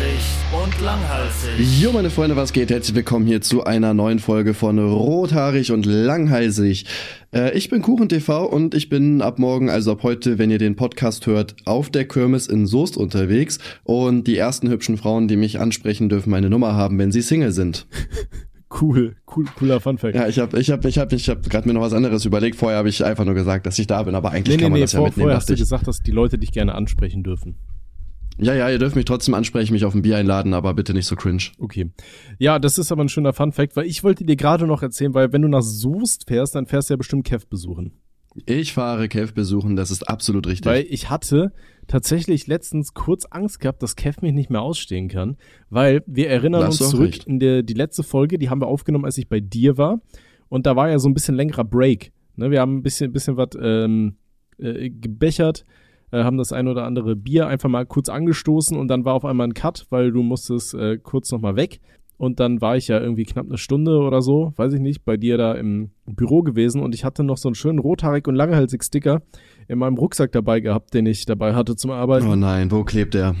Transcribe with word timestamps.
Rothaarig 0.00 0.64
und 0.64 0.80
langhalsig. 0.80 1.82
Jo, 1.82 1.92
meine 1.92 2.08
Freunde, 2.08 2.34
was 2.34 2.54
geht? 2.54 2.70
Herzlich 2.70 2.96
willkommen 2.96 3.26
hier 3.26 3.42
zu 3.42 3.64
einer 3.64 3.92
neuen 3.92 4.18
Folge 4.18 4.54
von 4.54 4.78
Rothaarig 4.78 5.72
und 5.72 5.84
langhalsig. 5.84 6.86
Äh, 7.34 7.54
ich 7.54 7.68
bin 7.68 7.82
KuchenTV 7.82 8.46
und 8.46 8.74
ich 8.74 8.88
bin 8.88 9.20
ab 9.20 9.38
morgen, 9.38 9.68
also 9.68 9.92
ab 9.92 10.02
heute, 10.02 10.38
wenn 10.38 10.50
ihr 10.50 10.56
den 10.56 10.74
Podcast 10.74 11.26
hört, 11.26 11.54
auf 11.66 11.90
der 11.90 12.08
Kirmes 12.08 12.46
in 12.46 12.66
Soest 12.66 12.96
unterwegs. 12.96 13.58
Und 13.84 14.26
die 14.26 14.38
ersten 14.38 14.70
hübschen 14.70 14.96
Frauen, 14.96 15.28
die 15.28 15.36
mich 15.36 15.60
ansprechen, 15.60 16.08
dürfen 16.08 16.30
meine 16.30 16.48
Nummer 16.48 16.74
haben, 16.74 16.98
wenn 16.98 17.12
sie 17.12 17.20
Single 17.20 17.52
sind. 17.52 17.86
Cool, 18.72 19.16
cool, 19.34 19.46
cooler 19.56 19.80
Funfact. 19.80 20.14
Ja, 20.14 20.28
ich 20.28 20.38
habe 20.38 20.60
ich 20.60 20.70
hab, 20.70 20.84
ich 20.84 20.96
hab, 20.96 21.12
ich 21.12 21.28
hab 21.28 21.42
gerade 21.50 21.66
mir 21.66 21.74
noch 21.74 21.80
was 21.80 21.92
anderes 21.92 22.24
überlegt. 22.24 22.54
Vorher 22.54 22.78
habe 22.78 22.88
ich 22.88 23.04
einfach 23.04 23.24
nur 23.24 23.34
gesagt, 23.34 23.66
dass 23.66 23.76
ich 23.80 23.88
da 23.88 24.00
bin, 24.04 24.14
aber 24.14 24.30
eigentlich 24.30 24.58
nee, 24.58 24.62
kann 24.62 24.66
nee, 24.66 24.70
man 24.70 24.78
nee, 24.78 24.84
das 24.84 24.92
vor, 24.92 25.00
ja 25.00 25.06
mitnehmen. 25.06 25.24
vorher 25.24 25.36
hast 25.36 25.50
du 25.50 25.56
gesagt, 25.56 25.88
dass 25.88 26.04
die 26.04 26.12
Leute 26.12 26.38
dich 26.38 26.52
gerne 26.52 26.76
ansprechen 26.76 27.24
dürfen. 27.24 27.56
Ja, 28.40 28.54
ja, 28.54 28.70
ihr 28.70 28.78
dürft 28.78 28.96
mich 28.96 29.04
trotzdem 29.04 29.34
ansprechen, 29.34 29.72
mich 29.72 29.84
auf 29.84 29.94
ein 29.94 30.02
Bier 30.02 30.16
einladen, 30.16 30.54
aber 30.54 30.74
bitte 30.74 30.94
nicht 30.94 31.06
so 31.06 31.16
cringe. 31.16 31.42
Okay. 31.58 31.90
Ja, 32.38 32.58
das 32.58 32.78
ist 32.78 32.90
aber 32.90 33.04
ein 33.04 33.08
schöner 33.08 33.32
Funfact, 33.32 33.76
weil 33.76 33.86
ich 33.86 34.02
wollte 34.02 34.24
dir 34.24 34.36
gerade 34.36 34.66
noch 34.66 34.82
erzählen, 34.82 35.14
weil 35.14 35.32
wenn 35.32 35.42
du 35.42 35.48
nach 35.48 35.62
Soest 35.62 36.26
fährst, 36.26 36.54
dann 36.54 36.66
fährst 36.66 36.88
du 36.88 36.94
ja 36.94 36.96
bestimmt 36.96 37.26
Kev 37.26 37.46
besuchen. 37.48 37.92
Ich 38.46 38.72
fahre 38.72 39.08
Kev 39.08 39.34
besuchen, 39.34 39.74
das 39.74 39.90
ist 39.90 40.08
absolut 40.08 40.46
richtig. 40.46 40.66
Weil 40.70 40.86
ich 40.88 41.10
hatte 41.10 41.52
tatsächlich 41.88 42.46
letztens 42.46 42.94
kurz 42.94 43.24
Angst 43.26 43.58
gehabt, 43.58 43.82
dass 43.82 43.96
Kev 43.96 44.20
mich 44.22 44.32
nicht 44.32 44.50
mehr 44.50 44.62
ausstehen 44.62 45.08
kann, 45.08 45.36
weil 45.68 46.02
wir 46.06 46.30
erinnern 46.30 46.60
Da 46.60 46.68
hast 46.68 46.80
du 46.80 46.84
uns 46.84 46.92
zurück 46.92 47.06
recht. 47.08 47.24
in 47.26 47.40
der 47.40 47.62
die 47.64 47.74
letzte 47.74 48.04
Folge, 48.04 48.38
die 48.38 48.48
haben 48.48 48.60
wir 48.60 48.68
aufgenommen, 48.68 49.04
als 49.04 49.18
ich 49.18 49.28
bei 49.28 49.40
dir 49.40 49.76
war 49.76 50.00
und 50.48 50.66
da 50.66 50.76
war 50.76 50.88
ja 50.88 50.98
so 51.00 51.08
ein 51.08 51.14
bisschen 51.14 51.34
längerer 51.34 51.64
Break. 51.64 52.12
Ne, 52.36 52.52
wir 52.52 52.60
haben 52.60 52.76
ein 52.78 52.82
bisschen 52.82 53.12
bisschen 53.12 53.36
was 53.36 53.50
ähm, 53.60 54.16
äh, 54.58 54.90
gebechert, 54.90 55.66
äh, 56.12 56.22
haben 56.24 56.38
das 56.38 56.52
ein 56.52 56.68
oder 56.68 56.84
andere 56.84 57.16
Bier 57.16 57.46
einfach 57.46 57.68
mal 57.68 57.86
kurz 57.86 58.08
angestoßen 58.08 58.76
und 58.76 58.88
dann 58.88 59.04
war 59.04 59.14
auf 59.14 59.24
einmal 59.24 59.48
ein 59.48 59.54
Cut, 59.54 59.86
weil 59.90 60.12
du 60.12 60.22
musstest 60.22 60.74
äh, 60.74 60.98
kurz 60.98 61.30
noch 61.32 61.40
mal 61.40 61.56
weg 61.56 61.80
und 62.20 62.38
dann 62.38 62.60
war 62.60 62.76
ich 62.76 62.88
ja 62.88 63.00
irgendwie 63.00 63.24
knapp 63.24 63.46
eine 63.46 63.56
Stunde 63.56 63.96
oder 63.96 64.20
so, 64.20 64.52
weiß 64.56 64.74
ich 64.74 64.80
nicht, 64.80 65.06
bei 65.06 65.16
dir 65.16 65.38
da 65.38 65.54
im 65.54 65.90
Büro 66.04 66.42
gewesen 66.42 66.82
und 66.82 66.94
ich 66.94 67.02
hatte 67.02 67.24
noch 67.24 67.38
so 67.38 67.48
einen 67.48 67.54
schönen 67.54 67.78
rothaarig 67.78 68.28
und 68.28 68.34
langhalsig 68.34 68.84
Sticker 68.84 69.22
in 69.68 69.78
meinem 69.78 69.96
Rucksack 69.96 70.30
dabei 70.32 70.60
gehabt, 70.60 70.92
den 70.92 71.06
ich 71.06 71.24
dabei 71.24 71.54
hatte 71.54 71.76
zum 71.76 71.92
Arbeiten. 71.92 72.26
oh 72.26 72.36
nein, 72.36 72.70
wo 72.70 72.84
klebt 72.84 73.14
der? 73.14 73.36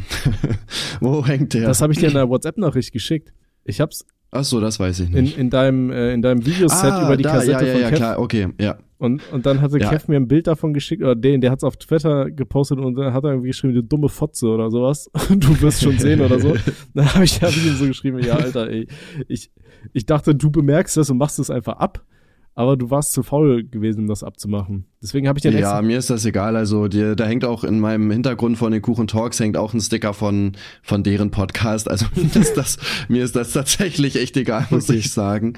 wo 1.00 1.26
hängt 1.26 1.52
der? 1.52 1.66
Das 1.66 1.82
habe 1.82 1.92
ich 1.92 1.98
dir 1.98 2.08
in 2.08 2.16
einer 2.16 2.30
WhatsApp-Nachricht 2.30 2.90
geschickt. 2.92 3.34
Ich 3.64 3.82
hab's 3.82 4.06
Ach 4.30 4.44
so, 4.44 4.60
das 4.60 4.80
weiß 4.80 5.00
ich 5.00 5.12
in, 5.12 5.24
nicht. 5.24 5.36
in 5.36 5.50
deinem 5.50 5.90
äh, 5.90 6.14
in 6.14 6.22
deinem 6.22 6.46
Videoset 6.46 6.90
ah, 6.90 7.04
über 7.04 7.16
die 7.16 7.24
da, 7.24 7.32
Kassette 7.32 7.66
ja, 7.66 7.66
ja, 7.66 7.72
von 7.72 7.80
ja, 7.82 7.88
Kev 7.88 7.96
klar, 7.96 8.18
okay, 8.18 8.48
ja. 8.58 8.78
Und 9.00 9.22
und 9.32 9.46
dann 9.46 9.60
hatte 9.60 9.78
Ja. 9.78 9.88
Kev 9.90 10.08
mir 10.08 10.16
ein 10.16 10.28
Bild 10.28 10.46
davon 10.46 10.74
geschickt 10.74 11.02
oder 11.02 11.16
den, 11.16 11.40
der 11.40 11.50
hat's 11.50 11.64
auf 11.64 11.76
Twitter 11.76 12.30
gepostet 12.30 12.78
und 12.78 12.94
dann 12.94 13.12
hat 13.12 13.24
er 13.24 13.30
irgendwie 13.30 13.48
geschrieben, 13.48 13.74
du 13.74 13.82
dumme 13.82 14.08
Fotze 14.08 14.46
oder 14.48 14.70
sowas. 14.70 15.10
Du 15.30 15.60
wirst 15.60 15.82
schon 15.82 15.98
sehen 15.98 16.20
oder 16.20 16.38
so. 16.38 16.54
Dann 16.94 17.14
habe 17.14 17.24
ich, 17.24 17.40
hab 17.40 17.50
ich 17.50 17.66
ihm 17.66 17.74
so 17.74 17.86
geschrieben, 17.86 18.18
ja, 18.18 18.34
Alter, 18.34 18.68
ey, 18.68 18.86
ich 19.28 19.50
ich 19.92 20.04
dachte, 20.04 20.34
du 20.34 20.50
bemerkst 20.50 20.96
das 20.96 21.08
und 21.08 21.16
machst 21.16 21.38
es 21.38 21.50
einfach 21.50 21.76
ab, 21.78 22.04
aber 22.54 22.76
du 22.76 22.90
warst 22.90 23.12
zu 23.12 23.22
faul 23.22 23.64
gewesen, 23.64 24.00
um 24.00 24.06
das 24.08 24.22
abzumachen. 24.22 24.84
Deswegen 25.02 25.28
habe 25.28 25.38
ich 25.38 25.42
den 25.42 25.56
Ja, 25.56 25.80
mir 25.80 25.96
ist 25.96 26.10
das 26.10 26.26
egal. 26.26 26.56
Also 26.56 26.88
dir, 26.88 27.16
da 27.16 27.24
hängt 27.24 27.44
auch 27.44 27.64
in 27.64 27.80
meinem 27.80 28.10
Hintergrund 28.10 28.58
von 28.58 28.70
den 28.72 28.82
Kuchen 28.82 29.06
Talks 29.06 29.40
hängt 29.40 29.56
auch 29.56 29.72
ein 29.72 29.80
Sticker 29.80 30.12
von 30.12 30.52
von 30.82 31.02
deren 31.02 31.30
Podcast. 31.30 31.90
Also 31.90 32.06
mir 32.14 32.36
ist 32.36 32.54
das 32.56 32.76
mir 33.08 33.24
ist 33.24 33.34
das 33.34 33.52
tatsächlich 33.52 34.16
echt 34.16 34.36
egal, 34.36 34.66
muss 34.70 34.90
ich 34.90 35.10
sagen. 35.10 35.54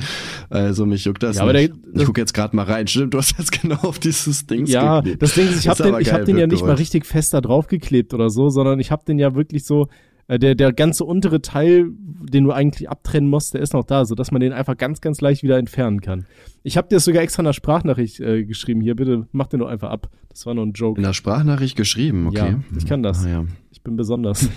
Also 0.48 0.86
mich 0.86 1.04
juckt 1.04 1.22
das. 1.24 1.36
Ja, 1.36 1.42
aber 1.42 1.54
nicht. 1.54 1.72
der- 1.86 2.02
ich 2.02 2.06
guck 2.06 2.18
jetzt 2.18 2.34
gerade 2.34 2.54
mal 2.54 2.64
rein. 2.66 2.86
Stimmt, 2.86 3.14
du 3.14 3.18
hast 3.18 3.36
jetzt 3.38 3.50
genau 3.60 3.76
auf 3.82 3.98
dieses 3.98 4.46
Ding 4.46 4.66
Ja, 4.66 5.00
geklebt. 5.00 5.22
das 5.22 5.34
Ding 5.34 5.48
ist, 5.48 5.58
ich 5.60 5.68
habe 5.68 5.82
den, 5.82 6.00
ich 6.00 6.12
hab 6.12 6.24
den 6.24 6.38
ja 6.38 6.46
nicht 6.46 6.64
mal 6.64 6.74
richtig 6.76 7.04
fest 7.06 7.34
da 7.34 7.40
drauf 7.40 7.66
geklebt 7.66 8.14
oder 8.14 8.30
so, 8.30 8.48
sondern 8.48 8.78
ich 8.78 8.90
habe 8.92 9.02
den 9.04 9.18
ja 9.18 9.34
wirklich 9.34 9.64
so, 9.64 9.88
der, 10.28 10.54
der 10.54 10.72
ganze 10.72 11.04
untere 11.04 11.42
Teil, 11.42 11.90
den 11.90 12.44
du 12.44 12.52
eigentlich 12.52 12.88
abtrennen 12.88 13.28
musst, 13.28 13.54
der 13.54 13.60
ist 13.60 13.74
noch 13.74 13.84
da, 13.84 14.04
so 14.04 14.14
dass 14.14 14.30
man 14.30 14.40
den 14.40 14.52
einfach 14.52 14.76
ganz, 14.76 15.00
ganz 15.00 15.20
leicht 15.20 15.42
wieder 15.42 15.58
entfernen 15.58 16.00
kann. 16.00 16.26
Ich 16.62 16.76
habe 16.76 16.88
dir 16.88 16.96
das 16.96 17.04
sogar 17.04 17.22
extra 17.22 17.42
in 17.42 17.46
einer 17.46 17.52
Sprachnachricht 17.52 18.20
äh, 18.20 18.44
geschrieben. 18.44 18.80
Hier, 18.80 18.94
bitte 18.94 19.26
mach 19.32 19.48
den 19.48 19.60
doch 19.60 19.68
einfach 19.68 19.90
ab. 19.90 20.08
Das 20.30 20.46
war 20.46 20.54
nur 20.54 20.64
ein 20.64 20.72
Joke. 20.72 20.98
In 21.00 21.04
der 21.04 21.12
Sprachnachricht 21.12 21.76
geschrieben, 21.76 22.26
okay. 22.28 22.52
Ja, 22.52 22.60
ich 22.78 22.86
kann 22.86 23.02
das. 23.02 23.24
Ah, 23.24 23.28
ja. 23.28 23.44
Ich 23.70 23.82
bin 23.82 23.96
besonders. 23.96 24.48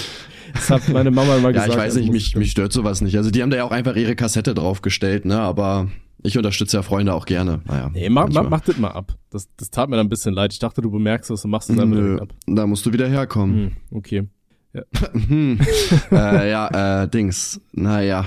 das 0.54 0.70
hat 0.70 0.88
meine 0.88 1.10
Mama 1.10 1.36
mal 1.38 1.42
Ja, 1.54 1.64
gesagt. 1.64 1.68
ich 1.70 1.76
weiß 1.76 1.96
also 1.96 2.00
nicht, 2.00 2.12
mich, 2.12 2.36
mich 2.36 2.50
stört 2.50 2.72
sowas 2.72 3.00
nicht. 3.02 3.16
Also 3.16 3.30
die 3.30 3.42
haben 3.42 3.50
da 3.50 3.58
ja 3.58 3.64
auch 3.64 3.70
einfach 3.72 3.96
ihre 3.96 4.16
Kassette 4.16 4.54
draufgestellt, 4.54 5.26
ne, 5.26 5.38
aber 5.38 5.88
ich 6.22 6.36
unterstütze 6.36 6.78
ja 6.78 6.82
Freunde 6.82 7.14
auch 7.14 7.26
gerne. 7.26 7.60
Naja, 7.66 7.90
Nee, 7.92 8.08
mach, 8.08 8.28
mach, 8.30 8.48
mach 8.48 8.60
das 8.60 8.78
mal 8.78 8.88
ab. 8.90 9.16
Das, 9.30 9.48
das 9.56 9.70
tat 9.70 9.88
mir 9.90 9.96
dann 9.96 10.06
ein 10.06 10.10
bisschen 10.10 10.34
leid. 10.34 10.52
Ich 10.52 10.58
dachte, 10.58 10.80
du 10.82 10.90
bemerkst 10.90 11.30
das 11.30 11.44
und 11.44 11.50
machst 11.50 11.70
es 11.70 11.76
dann 11.76 11.90
Nö, 11.90 12.18
ab. 12.18 12.32
da 12.46 12.66
musst 12.66 12.84
du 12.86 12.92
wieder 12.92 13.08
herkommen. 13.08 13.56
Hm, 13.56 13.72
okay. 13.98 14.28
Hm. 14.72 15.58
äh, 16.12 16.50
ja, 16.50 17.02
äh, 17.02 17.08
Dings. 17.08 17.60
Naja. 17.72 18.26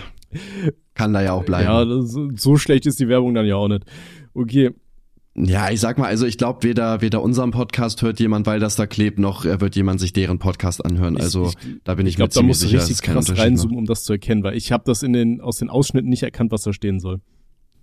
Kann 0.94 1.14
da 1.14 1.22
ja 1.22 1.34
auch 1.34 1.44
bleiben. 1.44 1.66
Ja, 1.66 1.86
das, 1.86 2.16
so 2.42 2.58
schlecht 2.58 2.86
ist 2.86 3.00
die 3.00 3.08
Werbung 3.08 3.34
dann 3.34 3.46
ja 3.46 3.56
auch 3.56 3.68
nicht. 3.68 3.86
Okay. 4.34 4.72
Ja, 5.36 5.72
ich 5.72 5.80
sag 5.80 5.98
mal, 5.98 6.06
also 6.06 6.28
ich 6.28 6.38
glaube, 6.38 6.62
weder, 6.62 7.02
weder 7.02 7.24
unseren 7.24 7.50
Podcast 7.50 8.04
hört 8.04 8.20
jemand, 8.20 8.46
weil 8.46 8.60
das 8.60 8.76
da 8.76 8.86
klebt, 8.86 9.18
noch 9.18 9.46
äh, 9.46 9.60
wird 9.62 9.76
jemand 9.76 10.00
sich 10.00 10.14
deren 10.14 10.38
Podcast 10.38 10.86
anhören. 10.86 11.16
Ich- 11.16 11.24
Also 11.24 11.48
ich- 11.48 11.80
da 11.84 11.96
bin 11.96 12.06
ich, 12.06 12.12
Ich 12.12 12.16
glaube, 12.18 12.28
mir 12.28 12.30
da 12.30 12.34
ziemlich 12.34 12.48
musst 12.50 12.62
du 12.64 12.68
sicher, 12.68 12.78
es 12.78 12.84
richtig 12.84 12.94
ist 12.98 13.02
kein 13.02 13.16
krass 13.16 13.40
reinzoomen, 13.40 13.78
um 13.78 13.86
das 13.86 14.04
zu 14.04 14.14
erkennen, 14.14 14.44
weil 14.44 14.56
ich 14.56 14.72
habe 14.72 14.84
das 14.86 15.02
in 15.02 15.14
den, 15.14 15.42
aus 15.42 15.58
den 15.58 15.72
Ausschnitten 15.72 16.10
nicht 16.10 16.22
erkannt, 16.22 16.52
was 16.52 16.62
da 16.62 16.72
stehen 16.74 17.00
soll. 17.00 17.20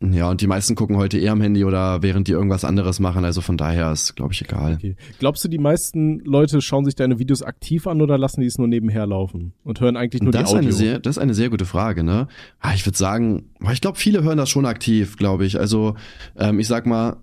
Ja, 0.03 0.31
und 0.31 0.41
die 0.41 0.47
meisten 0.47 0.77
gucken 0.77 0.97
heute 0.97 1.19
eher 1.19 1.33
am 1.33 1.43
Handy 1.43 1.63
oder 1.63 2.03
während 2.03 2.27
die 2.27 2.33
irgendwas 2.33 2.65
anderes 2.65 3.01
machen. 3.01 3.23
Also 3.25 3.43
von 3.43 3.59
daher 3.59 3.93
ist, 3.93 4.17
glaube 4.17 4.33
ich, 4.33 4.41
egal. 4.41 4.75
Okay. 4.77 4.97
Glaubst 5.19 5.45
du, 5.45 5.49
die 5.49 5.59
meisten 5.59 6.21
Leute 6.21 6.63
schauen 6.63 6.87
sich 6.87 6.95
deine 6.95 7.19
Videos 7.19 7.43
aktiv 7.43 7.87
an 7.87 8.01
oder 8.01 8.17
lassen 8.17 8.41
die 8.41 8.47
es 8.47 8.57
nur 8.57 8.67
nebenher 8.67 9.07
laufen 9.07 9.53
und 9.63 9.81
hören 9.81 9.99
eigentlich 9.99 10.23
nur 10.23 10.33
das, 10.33 10.41
die 10.41 10.45
ist 10.45 10.51
Audio? 10.53 10.63
eine 10.69 10.73
sehr, 10.73 10.99
das 11.01 11.17
ist 11.19 11.23
eine 11.23 11.35
sehr 11.35 11.51
gute 11.51 11.67
Frage, 11.67 12.03
ne? 12.03 12.29
Ah, 12.61 12.73
Ich 12.75 12.87
würde 12.87 12.97
sagen, 12.97 13.51
ich 13.71 13.83
glaube, 13.83 13.99
viele 13.99 14.23
hören 14.23 14.39
das 14.39 14.49
schon 14.49 14.65
aktiv, 14.65 15.19
glaube 15.19 15.45
ich. 15.45 15.61
Also 15.61 15.97
ähm, 16.39 16.59
ich 16.61 16.67
sag 16.67 16.87
mal, 16.87 17.19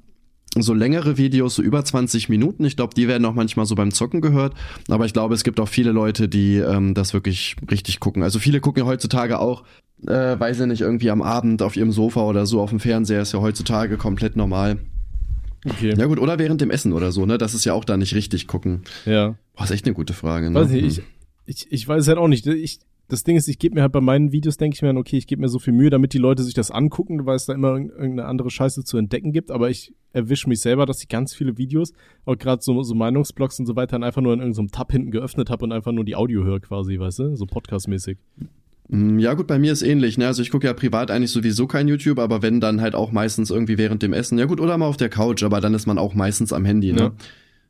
so 0.61 0.73
längere 0.73 1.17
Videos, 1.17 1.55
so 1.55 1.61
über 1.61 1.83
20 1.83 2.29
Minuten, 2.29 2.65
ich 2.65 2.75
glaube, 2.75 2.93
die 2.93 3.07
werden 3.07 3.25
auch 3.25 3.33
manchmal 3.33 3.65
so 3.65 3.75
beim 3.75 3.91
Zocken 3.91 4.21
gehört. 4.21 4.53
Aber 4.89 5.05
ich 5.05 5.13
glaube, 5.13 5.33
es 5.33 5.43
gibt 5.43 5.59
auch 5.59 5.67
viele 5.67 5.91
Leute, 5.91 6.27
die 6.27 6.57
ähm, 6.57 6.93
das 6.93 7.13
wirklich 7.13 7.55
richtig 7.69 7.99
gucken. 7.99 8.23
Also 8.23 8.39
viele 8.39 8.59
gucken 8.59 8.83
ja 8.83 8.87
heutzutage 8.87 9.39
auch, 9.39 9.63
äh, 10.05 10.39
weiß 10.39 10.59
ich 10.59 10.65
nicht, 10.67 10.81
irgendwie 10.81 11.09
am 11.09 11.21
Abend 11.21 11.61
auf 11.61 11.75
ihrem 11.75 11.91
Sofa 11.91 12.21
oder 12.21 12.45
so 12.45 12.61
auf 12.61 12.69
dem 12.69 12.79
Fernseher, 12.79 13.21
ist 13.21 13.33
ja 13.33 13.41
heutzutage 13.41 13.97
komplett 13.97 14.35
normal. 14.35 14.77
okay. 15.65 15.93
Ja 15.97 16.05
gut, 16.05 16.19
oder 16.19 16.39
während 16.39 16.61
dem 16.61 16.71
Essen 16.71 16.93
oder 16.93 17.11
so, 17.11 17.25
ne? 17.25 17.37
Das 17.37 17.53
ist 17.53 17.65
ja 17.65 17.73
auch 17.73 17.85
da 17.85 17.97
nicht 17.97 18.15
richtig 18.15 18.47
gucken. 18.47 18.81
Ja. 19.05 19.35
Boah, 19.55 19.63
ist 19.63 19.71
echt 19.71 19.85
eine 19.85 19.95
gute 19.95 20.13
Frage, 20.13 20.51
ne? 20.51 20.59
Weiß 20.59 20.69
nicht, 20.69 20.99
ich, 20.99 21.03
ich, 21.45 21.71
ich 21.71 21.87
weiß 21.87 22.07
halt 22.07 22.17
auch 22.17 22.27
nicht. 22.27 22.45
Ich, 22.45 22.79
das 23.09 23.23
Ding 23.23 23.37
ist, 23.37 23.47
ich 23.47 23.57
gebe 23.59 23.75
mir 23.75 23.81
halt 23.81 23.91
bei 23.93 24.01
meinen 24.01 24.31
Videos, 24.31 24.57
denke 24.57 24.75
ich 24.75 24.81
mir, 24.81 24.93
okay, 24.95 25.17
ich 25.17 25.27
gebe 25.27 25.41
mir 25.41 25.47
so 25.47 25.59
viel 25.59 25.73
Mühe, 25.73 25.89
damit 25.89 26.13
die 26.13 26.17
Leute 26.17 26.43
sich 26.43 26.53
das 26.53 26.71
angucken, 26.71 27.25
weil 27.25 27.35
es 27.37 27.45
da 27.45 27.53
immer 27.53 27.69
irg- 27.73 27.89
irgendeine 27.91 28.25
andere 28.25 28.49
Scheiße 28.49 28.83
zu 28.83 28.97
entdecken 28.97 29.31
gibt. 29.31 29.49
Aber 29.51 29.69
ich 29.69 29.93
erwische 30.13 30.49
mich 30.49 30.59
selber, 30.59 30.85
dass 30.85 31.01
ich 31.01 31.07
ganz 31.07 31.33
viele 31.33 31.57
Videos, 31.57 31.93
auch 32.25 32.37
gerade 32.37 32.61
so, 32.61 32.83
so 32.83 32.95
Meinungsblogs 32.95 33.59
und 33.59 33.65
so 33.65 33.75
weiter, 33.75 33.91
dann 33.93 34.03
einfach 34.03 34.21
nur 34.21 34.33
in 34.33 34.39
irgendeinem 34.39 34.69
Tab 34.71 34.91
hinten 34.91 35.11
geöffnet 35.11 35.49
habe 35.49 35.63
und 35.65 35.71
einfach 35.71 35.91
nur 35.91 36.03
die 36.03 36.15
Audio 36.15 36.43
höre 36.43 36.59
quasi, 36.59 36.99
weißt 36.99 37.19
du? 37.19 37.35
So 37.35 37.45
podcastmäßig. 37.45 38.17
Mm, 38.89 39.19
Ja 39.19 39.33
gut, 39.35 39.47
bei 39.47 39.59
mir 39.59 39.71
ist 39.71 39.81
ähnlich. 39.83 40.17
Ne? 40.17 40.27
Also 40.27 40.41
ich 40.41 40.51
gucke 40.51 40.67
ja 40.67 40.73
privat 40.73 41.09
eigentlich 41.11 41.31
sowieso 41.31 41.67
kein 41.67 41.87
YouTube, 41.87 42.19
aber 42.19 42.41
wenn 42.41 42.59
dann 42.59 42.81
halt 42.81 42.95
auch 42.95 43.11
meistens 43.11 43.51
irgendwie 43.51 43.77
während 43.77 44.03
dem 44.03 44.13
Essen. 44.13 44.37
Ja 44.37 44.45
gut, 44.45 44.59
oder 44.59 44.77
mal 44.77 44.85
auf 44.87 44.97
der 44.97 45.09
Couch, 45.09 45.43
aber 45.43 45.61
dann 45.61 45.73
ist 45.73 45.85
man 45.87 45.97
auch 45.97 46.13
meistens 46.13 46.51
am 46.53 46.65
Handy. 46.65 46.91
Ne? 46.93 46.99
Ja. 47.01 47.11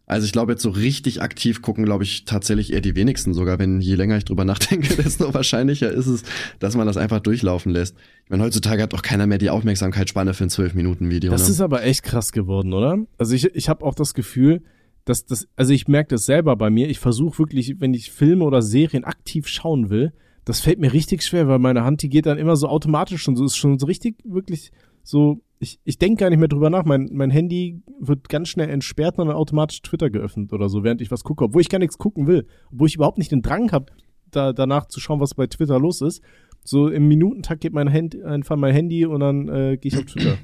Also 0.07 0.25
ich 0.25 0.31
glaube 0.31 0.53
jetzt 0.53 0.61
so 0.61 0.69
richtig 0.69 1.21
aktiv 1.21 1.61
gucken, 1.61 1.83
glaube 1.83 2.05
ich 2.05 2.23
tatsächlich 2.23 2.71
eher 2.71 2.79
die 2.79 2.95
wenigsten 2.95 3.33
sogar. 3.33 3.59
Wenn 3.59 3.81
je 3.81 3.95
länger 3.95 4.15
ich 4.17 4.23
drüber 4.23 4.45
nachdenke, 4.45 4.95
desto 4.95 5.33
wahrscheinlicher 5.33 5.91
ist 5.91 6.07
es, 6.07 6.23
dass 6.59 6.77
man 6.77 6.87
das 6.87 6.95
einfach 6.95 7.19
durchlaufen 7.19 7.73
lässt. 7.73 7.95
Ich 8.23 8.29
meine, 8.29 8.43
heutzutage 8.43 8.81
hat 8.81 8.93
doch 8.93 9.01
keiner 9.01 9.27
mehr 9.27 9.37
die 9.37 9.49
Aufmerksamkeitsspanne 9.49 10.33
für 10.33 10.45
ein 10.45 10.49
12-Minuten-Video. 10.49 11.29
Das 11.29 11.43
ne? 11.43 11.49
ist 11.49 11.61
aber 11.61 11.83
echt 11.83 12.03
krass 12.03 12.31
geworden, 12.31 12.73
oder? 12.73 12.97
Also 13.17 13.35
ich, 13.35 13.53
ich 13.53 13.67
habe 13.67 13.85
auch 13.85 13.95
das 13.95 14.13
Gefühl, 14.13 14.63
dass 15.03 15.25
das, 15.25 15.47
also 15.57 15.73
ich 15.73 15.89
merke 15.89 16.15
das 16.15 16.25
selber 16.25 16.55
bei 16.55 16.69
mir. 16.69 16.89
Ich 16.89 16.99
versuche 16.99 17.37
wirklich, 17.39 17.75
wenn 17.79 17.93
ich 17.93 18.09
Filme 18.09 18.45
oder 18.45 18.61
Serien 18.61 19.03
aktiv 19.03 19.49
schauen 19.49 19.89
will, 19.89 20.13
das 20.45 20.61
fällt 20.61 20.79
mir 20.79 20.93
richtig 20.93 21.23
schwer, 21.23 21.49
weil 21.49 21.59
meine 21.59 21.83
Hand, 21.83 22.01
die 22.01 22.09
geht 22.09 22.27
dann 22.27 22.37
immer 22.37 22.55
so 22.55 22.69
automatisch 22.69 23.21
schon 23.21 23.35
so, 23.35 23.43
ist 23.43 23.57
schon 23.57 23.77
so 23.77 23.85
richtig, 23.85 24.15
wirklich 24.23 24.71
so, 25.03 25.41
ich, 25.59 25.79
ich 25.83 25.97
denke 25.97 26.21
gar 26.21 26.29
nicht 26.29 26.39
mehr 26.39 26.47
drüber 26.47 26.69
nach. 26.69 26.85
Mein, 26.85 27.09
mein 27.11 27.29
Handy 27.29 27.81
wird 27.99 28.29
ganz 28.29 28.49
schnell 28.49 28.69
entsperrt 28.69 29.17
und 29.17 29.27
dann 29.27 29.35
automatisch 29.35 29.81
Twitter 29.81 30.09
geöffnet 30.09 30.53
oder 30.53 30.69
so, 30.69 30.83
während 30.83 31.01
ich 31.01 31.11
was 31.11 31.23
gucke, 31.23 31.43
obwohl 31.45 31.61
ich 31.61 31.69
gar 31.69 31.79
nichts 31.79 31.97
gucken 31.97 32.27
will, 32.27 32.45
obwohl 32.71 32.87
ich 32.87 32.95
überhaupt 32.95 33.17
nicht 33.17 33.31
den 33.31 33.41
Drang 33.41 33.71
habe, 33.71 33.87
da, 34.31 34.53
danach 34.53 34.87
zu 34.87 34.99
schauen, 34.99 35.19
was 35.19 35.33
bei 35.33 35.47
Twitter 35.47 35.79
los 35.79 36.01
ist. 36.01 36.21
So 36.63 36.89
im 36.89 37.07
Minutentakt 37.07 37.61
geht 37.61 37.73
mein 37.73 37.87
Handy, 37.87 38.23
einfach 38.23 38.57
mein 38.57 38.73
Handy 38.73 39.05
und 39.05 39.21
dann 39.21 39.47
äh, 39.47 39.77
gehe 39.77 39.91
ich 39.91 39.97
auf 39.97 40.05
Twitter. 40.05 40.37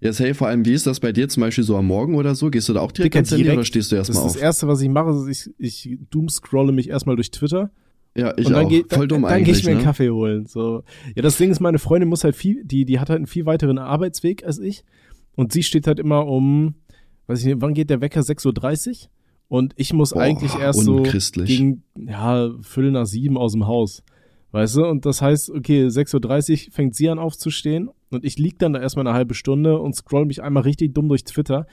Ja, 0.00 0.12
hey, 0.12 0.32
vor 0.32 0.46
allem, 0.46 0.64
wie 0.64 0.72
ist 0.72 0.86
das 0.86 1.00
bei 1.00 1.10
dir 1.10 1.28
zum 1.28 1.40
Beispiel 1.40 1.64
so 1.64 1.76
am 1.76 1.86
Morgen 1.86 2.14
oder 2.14 2.36
so? 2.36 2.50
Gehst 2.50 2.68
du 2.68 2.72
da 2.72 2.80
auch 2.80 2.92
direkt 2.92 3.14
Dicker, 3.14 3.18
ans 3.18 3.30
Handy 3.32 3.42
direkt. 3.42 3.58
oder 3.58 3.64
stehst 3.64 3.90
du 3.90 3.96
erstmal 3.96 4.18
ist 4.18 4.24
das 4.24 4.36
auf? 4.36 4.42
Erste, 4.42 4.68
was 4.68 4.80
ich 4.80 4.88
mache, 4.88 5.10
ist, 5.28 5.50
ich, 5.58 5.88
ich 5.88 5.98
doomscrolle 6.10 6.70
mich 6.70 6.88
erstmal 6.88 7.16
durch 7.16 7.32
Twitter 7.32 7.72
Ja, 8.18 8.34
ich 8.36 8.46
und 8.46 8.52
dann 8.52 8.66
auch. 8.66 8.68
gehe 8.68 8.84
Voll 8.88 9.06
dumm 9.06 9.22
dann, 9.22 9.30
dann 9.30 9.44
gehe 9.44 9.54
ich 9.54 9.64
mir 9.64 9.70
einen 9.70 9.78
ne? 9.78 9.84
Kaffee 9.84 10.10
holen. 10.10 10.46
So. 10.46 10.82
Ja, 11.14 11.22
das 11.22 11.36
Ding 11.38 11.50
ist, 11.50 11.60
meine 11.60 11.78
Freundin 11.78 12.08
muss 12.08 12.24
halt 12.24 12.34
viel, 12.34 12.64
die, 12.64 12.84
die 12.84 12.98
hat 12.98 13.10
halt 13.10 13.18
einen 13.18 13.26
viel 13.26 13.46
weiteren 13.46 13.78
Arbeitsweg 13.78 14.44
als 14.44 14.58
ich 14.58 14.84
und 15.36 15.52
sie 15.52 15.62
steht 15.62 15.86
halt 15.86 16.00
immer 16.00 16.26
um, 16.26 16.74
weiß 17.28 17.40
ich 17.40 17.46
nicht, 17.46 17.60
wann 17.60 17.74
geht 17.74 17.90
der 17.90 18.00
Wecker? 18.00 18.20
6.30 18.20 18.88
Uhr? 18.88 19.08
und 19.48 19.72
ich 19.76 19.92
muss 19.92 20.10
Boah, 20.10 20.22
eigentlich 20.22 20.58
erst 20.58 20.80
so 20.80 21.04
gegen, 21.44 21.84
ja, 21.96 22.50
Viertel 22.60 22.92
nach 22.92 23.06
sieben 23.06 23.38
aus 23.38 23.52
dem 23.52 23.66
Haus. 23.66 24.02
Weißt 24.50 24.76
du? 24.76 24.86
Und 24.86 25.04
das 25.04 25.20
heißt, 25.20 25.50
okay, 25.50 25.86
6.30 25.86 26.68
Uhr 26.68 26.72
fängt 26.72 26.94
sie 26.94 27.08
an 27.08 27.18
aufzustehen 27.18 27.90
und 28.10 28.24
ich 28.24 28.38
lieg 28.38 28.58
dann 28.58 28.72
da 28.72 28.80
erstmal 28.80 29.06
eine 29.06 29.14
halbe 29.14 29.34
Stunde 29.34 29.78
und 29.78 29.94
scroll 29.94 30.24
mich 30.24 30.42
einmal 30.42 30.62
richtig 30.62 30.94
dumm 30.94 31.08
durch 31.08 31.24
Twitter. 31.24 31.66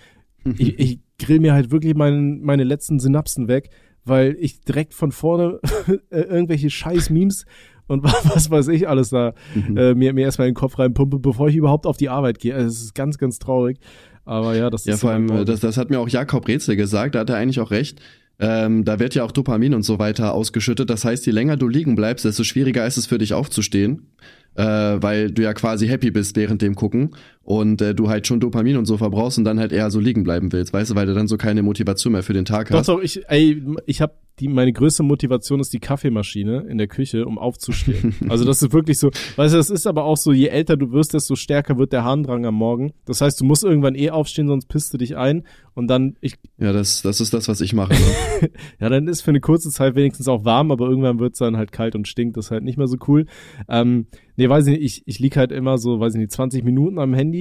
ich, 0.58 0.78
ich 0.80 1.00
grill 1.18 1.40
mir 1.40 1.54
halt 1.54 1.72
wirklich 1.72 1.96
mein, 1.96 2.42
meine 2.42 2.64
letzten 2.64 3.00
Synapsen 3.00 3.48
weg, 3.48 3.70
weil 4.06 4.36
ich 4.40 4.62
direkt 4.62 4.94
von 4.94 5.12
vorne 5.12 5.60
äh, 6.10 6.22
irgendwelche 6.22 6.70
scheiß 6.70 7.10
Memes 7.10 7.46
und 7.88 8.04
was 8.34 8.50
weiß 8.50 8.68
ich 8.70 8.88
alles 8.88 9.10
da 9.10 9.34
Mhm. 9.54 9.78
äh, 9.78 9.94
mir, 9.96 10.14
mir 10.14 10.22
erstmal 10.26 10.48
in 10.48 10.54
den 10.54 10.60
Kopf 10.60 10.80
reinpumpe, 10.80 11.20
bevor 11.20 11.48
ich 11.50 11.56
überhaupt 11.56 11.86
auf 11.86 11.98
die 11.98 12.10
Arbeit 12.10 12.40
gehe. 12.40 12.56
Also 12.56 12.68
es 12.68 12.82
ist 12.84 12.96
ganz, 12.96 13.18
ganz 13.18 13.40
traurig. 13.40 13.80
Aber 14.26 14.56
ja, 14.56 14.70
das 14.72 14.86
Ja, 14.86 14.96
ist 14.96 15.02
vor 15.02 15.12
allem, 15.12 15.30
halt- 15.32 15.42
äh, 15.42 15.46
das, 15.46 15.60
das 15.60 15.78
hat 15.78 15.90
mir 15.92 16.00
auch 16.00 16.10
Jakob 16.10 16.48
Rätsel 16.48 16.76
gesagt, 16.76 17.14
da 17.16 17.20
hat 17.20 17.30
er 17.30 17.36
eigentlich 17.38 17.60
auch 17.60 17.72
recht. 17.72 18.02
Ähm, 18.40 18.84
da 18.84 19.00
wird 19.00 19.16
ja 19.16 19.24
auch 19.24 19.32
Dopamin 19.32 19.74
und 19.74 19.84
so 19.84 19.98
weiter 19.98 20.34
ausgeschüttet. 20.34 20.90
Das 20.90 21.06
heißt, 21.06 21.26
je 21.26 21.32
länger 21.32 21.56
du 21.58 21.68
liegen 21.70 21.96
bleibst, 21.96 22.26
desto 22.26 22.44
schwieriger 22.44 22.86
ist 22.86 22.98
es 22.98 23.06
für 23.06 23.18
dich 23.18 23.34
aufzustehen, 23.34 24.08
äh, 24.56 24.64
weil 24.66 25.32
du 25.32 25.42
ja 25.44 25.54
quasi 25.54 25.88
happy 25.88 26.12
bist 26.12 26.36
während 26.36 26.62
dem 26.62 26.76
Gucken 26.76 27.12
und 27.46 27.80
äh, 27.82 27.94
du 27.94 28.10
halt 28.10 28.26
schon 28.26 28.40
Dopamin 28.40 28.76
und 28.76 28.86
so 28.86 28.98
verbrauchst 28.98 29.38
und 29.38 29.46
dann 29.46 29.60
halt 29.60 29.72
eher 29.72 29.92
so 29.92 30.00
liegen 30.00 30.24
bleiben 30.24 30.52
willst, 30.52 30.74
weißt 30.74 30.92
du, 30.92 30.96
weil 30.96 31.06
du 31.06 31.14
dann 31.14 31.28
so 31.28 31.38
keine 31.38 31.62
Motivation 31.62 32.14
mehr 32.14 32.24
für 32.24 32.34
den 32.34 32.44
Tag 32.44 32.70
Doch, 32.70 32.80
hast. 32.80 32.90
doch, 32.90 33.00
ich, 33.00 33.22
ey, 33.30 33.62
ich 33.86 34.02
habe 34.02 34.14
die, 34.40 34.50
meine 34.50 34.74
größte 34.74 35.04
Motivation 35.04 35.60
ist 35.60 35.72
die 35.72 35.80
Kaffeemaschine 35.80 36.66
in 36.68 36.78
der 36.78 36.88
Küche, 36.88 37.26
um 37.26 37.38
aufzustehen. 37.38 38.16
also 38.30 38.44
das 38.44 38.62
ist 38.62 38.74
wirklich 38.74 39.00
so, 39.00 39.10
weißt 39.38 39.54
du, 39.54 39.58
das 39.58 39.70
ist 39.70 39.88
aber 39.88 40.04
auch 40.04 40.18
so, 40.18 40.34
je 40.34 40.48
älter 40.48 40.76
du 40.76 40.92
wirst, 40.92 41.14
desto 41.14 41.36
stärker 41.36 41.78
wird 41.78 41.94
der 41.94 42.04
Harndrang 42.04 42.46
am 42.46 42.56
Morgen. 42.56 42.94
Das 43.06 43.22
heißt, 43.22 43.40
du 43.40 43.46
musst 43.46 43.64
irgendwann 43.64 43.96
eh 43.96 44.10
aufstehen, 44.10 44.48
sonst 44.48 44.68
pisst 44.68 44.94
du 44.94 44.98
dich 44.98 45.16
ein 45.16 45.44
und 45.74 45.88
dann, 45.88 46.16
ich, 46.22 46.36
Ja, 46.58 46.74
das, 46.74 47.02
das 47.02 47.22
ist 47.22 47.34
das, 47.34 47.48
was 47.48 47.62
ich 47.62 47.74
mache. 47.74 47.94
Ne? 47.94 48.50
ja, 48.80 48.90
dann 48.90 49.08
ist 49.08 49.22
für 49.22 49.32
eine 49.32 49.40
kurze 49.40 49.70
Zeit 49.70 49.96
wenigstens 49.96 50.28
auch 50.28 50.44
warm, 50.44 50.72
aber 50.72 50.88
irgendwann 50.88 51.20
wird's 51.20 51.40
dann 51.40 51.56
halt 51.56 51.72
kalt 51.72 51.96
und 51.96 52.08
stinkt, 52.08 52.36
das 52.36 52.46
ist 52.46 52.52
halt 52.52 52.64
nicht 52.64 52.78
mehr 52.78 52.88
so 52.88 52.98
cool. 53.08 53.28
Ähm, 53.70 54.08
nee, 54.36 54.50
weiß 54.50 54.68
ich 54.68 54.80
nicht, 54.80 54.84
ich, 54.84 55.04
ich 55.06 55.20
lieg 55.20 55.38
halt 55.38 55.52
immer 55.52 55.78
so, 55.78 56.00
weiß 56.00 56.14
ich 56.16 56.20
nicht, 56.20 56.32
20 56.32 56.64
Minuten 56.64 57.00
am 57.00 57.14
Handy, 57.14 57.35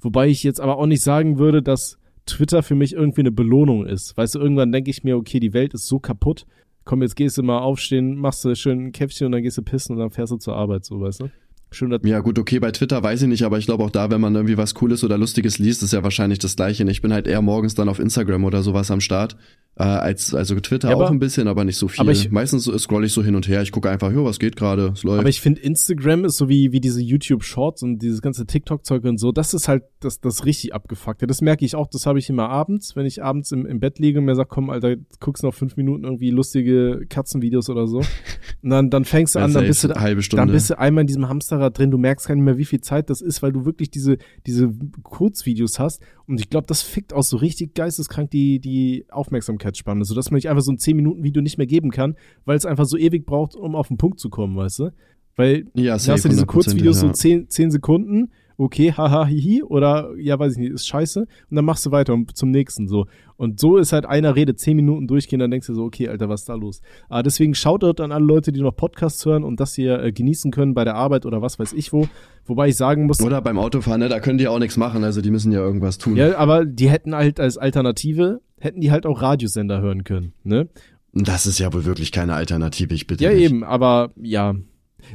wobei 0.00 0.28
ich 0.28 0.42
jetzt 0.42 0.60
aber 0.60 0.78
auch 0.78 0.86
nicht 0.86 1.02
sagen 1.02 1.38
würde, 1.38 1.62
dass 1.62 1.98
Twitter 2.26 2.62
für 2.62 2.74
mich 2.74 2.92
irgendwie 2.92 3.22
eine 3.22 3.32
Belohnung 3.32 3.86
ist. 3.86 4.16
Weißt 4.16 4.34
du, 4.34 4.38
irgendwann 4.38 4.72
denke 4.72 4.90
ich 4.90 5.02
mir, 5.02 5.16
okay, 5.16 5.40
die 5.40 5.54
Welt 5.54 5.74
ist 5.74 5.86
so 5.86 5.98
kaputt. 5.98 6.46
Komm, 6.84 7.02
jetzt 7.02 7.16
gehst 7.16 7.38
du 7.38 7.42
mal 7.42 7.58
aufstehen, 7.58 8.16
machst 8.16 8.44
du 8.44 8.54
schön 8.54 8.86
ein 8.86 8.92
Käffchen 8.92 9.26
und 9.26 9.32
dann 9.32 9.42
gehst 9.42 9.58
du 9.58 9.62
pissen 9.62 9.96
und 9.96 10.00
dann 10.00 10.10
fährst 10.10 10.32
du 10.32 10.36
zur 10.36 10.56
Arbeit, 10.56 10.84
so, 10.84 11.00
weißt 11.00 11.20
du? 11.20 11.30
Dass 11.70 12.00
Ja, 12.04 12.20
gut, 12.20 12.38
okay, 12.38 12.58
bei 12.58 12.70
Twitter 12.70 13.02
weiß 13.02 13.22
ich 13.22 13.28
nicht, 13.28 13.42
aber 13.42 13.58
ich 13.58 13.66
glaube 13.66 13.84
auch 13.84 13.90
da, 13.90 14.10
wenn 14.10 14.20
man 14.20 14.34
irgendwie 14.34 14.56
was 14.56 14.74
Cooles 14.74 15.04
oder 15.04 15.18
Lustiges 15.18 15.58
liest, 15.58 15.82
ist 15.82 15.92
ja 15.92 16.02
wahrscheinlich 16.02 16.38
das 16.38 16.56
Gleiche. 16.56 16.88
Ich 16.90 17.02
bin 17.02 17.12
halt 17.12 17.26
eher 17.26 17.42
morgens 17.42 17.74
dann 17.74 17.88
auf 17.88 17.98
Instagram 17.98 18.44
oder 18.44 18.62
sowas 18.62 18.90
am 18.90 19.00
Start. 19.00 19.36
Äh, 19.76 19.84
als, 19.84 20.34
also 20.34 20.58
Twitter 20.58 20.88
Ja, 20.88 20.96
aber- 20.96 21.04
auch 21.06 21.10
ein 21.12 21.20
bisschen, 21.20 21.46
aber 21.46 21.64
nicht 21.64 21.76
so 21.76 21.86
viel. 21.86 22.08
ich- 22.08 22.32
Meistens 22.32 22.64
scroll 22.82 23.04
ich 23.04 23.12
so 23.12 23.22
hin 23.22 23.36
und 23.36 23.46
her. 23.46 23.62
Ich 23.62 23.70
gucke 23.70 23.88
einfach, 23.88 24.10
jo, 24.10 24.24
was 24.24 24.40
geht 24.40 24.56
gerade, 24.56 24.90
es 24.94 25.04
läuft. 25.04 25.20
Aber 25.20 25.28
ich 25.28 25.40
finde, 25.40 25.60
Instagram 25.60 26.24
ist 26.24 26.36
so 26.36 26.48
wie, 26.48 26.72
wie 26.72 26.80
diese 26.80 27.00
YouTube-Shorts 27.00 27.84
und 27.84 28.00
dieses 28.00 28.20
ganze 28.20 28.44
TikTok-Zeug 28.44 29.04
und 29.04 29.18
so, 29.18 29.30
das 29.30 29.54
ist 29.54 29.68
halt 29.68 29.84
das, 30.00 30.20
das 30.20 30.44
richtig 30.46 30.74
abgefuckte. 30.74 31.28
Das 31.28 31.42
merke 31.42 31.64
ich 31.64 31.76
auch, 31.76 31.86
das 31.86 32.06
habe 32.06 32.18
ich 32.18 32.28
immer 32.28 32.48
abends, 32.48 32.96
wenn 32.96 33.06
ich 33.06 33.22
abends 33.22 33.52
im, 33.52 33.66
im 33.66 33.78
Bett 33.78 34.00
liege 34.00 34.18
und 34.18 34.24
mir 34.24 34.34
sage, 34.34 34.48
komm, 34.50 34.68
Alter, 34.70 34.96
guckst 35.20 35.44
noch 35.44 35.54
fünf 35.54 35.76
Minuten 35.76 36.02
irgendwie 36.04 36.30
lustige 36.30 37.04
Katzenvideos 37.08 37.70
oder 37.70 37.86
so. 37.86 37.98
Und 38.62 38.70
dann, 38.70 38.90
dann 38.90 39.04
fängst 39.04 39.36
du 39.36 39.38
an, 39.38 39.52
dann 39.52 39.66
bist 39.66 39.84
du, 39.84 39.90
halbe 39.94 40.20
Stunde. 40.22 40.46
dann 40.46 40.52
bist 40.52 40.70
du 40.70 40.78
einmal 40.78 41.02
in 41.02 41.06
diesem 41.06 41.28
Hamsterrad 41.58 41.78
drin, 41.78 41.90
du 41.90 41.98
merkst 41.98 42.26
gar 42.26 42.34
nicht 42.34 42.44
mehr, 42.44 42.58
wie 42.58 42.64
viel 42.64 42.80
Zeit 42.80 43.10
das 43.10 43.20
ist, 43.20 43.42
weil 43.42 43.52
du 43.52 43.64
wirklich 43.64 43.90
diese, 43.90 44.18
diese 44.46 44.70
Kurzvideos 45.02 45.78
hast. 45.78 46.02
Und 46.26 46.40
ich 46.40 46.50
glaube, 46.50 46.66
das 46.66 46.82
fickt 46.82 47.12
auch 47.12 47.22
so 47.22 47.36
richtig 47.36 47.74
geisteskrank 47.74 48.30
die, 48.30 48.60
die 48.60 49.06
Aufmerksamkeitsspanne, 49.10 50.04
sodass 50.04 50.30
man 50.30 50.36
nicht 50.36 50.48
einfach 50.48 50.62
so 50.62 50.72
ein 50.72 50.78
10-Minuten-Video 50.78 51.42
nicht 51.42 51.58
mehr 51.58 51.66
geben 51.66 51.90
kann, 51.90 52.16
weil 52.44 52.56
es 52.56 52.66
einfach 52.66 52.86
so 52.86 52.96
ewig 52.96 53.26
braucht, 53.26 53.54
um 53.54 53.74
auf 53.74 53.88
den 53.88 53.96
Punkt 53.96 54.20
zu 54.20 54.30
kommen, 54.30 54.56
weißt 54.56 54.78
du? 54.80 54.90
Weil 55.36 55.66
ja, 55.74 55.96
da 55.96 56.12
hast 56.12 56.24
du 56.24 56.28
diese 56.28 56.42
100%, 56.42 56.46
Kurzvideos 56.46 57.02
ja. 57.02 57.08
so 57.08 57.12
10, 57.12 57.48
10 57.48 57.70
Sekunden, 57.70 58.30
okay, 58.58 58.92
haha, 58.92 59.24
hihi, 59.26 59.62
oder 59.62 60.10
ja, 60.18 60.38
weiß 60.38 60.52
ich 60.52 60.58
nicht, 60.58 60.72
ist 60.72 60.86
scheiße, 60.86 61.20
und 61.20 61.56
dann 61.56 61.64
machst 61.64 61.86
du 61.86 61.90
weiter 61.92 62.12
und 62.12 62.36
zum 62.36 62.50
nächsten 62.50 62.88
so. 62.88 63.06
Und 63.36 63.60
so 63.60 63.76
ist 63.76 63.92
halt 63.92 64.04
einer 64.04 64.34
Rede 64.34 64.56
10 64.56 64.74
Minuten 64.76 65.06
durchgehen, 65.06 65.38
dann 65.38 65.50
denkst 65.50 65.68
du 65.68 65.74
so, 65.74 65.84
okay, 65.84 66.08
Alter, 66.08 66.28
was 66.28 66.40
ist 66.40 66.48
da 66.48 66.54
los? 66.54 66.80
Aber 67.08 67.22
deswegen 67.22 67.54
Shoutout 67.54 68.02
an 68.02 68.10
alle 68.12 68.24
Leute, 68.24 68.52
die 68.52 68.60
noch 68.60 68.74
Podcasts 68.76 69.24
hören 69.24 69.44
und 69.44 69.60
das 69.60 69.74
hier 69.74 70.02
äh, 70.02 70.12
genießen 70.12 70.50
können 70.50 70.74
bei 70.74 70.84
der 70.84 70.96
Arbeit 70.96 71.24
oder 71.24 71.40
was 71.40 71.58
weiß 71.58 71.72
ich 71.72 71.92
wo. 71.92 72.08
Wobei 72.46 72.68
ich 72.68 72.76
sagen 72.76 73.06
muss, 73.06 73.20
Oder 73.22 73.40
beim 73.40 73.58
Autofahren, 73.58 74.00
ne, 74.00 74.08
da 74.08 74.18
können 74.20 74.38
die 74.38 74.48
auch 74.48 74.58
nichts 74.58 74.76
machen, 74.76 75.04
also 75.04 75.20
die 75.20 75.30
müssen 75.30 75.52
ja 75.52 75.60
irgendwas 75.60 75.98
tun. 75.98 76.16
ja, 76.16 76.36
aber 76.36 76.64
die 76.64 76.90
hätten 76.90 77.14
halt 77.14 77.38
als 77.40 77.58
Alternative, 77.58 78.40
hätten 78.58 78.80
die 78.80 78.90
halt 78.90 79.06
auch 79.06 79.22
Radiosender 79.22 79.80
hören 79.80 80.02
können, 80.04 80.32
ne? 80.42 80.68
Das 81.14 81.46
ist 81.46 81.58
ja 81.58 81.72
wohl 81.72 81.84
wirklich 81.84 82.12
keine 82.12 82.34
Alternative, 82.34 82.92
ich 82.94 83.06
bitte 83.06 83.24
Ja, 83.24 83.30
dich. 83.30 83.44
eben, 83.44 83.64
aber 83.64 84.10
ja. 84.20 84.54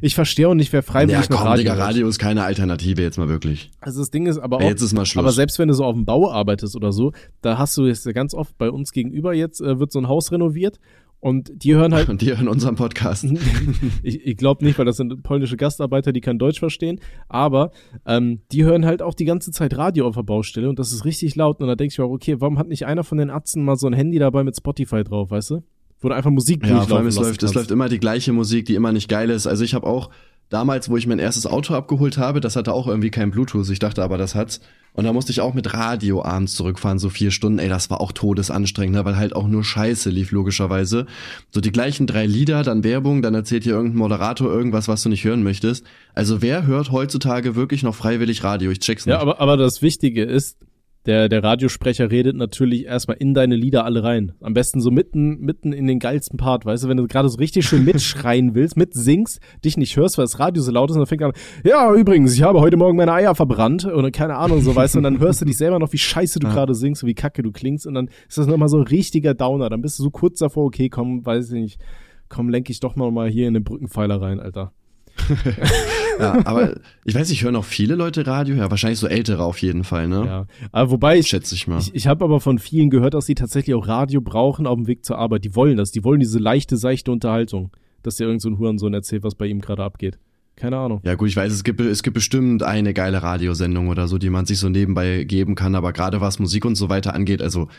Ich 0.01 0.15
verstehe 0.15 0.47
auch 0.47 0.53
nicht, 0.53 0.71
wer 0.73 0.83
freiwillig 0.83 1.25
Ja, 1.25 1.29
noch 1.29 1.39
komm, 1.39 1.47
Radio 1.47 1.63
Digga. 1.63 1.73
Radio 1.75 2.07
ist 2.07 2.19
keine 2.19 2.43
Alternative, 2.43 3.01
jetzt 3.01 3.17
mal 3.17 3.29
wirklich. 3.29 3.71
Also 3.79 3.99
das 3.99 4.11
Ding 4.11 4.25
ist 4.25 4.37
aber 4.37 4.57
auch, 4.57 4.61
jetzt 4.61 4.81
ist 4.81 4.93
mal 4.93 5.05
Schluss. 5.05 5.23
aber 5.23 5.31
selbst 5.31 5.59
wenn 5.59 5.67
du 5.67 5.73
so 5.73 5.83
auf 5.83 5.95
dem 5.95 6.05
Bau 6.05 6.31
arbeitest 6.31 6.75
oder 6.75 6.91
so, 6.91 7.11
da 7.41 7.57
hast 7.57 7.77
du 7.77 7.85
jetzt 7.85 8.11
ganz 8.13 8.33
oft 8.33 8.57
bei 8.57 8.69
uns 8.69 8.91
gegenüber 8.91 9.33
jetzt, 9.33 9.61
äh, 9.61 9.79
wird 9.79 9.91
so 9.91 9.99
ein 9.99 10.07
Haus 10.07 10.31
renoviert 10.31 10.79
und 11.19 11.51
die 11.63 11.73
hören 11.73 11.93
halt, 11.93 12.09
Und 12.13 12.21
die 12.21 12.35
hören 12.35 12.49
unseren 12.49 12.75
Podcast. 12.75 13.25
ich, 14.03 14.25
ich 14.25 14.35
glaube 14.35 14.65
nicht, 14.65 14.77
weil 14.77 14.85
das 14.85 14.97
sind 14.97 15.23
polnische 15.23 15.55
Gastarbeiter, 15.55 16.11
die 16.11 16.19
kein 16.19 16.37
Deutsch 16.37 16.59
verstehen, 16.59 16.99
aber 17.29 17.71
ähm, 18.05 18.41
die 18.51 18.65
hören 18.65 18.85
halt 18.85 19.01
auch 19.01 19.13
die 19.13 19.25
ganze 19.25 19.51
Zeit 19.51 19.77
Radio 19.77 20.05
auf 20.05 20.15
der 20.15 20.23
Baustelle 20.23 20.67
und 20.67 20.79
das 20.79 20.91
ist 20.91 21.05
richtig 21.05 21.35
laut 21.35 21.61
und 21.61 21.67
da 21.67 21.75
denke 21.75 21.93
ich 21.93 21.97
mir 21.97 22.05
auch, 22.05 22.11
okay, 22.11 22.35
warum 22.39 22.59
hat 22.59 22.67
nicht 22.67 22.85
einer 22.85 23.05
von 23.05 23.17
den 23.17 23.29
Atzen 23.29 23.63
mal 23.63 23.77
so 23.77 23.87
ein 23.87 23.93
Handy 23.93 24.19
dabei 24.19 24.43
mit 24.43 24.57
Spotify 24.57 25.03
drauf, 25.03 25.31
weißt 25.31 25.51
du? 25.51 25.63
Wo 26.03 26.09
du 26.09 26.15
einfach 26.15 26.31
Musik 26.31 26.61
Ja, 26.61 26.67
vor 26.67 26.77
durchlaufen 26.77 26.97
allem 26.97 27.07
es 27.07 27.15
läuft, 27.15 27.43
es 27.43 27.53
läuft 27.53 27.71
immer 27.71 27.87
die 27.87 27.99
gleiche 27.99 28.33
Musik, 28.33 28.65
die 28.65 28.75
immer 28.75 28.91
nicht 28.91 29.07
geil 29.07 29.29
ist. 29.29 29.47
Also 29.47 29.63
ich 29.63 29.73
habe 29.73 29.87
auch 29.87 30.09
damals, 30.49 30.89
wo 30.89 30.97
ich 30.97 31.07
mein 31.07 31.19
erstes 31.19 31.47
Auto 31.47 31.73
abgeholt 31.73 32.17
habe, 32.17 32.41
das 32.41 32.57
hatte 32.57 32.73
auch 32.73 32.87
irgendwie 32.87 33.09
kein 33.09 33.31
Bluetooth. 33.31 33.69
Ich 33.69 33.79
dachte 33.79 34.03
aber, 34.03 34.17
das 34.17 34.35
hat's. 34.35 34.59
Und 34.93 35.05
da 35.05 35.13
musste 35.13 35.31
ich 35.31 35.41
auch 35.41 35.53
mit 35.53 35.73
Radio 35.73 36.23
abends 36.23 36.55
zurückfahren, 36.55 36.99
so 36.99 37.09
vier 37.09 37.31
Stunden. 37.31 37.57
Ey, 37.57 37.69
das 37.69 37.89
war 37.89 38.01
auch 38.01 38.11
todesanstrengend, 38.11 38.95
ne, 38.95 39.05
weil 39.05 39.17
halt 39.17 39.35
auch 39.35 39.47
nur 39.47 39.63
Scheiße 39.63 40.09
lief, 40.09 40.31
logischerweise. 40.31 41.07
So 41.51 41.61
die 41.61 41.71
gleichen 41.71 42.05
drei 42.05 42.25
Lieder, 42.27 42.61
dann 42.63 42.83
Werbung, 42.83 43.21
dann 43.21 43.33
erzählt 43.33 43.63
hier 43.63 43.73
irgendein 43.73 43.97
Moderator 43.97 44.51
irgendwas, 44.51 44.87
was 44.87 45.01
du 45.01 45.09
nicht 45.09 45.23
hören 45.23 45.41
möchtest. 45.41 45.85
Also 46.13 46.41
wer 46.41 46.67
hört 46.67 46.91
heutzutage 46.91 47.55
wirklich 47.55 47.81
noch 47.81 47.95
freiwillig 47.95 48.43
Radio? 48.43 48.69
Ich 48.69 48.79
check's 48.79 49.05
nicht. 49.05 49.13
Ja, 49.13 49.21
aber, 49.21 49.39
aber 49.39 49.57
das 49.57 49.81
Wichtige 49.81 50.23
ist, 50.23 50.57
der, 51.05 51.27
der 51.27 51.43
Radiosprecher 51.43 52.11
redet 52.11 52.35
natürlich 52.37 52.85
erstmal 52.85 53.17
in 53.17 53.33
deine 53.33 53.55
Lieder 53.55 53.83
alle 53.83 54.03
rein. 54.03 54.31
Am 54.39 54.53
besten 54.53 54.79
so 54.79 54.89
mitten, 54.89 55.39
mitten 55.39 55.73
in 55.73 55.85
den 55.85 55.99
geilsten 55.99 56.37
Part, 56.37 56.65
weißt 56.65 56.85
du, 56.85 56.87
wenn 56.87 56.97
du 56.97 57.07
gerade 57.07 57.27
so 57.27 57.37
richtig 57.37 57.65
schön 57.65 57.83
mitschreien 57.83 58.55
willst, 58.55 58.77
mitsingst, 58.77 59.39
dich 59.65 59.75
nicht 59.75 59.97
hörst, 59.97 60.17
weil 60.17 60.23
das 60.23 60.39
Radio 60.39 60.63
so 60.63 60.71
laut 60.71 60.89
ist 60.89 60.95
und 60.95 61.01
dann 61.01 61.07
fängt 61.07 61.23
an, 61.23 61.33
ja, 61.65 61.93
übrigens, 61.93 62.33
ich 62.33 62.41
habe 62.43 62.61
heute 62.61 62.77
Morgen 62.77 62.95
meine 62.95 63.11
Eier 63.11 63.35
verbrannt 63.35 63.85
oder 63.85 64.11
keine 64.11 64.37
Ahnung, 64.37 64.61
so, 64.61 64.75
weißt 64.75 64.95
du, 64.95 64.99
und 64.99 65.03
dann 65.03 65.19
hörst 65.19 65.41
du 65.41 65.45
dich 65.45 65.57
selber 65.57 65.77
noch, 65.79 65.91
wie 65.91 65.97
scheiße 65.97 66.39
du 66.39 66.47
Ja. 66.47 66.53
gerade 66.53 66.73
singst 66.73 67.03
und 67.03 67.09
wie 67.09 67.15
kacke 67.15 67.43
du 67.43 67.51
klingst 67.51 67.85
und 67.85 67.95
dann 67.95 68.09
ist 68.27 68.37
das 68.37 68.47
nochmal 68.47 68.69
so 68.69 68.77
ein 68.77 68.83
richtiger 68.87 69.33
Downer. 69.33 69.69
Dann 69.69 69.81
bist 69.81 69.99
du 69.99 70.03
so 70.03 70.09
kurz 70.09 70.39
davor, 70.39 70.65
okay, 70.65 70.87
komm, 70.89 71.25
weiß 71.25 71.47
ich 71.51 71.61
nicht, 71.61 71.81
komm, 72.29 72.49
lenk 72.49 72.69
ich 72.69 72.79
doch 72.79 72.95
noch 72.95 73.11
mal 73.11 73.29
hier 73.29 73.47
in 73.47 73.53
den 73.53 73.63
Brückenpfeiler 73.63 74.21
rein, 74.21 74.39
Alter. 74.39 74.71
Ja, 76.19 76.45
aber 76.45 76.75
ich 77.05 77.15
weiß, 77.15 77.29
ich 77.31 77.43
höre 77.43 77.51
noch 77.51 77.65
viele 77.65 77.95
Leute 77.95 78.27
Radio, 78.27 78.55
ja, 78.55 78.69
wahrscheinlich 78.69 78.99
so 78.99 79.07
ältere 79.07 79.43
auf 79.43 79.57
jeden 79.59 79.83
Fall, 79.83 80.07
ne? 80.07 80.25
Ja. 80.25 80.47
Aber 80.71 80.91
wobei 80.91 81.17
ich, 81.17 81.27
Schätze 81.27 81.55
ich 81.55 81.67
mal. 81.67 81.79
Ich, 81.79 81.93
ich 81.95 82.07
habe 82.07 82.23
aber 82.23 82.39
von 82.39 82.59
vielen 82.59 82.89
gehört, 82.89 83.13
dass 83.13 83.25
sie 83.25 83.35
tatsächlich 83.35 83.75
auch 83.75 83.87
Radio 83.87 84.21
brauchen 84.21 84.67
auf 84.67 84.75
dem 84.75 84.87
Weg 84.87 85.03
zur 85.05 85.17
Arbeit. 85.17 85.43
Die 85.43 85.55
wollen 85.55 85.77
das. 85.77 85.91
Die 85.91 86.03
wollen 86.03 86.19
diese 86.19 86.39
leichte, 86.39 86.77
seichte 86.77 87.11
Unterhaltung. 87.11 87.71
Dass 88.03 88.17
dir 88.17 88.25
irgend 88.25 88.41
so 88.41 88.49
ein 88.49 88.59
Hurensohn 88.59 88.93
erzählt, 88.93 89.23
was 89.23 89.35
bei 89.35 89.47
ihm 89.47 89.61
gerade 89.61 89.83
abgeht. 89.83 90.19
Keine 90.55 90.77
Ahnung. 90.77 91.01
Ja 91.03 91.15
gut, 91.15 91.29
ich 91.29 91.35
weiß, 91.35 91.51
es 91.51 91.63
gibt, 91.63 91.81
es 91.81 92.03
gibt 92.03 92.13
bestimmt 92.13 92.61
eine 92.61 92.93
geile 92.93 93.23
Radiosendung 93.23 93.87
oder 93.87 94.07
so, 94.07 94.19
die 94.19 94.29
man 94.29 94.45
sich 94.45 94.59
so 94.59 94.69
nebenbei 94.69 95.23
geben 95.23 95.55
kann, 95.55 95.73
aber 95.73 95.93
gerade 95.93 96.21
was 96.21 96.37
Musik 96.37 96.63
und 96.65 96.75
so 96.75 96.89
weiter 96.89 97.15
angeht, 97.15 97.41
also 97.41 97.69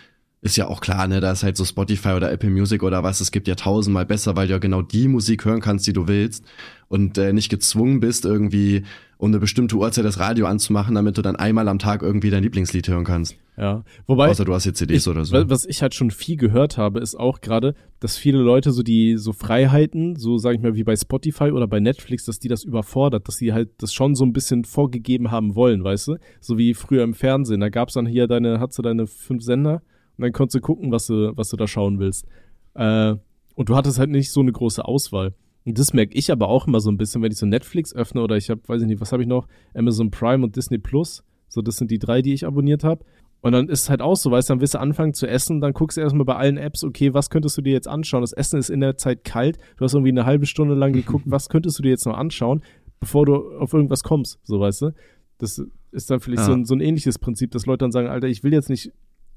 ist 0.45 0.57
ja 0.57 0.69
auch 0.69 0.81
klar, 0.81 1.09
ne, 1.09 1.21
da 1.21 1.33
ist 1.33 1.43
halt 1.43 1.57
so 1.57 1.65
Spotify 1.65 2.11
oder 2.11 2.31
Apple 2.31 2.51
Music 2.51 2.83
oder 2.83 3.03
was, 3.03 3.21
es 3.21 3.31
gibt 3.33 3.49
ja 3.49 3.55
tausendmal 3.55 4.05
besser, 4.05 4.37
weil 4.37 4.47
du 4.47 4.53
ja 4.53 4.59
genau 4.59 4.83
die 4.83 5.09
Musik 5.09 5.45
hören 5.47 5.61
kannst, 5.61 5.87
die 5.87 5.93
du 5.95 6.07
willst 6.07 6.45
und 6.89 7.17
äh, 7.19 7.33
nicht 7.33 7.49
gezwungen 7.49 7.99
bist, 7.99 8.25
irgendwie 8.27 8.83
um 9.17 9.31
eine 9.31 9.39
bestimmte 9.39 9.77
Uhrzeit 9.77 10.05
das 10.05 10.19
Radio 10.19 10.45
anzumachen, 10.47 10.95
damit 10.97 11.17
du 11.17 11.23
dann 11.23 11.35
einmal 11.37 11.67
am 11.69 11.79
Tag 11.79 12.03
irgendwie 12.03 12.29
dein 12.29 12.43
Lieblingslied 12.43 12.87
hören 12.89 13.05
kannst. 13.05 13.37
Ja. 13.57 13.85
Wobei. 14.07 14.29
Außer 14.29 14.45
du 14.45 14.53
hast 14.53 14.67
jetzt 14.67 14.79
CDs 14.79 15.07
ich, 15.07 15.09
oder 15.11 15.25
so. 15.25 15.35
wa- 15.35 15.45
Was 15.49 15.65
ich 15.65 15.81
halt 15.81 15.95
schon 15.95 16.11
viel 16.11 16.37
gehört 16.37 16.77
habe, 16.77 17.01
ist 17.01 17.15
auch 17.15 17.41
gerade, 17.41 17.75
dass 18.01 18.19
viele 18.19 18.39
Leute 18.39 18.71
so 18.73 18.83
die 18.83 19.17
so 19.17 19.33
Freiheiten, 19.33 20.17
so 20.17 20.37
sag 20.37 20.57
ich 20.57 20.61
mal 20.61 20.75
wie 20.75 20.85
bei 20.85 20.97
Spotify 20.97 21.53
oder 21.53 21.67
bei 21.67 21.81
Netflix, 21.81 22.25
dass 22.27 22.39
die 22.39 22.49
das 22.49 22.65
überfordert, 22.65 23.27
dass 23.29 23.37
die 23.39 23.53
halt 23.55 23.71
das 23.79 23.95
schon 23.95 24.15
so 24.15 24.25
ein 24.27 24.33
bisschen 24.35 24.65
vorgegeben 24.65 25.31
haben 25.31 25.55
wollen, 25.55 25.83
weißt 25.85 26.09
du? 26.09 26.17
So 26.41 26.59
wie 26.59 26.75
früher 26.75 27.03
im 27.05 27.15
Fernsehen. 27.15 27.61
Da 27.61 27.71
gab's 27.71 27.95
dann 27.95 28.05
hier 28.07 28.27
deine, 28.27 28.61
hast 28.61 28.77
du 28.77 28.83
deine 28.83 29.07
fünf 29.07 29.43
Sender 29.43 29.81
und 30.17 30.23
dann 30.23 30.33
konntest 30.33 30.57
du 30.57 30.61
gucken, 30.61 30.93
was 30.93 31.07
du, 31.07 31.37
was 31.37 31.49
du 31.49 31.57
da 31.57 31.67
schauen 31.67 31.99
willst. 31.99 32.27
Äh, 32.75 33.17
und 33.55 33.69
du 33.69 33.77
hattest 33.77 33.99
halt 33.99 34.11
nicht 34.11 34.31
so 34.31 34.41
eine 34.41 34.53
große 34.53 34.85
Auswahl. 34.85 35.35
Und 35.65 35.79
das 35.79 35.93
merke 35.93 36.15
ich 36.15 36.31
aber 36.31 36.49
auch 36.49 36.67
immer 36.67 36.81
so 36.81 36.91
ein 36.91 36.97
bisschen, 36.97 37.23
wenn 37.23 37.33
ich 37.33 37.39
so 37.39 37.47
Netflix 37.47 37.95
öffne 37.95 38.23
oder 38.23 38.37
ich 38.37 38.51
habe, 38.51 38.61
weiß 38.67 38.83
ich 38.83 38.89
nicht, 38.89 39.01
was 39.01 39.13
habe 39.13 39.23
ich 39.23 39.29
noch? 39.29 39.47
Amazon 39.75 40.11
Prime 40.11 40.45
und 40.45 40.57
Disney 40.57 40.79
Plus. 40.79 41.25
So, 41.49 41.63
das 41.63 41.77
sind 41.77 41.91
die 41.91 41.99
drei, 41.99 42.21
die 42.21 42.35
ich 42.35 42.47
abonniert 42.47 42.85
habe. 42.85 43.05
Und 43.41 43.53
dann 43.53 43.69
ist 43.69 43.83
es 43.83 43.91
halt 43.91 44.01
auch 44.01 44.17
so, 44.17 44.31
weißt 44.31 44.49
du, 44.49 44.55
dann 44.55 44.61
wirst 44.63 44.75
du 44.75 44.81
anfangen 44.81 45.13
zu 45.13 45.27
essen, 45.27 45.61
dann 45.61 45.75
guckst 45.75 45.99
du 45.99 46.01
erstmal 46.01 46.25
bei 46.25 46.37
allen 46.37 46.57
Apps, 46.57 46.83
okay, 46.83 47.13
was 47.13 47.29
könntest 47.29 47.59
du 47.59 47.63
dir 47.63 47.75
jetzt 47.75 47.87
anschauen? 47.87 48.23
Das 48.23 48.33
Essen 48.33 48.59
ist 48.59 48.71
in 48.71 48.81
der 48.81 48.97
Zeit 48.97 49.23
kalt, 49.23 49.59
du 49.77 49.85
hast 49.85 49.93
irgendwie 49.93 50.13
eine 50.13 50.25
halbe 50.25 50.47
Stunde 50.47 50.75
lang 50.75 50.95
geguckt, 50.95 51.25
was 51.29 51.51
könntest 51.51 51.79
du 51.79 51.83
dir 51.83 51.91
jetzt 51.91 52.07
noch 52.07 52.17
anschauen, 52.17 52.63
bevor 53.01 53.27
du 53.27 53.59
auf 53.59 53.75
irgendwas 53.75 54.03
kommst, 54.03 54.39
so 54.45 54.61
weißt 54.61 54.83
du. 54.83 54.91
Das 55.37 55.63
ist 55.93 56.11
dann 56.11 56.21
vielleicht 56.21 56.41
ja. 56.41 56.47
so, 56.47 56.53
ein, 56.53 56.65
so 56.65 56.75
ein 56.75 56.81
ähnliches 56.81 57.19
Prinzip, 57.19 57.51
dass 57.51 57.67
Leute 57.67 57.85
dann 57.85 57.93
sagen, 57.93 58.09
Alter, 58.09 58.29
ich 58.29 58.45
will 58.45 58.53
jetzt 58.55 58.71
nicht 58.71 58.93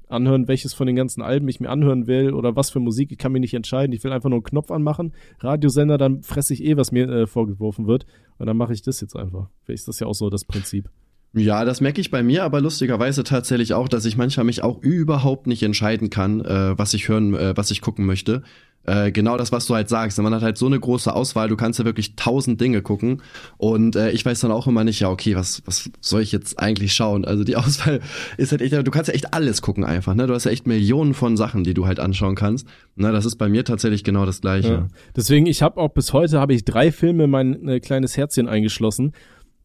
anhören, 0.08 0.48
welches 0.48 0.74
von 0.74 0.86
den 0.86 0.96
ganzen 0.96 1.22
Alben 1.22 1.48
ich 1.48 1.60
mir 1.60 1.70
anhören 1.70 2.06
will 2.06 2.32
oder 2.32 2.56
was 2.56 2.70
für 2.70 2.80
Musik, 2.80 3.12
ich 3.12 3.18
kann 3.18 3.32
mich 3.32 3.40
nicht 3.40 3.54
entscheiden, 3.54 3.92
ich 3.92 4.02
will 4.04 4.12
einfach 4.12 4.28
nur 4.28 4.38
einen 4.38 4.44
Knopf 4.44 4.70
anmachen, 4.70 5.12
Radiosender, 5.40 5.98
dann 5.98 6.22
fresse 6.22 6.54
ich 6.54 6.64
eh, 6.64 6.76
was 6.76 6.92
mir 6.92 7.08
äh, 7.08 7.26
vorgeworfen 7.26 7.86
wird 7.86 8.06
und 8.38 8.46
dann 8.46 8.56
mache 8.56 8.72
ich 8.72 8.82
das 8.82 9.00
jetzt 9.00 9.16
einfach. 9.16 9.48
Vielleicht 9.62 9.80
ist 9.80 9.88
das 9.88 10.00
ja 10.00 10.06
auch 10.06 10.14
so 10.14 10.30
das 10.30 10.44
Prinzip. 10.44 10.90
Ja, 11.34 11.64
das 11.64 11.80
merke 11.80 12.00
ich 12.00 12.10
bei 12.10 12.22
mir, 12.22 12.44
aber 12.44 12.60
lustigerweise 12.60 13.22
tatsächlich 13.22 13.74
auch, 13.74 13.88
dass 13.88 14.06
ich 14.06 14.16
manchmal 14.16 14.44
mich 14.44 14.62
auch 14.62 14.82
überhaupt 14.82 15.46
nicht 15.46 15.62
entscheiden 15.62 16.08
kann, 16.08 16.40
äh, 16.40 16.78
was 16.78 16.94
ich 16.94 17.08
hören, 17.08 17.34
äh, 17.34 17.56
was 17.56 17.70
ich 17.70 17.82
gucken 17.82 18.06
möchte. 18.06 18.42
Äh, 18.88 19.12
genau 19.12 19.36
das, 19.36 19.52
was 19.52 19.66
du 19.66 19.74
halt 19.74 19.90
sagst. 19.90 20.18
Man 20.18 20.34
hat 20.34 20.42
halt 20.42 20.56
so 20.56 20.64
eine 20.64 20.80
große 20.80 21.14
Auswahl, 21.14 21.48
du 21.48 21.56
kannst 21.56 21.78
ja 21.78 21.84
wirklich 21.84 22.16
tausend 22.16 22.58
Dinge 22.58 22.80
gucken. 22.80 23.20
Und 23.58 23.96
äh, 23.96 24.10
ich 24.12 24.24
weiß 24.24 24.40
dann 24.40 24.50
auch 24.50 24.66
immer 24.66 24.82
nicht, 24.82 25.00
ja, 25.00 25.10
okay, 25.10 25.36
was, 25.36 25.62
was 25.66 25.90
soll 26.00 26.22
ich 26.22 26.32
jetzt 26.32 26.58
eigentlich 26.58 26.94
schauen? 26.94 27.26
Also 27.26 27.44
die 27.44 27.56
Auswahl 27.56 28.00
ist 28.38 28.52
halt 28.52 28.62
echt, 28.62 28.72
du 28.72 28.90
kannst 28.90 29.08
ja 29.08 29.14
echt 29.14 29.34
alles 29.34 29.60
gucken 29.60 29.84
einfach, 29.84 30.14
ne? 30.14 30.26
Du 30.26 30.32
hast 30.32 30.44
ja 30.44 30.50
echt 30.50 30.66
Millionen 30.66 31.12
von 31.12 31.36
Sachen, 31.36 31.64
die 31.64 31.74
du 31.74 31.86
halt 31.86 32.00
anschauen 32.00 32.34
kannst. 32.34 32.66
Na, 32.96 33.12
das 33.12 33.26
ist 33.26 33.36
bei 33.36 33.50
mir 33.50 33.64
tatsächlich 33.64 34.04
genau 34.04 34.24
das 34.24 34.40
Gleiche. 34.40 34.68
Ja. 34.68 34.88
Deswegen, 35.14 35.44
ich 35.44 35.60
habe 35.60 35.78
auch 35.78 35.90
bis 35.90 36.14
heute 36.14 36.40
habe 36.40 36.54
ich 36.54 36.64
drei 36.64 36.90
Filme 36.90 37.26
mein 37.26 37.68
äh, 37.68 37.80
kleines 37.80 38.16
Herzchen 38.16 38.48
eingeschlossen. 38.48 39.12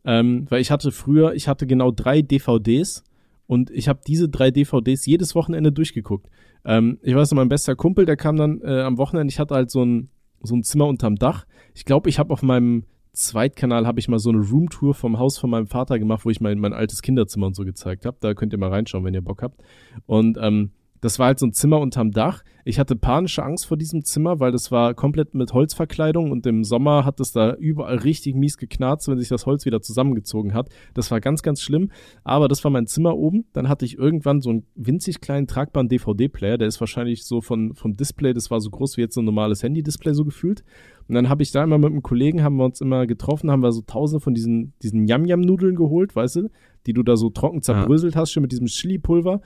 Ähm, 0.06 0.46
weil 0.50 0.62
ich 0.62 0.72
hatte 0.72 0.92
früher, 0.92 1.34
ich 1.34 1.48
hatte 1.48 1.66
genau 1.66 1.92
drei 1.92 2.22
DVDs 2.22 3.04
und 3.48 3.70
ich 3.72 3.88
habe 3.88 4.02
diese 4.06 4.30
drei 4.30 4.52
DVDs 4.52 5.06
jedes 5.06 5.36
Wochenende 5.36 5.72
durchgeguckt. 5.72 6.30
Ähm, 6.66 7.00
ich 7.02 7.16
weiß 7.16 7.32
noch, 7.32 7.38
mein 7.38 7.50
bester 7.50 7.76
Kumpel, 7.76 8.06
der 8.06 8.18
kam 8.18 8.36
dann 8.36 8.62
äh, 8.62 8.82
am 8.82 8.98
Wochenende, 8.98 9.32
ich 9.32 9.40
hatte 9.40 9.56
halt 9.56 9.72
so 9.72 9.84
ein, 9.84 10.10
so 10.42 10.56
ein 10.56 10.64
Zimmer 10.64 10.88
unterm 10.88 11.16
Dach. 11.16 11.46
Ich 11.74 11.86
glaube, 11.86 12.10
ich 12.10 12.20
habe 12.20 12.34
auf 12.34 12.42
meinem 12.42 12.84
Zweitkanal 13.14 13.86
habe 13.86 14.00
ich 14.00 14.08
mal 14.08 14.18
so 14.18 14.32
eine 14.32 14.40
Roomtour 14.40 14.96
vom 14.96 15.20
Haus 15.20 15.38
von 15.38 15.50
meinem 15.50 15.68
Vater 15.68 16.00
gemacht, 16.00 16.26
wo 16.26 16.32
ich 16.32 16.42
mein, 16.42 16.58
mein 16.58 16.74
altes 16.74 17.04
Kinderzimmer 17.04 17.46
und 17.46 17.56
so 17.56 17.64
gezeigt 17.64 18.06
habe. 18.06 18.18
Da 18.20 18.34
könnt 18.34 18.54
ihr 18.54 18.60
mal 18.60 18.70
reinschauen, 18.70 19.06
wenn 19.06 19.14
ihr 19.14 19.22
Bock 19.22 19.44
habt. 19.44 19.62
Und 20.08 20.38
ähm, 20.42 20.72
das 21.04 21.20
war 21.20 21.28
halt 21.28 21.40
so 21.40 21.46
ein 21.46 21.52
Zimmer 21.52 21.82
unterm 21.82 22.12
Dach. 22.12 22.44
Ich 22.64 22.80
hatte 22.80 22.96
panische 22.96 23.44
Angst 23.44 23.66
vor 23.66 23.76
diesem 23.76 24.06
Zimmer, 24.06 24.40
weil 24.40 24.54
das 24.54 24.72
war 24.72 24.94
komplett 24.94 25.34
mit 25.34 25.52
Holzverkleidung 25.52 26.32
und 26.32 26.46
im 26.46 26.64
Sommer 26.64 27.04
hat 27.04 27.20
es 27.20 27.34
da 27.34 27.56
überall 27.56 27.98
richtig 27.98 28.36
mies 28.36 28.58
geknarzt, 28.58 29.10
wenn 29.10 29.20
sich 29.20 29.28
das 29.28 29.46
Holz 29.46 29.66
wieder 29.66 29.82
zusammengezogen 29.82 30.54
hat. 30.54 30.70
Das 30.94 31.12
war 31.12 31.20
ganz, 31.20 31.44
ganz 31.44 31.60
schlimm. 31.60 31.92
Aber 32.24 32.48
das 32.48 32.64
war 32.64 32.72
mein 32.72 32.88
Zimmer 32.88 33.18
oben. 33.18 33.44
Dann 33.52 33.68
hatte 33.68 33.84
ich 33.84 33.98
irgendwann 33.98 34.40
so 34.40 34.50
einen 34.50 34.66
winzig 34.76 35.20
kleinen 35.20 35.46
tragbaren 35.46 35.90
DVD-Player. 35.90 36.58
Der 36.58 36.70
ist 36.70 36.80
wahrscheinlich 36.80 37.26
so 37.26 37.42
von, 37.42 37.76
vom 37.76 37.98
Display, 37.98 38.34
das 38.34 38.50
war 38.50 38.62
so 38.62 38.70
groß 38.70 38.96
wie 38.96 39.02
jetzt 39.02 39.16
so 39.16 39.22
ein 39.22 39.26
normales 39.26 39.62
Handy-Display 39.62 40.14
so 40.14 40.24
gefühlt. 40.24 40.64
Und 41.10 41.16
dann 41.16 41.28
habe 41.28 41.44
ich 41.44 41.52
da 41.52 41.66
immer 41.66 41.78
mit 41.78 41.92
einem 41.92 42.02
Kollegen, 42.02 42.44
haben 42.44 42.56
wir 42.56 42.64
uns 42.64 42.80
immer 42.80 43.08
getroffen, 43.08 43.52
haben 43.52 43.62
wir 43.62 43.74
so 43.74 43.82
tausende 43.82 44.22
von 44.22 44.34
diesen, 44.34 44.72
diesen 44.82 45.06
Yam-Yam-Nudeln 45.06 45.76
geholt, 45.76 46.16
weißt 46.16 46.38
du, 46.38 46.50
die 46.86 46.94
du 46.94 47.04
da 47.04 47.18
so 47.18 47.30
trocken 47.30 47.62
zerbröselt 47.62 48.16
ja. 48.16 48.22
hast, 48.22 48.32
schon 48.32 48.42
mit 48.42 48.54
diesem 48.54 48.68
Chili-Pulver. 48.68 49.42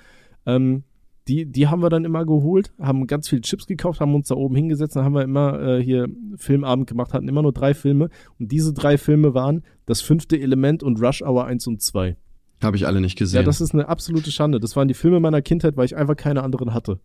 Ähm, 0.46 0.84
die, 1.28 1.46
die 1.46 1.68
haben 1.68 1.82
wir 1.82 1.90
dann 1.90 2.06
immer 2.06 2.26
geholt, 2.26 2.72
haben 2.80 3.06
ganz 3.08 3.28
viel 3.28 3.42
Chips 3.42 3.68
gekauft, 3.68 4.00
haben 4.00 4.16
uns 4.16 4.28
da 4.28 4.36
oben 4.36 4.56
hingesetzt, 4.56 4.96
dann 4.96 5.04
haben 5.04 5.16
wir 5.16 5.24
immer 5.24 5.60
äh, 5.62 5.84
hier 5.84 6.08
Filmabend 6.36 6.88
gemacht, 6.88 7.14
hatten 7.14 7.28
immer 7.28 7.42
nur 7.42 7.54
drei 7.54 7.74
Filme. 7.74 8.10
Und 8.40 8.52
diese 8.52 8.74
drei 8.74 8.98
Filme 8.98 9.34
waren 9.34 9.64
Das 9.86 10.02
fünfte 10.02 10.40
Element 10.40 10.84
und 10.84 11.02
Rush 11.02 11.22
Hour 11.22 11.46
1 11.46 11.68
und 11.68 11.82
2. 11.82 12.16
Habe 12.64 12.78
ich 12.78 12.88
alle 12.88 13.02
nicht 13.02 13.18
gesehen. 13.18 13.38
Ja, 13.38 13.44
das 13.44 13.62
ist 13.62 13.74
eine 13.74 13.88
absolute 13.88 14.32
Schande. 14.32 14.60
Das 14.60 14.76
waren 14.76 14.88
die 14.88 14.94
Filme 14.94 15.20
meiner 15.20 15.42
Kindheit, 15.42 15.78
weil 15.78 15.86
ich 15.86 15.96
einfach 15.96 16.16
keine 16.16 16.44
anderen 16.44 16.74
hatte. 16.74 17.00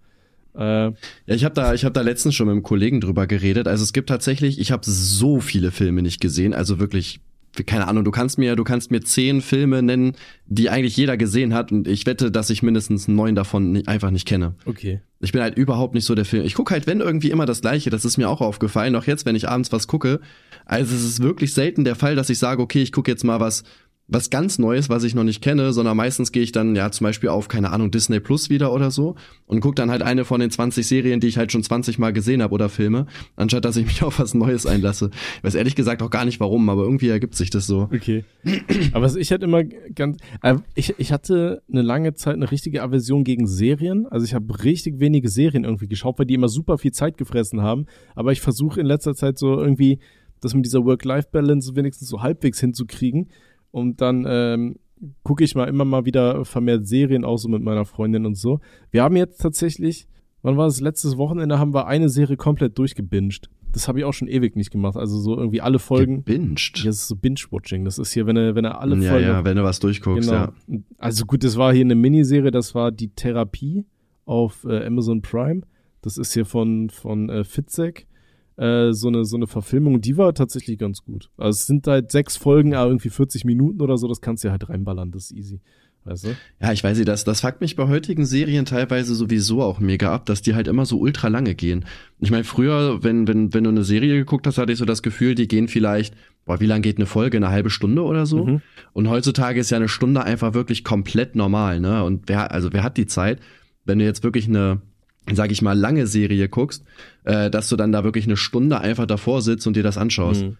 Äh, 0.55 0.87
ja, 0.87 0.95
ich 1.27 1.45
habe 1.45 1.55
da, 1.55 1.75
ich 1.75 1.85
habe 1.85 1.93
da 1.93 2.01
letztens 2.01 2.35
schon 2.35 2.47
mit 2.47 2.53
einem 2.53 2.63
Kollegen 2.63 3.01
drüber 3.01 3.27
geredet. 3.27 3.69
Also 3.69 3.83
es 3.83 3.93
gibt 3.93 4.09
tatsächlich, 4.09 4.59
ich 4.59 4.73
habe 4.73 4.83
so 4.85 5.41
viele 5.41 5.71
Filme 5.71 6.03
nicht 6.03 6.21
gesehen, 6.21 6.55
also 6.55 6.79
wirklich 6.79 7.21
keine 7.67 7.87
Ahnung, 7.87 8.05
du 8.05 8.11
kannst 8.11 8.39
mir, 8.39 8.57
du 8.57 8.65
kannst 8.65 8.91
mir 8.91 9.01
zehn 9.03 9.43
Filme 9.43 9.83
nennen, 9.83 10.13
die 10.47 10.71
eigentlich 10.71 10.97
jeder 10.97 11.17
gesehen 11.17 11.55
hat 11.55 11.71
und 11.71 11.87
ich 11.87 12.07
wette, 12.07 12.31
dass 12.31 12.51
ich 12.51 12.63
mindestens 12.63 13.09
neun 13.09 13.35
davon 13.35 13.73
nicht, 13.73 13.89
einfach 13.89 14.11
nicht 14.11 14.27
kenne. 14.27 14.55
Okay. 14.65 15.01
Ich 15.21 15.33
bin 15.33 15.43
halt 15.43 15.57
überhaupt 15.57 15.95
nicht 15.95 16.05
so 16.05 16.15
der 16.15 16.25
Film. 16.25 16.45
Ich 16.45 16.55
gucke 16.55 16.73
halt, 16.75 16.87
wenn 16.87 17.01
irgendwie 17.01 17.31
immer 17.31 17.47
das 17.47 17.61
Gleiche, 17.61 17.91
das 17.91 18.05
ist 18.05 18.17
mir 18.17 18.29
auch 18.29 18.41
aufgefallen, 18.41 18.97
auch 18.97 19.05
jetzt, 19.05 19.27
wenn 19.27 19.37
ich 19.37 19.49
abends 19.49 19.71
was 19.71 19.87
gucke. 19.87 20.21
Also 20.65 20.95
es 20.95 21.05
ist 21.05 21.23
wirklich 21.23 21.55
selten 21.55 21.85
der 21.85 21.95
Fall, 21.95 22.17
dass 22.17 22.31
ich 22.31 22.39
sage, 22.39 22.63
okay, 22.63 22.83
ich 22.83 22.93
gucke 22.93 23.11
jetzt 23.11 23.25
mal 23.25 23.39
was, 23.39 23.65
was 24.09 24.31
ganz 24.31 24.59
Neues, 24.59 24.89
was 24.89 25.05
ich 25.05 25.15
noch 25.15 25.25
nicht 25.25 25.43
kenne, 25.43 25.73
sondern 25.73 25.97
meistens 25.97 26.33
gehe 26.33 26.43
ich 26.43 26.53
dann 26.53 26.75
ja 26.77 26.91
zum 26.91 27.05
Beispiel 27.05 27.31
auf, 27.31 27.49
keine 27.49 27.71
Ahnung, 27.71 27.91
Disney 27.91 28.21
Plus 28.21 28.51
wieder 28.51 28.73
oder 28.73 28.91
so 28.91 29.15
und 29.47 29.61
gucke 29.61 29.77
dann 29.77 29.91
halt 29.91 30.03
eine 30.03 30.25
von 30.25 30.41
den 30.41 30.51
20 30.51 30.87
Serien, 30.87 31.21
die 31.21 31.29
ich 31.29 31.39
halt 31.39 31.53
schon 31.53 31.63
20 31.63 31.99
Mal 31.99 32.13
gesehen 32.13 32.43
habe 32.43 32.53
oder 32.53 32.69
Filme, 32.69 33.07
anstatt 33.37 33.65
dass 33.65 33.77
ich 33.77 33.87
mich 33.87 34.03
auf 34.05 34.19
was 34.19 34.35
Neues 34.35 34.67
einlasse. 34.67 35.11
Ich 35.39 35.45
weiß 35.45 35.55
ehrlich 35.55 35.77
gesagt 35.77 36.03
auch 36.03 36.11
gar 36.11 36.25
nicht 36.25 36.41
warum, 36.41 36.69
aber 36.69 36.83
irgendwie 36.83 37.09
ergibt 37.09 37.35
sich 37.37 37.51
das 37.51 37.67
so. 37.67 37.89
Okay. 37.93 38.25
aber 38.93 39.15
ich 39.17 39.33
hatte 39.33 39.45
immer 39.45 39.65
ganz, 39.65 40.19
äh, 40.43 40.57
ich, 40.75 40.95
ich 40.99 41.13
hatte 41.13 41.63
eine 41.71 41.83
lange 41.83 42.15
Zeit 42.15 42.35
eine 42.35 42.51
richtige 42.51 42.83
Aversion 42.83 43.25
gegen 43.25 43.47
Serien. 43.47 44.07
Also 44.07 44.27
ich 44.27 44.35
habe 44.35 44.63
richtig 44.65 45.01
wenige 45.01 45.29
Serien 45.29 45.65
irgendwie 45.65 45.89
geschaut, 45.89 46.19
weil 46.19 46.27
die 46.27 46.35
immer 46.35 46.49
super 46.49 46.77
viel 46.77 46.93
Zeit 46.93 47.17
gefressen 47.17 47.63
haben. 47.63 47.87
Aber 48.15 48.33
ich 48.33 48.41
versuche 48.41 48.81
in 48.81 48.87
letzter 48.87 49.15
Zeit 49.15 49.39
so 49.39 49.59
irgendwie 49.59 50.01
das 50.43 50.55
mit 50.55 50.67
dieser 50.67 50.85
Work-Life-Balance 50.85 51.77
wenigstens 51.77 52.09
so 52.09 52.23
halbwegs 52.23 52.61
hinzukriegen. 52.61 53.29
Und 53.73 54.01
dann 54.01 54.25
ähm, 54.29 54.77
gucke 55.25 55.43
ich 55.43 55.55
mal 55.55 55.69
immer 55.69 55.85
mal 55.85 56.05
wieder 56.05 56.45
vermehrt 56.45 56.87
Serien 56.87 57.25
auch 57.25 57.39
so 57.39 57.49
mit 57.49 57.63
meiner 57.63 57.85
Freundin 57.85 58.27
und 58.27 58.37
so. 58.37 58.61
Wir 58.91 59.03
haben 59.03 59.17
jetzt 59.17 59.41
tatsächlich, 59.41 60.07
wann 60.43 60.57
war 60.57 60.67
es? 60.67 60.81
Letztes 60.81 61.17
Wochenende 61.17 61.59
haben 61.59 61.75
wir 61.75 61.87
eine 61.87 62.09
Serie 62.09 62.37
komplett 62.37 62.79
durchgebinged. 62.79 63.51
Das 63.73 63.89
habe 63.89 63.99
ich 63.99 64.05
auch 64.05 64.13
schon 64.13 64.29
ewig 64.29 64.55
nicht 64.55 64.71
gemacht. 64.71 64.97
Also 64.97 65.19
so 65.19 65.37
irgendwie 65.37 65.63
alle 65.63 65.79
Folgen. 65.79 66.25
Gebinged? 66.25 66.79
Ja, 66.79 66.85
das 66.85 66.97
ist 66.99 67.09
so 67.09 67.17
Binge-Watching. 67.17 67.85
Das 67.87 67.99
ist 67.99 68.13
hier, 68.13 68.27
wenn 68.27 68.37
er, 68.37 68.55
wenn 68.55 68.67
er 68.67 68.81
alle 68.81 68.97
ja, 68.97 69.11
Folgen. 69.11 69.27
Ja, 69.27 69.45
wenn 69.45 69.57
du 69.57 69.65
was 69.65 69.81
durchguckst, 69.81 70.29
genau. 70.29 70.53
ja. 70.69 70.79
Also 70.99 71.25
gut, 71.25 71.43
das 71.43 71.57
war 71.57 71.73
hier 71.73 71.85
eine 71.85 71.95
Miniserie, 71.95 72.51
das 72.51 72.75
war 72.75 72.93
die 72.93 73.09
Therapie 73.09 73.87
auf 74.27 74.65
äh, 74.65 74.85
Amazon 74.85 75.23
Prime. 75.23 75.63
Das 76.03 76.19
ist 76.19 76.35
hier 76.35 76.45
von, 76.45 76.91
von 76.91 77.31
äh, 77.31 77.45
Fitzek. 77.45 78.07
Äh, 78.57 78.93
so 78.93 79.09
eine 79.09 79.25
so 79.25 79.37
eine 79.37 79.47
Verfilmung, 79.47 80.01
die 80.01 80.17
war 80.17 80.35
tatsächlich 80.35 80.79
ganz 80.79 81.03
gut. 81.03 81.31
Also 81.37 81.59
es 81.59 81.67
sind 81.67 81.87
halt 81.87 82.13
sechs 82.13 82.37
Folgen, 82.37 82.75
aber 82.75 82.91
irgendwie 82.91 83.11
40 83.11 83.45
Minuten 83.45 83.81
oder 83.81 83.97
so, 83.97 84.09
das 84.09 84.21
kannst 84.21 84.45
du 84.45 84.49
ja 84.49 84.53
halt 84.53 84.69
reinballern, 84.69 85.11
das 85.11 85.31
ist 85.31 85.33
easy. 85.33 85.61
Weißt 86.05 86.25
du? 86.25 86.37
Ja, 86.61 86.73
ich 86.73 86.83
weiß 86.83 86.99
nicht, 86.99 87.09
das, 87.09 87.23
das 87.25 87.43
fuckt 87.43 87.61
mich 87.61 87.77
bei 87.77 87.87
heutigen 87.87 88.27
Serien 88.27 88.65
teilweise 88.65 89.15
sowieso 89.15 89.63
auch 89.63 89.79
mega 89.79 90.13
ab, 90.13 90.27
dass 90.27 90.43
die 90.43 90.55
halt 90.55 90.67
immer 90.67 90.85
so 90.85 90.99
ultra 90.99 91.29
lange 91.29 91.55
gehen. 91.55 91.85
Ich 92.19 92.33
meine, 92.33 92.45
früher, 92.45 93.05
wenn, 93.05 93.29
wenn, 93.29 93.55
wenn 93.55 93.65
du 93.65 93.71
eine 93.71 93.85
Serie 93.85 94.17
geguckt 94.17 94.47
hast, 94.47 94.59
hatte 94.59 94.73
ich 94.73 94.79
so 94.79 94.85
das 94.85 95.03
Gefühl, 95.03 95.37
die 95.37 95.47
gehen 95.47 95.69
vielleicht, 95.69 96.15
boah, 96.45 96.59
wie 96.59 96.67
lang 96.67 96.83
geht 96.83 96.97
eine 96.97 97.07
Folge? 97.07 97.37
Eine 97.37 97.51
halbe 97.51 97.71
Stunde 97.71 98.03
oder 98.03 98.27
so? 98.27 98.45
Mhm. 98.45 98.63
Und 98.93 99.09
heutzutage 99.09 99.61
ist 99.61 99.71
ja 99.71 99.77
eine 99.77 99.89
Stunde 99.89 100.25
einfach 100.25 100.55
wirklich 100.55 100.83
komplett 100.83 101.37
normal, 101.37 101.79
ne? 101.79 102.03
Und 102.03 102.29
wer, 102.29 102.51
also 102.51 102.73
wer 102.73 102.83
hat 102.83 102.97
die 102.97 103.07
Zeit, 103.07 103.39
wenn 103.85 104.01
du 104.01 104.05
jetzt 104.05 104.25
wirklich 104.25 104.49
eine, 104.49 104.83
sag 105.33 105.53
ich 105.53 105.63
mal, 105.63 105.79
lange 105.79 106.07
Serie 106.07 106.49
guckst, 106.49 106.85
äh, 107.25 107.51
dass 107.51 107.69
du 107.69 107.77
dann 107.77 107.93
da 107.93 108.05
wirklich 108.05 108.27
eine 108.27 108.37
Stunde 108.37 108.81
einfach 108.81 109.07
davor 109.07 109.43
sitzt 109.43 109.67
und 109.67 109.77
dir 109.77 109.83
das 109.83 109.99
anschaust. 109.99 110.45
Mhm. 110.45 110.57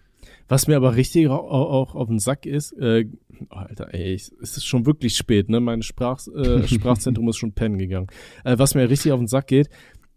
Was 0.47 0.67
mir 0.67 0.75
aber 0.75 0.95
richtig 0.95 1.27
auch, 1.27 1.49
auch 1.49 1.95
auf 1.95 2.07
den 2.09 2.19
Sack 2.19 2.45
ist, 2.45 2.73
äh, 2.73 3.05
oh, 3.49 3.55
Alter, 3.55 3.93
ey, 3.93 4.13
es 4.13 4.29
ist 4.39 4.65
schon 4.65 4.85
wirklich 4.85 5.15
spät, 5.15 5.49
ne? 5.49 5.59
Mein 5.59 5.81
Sprach, 5.81 6.19
äh, 6.27 6.67
Sprachzentrum 6.67 7.29
ist 7.29 7.37
schon 7.37 7.53
pennen 7.53 7.77
gegangen. 7.77 8.07
Äh, 8.43 8.57
was 8.57 8.75
mir 8.75 8.89
richtig 8.89 9.11
auf 9.13 9.19
den 9.19 9.27
Sack 9.27 9.47
geht, 9.47 9.69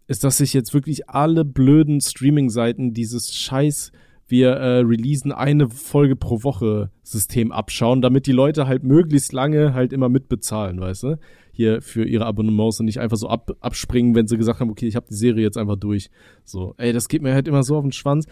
ist, 0.07 0.23
dass 0.23 0.37
sich 0.37 0.53
jetzt 0.53 0.73
wirklich 0.73 1.09
alle 1.09 1.45
blöden 1.45 2.01
Streaming-Seiten 2.01 2.93
dieses 2.93 3.33
scheiß 3.33 3.91
wir 4.29 4.49
äh, 4.51 4.79
releasen 4.79 5.31
eine 5.31 5.69
Folge 5.69 6.15
pro 6.15 6.43
Woche 6.43 6.91
System 7.01 7.51
abschauen, 7.51 8.01
damit 8.01 8.27
die 8.27 8.33
Leute 8.33 8.67
halt 8.67 8.83
möglichst 8.83 9.31
lange 9.31 9.73
halt 9.73 9.93
immer 9.93 10.09
mitbezahlen, 10.09 10.79
weißt 10.79 11.03
du? 11.03 11.19
Hier 11.57 11.81
für 11.81 12.05
ihre 12.05 12.25
Abonnements 12.25 12.79
und 12.79 12.85
nicht 12.85 12.99
einfach 12.99 13.17
so 13.17 13.27
ab, 13.27 13.51
abspringen, 13.59 14.15
wenn 14.15 14.27
sie 14.27 14.37
gesagt 14.37 14.59
haben, 14.59 14.69
okay, 14.69 14.87
ich 14.87 14.95
habe 14.95 15.07
die 15.09 15.15
Serie 15.15 15.43
jetzt 15.43 15.57
einfach 15.57 15.75
durch. 15.75 16.09
So, 16.45 16.75
ey, 16.77 16.93
das 16.93 17.07
geht 17.09 17.21
mir 17.21 17.33
halt 17.33 17.47
immer 17.47 17.63
so 17.63 17.75
auf 17.75 17.83
den 17.83 17.91
Schwanz, 17.91 18.27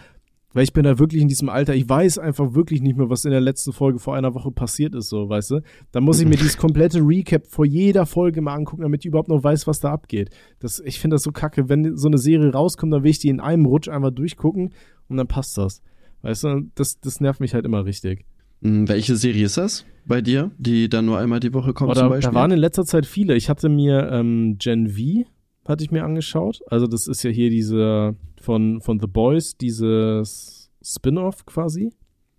weil 0.53 0.63
ich 0.63 0.73
bin 0.73 0.83
da 0.83 0.99
wirklich 0.99 1.21
in 1.21 1.27
diesem 1.27 1.49
Alter, 1.49 1.75
ich 1.75 1.89
weiß 1.89 2.19
einfach 2.19 2.53
wirklich 2.53 2.81
nicht 2.81 2.97
mehr, 2.97 3.09
was 3.09 3.25
in 3.25 3.31
der 3.31 3.41
letzten 3.41 3.73
Folge 3.73 3.99
vor 3.99 4.15
einer 4.15 4.33
Woche 4.35 4.51
passiert 4.51 4.95
ist, 4.95 5.09
so, 5.09 5.27
weißt 5.27 5.51
du? 5.51 5.61
Da 5.91 5.99
muss 5.99 6.19
ich 6.19 6.27
mir 6.27 6.37
dieses 6.37 6.55
komplette 6.55 6.99
Recap 6.99 7.47
vor 7.47 7.65
jeder 7.65 8.05
Folge 8.05 8.41
mal 8.41 8.53
angucken, 8.53 8.83
damit 8.83 9.01
ich 9.01 9.07
überhaupt 9.07 9.27
noch 9.27 9.43
weiß, 9.43 9.67
was 9.67 9.79
da 9.79 9.91
abgeht. 9.91 10.29
Das, 10.59 10.79
ich 10.79 10.99
finde 10.99 11.15
das 11.15 11.23
so 11.23 11.31
kacke, 11.31 11.67
wenn 11.67 11.97
so 11.97 12.07
eine 12.07 12.19
Serie 12.19 12.53
rauskommt, 12.53 12.93
dann 12.93 13.03
will 13.03 13.11
ich 13.11 13.19
die 13.19 13.29
in 13.29 13.41
einem 13.41 13.65
Rutsch 13.65 13.89
einfach 13.89 14.11
durchgucken 14.11 14.71
und 15.09 15.17
dann 15.17 15.27
passt 15.27 15.57
das. 15.57 15.81
Weißt 16.21 16.43
du, 16.43 16.69
das, 16.75 16.99
das 17.01 17.19
nervt 17.19 17.39
mich 17.39 17.53
halt 17.53 17.65
immer 17.65 17.83
richtig. 17.83 18.25
Hm, 18.61 18.87
welche 18.87 19.15
Serie 19.15 19.45
ist 19.45 19.57
das 19.57 19.85
bei 20.05 20.21
dir, 20.21 20.51
die 20.57 20.89
dann 20.89 21.05
nur 21.05 21.17
einmal 21.17 21.39
die 21.39 21.53
Woche 21.53 21.73
kommt 21.73 21.91
Oder, 21.91 22.01
zum 22.01 22.09
Beispiel? 22.09 22.33
Da 22.33 22.39
waren 22.39 22.51
in 22.51 22.59
letzter 22.59 22.85
Zeit 22.85 23.05
viele. 23.05 23.35
Ich 23.35 23.49
hatte 23.49 23.69
mir 23.69 24.09
ähm, 24.11 24.57
Gen 24.59 24.89
V, 24.89 25.27
hatte 25.67 25.83
ich 25.83 25.91
mir 25.91 26.03
angeschaut. 26.03 26.61
Also 26.67 26.87
das 26.87 27.07
ist 27.07 27.23
ja 27.23 27.29
hier 27.29 27.49
diese 27.49 28.15
von, 28.39 28.81
von 28.81 28.99
The 28.99 29.07
Boys, 29.07 29.57
dieses 29.57 30.69
Spin-off 30.83 31.45
quasi, 31.45 31.91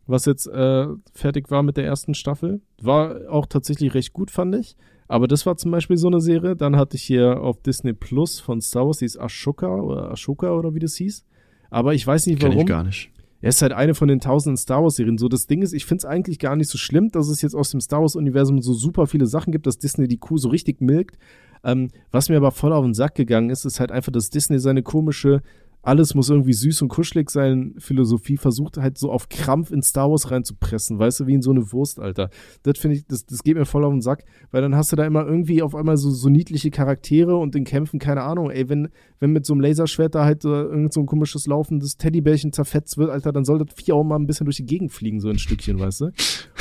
was 0.07 0.25
jetzt 0.25 0.47
äh, 0.47 0.87
fertig 1.13 1.51
war 1.51 1.63
mit 1.63 1.77
der 1.77 1.85
ersten 1.85 2.15
Staffel. 2.15 2.61
War 2.81 3.29
auch 3.29 3.47
tatsächlich 3.47 3.95
recht 3.95 4.13
gut, 4.13 4.31
fand 4.31 4.55
ich. 4.55 4.77
Aber 5.09 5.29
das 5.29 5.47
war 5.47 5.57
zum 5.57 5.71
Beispiel 5.71 5.97
so 5.97 6.09
eine 6.09 6.21
Serie. 6.21 6.57
Dann 6.57 6.77
hatte 6.77 6.97
ich 6.97 7.03
hier 7.03 7.41
auf 7.41 7.61
Disney 7.63 7.93
Plus 7.93 8.41
von 8.41 8.61
Star 8.61 8.87
Wars, 8.87 8.99
die 8.99 9.05
ist 9.05 9.19
Ashoka 9.19 9.69
oder 9.77 10.11
Ashoka 10.11 10.51
oder 10.53 10.75
wie 10.75 10.81
das 10.81 10.97
hieß. 10.97 11.25
Aber 11.71 11.95
ich 11.95 12.07
weiß 12.07 12.27
nicht 12.27 12.43
warum. 12.43 12.57
Kenn 12.57 12.61
ich 12.61 12.67
gar 12.67 12.85
nicht. 12.85 13.11
Er 13.41 13.51
ist 13.51 13.63
halt 13.63 13.73
eine 13.73 13.95
von 13.95 14.09
den 14.09 14.21
tausenden 14.21 14.57
Star 14.57 14.83
Wars-Serien. 14.83 15.19
So, 15.19 15.29
das 15.29 15.47
Ding 15.47 15.63
ist, 15.63 15.73
ich 15.73 15.85
finde 15.85 16.01
es 16.01 16.05
eigentlich 16.05 16.39
gar 16.39 16.57
nicht 16.57 16.71
so 16.71 16.79
schlimm, 16.79 17.11
dass 17.11 17.29
es 17.29 17.43
jetzt 17.43 17.55
aus 17.55 17.71
dem 17.71 17.81
Star 17.81 18.01
Wars-Universum 18.01 18.63
so 18.63 18.73
super 18.73 19.07
viele 19.07 19.27
Sachen 19.27 19.53
gibt, 19.53 19.67
dass 19.67 19.79
Disney 19.79 20.09
die 20.09 20.19
Kuh 20.19 20.39
so 20.39 20.49
richtig 20.49 20.81
milkt. 20.81 21.19
Ähm, 21.63 21.89
was 22.11 22.29
mir 22.29 22.37
aber 22.37 22.51
voll 22.51 22.73
auf 22.73 22.85
den 22.85 22.95
Sack 22.95 23.15
gegangen 23.15 23.51
ist, 23.51 23.65
ist 23.65 23.81
halt 23.81 23.93
einfach, 23.93 24.13
dass 24.13 24.31
Disney 24.31 24.59
seine 24.59 24.83
komische 24.83 25.43
alles 25.87 26.15
muss 26.15 26.31
irgendwie 26.31 26.53
süß 26.53 26.83
und 26.83 26.89
kuschelig 26.89 27.31
sein, 27.31 27.75
Philosophie 27.79 28.37
versucht 28.37 28.77
halt 28.77 28.99
so 28.99 29.13
auf 29.13 29.29
Krampf 29.29 29.71
in 29.71 29.83
Star 29.83 30.11
Wars 30.11 30.33
reinzupressen, 30.33 30.99
weißt 30.99 31.21
du, 31.21 31.27
wie 31.29 31.35
in 31.35 31.43
so 31.43 31.53
eine 31.53 31.73
Wurst, 31.73 32.01
Alter. 32.01 32.29
Das 32.65 32.79
finde 32.79 32.97
ich, 32.97 33.07
das, 33.07 33.25
das 33.25 33.45
geht 33.45 33.57
mir 33.57 33.67
voll 33.67 33.85
auf 33.85 33.93
den 33.93 34.01
Sack, 34.01 34.25
weil 34.51 34.63
dann 34.63 34.75
hast 34.75 34.91
du 34.91 34.97
da 34.97 35.07
immer 35.07 35.25
irgendwie 35.25 35.63
auf 35.63 35.77
einmal 35.77 35.97
so, 35.97 36.11
so 36.11 36.29
niedliche 36.29 36.71
Charaktere 36.71 37.37
und 37.37 37.55
in 37.55 37.63
Kämpfen, 37.63 38.01
keine 38.01 38.23
Ahnung, 38.23 38.51
ey, 38.51 38.69
wenn, 38.69 38.89
wenn 39.21 39.31
mit 39.31 39.47
so 39.47 39.55
einem 39.55 39.61
Laserschwert 39.61 40.17
da 40.17 40.25
halt 40.25 40.45
äh, 40.45 40.49
irgend 40.49 40.93
so 40.93 41.01
ein 41.01 41.07
komisches 41.07 41.47
laufendes 41.47 41.97
Teddybärchen 41.97 42.53
zerfetzt 42.53 42.99
wird, 42.99 43.11
Alter, 43.11 43.31
dann 43.31 43.45
soll 43.45 43.65
das 43.65 43.73
Vieh 43.77 43.93
auch 43.93 44.03
mal 44.03 44.17
ein 44.17 44.27
bisschen 44.27 44.47
durch 44.47 44.57
die 44.57 44.67
Gegend 44.67 44.91
fliegen, 44.91 45.21
so 45.21 45.29
ein 45.29 45.39
Stückchen, 45.39 45.79
weißt 45.79 46.01
du? 46.01 46.11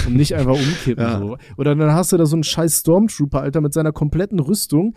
Und 0.06 0.16
nicht 0.16 0.36
einfach 0.36 0.54
umkippen, 0.54 1.04
ja. 1.04 1.18
so. 1.18 1.38
Oder 1.58 1.74
dann 1.74 1.94
hast 1.94 2.12
du 2.12 2.18
da 2.18 2.28
so 2.28 2.36
einen 2.36 2.44
scheiß 2.44 2.82
Stormtrooper, 2.82 3.42
Alter, 3.42 3.62
mit 3.62 3.74
seiner 3.74 3.92
kompletten 3.92 4.40
Rüstung 4.40 4.94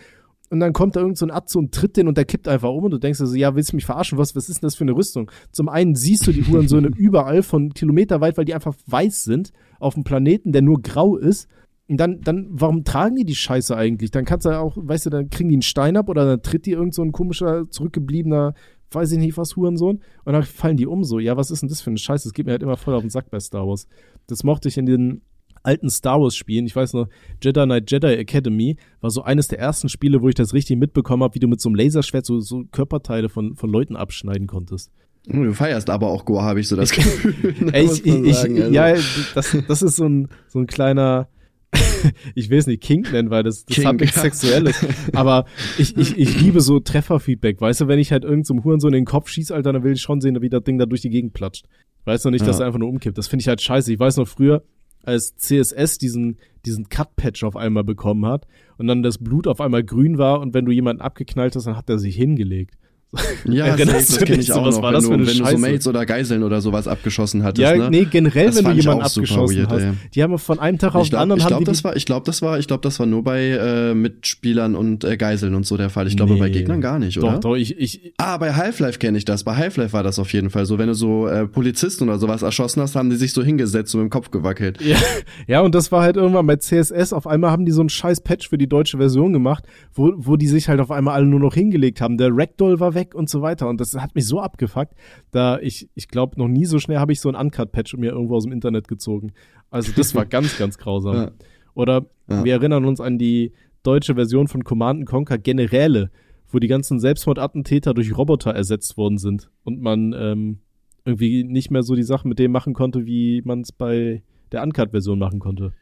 und 0.50 0.60
dann 0.60 0.72
kommt 0.72 0.96
da 0.96 1.00
irgend 1.00 1.18
so 1.18 1.26
ein 1.26 1.30
Atze 1.30 1.58
und 1.58 1.72
tritt 1.72 1.96
den 1.96 2.08
und 2.08 2.16
der 2.16 2.24
kippt 2.24 2.48
einfach 2.48 2.70
um 2.70 2.84
und 2.84 2.90
du 2.90 2.98
denkst 2.98 3.20
also, 3.20 3.34
ja, 3.34 3.54
willst 3.54 3.72
du 3.72 3.76
mich 3.76 3.84
verarschen? 3.84 4.18
Was, 4.18 4.34
was 4.34 4.48
ist 4.48 4.62
denn 4.62 4.66
das 4.66 4.76
für 4.76 4.84
eine 4.84 4.96
Rüstung? 4.96 5.30
Zum 5.52 5.68
einen 5.68 5.94
siehst 5.94 6.26
du 6.26 6.32
die 6.32 6.44
Hurensöhne 6.44 6.88
überall 6.96 7.42
von 7.42 7.74
Kilometer 7.74 8.20
weit, 8.20 8.38
weil 8.38 8.44
die 8.44 8.54
einfach 8.54 8.74
weiß 8.86 9.24
sind 9.24 9.52
auf 9.78 9.94
dem 9.94 10.04
Planeten, 10.04 10.52
der 10.52 10.62
nur 10.62 10.80
grau 10.80 11.16
ist. 11.16 11.48
Und 11.88 11.98
dann, 11.98 12.20
dann, 12.20 12.48
warum 12.50 12.84
tragen 12.84 13.16
die 13.16 13.24
die 13.24 13.34
Scheiße 13.34 13.76
eigentlich? 13.76 14.10
Dann 14.10 14.24
kannst 14.24 14.46
du 14.46 14.50
ja 14.50 14.60
auch, 14.60 14.76
weißt 14.76 15.06
du, 15.06 15.10
dann 15.10 15.30
kriegen 15.30 15.48
die 15.48 15.54
einen 15.54 15.62
Stein 15.62 15.96
ab 15.96 16.08
oder 16.08 16.24
dann 16.26 16.42
tritt 16.42 16.66
die 16.66 16.72
irgend 16.72 16.94
so 16.94 17.02
ein 17.02 17.12
komischer, 17.12 17.68
zurückgebliebener, 17.70 18.54
weiß 18.90 19.12
ich 19.12 19.18
nicht 19.18 19.36
was, 19.36 19.56
Hurensohn. 19.56 20.02
Und 20.24 20.32
dann 20.32 20.42
fallen 20.42 20.76
die 20.76 20.86
um 20.86 21.04
so. 21.04 21.18
Ja, 21.18 21.36
was 21.36 21.50
ist 21.50 21.62
denn 21.62 21.68
das 21.68 21.80
für 21.80 21.90
eine 21.90 21.98
Scheiße? 21.98 22.28
Das 22.28 22.34
geht 22.34 22.46
mir 22.46 22.52
halt 22.52 22.62
immer 22.62 22.76
voll 22.76 22.94
auf 22.94 23.02
den 23.02 23.10
Sack 23.10 23.30
bei 23.30 23.40
Star 23.40 23.66
Wars. 23.66 23.86
Das 24.26 24.44
mochte 24.44 24.68
ich 24.68 24.76
in 24.76 24.86
den 24.86 25.22
alten 25.68 25.90
Star 25.90 26.18
Wars 26.18 26.34
Spielen, 26.34 26.64
ich 26.64 26.74
weiß 26.74 26.94
noch, 26.94 27.08
Jedi 27.42 27.64
Knight 27.64 27.90
Jedi 27.90 28.14
Academy 28.14 28.76
war 29.02 29.10
so 29.10 29.22
eines 29.22 29.48
der 29.48 29.58
ersten 29.58 29.90
Spiele, 29.90 30.22
wo 30.22 30.28
ich 30.28 30.34
das 30.34 30.54
richtig 30.54 30.78
mitbekommen 30.78 31.22
habe, 31.22 31.34
wie 31.34 31.40
du 31.40 31.46
mit 31.46 31.60
so 31.60 31.68
einem 31.68 31.76
Laserschwert 31.76 32.24
so, 32.24 32.40
so 32.40 32.64
Körperteile 32.72 33.28
von, 33.28 33.54
von 33.54 33.70
Leuten 33.70 33.94
abschneiden 33.94 34.46
konntest. 34.46 34.90
Du 35.26 35.52
feierst 35.52 35.90
aber 35.90 36.08
auch 36.08 36.24
Gore, 36.24 36.42
habe 36.42 36.60
ich 36.60 36.68
so 36.68 36.76
das 36.76 36.90
Gefühl. 36.90 37.34
Ey, 37.72 37.84
ich, 37.92 38.06
ich, 38.06 38.34
sagen, 38.34 38.62
also. 38.62 38.74
Ja, 38.74 38.94
das, 39.34 39.56
das 39.68 39.82
ist 39.82 39.96
so 39.96 40.06
ein, 40.06 40.28
so 40.48 40.58
ein 40.58 40.66
kleiner, 40.66 41.28
ich 42.34 42.48
will 42.48 42.58
es 42.58 42.66
nicht 42.66 42.82
Kink 42.82 43.12
nennen, 43.12 43.28
weil 43.28 43.42
das, 43.42 43.66
das 43.66 43.76
King, 43.76 43.86
hat 43.86 44.00
nichts 44.00 44.16
ja. 44.16 44.22
Sexuelles. 44.22 44.86
Aber 45.12 45.44
ich, 45.76 45.94
ich, 45.98 46.16
ich 46.16 46.40
liebe 46.40 46.62
so 46.62 46.80
Trefferfeedback. 46.80 47.60
Weißt 47.60 47.82
du, 47.82 47.88
wenn 47.88 47.98
ich 47.98 48.10
halt 48.10 48.24
irgendeinem 48.24 48.60
so 48.60 48.64
Hurensohn 48.64 48.94
in 48.94 49.00
den 49.00 49.04
Kopf 49.04 49.28
schieße, 49.28 49.54
Alter, 49.54 49.74
dann 49.74 49.84
will 49.84 49.92
ich 49.92 50.00
schon 50.00 50.22
sehen, 50.22 50.40
wie 50.40 50.48
das 50.48 50.62
Ding 50.62 50.78
da 50.78 50.86
durch 50.86 51.02
die 51.02 51.10
Gegend 51.10 51.34
platscht. 51.34 51.66
Weißt 52.06 52.24
du 52.24 52.30
nicht, 52.30 52.46
dass 52.46 52.58
ja. 52.58 52.64
er 52.64 52.68
einfach 52.68 52.78
nur 52.78 52.88
umkippt. 52.88 53.18
Das 53.18 53.28
finde 53.28 53.42
ich 53.42 53.48
halt 53.48 53.60
scheiße. 53.60 53.92
Ich 53.92 54.00
weiß 54.00 54.16
noch 54.16 54.26
früher, 54.26 54.62
als 55.08 55.36
CSS 55.36 55.96
diesen, 55.96 56.36
diesen 56.66 56.90
Cut-Patch 56.90 57.42
auf 57.42 57.56
einmal 57.56 57.82
bekommen 57.82 58.26
hat 58.26 58.46
und 58.76 58.86
dann 58.86 59.02
das 59.02 59.16
Blut 59.16 59.46
auf 59.46 59.60
einmal 59.60 59.82
grün 59.82 60.18
war 60.18 60.40
und 60.40 60.52
wenn 60.52 60.66
du 60.66 60.72
jemanden 60.72 61.00
abgeknallt 61.00 61.56
hast, 61.56 61.66
dann 61.66 61.76
hat 61.76 61.88
er 61.88 61.98
sich 61.98 62.14
hingelegt. 62.14 62.76
Ja, 63.48 63.76
das, 63.76 64.08
das 64.08 64.18
kenne 64.18 64.40
ich 64.40 64.52
auch 64.52 64.64
noch, 64.64 64.82
was 64.82 65.08
wenn, 65.08 65.20
du, 65.20 65.26
wenn 65.26 65.38
du 65.38 65.46
so 65.46 65.58
Mates 65.58 65.86
oder 65.86 66.04
Geiseln 66.04 66.42
oder 66.42 66.60
sowas 66.60 66.86
abgeschossen 66.86 67.42
hattest. 67.42 67.62
Ja, 67.62 67.74
ne? 67.74 67.90
nee, 67.90 68.04
generell, 68.04 68.46
das 68.46 68.56
wenn 68.56 68.64
du 68.64 68.72
jemanden 68.72 69.02
abgeschossen 69.02 69.56
weird, 69.56 69.70
hast. 69.70 69.82
Ey. 69.82 69.92
Die 70.14 70.22
haben 70.22 70.38
von 70.38 70.58
einem 70.58 70.78
Tag 70.78 70.94
auf 70.94 71.08
den 71.08 71.18
anderen 71.18 71.40
ich 71.40 71.46
glaub, 71.46 71.60
haben 71.60 71.64
das 71.64 71.84
war, 71.84 71.96
Ich 71.96 72.04
glaube, 72.04 72.26
das 72.26 72.42
war, 72.42 72.58
ich 72.58 72.66
glaube, 72.66 72.82
das 72.82 72.98
war 72.98 73.06
nur 73.06 73.24
bei 73.24 73.48
äh, 73.48 73.94
Mitspielern 73.94 74.74
und 74.74 75.04
äh, 75.04 75.16
Geiseln 75.16 75.54
und 75.54 75.64
so 75.64 75.78
der 75.78 75.88
Fall. 75.88 76.06
Ich 76.06 76.16
glaube, 76.16 76.34
nee. 76.34 76.40
bei 76.40 76.50
Gegnern 76.50 76.82
gar 76.82 76.98
nicht, 76.98 77.16
oder? 77.18 77.34
Doch, 77.34 77.40
doch, 77.40 77.56
ich, 77.56 77.78
ich 77.78 78.12
Ah, 78.18 78.36
bei 78.36 78.52
Half-Life 78.52 78.98
kenne 78.98 79.16
ich 79.16 79.24
das. 79.24 79.44
Bei 79.44 79.56
Half-Life 79.56 79.92
war 79.94 80.02
das 80.02 80.18
auf 80.18 80.32
jeden 80.34 80.50
Fall 80.50 80.66
so. 80.66 80.78
Wenn 80.78 80.88
du 80.88 80.94
so 80.94 81.26
äh, 81.28 81.46
Polizisten 81.46 82.04
oder 82.04 82.18
sowas 82.18 82.42
erschossen 82.42 82.82
hast, 82.82 82.94
haben 82.94 83.08
die 83.08 83.16
sich 83.16 83.32
so 83.32 83.42
hingesetzt 83.42 83.94
und 83.94 84.02
mit 84.02 84.10
dem 84.10 84.10
Kopf 84.10 84.30
gewackelt. 84.30 84.82
Ja, 84.82 84.96
ja, 85.46 85.60
und 85.62 85.74
das 85.74 85.90
war 85.92 86.02
halt 86.02 86.16
irgendwann 86.16 86.46
bei 86.46 86.56
CSS. 86.56 87.14
Auf 87.14 87.26
einmal 87.26 87.50
haben 87.52 87.64
die 87.64 87.72
so 87.72 87.80
einen 87.80 87.88
scheiß 87.88 88.20
Patch 88.20 88.50
für 88.50 88.58
die 88.58 88.68
deutsche 88.68 88.98
Version 88.98 89.32
gemacht, 89.32 89.64
wo, 89.94 90.12
wo 90.16 90.36
die 90.36 90.48
sich 90.48 90.68
halt 90.68 90.80
auf 90.80 90.90
einmal 90.90 91.14
alle 91.14 91.26
nur 91.26 91.40
noch 91.40 91.54
hingelegt 91.54 92.02
haben. 92.02 92.18
Der 92.18 92.30
Ragdoll 92.32 92.80
war 92.80 92.94
weg 92.94 92.97
und 93.14 93.28
so 93.28 93.42
weiter. 93.42 93.68
Und 93.68 93.80
das 93.80 93.94
hat 93.94 94.14
mich 94.14 94.26
so 94.26 94.40
abgefuckt, 94.40 94.94
da 95.30 95.58
ich, 95.58 95.88
ich 95.94 96.08
glaube, 96.08 96.38
noch 96.38 96.48
nie 96.48 96.64
so 96.64 96.78
schnell 96.78 96.98
habe 96.98 97.12
ich 97.12 97.20
so 97.20 97.28
ein 97.28 97.34
Uncut-Patch 97.34 97.96
mir 97.96 98.12
irgendwo 98.12 98.36
aus 98.36 98.44
dem 98.44 98.52
Internet 98.52 98.88
gezogen. 98.88 99.32
Also 99.70 99.92
das 99.94 100.14
war 100.14 100.26
ganz, 100.26 100.58
ganz 100.58 100.78
grausam. 100.78 101.14
Ja. 101.14 101.30
Oder 101.74 102.06
ja. 102.28 102.44
wir 102.44 102.52
erinnern 102.54 102.84
uns 102.84 103.00
an 103.00 103.18
die 103.18 103.52
deutsche 103.82 104.14
Version 104.14 104.48
von 104.48 104.64
Command 104.64 105.06
Conquer 105.06 105.38
Generäle, 105.38 106.10
wo 106.50 106.58
die 106.58 106.68
ganzen 106.68 106.98
Selbstmordattentäter 106.98 107.94
durch 107.94 108.16
Roboter 108.16 108.52
ersetzt 108.52 108.96
worden 108.96 109.18
sind 109.18 109.50
und 109.64 109.80
man 109.80 110.14
ähm, 110.18 110.58
irgendwie 111.04 111.44
nicht 111.44 111.70
mehr 111.70 111.82
so 111.82 111.94
die 111.94 112.02
Sachen 112.02 112.28
mit 112.28 112.38
dem 112.38 112.52
machen 112.52 112.74
konnte, 112.74 113.06
wie 113.06 113.42
man 113.44 113.60
es 113.60 113.72
bei 113.72 114.22
der 114.52 114.62
Uncut-Version 114.62 115.18
machen 115.18 115.38
konnte. 115.38 115.72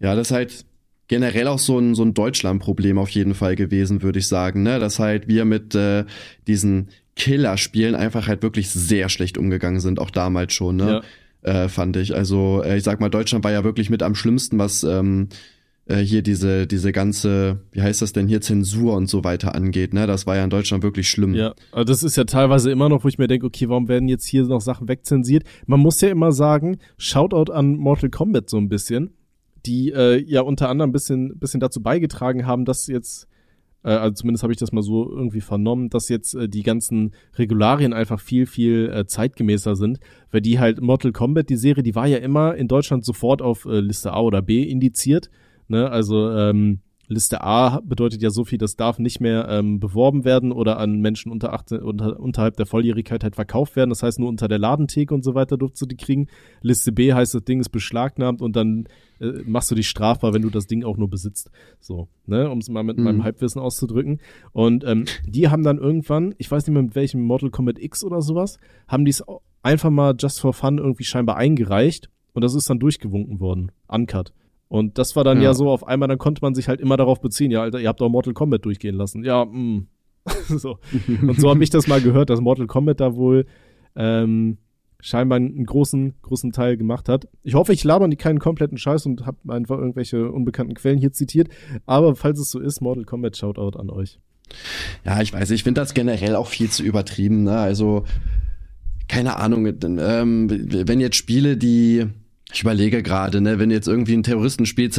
Ja, 0.00 0.14
das 0.14 0.28
ist 0.28 0.32
halt 0.32 0.66
generell 1.08 1.48
auch 1.48 1.58
so 1.58 1.78
ein, 1.78 1.94
so 1.94 2.02
ein 2.02 2.14
Deutschland-Problem 2.14 2.98
auf 2.98 3.10
jeden 3.10 3.34
Fall 3.34 3.56
gewesen, 3.56 4.02
würde 4.02 4.18
ich 4.18 4.28
sagen, 4.28 4.62
ne? 4.62 4.78
Dass 4.78 4.98
halt 4.98 5.28
wir 5.28 5.44
mit 5.44 5.74
äh, 5.74 6.04
diesen 6.46 6.88
Killer-Spielen 7.16 7.94
einfach 7.94 8.26
halt 8.26 8.42
wirklich 8.42 8.70
sehr 8.70 9.08
schlecht 9.08 9.38
umgegangen 9.38 9.80
sind, 9.80 9.98
auch 9.98 10.10
damals 10.10 10.54
schon, 10.54 10.76
ne? 10.76 11.02
Ja. 11.44 11.64
Äh, 11.64 11.68
fand 11.68 11.96
ich. 11.96 12.14
Also, 12.14 12.62
äh, 12.64 12.78
ich 12.78 12.84
sag 12.84 13.00
mal, 13.00 13.10
Deutschland 13.10 13.44
war 13.44 13.52
ja 13.52 13.64
wirklich 13.64 13.90
mit 13.90 14.02
am 14.02 14.14
schlimmsten, 14.14 14.58
was 14.58 14.82
ähm, 14.82 15.28
äh, 15.84 15.98
hier 15.98 16.22
diese, 16.22 16.66
diese 16.66 16.90
ganze, 16.90 17.60
wie 17.72 17.82
heißt 17.82 18.00
das 18.00 18.14
denn 18.14 18.26
hier, 18.26 18.40
Zensur 18.40 18.94
und 18.94 19.10
so 19.10 19.24
weiter 19.24 19.54
angeht, 19.54 19.92
ne? 19.92 20.06
Das 20.06 20.26
war 20.26 20.36
ja 20.36 20.44
in 20.44 20.50
Deutschland 20.50 20.82
wirklich 20.82 21.10
schlimm. 21.10 21.34
Ja, 21.34 21.54
aber 21.70 21.84
das 21.84 22.02
ist 22.02 22.16
ja 22.16 22.24
teilweise 22.24 22.70
immer 22.70 22.88
noch, 22.88 23.04
wo 23.04 23.08
ich 23.08 23.18
mir 23.18 23.26
denke, 23.26 23.44
okay, 23.44 23.68
warum 23.68 23.88
werden 23.88 24.08
jetzt 24.08 24.24
hier 24.24 24.44
noch 24.44 24.62
Sachen 24.62 24.88
wegzensiert? 24.88 25.44
Man 25.66 25.80
muss 25.80 26.00
ja 26.00 26.08
immer 26.08 26.32
sagen, 26.32 26.78
Shoutout 26.96 27.52
an 27.52 27.76
Mortal 27.76 28.08
Kombat 28.08 28.48
so 28.48 28.56
ein 28.56 28.70
bisschen 28.70 29.10
die 29.66 29.90
äh, 29.90 30.22
ja 30.26 30.42
unter 30.42 30.68
anderem 30.68 30.90
ein 30.90 30.92
bisschen, 30.92 31.38
bisschen 31.38 31.60
dazu 31.60 31.82
beigetragen 31.82 32.46
haben, 32.46 32.64
dass 32.64 32.86
jetzt, 32.86 33.28
äh, 33.82 33.90
also 33.90 34.14
zumindest 34.14 34.42
habe 34.42 34.52
ich 34.52 34.58
das 34.58 34.72
mal 34.72 34.82
so 34.82 35.10
irgendwie 35.10 35.40
vernommen, 35.40 35.90
dass 35.90 36.08
jetzt 36.08 36.34
äh, 36.34 36.48
die 36.48 36.62
ganzen 36.62 37.12
Regularien 37.36 37.92
einfach 37.92 38.20
viel, 38.20 38.46
viel 38.46 38.90
äh, 38.92 39.06
zeitgemäßer 39.06 39.76
sind, 39.76 39.98
weil 40.30 40.40
die 40.40 40.58
halt 40.58 40.80
Mortal 40.80 41.12
Kombat, 41.12 41.48
die 41.48 41.56
Serie, 41.56 41.82
die 41.82 41.94
war 41.94 42.06
ja 42.06 42.18
immer 42.18 42.54
in 42.54 42.68
Deutschland 42.68 43.04
sofort 43.04 43.42
auf 43.42 43.64
äh, 43.64 43.80
Liste 43.80 44.12
A 44.12 44.20
oder 44.20 44.42
B 44.42 44.62
indiziert. 44.62 45.30
Ne? 45.68 45.90
Also 45.90 46.30
ähm, 46.30 46.80
Liste 47.06 47.42
A 47.42 47.80
bedeutet 47.80 48.22
ja 48.22 48.30
so 48.30 48.44
viel, 48.44 48.58
das 48.58 48.76
darf 48.76 48.98
nicht 48.98 49.20
mehr 49.20 49.46
ähm, 49.48 49.80
beworben 49.80 50.24
werden 50.24 50.52
oder 50.52 50.78
an 50.78 51.00
Menschen 51.00 51.30
unter 51.30 51.52
18, 51.52 51.80
unter, 51.80 52.18
unterhalb 52.18 52.56
der 52.56 52.66
Volljährigkeit 52.66 53.22
halt 53.22 53.34
verkauft 53.34 53.76
werden. 53.76 53.90
Das 53.90 54.02
heißt, 54.02 54.18
nur 54.18 54.28
unter 54.28 54.48
der 54.48 54.58
Ladentheke 54.58 55.14
und 55.14 55.22
so 55.22 55.34
weiter 55.34 55.56
durfst 55.56 55.80
du 55.82 55.86
die 55.86 55.96
kriegen. 55.96 56.28
Liste 56.62 56.92
B 56.92 57.12
heißt, 57.12 57.34
das 57.34 57.44
Ding 57.44 57.60
ist 57.60 57.70
beschlagnahmt 57.70 58.40
und 58.40 58.56
dann 58.56 58.88
äh, 59.20 59.42
machst 59.44 59.70
du 59.70 59.74
dich 59.74 59.88
strafbar, 59.88 60.32
wenn 60.34 60.42
du 60.42 60.50
das 60.50 60.66
Ding 60.66 60.84
auch 60.84 60.96
nur 60.96 61.08
besitzt. 61.08 61.50
So, 61.80 62.08
ne, 62.26 62.50
um 62.50 62.58
es 62.58 62.68
mal 62.68 62.82
mit 62.82 62.96
mhm. 62.96 63.04
meinem 63.04 63.24
Halbwissen 63.24 63.60
auszudrücken. 63.60 64.20
Und 64.52 64.84
ähm, 64.84 65.04
die 65.26 65.48
haben 65.48 65.62
dann 65.62 65.78
irgendwann, 65.78 66.34
ich 66.38 66.50
weiß 66.50 66.66
nicht 66.66 66.74
mehr 66.74 66.82
mit 66.82 66.94
welchem 66.94 67.22
Mortal 67.22 67.50
Kombat 67.50 67.78
X 67.78 68.04
oder 68.04 68.22
sowas, 68.22 68.58
haben 68.88 69.04
die 69.04 69.10
es 69.10 69.22
einfach 69.62 69.90
mal 69.90 70.14
just 70.18 70.40
for 70.40 70.52
fun 70.52 70.78
irgendwie 70.78 71.04
scheinbar 71.04 71.36
eingereicht 71.36 72.08
und 72.32 72.42
das 72.42 72.54
ist 72.54 72.68
dann 72.68 72.78
durchgewunken 72.78 73.40
worden. 73.40 73.72
Uncut. 73.88 74.32
Und 74.74 74.98
das 74.98 75.14
war 75.14 75.22
dann 75.22 75.38
ja. 75.38 75.44
ja. 75.44 75.54
so 75.54 75.70
auf 75.70 75.86
einmal, 75.86 76.08
dann 76.08 76.18
konnte 76.18 76.42
man 76.42 76.56
sich 76.56 76.66
halt 76.66 76.80
immer 76.80 76.96
darauf 76.96 77.20
beziehen, 77.20 77.52
ja, 77.52 77.62
Alter, 77.62 77.78
ihr 77.78 77.88
habt 77.88 78.00
doch 78.00 78.08
Mortal 78.08 78.34
Kombat 78.34 78.64
durchgehen 78.64 78.96
lassen. 78.96 79.22
Ja, 79.22 79.44
mh. 79.44 79.52
Mm. 79.52 79.88
so. 80.58 80.78
Und 81.22 81.40
so 81.40 81.48
habe 81.48 81.62
ich 81.62 81.70
das 81.70 81.86
mal 81.86 82.00
gehört, 82.00 82.28
dass 82.28 82.40
Mortal 82.40 82.66
Kombat 82.66 82.98
da 82.98 83.14
wohl 83.14 83.46
ähm, 83.94 84.58
scheinbar 84.98 85.36
einen 85.36 85.64
großen, 85.64 86.14
großen 86.22 86.50
Teil 86.50 86.76
gemacht 86.76 87.08
hat. 87.08 87.28
Ich 87.44 87.54
hoffe, 87.54 87.72
ich 87.72 87.84
laber 87.84 88.08
nicht 88.08 88.20
keinen 88.20 88.40
kompletten 88.40 88.76
Scheiß 88.76 89.06
und 89.06 89.26
habe 89.26 89.38
einfach 89.46 89.78
irgendwelche 89.78 90.28
unbekannten 90.32 90.74
Quellen 90.74 90.98
hier 90.98 91.12
zitiert. 91.12 91.50
Aber 91.86 92.16
falls 92.16 92.40
es 92.40 92.50
so 92.50 92.58
ist, 92.58 92.80
Mortal 92.80 93.04
Kombat 93.04 93.36
Shoutout 93.36 93.78
an 93.78 93.90
euch. 93.90 94.18
Ja, 95.04 95.22
ich 95.22 95.32
weiß, 95.32 95.52
ich 95.52 95.62
finde 95.62 95.82
das 95.82 95.94
generell 95.94 96.34
auch 96.34 96.48
viel 96.48 96.68
zu 96.68 96.82
übertrieben. 96.82 97.44
Ne? 97.44 97.56
Also, 97.56 98.02
keine 99.06 99.36
Ahnung, 99.36 99.66
ähm, 99.66 100.50
wenn 100.50 100.98
jetzt 100.98 101.14
Spiele, 101.14 101.56
die 101.56 102.08
ich 102.52 102.60
überlege 102.60 103.02
gerade, 103.02 103.40
ne, 103.40 103.58
wenn 103.58 103.70
jetzt 103.70 103.88
irgendwie 103.88 104.14
ein 104.14 104.22
Terroristen 104.22 104.66
spielt, 104.66 104.98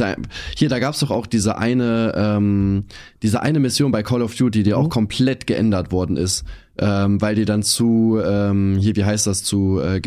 hier, 0.56 0.68
da 0.68 0.78
gab's 0.78 1.00
doch 1.00 1.10
auch 1.10 1.26
diese 1.26 1.56
eine, 1.56 2.12
ähm, 2.14 2.84
diese 3.22 3.40
eine 3.40 3.60
Mission 3.60 3.92
bei 3.92 4.02
Call 4.02 4.22
of 4.22 4.34
Duty, 4.34 4.62
die 4.62 4.70
mhm. 4.70 4.76
auch 4.76 4.88
komplett 4.90 5.46
geändert 5.46 5.92
worden 5.92 6.16
ist, 6.16 6.44
ähm, 6.78 7.20
weil 7.22 7.34
die 7.34 7.44
dann 7.44 7.62
zu, 7.62 8.20
ähm, 8.22 8.76
hier, 8.78 8.96
wie 8.96 9.04
heißt 9.04 9.26
das, 9.26 9.42
zu 9.42 9.80
äh, 9.80 10.02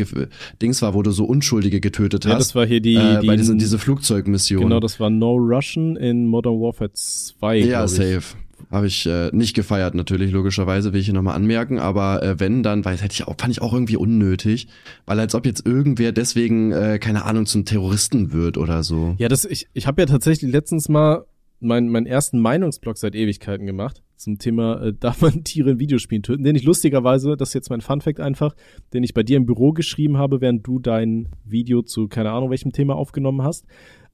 Dings 0.62 0.82
war, 0.82 0.94
wo 0.94 1.02
du 1.02 1.10
so 1.10 1.24
Unschuldige 1.24 1.80
getötet 1.80 2.24
hast. 2.24 2.32
Ja, 2.32 2.38
das 2.38 2.54
war 2.54 2.66
hier 2.66 2.80
die, 2.80 2.94
äh, 2.94 3.20
die 3.20 3.26
bei 3.26 3.36
diese, 3.36 3.56
diese 3.56 3.78
Flugzeugmission. 3.78 4.62
Genau, 4.62 4.78
das 4.78 5.00
war 5.00 5.10
No 5.10 5.34
Russian 5.34 5.96
in 5.96 6.26
Modern 6.26 6.60
Warfare 6.60 6.92
2. 6.92 7.56
Ja, 7.58 7.88
safe. 7.88 8.36
Habe 8.70 8.86
ich 8.86 9.04
äh, 9.06 9.30
nicht 9.32 9.54
gefeiert, 9.54 9.94
natürlich, 9.94 10.30
logischerweise, 10.30 10.92
will 10.92 11.00
ich 11.00 11.06
hier 11.06 11.14
nochmal 11.14 11.34
anmerken. 11.34 11.78
Aber 11.78 12.22
äh, 12.22 12.38
wenn, 12.38 12.62
dann, 12.62 12.84
weil 12.84 12.96
hätte 12.98 13.14
ich 13.14 13.26
auch, 13.26 13.34
fand 13.38 13.52
ich 13.52 13.62
auch 13.62 13.72
irgendwie 13.72 13.96
unnötig. 13.96 14.68
Weil 15.06 15.18
als 15.18 15.34
ob 15.34 15.44
jetzt 15.44 15.66
irgendwer 15.66 16.12
deswegen, 16.12 16.70
äh, 16.70 16.98
keine 17.00 17.24
Ahnung, 17.24 17.46
zum 17.46 17.64
Terroristen 17.64 18.32
wird 18.32 18.58
oder 18.58 18.84
so. 18.84 19.16
Ja, 19.18 19.28
das, 19.28 19.44
ich, 19.44 19.66
ich 19.72 19.86
habe 19.86 20.00
ja 20.02 20.06
tatsächlich 20.06 20.52
letztens 20.52 20.88
mal 20.88 21.24
meinen 21.60 21.88
mein 21.88 22.06
ersten 22.06 22.40
Meinungsblog 22.40 22.96
seit 22.96 23.14
Ewigkeiten 23.14 23.66
gemacht 23.66 24.02
zum 24.16 24.38
Thema, 24.38 24.80
äh, 24.82 24.92
darf 24.98 25.20
man 25.20 25.44
Tiere 25.44 25.70
in 25.70 25.80
Videospielen 25.80 26.22
töten, 26.22 26.44
den 26.44 26.56
ich 26.56 26.64
lustigerweise, 26.64 27.36
das 27.36 27.50
ist 27.50 27.54
jetzt 27.54 27.70
mein 27.70 27.80
Funfact 27.80 28.20
einfach, 28.20 28.54
den 28.92 29.02
ich 29.02 29.14
bei 29.14 29.22
dir 29.22 29.36
im 29.36 29.46
Büro 29.46 29.72
geschrieben 29.72 30.16
habe, 30.16 30.40
während 30.40 30.66
du 30.66 30.78
dein 30.78 31.28
Video 31.44 31.82
zu 31.82 32.08
keine 32.08 32.30
Ahnung 32.30 32.50
welchem 32.50 32.72
Thema 32.72 32.94
aufgenommen 32.94 33.42
hast. 33.42 33.66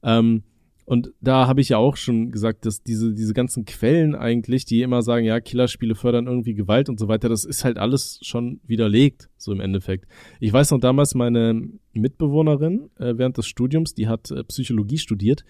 Ähm, 0.03 0.43
und 0.87 1.11
da 1.19 1.47
habe 1.47 1.59
ich 1.59 1.67
ja 1.67 1.79
auch 1.79 1.97
schon 1.97 2.31
gesagt, 2.31 2.65
dass 2.65 2.81
diese, 2.81 3.13
diese 3.13 3.33
ganzen 3.33 3.65
Quellen 3.65 4.15
eigentlich, 4.15 4.63
die 4.63 4.83
immer 4.83 5.01
sagen, 5.01 5.25
ja, 5.25 5.41
Killerspiele 5.41 5.95
fördern 5.95 6.27
irgendwie 6.27 6.53
Gewalt 6.53 6.87
und 6.87 6.97
so 6.97 7.09
weiter, 7.09 7.27
das 7.27 7.43
ist 7.43 7.65
halt 7.65 7.77
alles 7.77 8.21
schon 8.21 8.61
widerlegt, 8.65 9.27
so 9.35 9.51
im 9.51 9.59
Endeffekt. 9.59 10.07
Ich 10.39 10.53
weiß 10.53 10.71
noch 10.71 10.79
damals, 10.79 11.13
meine 11.13 11.61
Mitbewohnerin 11.91 12.89
äh, 12.99 13.17
während 13.17 13.37
des 13.37 13.47
Studiums, 13.47 13.95
die 13.95 14.07
hat 14.07 14.31
äh, 14.31 14.45
Psychologie 14.45 14.97
studiert 14.97 15.43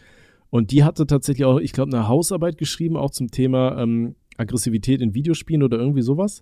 und 0.50 0.72
die 0.72 0.84
hatte 0.84 1.06
tatsächlich 1.06 1.46
auch, 1.46 1.60
ich 1.60 1.72
glaube, 1.72 1.96
eine 1.96 2.08
Hausarbeit 2.08 2.58
geschrieben, 2.58 2.98
auch 2.98 3.12
zum 3.12 3.30
Thema 3.30 3.80
ähm, 3.80 4.16
Aggressivität 4.38 5.02
in 5.02 5.14
Videospielen 5.14 5.62
oder 5.62 5.78
irgendwie 5.78 6.02
sowas. 6.02 6.42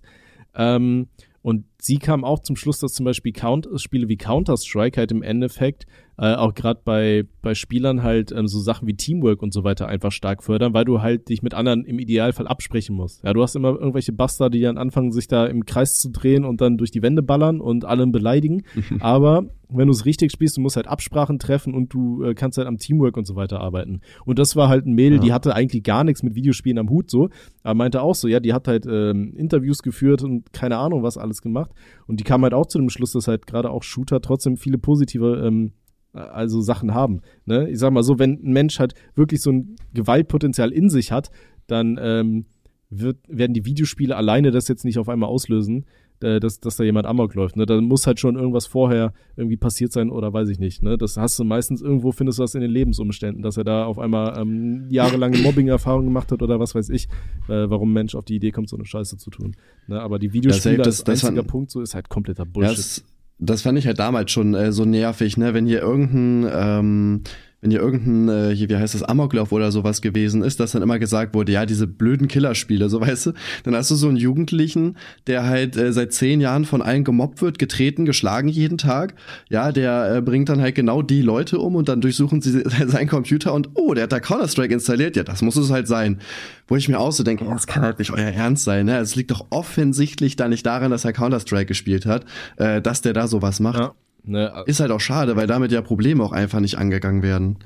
Ähm, 0.54 1.08
und 1.42 1.66
sie 1.86 1.98
kam 1.98 2.24
auch 2.24 2.40
zum 2.40 2.56
Schluss, 2.56 2.80
dass 2.80 2.92
zum 2.92 3.04
Beispiel 3.04 3.32
Count 3.32 3.68
Spiele 3.76 4.08
wie 4.08 4.16
Counter-Strike 4.16 4.98
halt 4.98 5.12
im 5.12 5.22
Endeffekt 5.22 5.86
äh, 6.18 6.34
auch 6.34 6.54
gerade 6.54 6.80
bei, 6.84 7.24
bei 7.42 7.54
Spielern 7.54 8.02
halt 8.02 8.32
ähm, 8.32 8.48
so 8.48 8.58
Sachen 8.58 8.88
wie 8.88 8.94
Teamwork 8.94 9.42
und 9.42 9.52
so 9.52 9.64
weiter 9.64 9.86
einfach 9.86 10.12
stark 10.12 10.42
fördern, 10.42 10.72
weil 10.74 10.84
du 10.84 11.02
halt 11.02 11.28
dich 11.28 11.42
mit 11.42 11.54
anderen 11.54 11.84
im 11.84 11.98
Idealfall 11.98 12.46
absprechen 12.46 12.96
musst. 12.96 13.22
Ja, 13.22 13.32
du 13.32 13.42
hast 13.42 13.54
immer 13.54 13.68
irgendwelche 13.68 14.12
Buster, 14.12 14.50
die 14.50 14.60
dann 14.60 14.78
anfangen, 14.78 15.12
sich 15.12 15.28
da 15.28 15.46
im 15.46 15.66
Kreis 15.66 15.98
zu 15.98 16.10
drehen 16.10 16.44
und 16.44 16.60
dann 16.60 16.78
durch 16.78 16.90
die 16.90 17.02
Wände 17.02 17.22
ballern 17.22 17.60
und 17.60 17.84
allen 17.84 18.12
beleidigen. 18.12 18.62
Aber 19.00 19.44
wenn 19.68 19.88
du 19.88 19.92
es 19.92 20.06
richtig 20.06 20.30
spielst, 20.30 20.56
du 20.56 20.60
musst 20.60 20.76
halt 20.76 20.86
Absprachen 20.86 21.38
treffen 21.38 21.74
und 21.74 21.92
du 21.92 22.22
äh, 22.22 22.34
kannst 22.34 22.56
halt 22.56 22.68
am 22.68 22.78
Teamwork 22.78 23.16
und 23.16 23.26
so 23.26 23.34
weiter 23.36 23.60
arbeiten. 23.60 24.00
Und 24.24 24.38
das 24.38 24.56
war 24.56 24.68
halt 24.68 24.86
ein 24.86 24.94
Mädel, 24.94 25.18
ja. 25.18 25.24
die 25.24 25.32
hatte 25.32 25.54
eigentlich 25.54 25.82
gar 25.82 26.04
nichts 26.04 26.22
mit 26.22 26.34
Videospielen 26.34 26.78
am 26.78 26.88
Hut 26.88 27.10
so, 27.10 27.28
aber 27.62 27.74
meinte 27.74 28.00
auch 28.00 28.14
so, 28.14 28.28
ja, 28.28 28.40
die 28.40 28.52
hat 28.52 28.68
halt 28.68 28.86
ähm, 28.86 29.34
Interviews 29.36 29.82
geführt 29.82 30.22
und 30.22 30.52
keine 30.52 30.78
Ahnung 30.78 31.02
was 31.02 31.18
alles 31.18 31.42
gemacht. 31.42 31.72
Und 32.06 32.20
die 32.20 32.24
kam 32.24 32.42
halt 32.42 32.54
auch 32.54 32.66
zu 32.66 32.78
dem 32.78 32.90
Schluss, 32.90 33.12
dass 33.12 33.28
halt 33.28 33.46
gerade 33.46 33.70
auch 33.70 33.82
Shooter 33.82 34.20
trotzdem 34.20 34.56
viele 34.56 34.78
positive 34.78 35.42
ähm, 35.44 35.72
also 36.12 36.60
Sachen 36.60 36.94
haben. 36.94 37.20
Ne? 37.44 37.68
Ich 37.70 37.78
sag 37.78 37.92
mal 37.92 38.02
so, 38.02 38.18
wenn 38.18 38.40
ein 38.42 38.52
Mensch 38.52 38.78
halt 38.78 38.94
wirklich 39.14 39.40
so 39.40 39.50
ein 39.50 39.76
Gewaltpotenzial 39.92 40.72
in 40.72 40.88
sich 40.88 41.12
hat, 41.12 41.30
dann 41.66 41.98
ähm, 42.00 42.46
wird, 42.90 43.18
werden 43.28 43.52
die 43.52 43.64
Videospiele 43.64 44.16
alleine 44.16 44.50
das 44.50 44.68
jetzt 44.68 44.84
nicht 44.84 44.98
auf 44.98 45.08
einmal 45.08 45.28
auslösen, 45.28 45.82
äh, 45.82 45.86
dass, 46.20 46.60
dass 46.60 46.76
da 46.76 46.84
jemand 46.84 47.06
Amok 47.06 47.34
läuft. 47.34 47.56
Ne? 47.56 47.66
Da 47.66 47.80
muss 47.80 48.06
halt 48.06 48.20
schon 48.20 48.36
irgendwas 48.36 48.66
vorher 48.66 49.12
irgendwie 49.36 49.56
passiert 49.56 49.92
sein 49.92 50.10
oder 50.10 50.32
weiß 50.32 50.48
ich 50.48 50.58
nicht. 50.58 50.82
Ne? 50.82 50.96
Das 50.96 51.16
hast 51.16 51.38
du 51.38 51.44
meistens 51.44 51.82
irgendwo, 51.82 52.12
findest 52.12 52.38
du 52.38 52.42
das 52.42 52.54
in 52.54 52.60
den 52.60 52.70
Lebensumständen, 52.70 53.42
dass 53.42 53.56
er 53.56 53.64
da 53.64 53.84
auf 53.84 53.98
einmal 53.98 54.38
ähm, 54.38 54.86
jahrelange 54.88 55.38
Mobbing-Erfahrungen 55.38 56.06
gemacht 56.06 56.32
hat 56.32 56.42
oder 56.42 56.58
was 56.58 56.74
weiß 56.74 56.88
ich, 56.90 57.08
äh, 57.48 57.68
warum 57.68 57.90
ein 57.90 57.94
Mensch 57.94 58.14
auf 58.14 58.24
die 58.24 58.36
Idee 58.36 58.50
kommt, 58.50 58.68
so 58.68 58.76
eine 58.76 58.86
Scheiße 58.86 59.16
zu 59.18 59.30
tun. 59.30 59.56
Ne? 59.86 60.00
Aber 60.00 60.18
die 60.18 60.32
Videospiele 60.32 60.78
das, 60.78 60.98
das, 61.04 61.08
als 61.08 61.24
einziger 61.24 61.42
das 61.42 61.50
Punkt 61.50 61.70
so 61.70 61.80
ist 61.80 61.94
halt 61.94 62.08
kompletter 62.08 62.46
Bullshit. 62.46 62.78
Das, 62.78 63.04
das 63.38 63.62
fand 63.62 63.78
ich 63.78 63.86
halt 63.86 63.98
damals 63.98 64.30
schon 64.30 64.54
äh, 64.54 64.72
so 64.72 64.84
nervig, 64.84 65.36
ne? 65.36 65.52
Wenn 65.52 65.66
hier 65.66 65.80
irgendein 65.80 66.50
ähm, 66.52 67.22
wenn 67.66 67.72
hier 67.72 67.80
irgendein, 67.80 68.28
äh, 68.28 68.54
hier, 68.54 68.68
wie 68.68 68.76
heißt 68.76 68.94
das, 68.94 69.02
Amoklauf 69.02 69.50
oder 69.50 69.72
sowas 69.72 70.00
gewesen 70.00 70.44
ist, 70.44 70.60
dass 70.60 70.70
dann 70.70 70.82
immer 70.82 71.00
gesagt 71.00 71.34
wurde, 71.34 71.50
ja, 71.50 71.66
diese 71.66 71.88
blöden 71.88 72.28
Killerspiele, 72.28 72.88
so 72.88 73.00
weißt 73.06 73.26
du, 73.26 73.32
dann 73.64 73.74
hast 73.74 73.90
du 73.90 73.96
so 73.96 74.06
einen 74.06 74.16
Jugendlichen, 74.16 74.96
der 75.26 75.46
halt 75.46 75.76
äh, 75.76 75.92
seit 75.92 76.12
zehn 76.12 76.40
Jahren 76.40 76.64
von 76.64 76.80
allen 76.80 77.02
gemobbt 77.02 77.42
wird, 77.42 77.58
getreten, 77.58 78.04
geschlagen 78.04 78.46
jeden 78.46 78.78
Tag, 78.78 79.14
ja, 79.48 79.72
der 79.72 80.14
äh, 80.16 80.22
bringt 80.22 80.48
dann 80.48 80.60
halt 80.60 80.76
genau 80.76 81.02
die 81.02 81.22
Leute 81.22 81.58
um 81.58 81.74
und 81.74 81.88
dann 81.88 82.00
durchsuchen 82.00 82.40
sie 82.40 82.62
seinen 82.86 83.08
Computer 83.08 83.52
und, 83.52 83.70
oh, 83.74 83.94
der 83.94 84.04
hat 84.04 84.12
da 84.12 84.20
Counter-Strike 84.20 84.72
installiert, 84.72 85.16
ja, 85.16 85.24
das 85.24 85.42
muss 85.42 85.56
es 85.56 85.72
halt 85.72 85.88
sein. 85.88 86.20
Wo 86.68 86.76
ich 86.76 86.88
mir 86.88 87.00
auch 87.00 87.12
so 87.12 87.24
denke, 87.24 87.44
das 87.44 87.66
kann 87.66 87.82
halt 87.82 87.98
nicht 87.98 88.12
euer 88.12 88.30
Ernst 88.30 88.62
sein, 88.62 88.86
ne? 88.86 88.98
Es 88.98 89.16
liegt 89.16 89.32
doch 89.32 89.46
offensichtlich 89.50 90.36
da 90.36 90.48
nicht 90.48 90.66
daran, 90.66 90.92
dass 90.92 91.04
er 91.04 91.12
Counter-Strike 91.12 91.66
gespielt 91.66 92.06
hat, 92.06 92.24
äh, 92.58 92.80
dass 92.80 93.02
der 93.02 93.12
da 93.12 93.26
sowas 93.26 93.58
macht. 93.58 93.80
Ja. 93.80 93.94
Ne? 94.26 94.52
Ist 94.66 94.80
halt 94.80 94.90
auch 94.90 95.00
schade, 95.00 95.36
weil 95.36 95.46
damit 95.46 95.72
ja 95.72 95.82
Probleme 95.82 96.22
auch 96.22 96.32
einfach 96.32 96.60
nicht 96.60 96.78
angegangen 96.78 97.22
werden. 97.22 97.58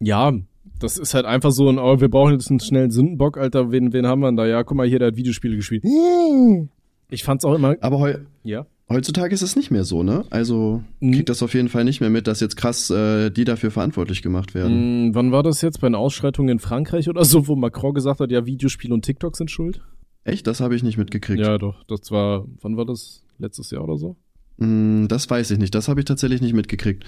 Ja, 0.00 0.32
das 0.78 0.98
ist 0.98 1.14
halt 1.14 1.24
einfach 1.24 1.50
so 1.50 1.68
ein, 1.68 1.78
oh, 1.78 2.00
wir 2.00 2.08
brauchen 2.08 2.32
jetzt 2.32 2.50
einen 2.50 2.60
schnellen 2.60 2.90
Sündenbock, 2.90 3.38
Alter, 3.38 3.70
wen, 3.70 3.92
wen 3.92 4.06
haben 4.06 4.20
wir 4.20 4.28
denn 4.28 4.36
da? 4.36 4.46
Ja, 4.46 4.62
guck 4.64 4.76
mal 4.76 4.86
hier, 4.86 4.98
der 4.98 5.08
hat 5.08 5.16
Videospiele 5.16 5.56
gespielt. 5.56 5.84
Ich 7.10 7.22
fand's 7.22 7.44
auch 7.44 7.54
immer. 7.54 7.76
Aber 7.80 8.00
heu 8.00 8.14
ja? 8.42 8.66
heutzutage 8.88 9.32
ist 9.34 9.42
es 9.42 9.56
nicht 9.56 9.70
mehr 9.70 9.84
so, 9.84 10.02
ne? 10.02 10.24
Also 10.30 10.82
mhm. 11.00 11.12
kriegt 11.12 11.28
das 11.28 11.42
auf 11.42 11.54
jeden 11.54 11.68
Fall 11.68 11.84
nicht 11.84 12.00
mehr 12.00 12.10
mit, 12.10 12.26
dass 12.26 12.40
jetzt 12.40 12.56
krass 12.56 12.90
äh, 12.90 13.30
die 13.30 13.44
dafür 13.44 13.70
verantwortlich 13.70 14.22
gemacht 14.22 14.54
werden. 14.54 15.08
Mhm, 15.08 15.14
wann 15.14 15.30
war 15.30 15.42
das 15.42 15.60
jetzt 15.62 15.80
bei 15.80 15.86
einer 15.86 15.98
Ausschreitung 15.98 16.48
in 16.48 16.58
Frankreich 16.58 17.08
oder 17.08 17.24
so, 17.24 17.46
wo 17.46 17.56
Macron 17.56 17.94
gesagt 17.94 18.20
hat, 18.20 18.30
ja, 18.32 18.46
Videospiele 18.46 18.92
und 18.92 19.04
TikTok 19.04 19.36
sind 19.36 19.50
schuld? 19.50 19.80
Echt? 20.24 20.46
Das 20.46 20.60
habe 20.60 20.74
ich 20.74 20.82
nicht 20.82 20.96
mitgekriegt. 20.96 21.40
Ja, 21.40 21.58
doch. 21.58 21.84
Das 21.84 22.10
war, 22.10 22.46
wann 22.62 22.76
war 22.76 22.86
das? 22.86 23.22
Letztes 23.38 23.70
Jahr 23.70 23.84
oder 23.84 23.98
so? 23.98 24.16
Hm, 24.58 25.06
das 25.08 25.28
weiß 25.28 25.50
ich 25.50 25.58
nicht. 25.58 25.74
Das 25.74 25.88
habe 25.88 26.00
ich 26.00 26.06
tatsächlich 26.06 26.40
nicht 26.40 26.54
mitgekriegt. 26.54 27.04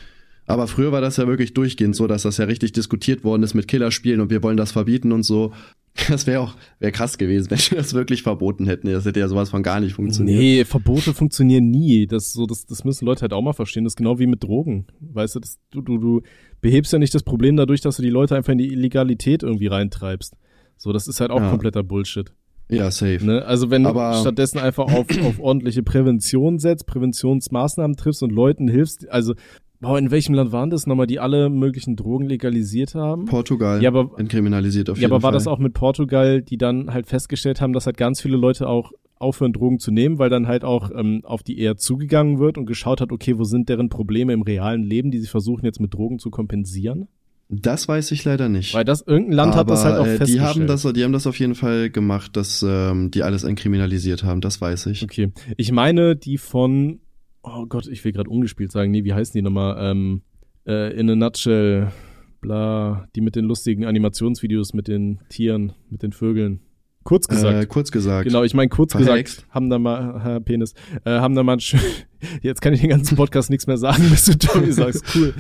Aber 0.46 0.68
früher 0.68 0.92
war 0.92 1.00
das 1.00 1.16
ja 1.16 1.26
wirklich 1.26 1.54
durchgehend 1.54 1.96
so, 1.96 2.06
dass 2.06 2.22
das 2.22 2.36
ja 2.38 2.44
richtig 2.44 2.72
diskutiert 2.72 3.24
worden 3.24 3.42
ist 3.42 3.54
mit 3.54 3.66
Killerspielen 3.66 4.20
und 4.20 4.30
wir 4.30 4.42
wollen 4.42 4.56
das 4.56 4.72
verbieten 4.72 5.12
und 5.12 5.22
so. 5.22 5.52
Das 6.10 6.26
wäre 6.26 6.40
auch 6.40 6.54
wär 6.78 6.92
krass 6.92 7.16
gewesen, 7.16 7.50
wenn 7.50 7.58
wir 7.58 7.78
das 7.78 7.94
wirklich 7.94 8.22
verboten 8.22 8.66
hätten. 8.66 8.86
Das 8.86 9.06
hätte 9.06 9.18
ja 9.18 9.28
sowas 9.28 9.48
von 9.48 9.62
gar 9.62 9.80
nicht 9.80 9.94
funktioniert. 9.94 10.38
Nee, 10.38 10.64
Verbote 10.66 11.14
funktionieren 11.14 11.70
nie. 11.70 12.06
Das, 12.06 12.34
so, 12.34 12.44
das, 12.44 12.66
das 12.66 12.84
müssen 12.84 13.06
Leute 13.06 13.22
halt 13.22 13.32
auch 13.32 13.40
mal 13.40 13.54
verstehen. 13.54 13.84
Das 13.84 13.92
ist 13.92 13.96
genau 13.96 14.18
wie 14.18 14.26
mit 14.26 14.42
Drogen. 14.42 14.86
Weißt 15.00 15.36
du, 15.36 15.40
das, 15.40 15.58
du, 15.70 15.80
du, 15.80 15.96
du 15.96 16.22
behebst 16.60 16.92
ja 16.92 16.98
nicht 16.98 17.14
das 17.14 17.22
Problem 17.22 17.56
dadurch, 17.56 17.80
dass 17.80 17.96
du 17.96 18.02
die 18.02 18.10
Leute 18.10 18.36
einfach 18.36 18.52
in 18.52 18.58
die 18.58 18.70
Illegalität 18.70 19.42
irgendwie 19.42 19.68
reintreibst. 19.68 20.36
So, 20.76 20.92
das 20.92 21.08
ist 21.08 21.20
halt 21.20 21.30
auch 21.30 21.40
ja. 21.40 21.48
kompletter 21.48 21.82
Bullshit. 21.82 22.30
Ja, 22.68 22.90
safe. 22.90 23.24
Ne? 23.24 23.44
Also 23.44 23.70
wenn 23.70 23.86
Aber 23.86 24.12
du 24.12 24.20
stattdessen 24.20 24.58
einfach 24.58 24.84
auf, 24.84 25.06
auf 25.24 25.38
ordentliche 25.40 25.82
Prävention 25.82 26.58
setzt, 26.58 26.86
Präventionsmaßnahmen 26.86 27.96
triffst 27.96 28.22
und 28.22 28.32
Leuten 28.32 28.68
hilfst, 28.68 29.08
also 29.08 29.34
Boah, 29.78 29.98
in 29.98 30.10
welchem 30.10 30.34
Land 30.34 30.52
waren 30.52 30.70
das 30.70 30.86
nochmal, 30.86 31.06
die 31.06 31.20
alle 31.20 31.50
möglichen 31.50 31.96
Drogen 31.96 32.26
legalisiert 32.26 32.94
haben? 32.94 33.26
Portugal. 33.26 33.82
Ja, 33.82 33.90
aber, 33.90 34.18
entkriminalisiert 34.18 34.88
auf 34.88 34.96
jeden 34.96 35.02
Fall. 35.02 35.10
Ja, 35.10 35.14
aber 35.14 35.22
war 35.22 35.32
Fall. 35.32 35.36
das 35.36 35.46
auch 35.46 35.58
mit 35.58 35.74
Portugal, 35.74 36.40
die 36.40 36.56
dann 36.56 36.92
halt 36.94 37.06
festgestellt 37.06 37.60
haben, 37.60 37.74
dass 37.74 37.84
halt 37.84 37.98
ganz 37.98 38.22
viele 38.22 38.38
Leute 38.38 38.68
auch 38.68 38.92
aufhören, 39.18 39.52
Drogen 39.52 39.78
zu 39.78 39.90
nehmen, 39.90 40.18
weil 40.18 40.30
dann 40.30 40.46
halt 40.46 40.64
auch 40.64 40.90
ähm, 40.94 41.20
auf 41.24 41.42
die 41.42 41.58
eher 41.58 41.76
zugegangen 41.76 42.38
wird 42.38 42.58
und 42.58 42.66
geschaut 42.66 43.00
hat, 43.00 43.12
okay, 43.12 43.38
wo 43.38 43.44
sind 43.44 43.68
deren 43.68 43.88
Probleme 43.88 44.32
im 44.32 44.42
realen 44.42 44.82
Leben, 44.82 45.10
die 45.10 45.18
sie 45.18 45.26
versuchen 45.26 45.64
jetzt 45.64 45.80
mit 45.80 45.92
Drogen 45.92 46.18
zu 46.18 46.30
kompensieren? 46.30 47.08
Das 47.48 47.86
weiß 47.86 48.10
ich 48.10 48.24
leider 48.24 48.48
nicht. 48.48 48.74
Weil 48.74 48.84
das 48.84 49.02
irgendein 49.02 49.32
Land 49.32 49.52
Aber, 49.52 49.60
hat 49.60 49.70
das 49.70 49.84
halt 49.84 49.98
auch 49.98 50.06
äh, 50.06 50.16
festgestellt. 50.16 50.38
Die 50.38 50.40
haben 50.40 50.66
das, 50.66 50.82
die 50.82 51.04
haben 51.04 51.12
das 51.12 51.26
auf 51.26 51.38
jeden 51.38 51.54
Fall 51.54 51.90
gemacht, 51.90 52.36
dass 52.36 52.64
ähm, 52.66 53.10
die 53.12 53.22
alles 53.22 53.44
entkriminalisiert 53.44 54.24
haben. 54.24 54.40
Das 54.40 54.60
weiß 54.60 54.86
ich. 54.86 55.02
Okay, 55.04 55.32
ich 55.56 55.70
meine 55.70 56.16
die 56.16 56.38
von, 56.38 57.00
oh 57.42 57.66
Gott, 57.66 57.86
ich 57.86 58.04
will 58.04 58.12
gerade 58.12 58.30
ungespielt 58.30 58.72
sagen. 58.72 58.90
Nee, 58.90 59.04
wie 59.04 59.14
heißen 59.14 59.32
die 59.32 59.42
nochmal? 59.42 59.76
Ähm, 59.78 60.22
äh, 60.66 60.98
in 60.98 61.08
a 61.08 61.14
nutshell, 61.14 61.92
bla, 62.40 63.06
die 63.14 63.20
mit 63.20 63.36
den 63.36 63.44
lustigen 63.44 63.84
Animationsvideos 63.84 64.74
mit 64.74 64.88
den 64.88 65.20
Tieren, 65.28 65.72
mit 65.88 66.02
den 66.02 66.12
Vögeln. 66.12 66.60
Kurz 67.06 67.28
gesagt. 67.28 67.62
Äh, 67.62 67.66
kurz 67.66 67.92
gesagt. 67.92 68.26
Genau, 68.26 68.42
ich 68.42 68.52
meine 68.52 68.68
kurz 68.68 68.90
Verhext. 68.90 69.36
gesagt, 69.36 69.54
haben 69.54 69.70
da 69.70 69.78
mal, 69.78 70.20
Herr 70.24 70.40
Penis, 70.40 70.74
äh, 71.04 71.10
haben 71.20 71.36
da 71.36 71.44
mal, 71.44 71.56
jetzt 72.42 72.60
kann 72.60 72.74
ich 72.74 72.80
den 72.80 72.90
ganzen 72.90 73.16
Podcast 73.16 73.48
nichts 73.48 73.68
mehr 73.68 73.78
sagen, 73.78 74.02
bis 74.10 74.24
du 74.24 74.36
Tommy 74.36 74.72
sagst, 74.72 75.04
cool. 75.14 75.32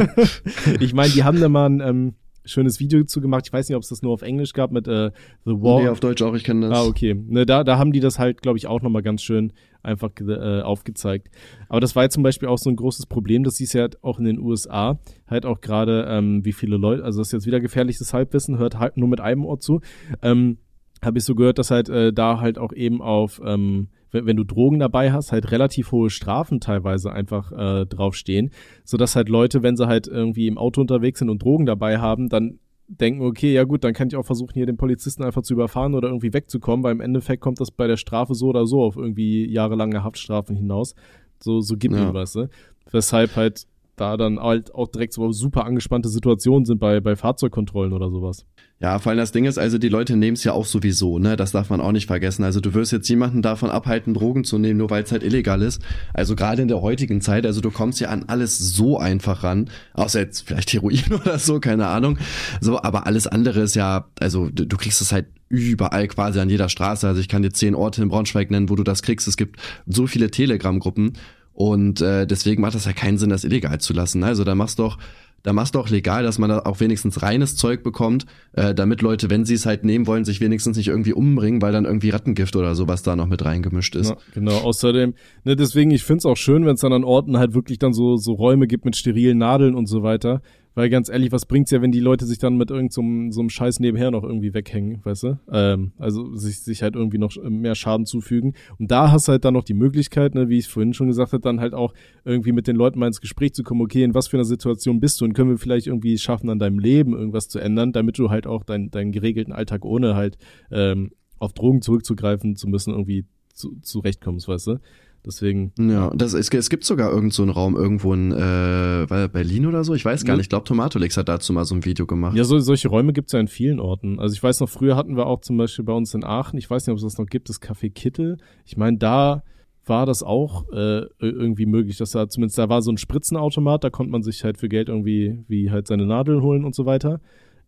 ich 0.80 0.92
meine, 0.92 1.12
die 1.12 1.22
haben 1.22 1.40
da 1.40 1.48
mal 1.48 1.66
ein 1.66 1.80
ähm, 1.80 2.14
schönes 2.44 2.80
Video 2.80 3.04
zu 3.04 3.20
gemacht. 3.20 3.44
Ich 3.46 3.52
weiß 3.52 3.68
nicht, 3.68 3.76
ob 3.76 3.84
es 3.84 3.90
das 3.90 4.02
nur 4.02 4.12
auf 4.12 4.22
Englisch 4.22 4.54
gab 4.54 4.72
mit 4.72 4.88
äh, 4.88 5.12
The 5.44 5.52
War. 5.52 5.82
Nee, 5.82 5.88
auf 5.88 6.00
Deutsch 6.00 6.20
auch, 6.20 6.34
ich 6.34 6.42
kenne 6.42 6.68
das. 6.68 6.76
Ah, 6.76 6.84
okay. 6.84 7.14
Ne, 7.14 7.46
da, 7.46 7.62
da 7.62 7.78
haben 7.78 7.92
die 7.92 8.00
das 8.00 8.18
halt, 8.18 8.42
glaube 8.42 8.58
ich, 8.58 8.66
auch 8.66 8.82
nochmal 8.82 9.02
ganz 9.02 9.22
schön 9.22 9.52
einfach 9.84 10.10
äh, 10.20 10.62
aufgezeigt. 10.62 11.28
Aber 11.68 11.78
das 11.78 11.94
war 11.94 12.02
jetzt 12.02 12.14
zum 12.14 12.24
Beispiel 12.24 12.48
auch 12.48 12.58
so 12.58 12.70
ein 12.70 12.76
großes 12.76 13.06
Problem, 13.06 13.44
das 13.44 13.54
siehst 13.54 13.74
du 13.74 13.78
ja 13.78 13.82
halt 13.82 14.02
auch 14.02 14.18
in 14.18 14.24
den 14.24 14.40
USA, 14.40 14.98
halt 15.28 15.46
auch 15.46 15.60
gerade, 15.60 16.06
ähm, 16.08 16.44
wie 16.44 16.52
viele 16.52 16.76
Leute, 16.76 17.04
also 17.04 17.20
das 17.20 17.28
ist 17.28 17.32
jetzt 17.32 17.46
wieder 17.46 17.60
gefährliches 17.60 18.12
Halbwissen, 18.12 18.58
hört 18.58 18.80
halt 18.80 18.96
nur 18.96 19.08
mit 19.08 19.20
einem 19.20 19.44
Ohr 19.44 19.60
zu. 19.60 19.80
Ähm, 20.22 20.58
habe 21.02 21.18
ich 21.18 21.24
so 21.24 21.34
gehört, 21.34 21.58
dass 21.58 21.70
halt 21.70 21.88
äh, 21.88 22.12
da 22.12 22.40
halt 22.40 22.58
auch 22.58 22.72
eben 22.72 23.02
auf, 23.02 23.40
ähm, 23.44 23.88
wenn, 24.10 24.26
wenn 24.26 24.36
du 24.36 24.44
Drogen 24.44 24.78
dabei 24.78 25.12
hast, 25.12 25.32
halt 25.32 25.50
relativ 25.50 25.92
hohe 25.92 26.10
Strafen 26.10 26.60
teilweise 26.60 27.12
einfach 27.12 27.52
äh, 27.52 27.86
draufstehen, 27.86 28.50
sodass 28.84 29.16
halt 29.16 29.28
Leute, 29.28 29.62
wenn 29.62 29.76
sie 29.76 29.86
halt 29.86 30.06
irgendwie 30.06 30.46
im 30.46 30.58
Auto 30.58 30.80
unterwegs 30.80 31.18
sind 31.18 31.30
und 31.30 31.42
Drogen 31.42 31.66
dabei 31.66 31.98
haben, 31.98 32.28
dann 32.28 32.58
denken, 32.86 33.22
okay, 33.22 33.52
ja 33.52 33.64
gut, 33.64 33.84
dann 33.84 33.94
kann 33.94 34.08
ich 34.08 34.16
auch 34.16 34.26
versuchen, 34.26 34.52
hier 34.54 34.66
den 34.66 34.76
Polizisten 34.76 35.24
einfach 35.24 35.42
zu 35.42 35.54
überfahren 35.54 35.94
oder 35.94 36.08
irgendwie 36.08 36.32
wegzukommen, 36.32 36.84
weil 36.84 36.92
im 36.92 37.00
Endeffekt 37.00 37.40
kommt 37.40 37.60
das 37.60 37.70
bei 37.70 37.86
der 37.86 37.96
Strafe 37.96 38.34
so 38.34 38.48
oder 38.48 38.66
so 38.66 38.82
auf 38.82 38.96
irgendwie 38.96 39.50
jahrelange 39.50 40.04
Haftstrafen 40.04 40.56
hinaus. 40.56 40.94
So, 41.40 41.60
so 41.60 41.76
gibt 41.76 41.94
ja. 41.94 42.06
mir 42.06 42.14
was, 42.14 42.34
ne? 42.34 42.50
Weshalb 42.90 43.36
halt 43.36 43.66
da 43.96 44.16
dann 44.16 44.38
halt 44.38 44.74
auch 44.74 44.88
direkt 44.88 45.12
so 45.12 45.30
super 45.32 45.64
angespannte 45.64 46.08
Situationen 46.08 46.64
sind 46.64 46.78
bei, 46.78 47.00
bei 47.00 47.16
Fahrzeugkontrollen 47.16 47.92
oder 47.92 48.10
sowas. 48.10 48.46
Ja, 48.80 48.98
vor 48.98 49.10
allem 49.10 49.18
das 49.18 49.30
Ding 49.30 49.44
ist, 49.44 49.58
also 49.58 49.78
die 49.78 49.88
Leute 49.88 50.16
nehmen 50.16 50.34
es 50.34 50.42
ja 50.42 50.52
auch 50.52 50.66
sowieso, 50.66 51.20
ne? 51.20 51.36
Das 51.36 51.52
darf 51.52 51.70
man 51.70 51.80
auch 51.80 51.92
nicht 51.92 52.08
vergessen. 52.08 52.42
Also 52.42 52.60
du 52.60 52.74
wirst 52.74 52.90
jetzt 52.90 53.08
jemanden 53.08 53.40
davon 53.40 53.70
abhalten, 53.70 54.12
Drogen 54.12 54.42
zu 54.42 54.58
nehmen, 54.58 54.78
nur 54.78 54.90
weil 54.90 55.04
es 55.04 55.12
halt 55.12 55.22
illegal 55.22 55.62
ist. 55.62 55.80
Also 56.14 56.34
gerade 56.34 56.62
in 56.62 56.68
der 56.68 56.82
heutigen 56.82 57.20
Zeit, 57.20 57.46
also 57.46 57.60
du 57.60 57.70
kommst 57.70 58.00
ja 58.00 58.08
an 58.08 58.24
alles 58.26 58.58
so 58.58 58.98
einfach 58.98 59.44
ran, 59.44 59.70
außer 59.94 60.18
jetzt 60.18 60.48
vielleicht 60.48 60.72
Heroin 60.72 61.00
oder 61.22 61.38
so, 61.38 61.60
keine 61.60 61.86
Ahnung. 61.86 62.18
So, 62.60 62.82
aber 62.82 63.06
alles 63.06 63.28
andere 63.28 63.60
ist 63.60 63.76
ja, 63.76 64.06
also 64.18 64.48
du, 64.48 64.66
du 64.66 64.76
kriegst 64.76 65.00
es 65.00 65.12
halt 65.12 65.26
überall 65.48 66.08
quasi 66.08 66.40
an 66.40 66.50
jeder 66.50 66.68
Straße. 66.68 67.06
Also 67.06 67.20
ich 67.20 67.28
kann 67.28 67.42
dir 67.42 67.52
zehn 67.52 67.76
Orte 67.76 68.02
in 68.02 68.08
Braunschweig 68.08 68.50
nennen, 68.50 68.68
wo 68.68 68.74
du 68.74 68.82
das 68.82 69.02
kriegst. 69.02 69.28
Es 69.28 69.36
gibt 69.36 69.60
so 69.86 70.08
viele 70.08 70.30
Telegram-Gruppen 70.30 71.12
und 71.54 72.00
äh, 72.00 72.26
deswegen 72.26 72.62
macht 72.62 72.74
das 72.74 72.84
ja 72.84 72.92
keinen 72.92 73.18
Sinn, 73.18 73.30
das 73.30 73.44
illegal 73.44 73.80
zu 73.80 73.92
lassen. 73.92 74.24
Also 74.24 74.44
da 74.44 74.54
machst 74.54 74.78
doch 74.78 74.98
da 75.42 75.52
machst 75.52 75.74
du 75.74 75.80
auch 75.80 75.88
legal, 75.88 76.22
dass 76.22 76.38
man 76.38 76.50
da 76.50 76.60
auch 76.60 76.80
wenigstens 76.80 77.22
reines 77.22 77.56
Zeug 77.56 77.82
bekommt, 77.82 78.26
äh, 78.52 78.74
damit 78.74 79.02
Leute, 79.02 79.28
wenn 79.30 79.44
sie 79.44 79.54
es 79.54 79.66
halt 79.66 79.84
nehmen 79.84 80.06
wollen, 80.06 80.24
sich 80.24 80.40
wenigstens 80.40 80.76
nicht 80.76 80.88
irgendwie 80.88 81.12
umbringen, 81.12 81.60
weil 81.60 81.72
dann 81.72 81.84
irgendwie 81.84 82.10
Rattengift 82.10 82.54
oder 82.56 82.74
sowas 82.74 83.02
da 83.02 83.16
noch 83.16 83.26
mit 83.26 83.44
reingemischt 83.44 83.96
ist. 83.96 84.10
Ja, 84.10 84.16
genau, 84.34 84.58
außerdem, 84.58 85.14
ne, 85.44 85.56
deswegen, 85.56 85.90
ich 85.90 86.04
find's 86.04 86.26
auch 86.26 86.36
schön, 86.36 86.64
wenn 86.64 86.74
es 86.74 86.80
dann 86.80 86.92
an 86.92 87.04
Orten 87.04 87.38
halt 87.38 87.54
wirklich 87.54 87.78
dann 87.78 87.92
so, 87.92 88.16
so 88.16 88.32
Räume 88.32 88.66
gibt 88.66 88.84
mit 88.84 88.96
sterilen 88.96 89.38
Nadeln 89.38 89.74
und 89.74 89.86
so 89.86 90.02
weiter, 90.02 90.42
weil 90.74 90.88
ganz 90.88 91.08
ehrlich, 91.08 91.32
was 91.32 91.46
bringt's 91.46 91.70
ja, 91.70 91.82
wenn 91.82 91.92
die 91.92 92.00
Leute 92.00 92.26
sich 92.26 92.38
dann 92.38 92.56
mit 92.56 92.70
irgendeinem 92.70 93.30
so, 93.30 93.34
so 93.34 93.40
einem 93.40 93.50
Scheiß 93.50 93.80
nebenher 93.80 94.10
noch 94.10 94.24
irgendwie 94.24 94.54
weghängen, 94.54 95.04
weißt 95.04 95.22
du? 95.24 95.38
Ähm, 95.50 95.92
also 95.98 96.34
sich, 96.36 96.60
sich 96.60 96.82
halt 96.82 96.96
irgendwie 96.96 97.18
noch 97.18 97.36
mehr 97.42 97.74
Schaden 97.74 98.06
zufügen. 98.06 98.54
Und 98.78 98.90
da 98.90 99.10
hast 99.10 99.28
halt 99.28 99.44
dann 99.44 99.54
noch 99.54 99.64
die 99.64 99.74
Möglichkeit, 99.74 100.34
ne, 100.34 100.48
wie 100.48 100.58
ich 100.58 100.68
vorhin 100.68 100.94
schon 100.94 101.08
gesagt 101.08 101.32
habe, 101.32 101.42
dann 101.42 101.60
halt 101.60 101.74
auch 101.74 101.94
irgendwie 102.24 102.52
mit 102.52 102.66
den 102.66 102.76
Leuten 102.76 102.98
mal 102.98 103.06
ins 103.06 103.20
Gespräch 103.20 103.54
zu 103.54 103.62
kommen, 103.62 103.82
okay, 103.82 104.02
in 104.02 104.14
was 104.14 104.28
für 104.28 104.36
einer 104.36 104.44
Situation 104.44 105.00
bist 105.00 105.20
du 105.20 105.24
und 105.24 105.34
können 105.34 105.50
wir 105.50 105.58
vielleicht 105.58 105.86
irgendwie 105.86 106.18
schaffen, 106.18 106.48
an 106.50 106.58
deinem 106.58 106.78
Leben 106.78 107.12
irgendwas 107.12 107.48
zu 107.48 107.58
ändern, 107.58 107.92
damit 107.92 108.18
du 108.18 108.30
halt 108.30 108.46
auch 108.46 108.64
dein, 108.64 108.90
deinen 108.90 109.12
geregelten 109.12 109.52
Alltag 109.52 109.84
ohne 109.84 110.14
halt 110.14 110.38
ähm, 110.70 111.10
auf 111.38 111.52
Drogen 111.52 111.82
zurückzugreifen 111.82 112.56
zu 112.56 112.68
müssen 112.68 112.92
irgendwie 112.92 113.26
zu, 113.52 113.76
zurechtkommst, 113.80 114.48
weißt 114.48 114.66
du? 114.68 114.76
Deswegen. 115.24 115.72
Ja, 115.78 116.10
das, 116.14 116.32
es, 116.34 116.48
es 116.48 116.68
gibt 116.68 116.84
sogar 116.84 117.12
irgend 117.12 117.32
so 117.32 117.42
einen 117.42 117.52
Raum 117.52 117.76
irgendwo 117.76 118.12
in 118.12 118.32
äh, 118.32 119.28
Berlin 119.32 119.66
oder 119.66 119.84
so. 119.84 119.94
Ich 119.94 120.04
weiß 120.04 120.24
gar 120.24 120.34
nicht. 120.34 120.44
Ich 120.44 120.48
glaube, 120.48 120.64
Tomatolix 120.64 121.16
hat 121.16 121.28
dazu 121.28 121.52
mal 121.52 121.64
so 121.64 121.76
ein 121.76 121.84
Video 121.84 122.06
gemacht. 122.06 122.36
Ja, 122.36 122.42
so, 122.42 122.58
solche 122.58 122.88
Räume 122.88 123.12
gibt's 123.12 123.32
ja 123.32 123.38
in 123.38 123.46
vielen 123.46 123.78
Orten. 123.78 124.18
Also 124.18 124.34
ich 124.34 124.42
weiß 124.42 124.60
noch, 124.60 124.68
früher 124.68 124.96
hatten 124.96 125.16
wir 125.16 125.26
auch 125.26 125.40
zum 125.40 125.56
Beispiel 125.56 125.84
bei 125.84 125.92
uns 125.92 126.12
in 126.14 126.24
Aachen, 126.24 126.58
ich 126.58 126.68
weiß 126.68 126.86
nicht, 126.86 126.92
ob 126.92 126.96
es 126.96 127.04
das 127.04 127.18
noch 127.18 127.26
gibt, 127.26 127.48
das 127.48 127.62
Café 127.62 127.92
Kittel. 127.92 128.38
Ich 128.64 128.76
meine, 128.76 128.98
da 128.98 129.44
war 129.84 130.06
das 130.06 130.22
auch 130.22 130.68
äh, 130.72 131.06
irgendwie 131.18 131.66
möglich, 131.66 131.98
dass 131.98 132.12
da 132.12 132.28
zumindest 132.28 132.58
da 132.58 132.68
war 132.68 132.82
so 132.82 132.90
ein 132.90 132.98
Spritzenautomat, 132.98 133.84
da 133.84 133.90
konnte 133.90 134.12
man 134.12 134.22
sich 134.22 134.44
halt 134.44 134.58
für 134.58 134.68
Geld 134.68 134.88
irgendwie 134.88 135.44
wie 135.48 135.70
halt 135.70 135.86
seine 135.86 136.06
Nadeln 136.06 136.42
holen 136.42 136.64
und 136.64 136.74
so 136.74 136.84
weiter. 136.86 137.20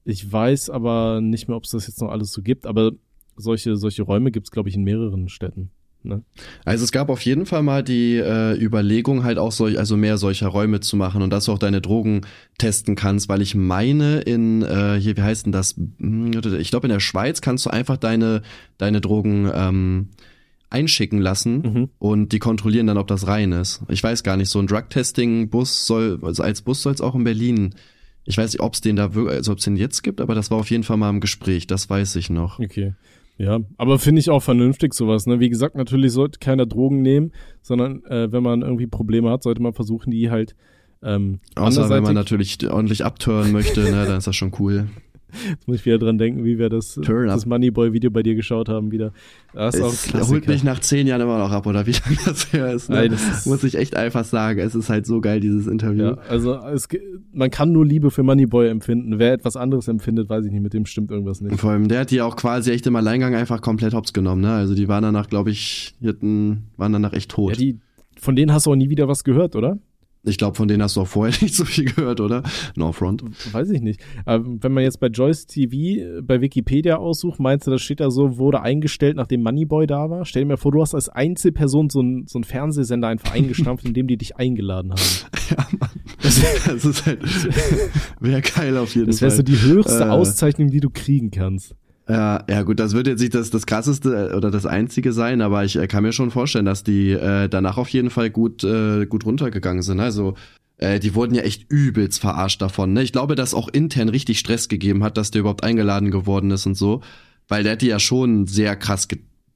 Ich 0.05 0.31
weiß 0.31 0.71
aber 0.71 1.21
nicht 1.21 1.49
mehr, 1.49 1.57
ob 1.57 1.65
es 1.65 1.71
das 1.71 1.87
jetzt 1.87 2.01
noch 2.01 2.11
alles 2.11 2.33
so 2.33 2.43
gibt, 2.43 2.67
aber 2.67 2.93
solche 3.37 3.77
solche 3.77 4.03
Räume 4.03 4.31
gibt's 4.31 4.51
glaube 4.51 4.69
ich 4.69 4.77
in 4.77 4.85
mehreren 4.85 5.29
Städten. 5.29 5.71
Ne? 6.05 6.23
Also 6.65 6.85
es 6.85 6.93
gab 6.93 7.09
auf 7.09 7.23
jeden 7.23 7.47
Fall 7.47 7.63
mal 7.63 7.83
die 7.83 8.17
äh, 8.17 8.57
Überlegung, 8.61 9.25
halt 9.25 9.39
auch 9.39 9.53
solch, 9.53 9.79
also 9.79 9.97
mehr 9.97 10.19
solcher 10.19 10.49
Räume 10.49 10.81
zu 10.81 10.97
machen 10.97 11.23
und 11.23 11.31
dass 11.31 11.47
du 11.47 11.53
auch 11.53 11.59
deine 11.59 11.81
Drogen 11.81 12.21
testen 12.59 12.95
kannst, 12.95 13.29
weil 13.29 13.41
ich 13.41 13.55
meine, 13.55 14.21
in 14.21 14.63
äh, 14.63 14.99
hier, 15.01 15.17
wie 15.17 15.23
heißt 15.23 15.47
denn 15.47 15.53
das? 15.53 15.77
Hm, 15.99 16.33
ich 16.59 16.71
glaube, 16.71 16.87
in 16.87 16.93
der 16.93 17.01
Schweiz 17.01 17.41
kannst 17.41 17.65
du 17.67 17.71
einfach 17.71 17.97
deine, 17.97 18.43
deine 18.77 19.01
Drogen 19.01 19.51
ähm, 19.53 20.09
einschicken 20.71 21.21
lassen 21.21 21.63
mhm. 21.63 21.89
und 21.99 22.33
die 22.33 22.39
kontrollieren 22.39 22.87
dann, 22.87 22.99
ob 22.99 23.07
das 23.07 23.27
rein 23.27 23.53
ist. 23.53 23.83
Ich 23.89 24.03
weiß 24.03 24.25
gar 24.25 24.37
nicht, 24.37 24.51
so 24.51 24.59
ein 24.59 24.67
Drug-Testing-Bus 24.67 25.87
soll, 25.87 26.19
also 26.23 26.43
als 26.43 26.63
Bus 26.63 26.83
soll 26.83 26.93
es 26.93 27.01
auch 27.01 27.15
in 27.15 27.25
Berlin. 27.25 27.75
Ich 28.25 28.37
weiß 28.37 28.53
nicht, 28.53 28.61
ob 28.61 28.75
es 28.75 28.81
den 28.81 28.97
da 28.97 29.15
wirklich, 29.15 29.37
also 29.37 29.53
ob 29.53 29.59
es 29.59 29.65
den 29.65 29.77
jetzt 29.77 30.03
gibt, 30.03 30.21
aber 30.21 30.35
das 30.35 30.51
war 30.51 30.59
auf 30.59 30.71
jeden 30.71 30.83
Fall 30.83 30.97
mal 30.97 31.11
im 31.11 31.21
Gespräch, 31.21 31.67
das 31.67 31.89
weiß 31.89 32.17
ich 32.17 32.29
noch. 32.29 32.59
Okay. 32.59 32.95
Ja, 33.37 33.61
aber 33.79 33.99
finde 33.99 34.21
ich 34.21 34.31
auch 34.31 34.43
vernünftig 34.43 34.95
sowas. 34.95 35.27
Ne? 35.27 35.41
Wie 35.41 35.49
gesagt, 35.49 35.75
natürlich 35.75 36.13
sollte 36.13 36.39
keiner 36.39 36.67
Drogen 36.67 37.03
nehmen, 37.03 37.33
sondern 37.63 38.05
äh, 38.05 38.31
wenn 38.31 38.43
man 38.43 38.63
irgendwie 38.63 38.87
Probleme 38.87 39.31
hat, 39.31 39.43
sollte 39.43 39.61
man 39.61 39.73
versuchen, 39.73 40.11
die 40.11 40.31
halt 40.31 40.55
ähm, 41.03 41.41
Außer 41.55 41.91
wenn 41.91 42.03
man 42.03 42.15
natürlich 42.15 42.59
ordentlich 42.69 43.05
abtören 43.05 43.53
möchte, 43.53 43.83
ne, 43.83 44.07
dann 44.07 44.19
ist 44.19 44.27
das 44.27 44.37
schon 44.37 44.53
cool. 44.59 44.89
Jetzt 45.51 45.69
muss 45.69 45.79
ich 45.79 45.87
wieder 45.87 45.99
dran 45.99 46.19
denken, 46.19 46.45
wie 46.45 46.59
wir 46.59 46.69
das, 46.69 46.99
das 47.03 47.47
Moneyboy-Video 47.47 48.11
bei 48.11 48.23
dir 48.23 48.35
geschaut 48.35 48.69
haben 48.69 48.91
wieder. 48.91 49.13
Das, 49.53 49.75
ist 49.75 50.15
es 50.15 50.29
holt 50.31 50.49
mich 50.49 50.65
nach 50.65 50.81
zehn 50.81 51.07
Jahren 51.07 51.21
immer 51.21 51.39
noch 51.39 51.51
ab, 51.51 51.67
oder 51.67 51.87
wie 51.87 51.93
lange 51.93 52.19
das 52.25 52.53
her 52.53 52.73
ist. 52.73 52.91
Ne? 52.91 52.97
Nein, 52.97 53.11
das 53.13 53.29
ist 53.29 53.47
muss 53.47 53.65
ich 53.65 53.77
echt 53.77 53.97
einfach 53.97 54.25
sagen. 54.25 54.61
Es 54.61 54.75
ist 54.75 54.91
halt 54.91 55.07
so 55.07 55.21
geil, 55.21 55.41
dieses 55.41 55.67
Interview. 55.67 56.05
Ja, 56.05 56.19
also 56.29 56.57
es, 56.57 56.89
man 57.33 57.51
kann 57.51 57.73
nur 57.73 57.87
Liebe 57.87 58.11
für 58.11 58.23
Moneyboy 58.23 58.69
empfinden. 58.69 59.19
Wer 59.19 59.33
etwas 59.33 59.57
anderes 59.57 59.89
empfindet, 59.89 60.29
weiß 60.29 60.45
ich 60.45 60.53
nicht, 60.53 60.63
mit 60.63 60.75
dem 60.75 60.87
stimmt 60.87 61.11
irgendwas 61.11 61.41
nicht. 61.41 61.59
Vor 61.61 61.71
allem, 61.71 61.89
der 61.89 62.01
hat 62.01 62.11
die 62.11 62.21
auch 62.21 62.37
quasi 62.37 62.73
echt 62.73 62.87
im 62.87 62.97
Alleingang 62.97 63.35
einfach 63.35 63.61
komplett 63.61 63.95
hops 63.95 64.13
genommen. 64.13 64.43
Ne? 64.43 64.53
Also 64.53 64.75
die 64.75 64.89
waren 64.89 65.03
danach, 65.03 65.29
glaube 65.29 65.51
ich, 65.51 65.95
hatten, 66.05 66.65
waren 66.77 66.93
danach 66.93 67.13
echt 67.13 67.31
tot. 67.31 67.53
Ja, 67.53 67.57
die, 67.57 67.79
von 68.19 68.37
denen 68.37 68.53
hast 68.53 68.67
du 68.67 68.73
auch 68.73 68.77
nie 68.77 68.91
wieder 68.91 69.09
was 69.09 69.25
gehört, 69.25 69.57
oder? 69.57 69.79
Ich 70.27 70.39
glaube, 70.39 70.57
von 70.57 70.69
denen 70.69 70.83
hast 70.83 70.97
du 70.97 71.03
auch 71.03 71.07
vorher 71.07 71.35
nicht 71.43 71.55
so 71.55 71.65
viel 71.65 71.85
gehört, 71.85 72.21
oder? 72.21 72.43
No 72.77 72.93
front. 72.93 73.25
Weiß 73.53 73.71
ich 73.71 73.81
nicht. 73.81 74.01
Aber 74.25 74.45
wenn 74.47 74.73
man 74.73 74.83
jetzt 74.83 75.01
bei 75.01 75.09
Joyce 75.09 75.47
TV 75.47 76.23
bei 76.23 76.41
Wikipedia 76.41 76.97
aussucht, 76.97 77.41
meinst 77.41 77.67
du, 77.67 77.71
das 77.71 77.83
steht 77.83 78.01
da 78.01 78.11
so, 78.11 78.39
wurde 78.39 78.63
eingestellt, 78.63 79.17
nachdem 79.17 79.43
Moneyboy 79.43 79.87
da 79.87 80.09
war? 80.09 80.25
Stell 80.25 80.43
dir 80.43 80.49
mal 80.49 80.57
vor, 80.57 80.73
du 80.73 80.81
hast 80.81 80.95
als 80.95 81.09
Einzelperson 81.09 81.91
so 81.91 82.01
einen 82.01 82.27
so 82.27 82.41
Fernsehsender 82.43 83.09
einfach 83.09 83.33
eingestampft, 83.33 83.85
in 83.87 83.95
dem 83.95 84.07
die 84.07 84.17
dich 84.17 84.37
eingeladen 84.37 84.93
haben. 84.93 85.01
Ja, 85.51 85.67
Mann. 85.79 85.91
Das, 86.23 86.41
das 86.65 86.85
ist 86.85 87.07
halt, 87.07 87.21
wäre 88.21 88.41
geil 88.41 88.79
auf 88.79 88.95
jeden 88.95 89.09
das 89.09 89.19
Fall. 89.19 89.29
Das 89.29 89.39
wäre 89.39 89.47
so 89.47 89.67
die 89.67 89.75
höchste 89.75 90.05
äh, 90.05 90.09
Auszeichnung, 90.09 90.71
die 90.71 90.81
du 90.81 90.89
kriegen 90.89 91.31
kannst. 91.31 91.75
Ja, 92.09 92.45
ja 92.49 92.63
gut, 92.63 92.81
das 92.81 92.93
wird 92.93 93.07
jetzt 93.07 93.21
nicht 93.21 93.35
das, 93.35 93.51
das 93.51 93.65
krasseste 93.65 94.31
äh, 94.31 94.35
oder 94.35 94.51
das 94.51 94.67
einzige 94.67 95.13
sein, 95.13 95.41
aber 95.41 95.65
ich 95.65 95.77
äh, 95.77 95.87
kann 95.87 96.03
mir 96.03 96.13
schon 96.13 96.31
vorstellen, 96.31 96.67
dass 96.67 96.85
die 96.85 97.13
äh, 97.13 97.49
danach 97.49 97.79
auf 97.79 97.89
jeden 97.89 98.11
Fall 98.11 98.29
gut, 98.31 98.63
äh, 98.63 99.07
gut 99.07 99.25
runtergegangen 99.25 99.83
sind. 99.83 100.01
Also 100.01 100.35
äh, 100.77 101.01
die 101.01 101.15
wurden 101.15 101.35
ja 101.35 101.43
echt 101.43 101.71
übelst 101.71 102.21
verarscht 102.21 102.61
davon. 102.61 102.93
Ne? 102.93 103.03
Ich 103.03 103.13
glaube, 103.13 103.37
dass 103.37 103.55
auch 103.55 103.69
intern 103.69 104.11
richtig 104.11 104.39
Stress 104.39 104.69
gegeben 104.69 105.03
hat, 105.03 105.17
dass 105.17 105.31
der 105.31 105.41
überhaupt 105.41 105.65
eingeladen 105.65 106.11
geworden 106.11 106.51
ist 106.51 106.67
und 106.67 106.75
so, 106.75 107.01
weil 107.49 107.63
der 107.63 107.73
hat 107.73 107.83
die 107.83 107.87
ja 107.87 107.99
schon 107.99 108.47
sehr 108.47 108.77
krass 108.77 109.09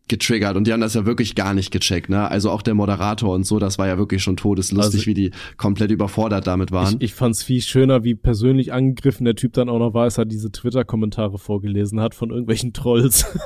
getriggert 0.09 0.57
und 0.57 0.67
die 0.67 0.73
haben 0.73 0.81
das 0.81 0.95
ja 0.95 1.07
wirklich 1.07 1.35
gar 1.35 1.55
nicht 1.55 1.71
gecheckt, 1.71 2.09
ne? 2.09 2.31
Also 2.31 2.51
auch 2.51 2.63
der 2.63 2.75
Moderator 2.75 3.35
und 3.35 3.45
so, 3.45 3.59
das 3.59 3.79
war 3.79 3.87
ja 3.87 3.99
wirklich 3.99 4.23
schon 4.23 4.37
todeslustig, 4.37 5.01
also, 5.01 5.07
wie 5.07 5.15
die 5.15 5.31
komplett 5.57 5.91
überfordert 5.91 6.47
damit 6.47 6.73
waren. 6.73 6.97
Ich, 6.99 7.11
ich 7.11 7.15
fand's 7.15 7.43
viel 7.43 7.61
schöner, 7.61 8.05
wie 8.05 8.15
persönlich 8.15 8.73
angegriffen 8.73 9.25
der 9.25 9.35
Typ 9.35 9.53
dann 9.55 9.69
auch 9.69 9.79
noch 9.79 9.95
war, 9.95 10.05
als 10.05 10.19
er 10.19 10.25
diese 10.25 10.51
Twitter-Kommentare 10.51 11.39
vorgelesen 11.39 12.01
hat 12.01 12.15
von 12.15 12.31
irgendwelchen 12.31 12.73
Trolls. 12.73 13.27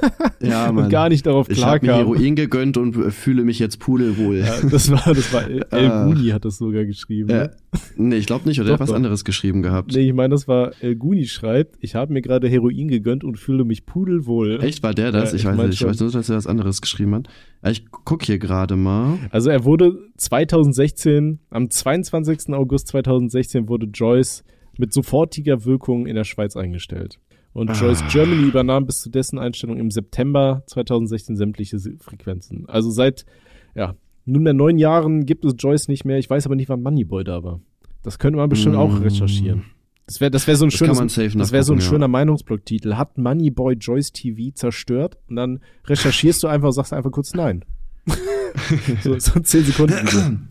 Ja, 0.41 0.73
Mann. 0.73 0.87
und 0.87 0.91
gar 0.91 1.09
nicht 1.09 1.25
darauf 1.25 1.47
klarkam. 1.47 1.85
Ich 1.85 1.91
habe 1.91 2.05
mir 2.05 2.15
Heroin 2.17 2.35
gegönnt 2.35 2.77
und 2.77 3.13
fühle 3.13 3.45
mich 3.45 3.61
jetzt 3.61 3.79
pudelwohl. 3.79 4.39
Ja, 4.39 4.61
das 4.69 4.91
war, 4.91 5.15
das 5.15 5.33
war 5.33 5.49
El, 5.49 5.65
El 5.71 5.85
äh, 5.85 6.05
Guni 6.05 6.29
hat 6.31 6.45
das 6.45 6.57
sogar 6.59 6.85
geschrieben. 6.85 7.31
Äh, 7.31 7.35
ne? 7.35 7.51
Nee, 7.97 8.17
ich 8.17 8.27
glaube 8.27 8.49
nicht, 8.49 8.61
oder 8.61 8.71
doch, 8.71 8.81
er 8.81 8.81
hat 8.81 8.89
was 8.89 8.93
anderes 8.93 9.25
geschrieben 9.25 9.63
gehabt. 9.63 9.93
Nee, 9.95 10.09
ich 10.09 10.13
meine, 10.13 10.31
das 10.31 10.49
war 10.49 10.73
El 10.81 10.97
Guni 10.97 11.27
schreibt, 11.27 11.77
ich 11.81 11.95
habe 11.95 12.13
mir 12.13 12.23
gerade 12.23 12.49
Heroin 12.49 12.89
gegönnt 12.89 13.23
und 13.23 13.39
fühle 13.39 13.65
mich 13.65 13.87
pudelwohl. 13.87 14.59
Echt, 14.63 14.83
war 14.83 14.95
der 14.95 15.13
das? 15.13 15.31
Ja, 15.31 15.37
ich, 15.37 15.45
ich 15.45 15.47
weiß 15.47 15.67
nicht, 15.69 15.81
ich 15.81 15.87
weiß 15.87 16.01
nur, 16.01 16.11
dass 16.11 16.29
er 16.29 16.37
was 16.37 16.47
anderes 16.53 16.81
geschrieben 16.81 17.15
hat. 17.15 17.29
Ich 17.69 17.85
guck 17.91 18.23
hier 18.25 18.39
gerade 18.39 18.77
mal. 18.77 19.19
Also 19.31 19.51
er 19.51 19.65
wurde 19.65 19.99
2016, 20.17 21.41
am 21.51 21.71
22. 21.71 22.55
August 22.55 22.89
2016 22.89 23.69
wurde 23.69 23.87
Joyce 23.87 24.45
mit 24.79 24.93
sofortiger 24.93 25.65
Wirkung 25.65 26.07
in 26.07 26.15
der 26.15 26.25
Schweiz 26.25 26.57
eingestellt. 26.57 27.19
Und 27.53 27.71
ah. 27.71 27.75
Joyce 27.75 28.03
Germany 28.11 28.49
übernahm 28.49 28.87
bis 28.87 29.01
zu 29.01 29.11
dessen 29.11 29.39
Einstellung 29.39 29.79
im 29.79 29.91
September 29.91 30.63
2016 30.67 31.37
sämtliche 31.37 31.79
Frequenzen. 31.99 32.65
Also 32.69 32.91
seit, 32.91 33.27
ja, 33.75 33.95
nunmehr 34.25 34.55
neun 34.55 34.79
Jahren 34.79 35.27
gibt 35.27 35.45
es 35.45 35.55
Joyce 35.59 35.89
nicht 35.89 36.05
mehr. 36.05 36.19
Ich 36.19 36.31
weiß 36.31 36.47
aber 36.47 36.57
nicht, 36.57 36.69
wann 36.69 36.83
Moneyboy 36.83 37.25
da 37.25 37.43
war. 37.43 37.61
Das 38.03 38.19
könnte 38.19 38.39
man 38.39 38.49
bestimmt 38.49 38.77
mm. 38.77 38.79
auch 38.79 39.01
recherchieren. 39.01 39.65
Das 40.07 40.21
wäre 40.21 40.31
das 40.31 40.47
wär 40.47 40.57
so 40.57 40.65
ein, 40.65 40.71
das 40.71 40.79
schönes, 40.79 41.35
das 41.35 41.53
wär 41.53 41.63
so 41.63 41.73
ein 41.73 41.79
ja. 41.79 41.85
schöner 41.85 42.09
Meinungsblock-Titel. 42.09 42.95
Hat 42.95 43.19
Moneyboy 43.19 43.75
Joyce 43.75 44.13
TV 44.13 44.53
zerstört? 44.55 45.17
Und 45.29 45.37
dann 45.37 45.61
recherchierst 45.87 46.43
du 46.43 46.49
einfach 46.49 46.69
und 46.69 46.75
sagst 46.75 46.93
einfach 46.93 47.13
kurz 47.13 47.35
nein. 47.35 47.65
so, 49.03 49.19
so 49.19 49.41
zehn 49.41 49.65
Sekunden. 49.65 50.49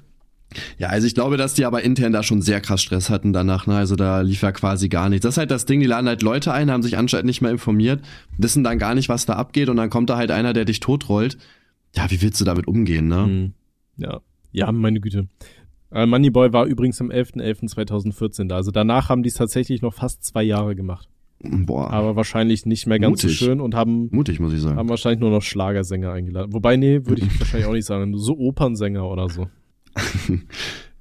Ja, 0.78 0.90
also 0.90 1.08
ich 1.08 1.16
glaube, 1.16 1.38
dass 1.38 1.54
die 1.54 1.66
aber 1.66 1.84
intern 1.84 2.12
da 2.12 2.24
schon 2.24 2.42
sehr 2.42 2.60
krass 2.60 2.82
Stress 2.82 3.10
hatten 3.10 3.34
danach, 3.34 3.68
ne? 3.68 3.76
Also 3.76 3.96
da 3.96 4.22
lief 4.22 4.42
ja 4.42 4.52
quasi 4.52 4.90
gar 4.90 5.10
nichts. 5.10 5.24
Das 5.24 5.36
ist 5.36 5.38
halt 5.38 5.52
das 5.52 5.66
Ding, 5.66 5.80
die 5.80 5.86
laden 5.86 6.08
halt 6.08 6.22
Leute 6.22 6.54
ein, 6.54 6.72
haben 6.72 6.84
sich 6.84 6.98
anscheinend 6.98 7.28
nicht 7.28 7.42
mehr 7.42 7.52
informiert, 7.52 8.02
wissen 8.38 8.64
dann 8.64 8.78
gar 8.78 8.96
nicht, 8.96 9.08
was 9.08 9.26
da 9.26 9.34
abgeht 9.34 9.70
und 9.70 9.78
dann 9.78 9.90
kommt 9.90 10.10
da 10.10 10.18
halt 10.18 10.32
einer, 10.32 10.54
der 10.54 10.66
dich 10.66 10.80
totrollt. 10.80 11.38
Ja, 11.96 12.10
wie 12.10 12.22
willst 12.22 12.40
du 12.42 12.46
damit 12.46 12.68
umgehen, 12.68 13.08
ne? 13.08 13.28
Mhm. 13.28 13.54
Ja. 13.98 14.22
Ja, 14.54 14.72
meine 14.72 15.00
Güte. 15.00 15.30
Äh, 15.92 16.06
Moneyboy 16.06 16.54
war 16.54 16.66
übrigens 16.66 17.02
am 17.02 17.10
11.11.2014 17.10 18.48
da. 18.48 18.56
Also 18.56 18.72
danach 18.72 19.10
haben 19.10 19.24
die 19.24 19.30
es 19.30 19.36
tatsächlich 19.36 19.82
noch 19.82 19.94
fast 19.94 20.24
zwei 20.24 20.44
Jahre 20.44 20.76
gemacht. 20.76 21.10
Boah. 21.44 21.90
Aber 21.90 22.16
wahrscheinlich 22.16 22.66
nicht 22.66 22.86
mehr 22.86 23.00
ganz 23.00 23.24
Mutig. 23.24 23.40
so 23.40 23.46
schön 23.46 23.62
und 23.62 23.76
haben. 23.76 24.10
Mutig, 24.12 24.40
muss 24.40 24.54
ich 24.54 24.62
sagen. 24.62 24.78
Haben 24.78 24.90
wahrscheinlich 24.90 25.20
nur 25.20 25.32
noch 25.32 25.42
Schlagersänger 25.42 26.12
eingeladen. 26.12 26.54
Wobei, 26.54 26.78
nee, 26.78 27.06
würde 27.06 27.24
ich 27.24 27.40
wahrscheinlich 27.40 27.68
auch 27.68 27.74
nicht 27.74 27.86
sagen. 27.86 28.16
So 28.18 28.38
Opernsänger 28.38 29.08
oder 29.08 29.30
so. 29.30 29.48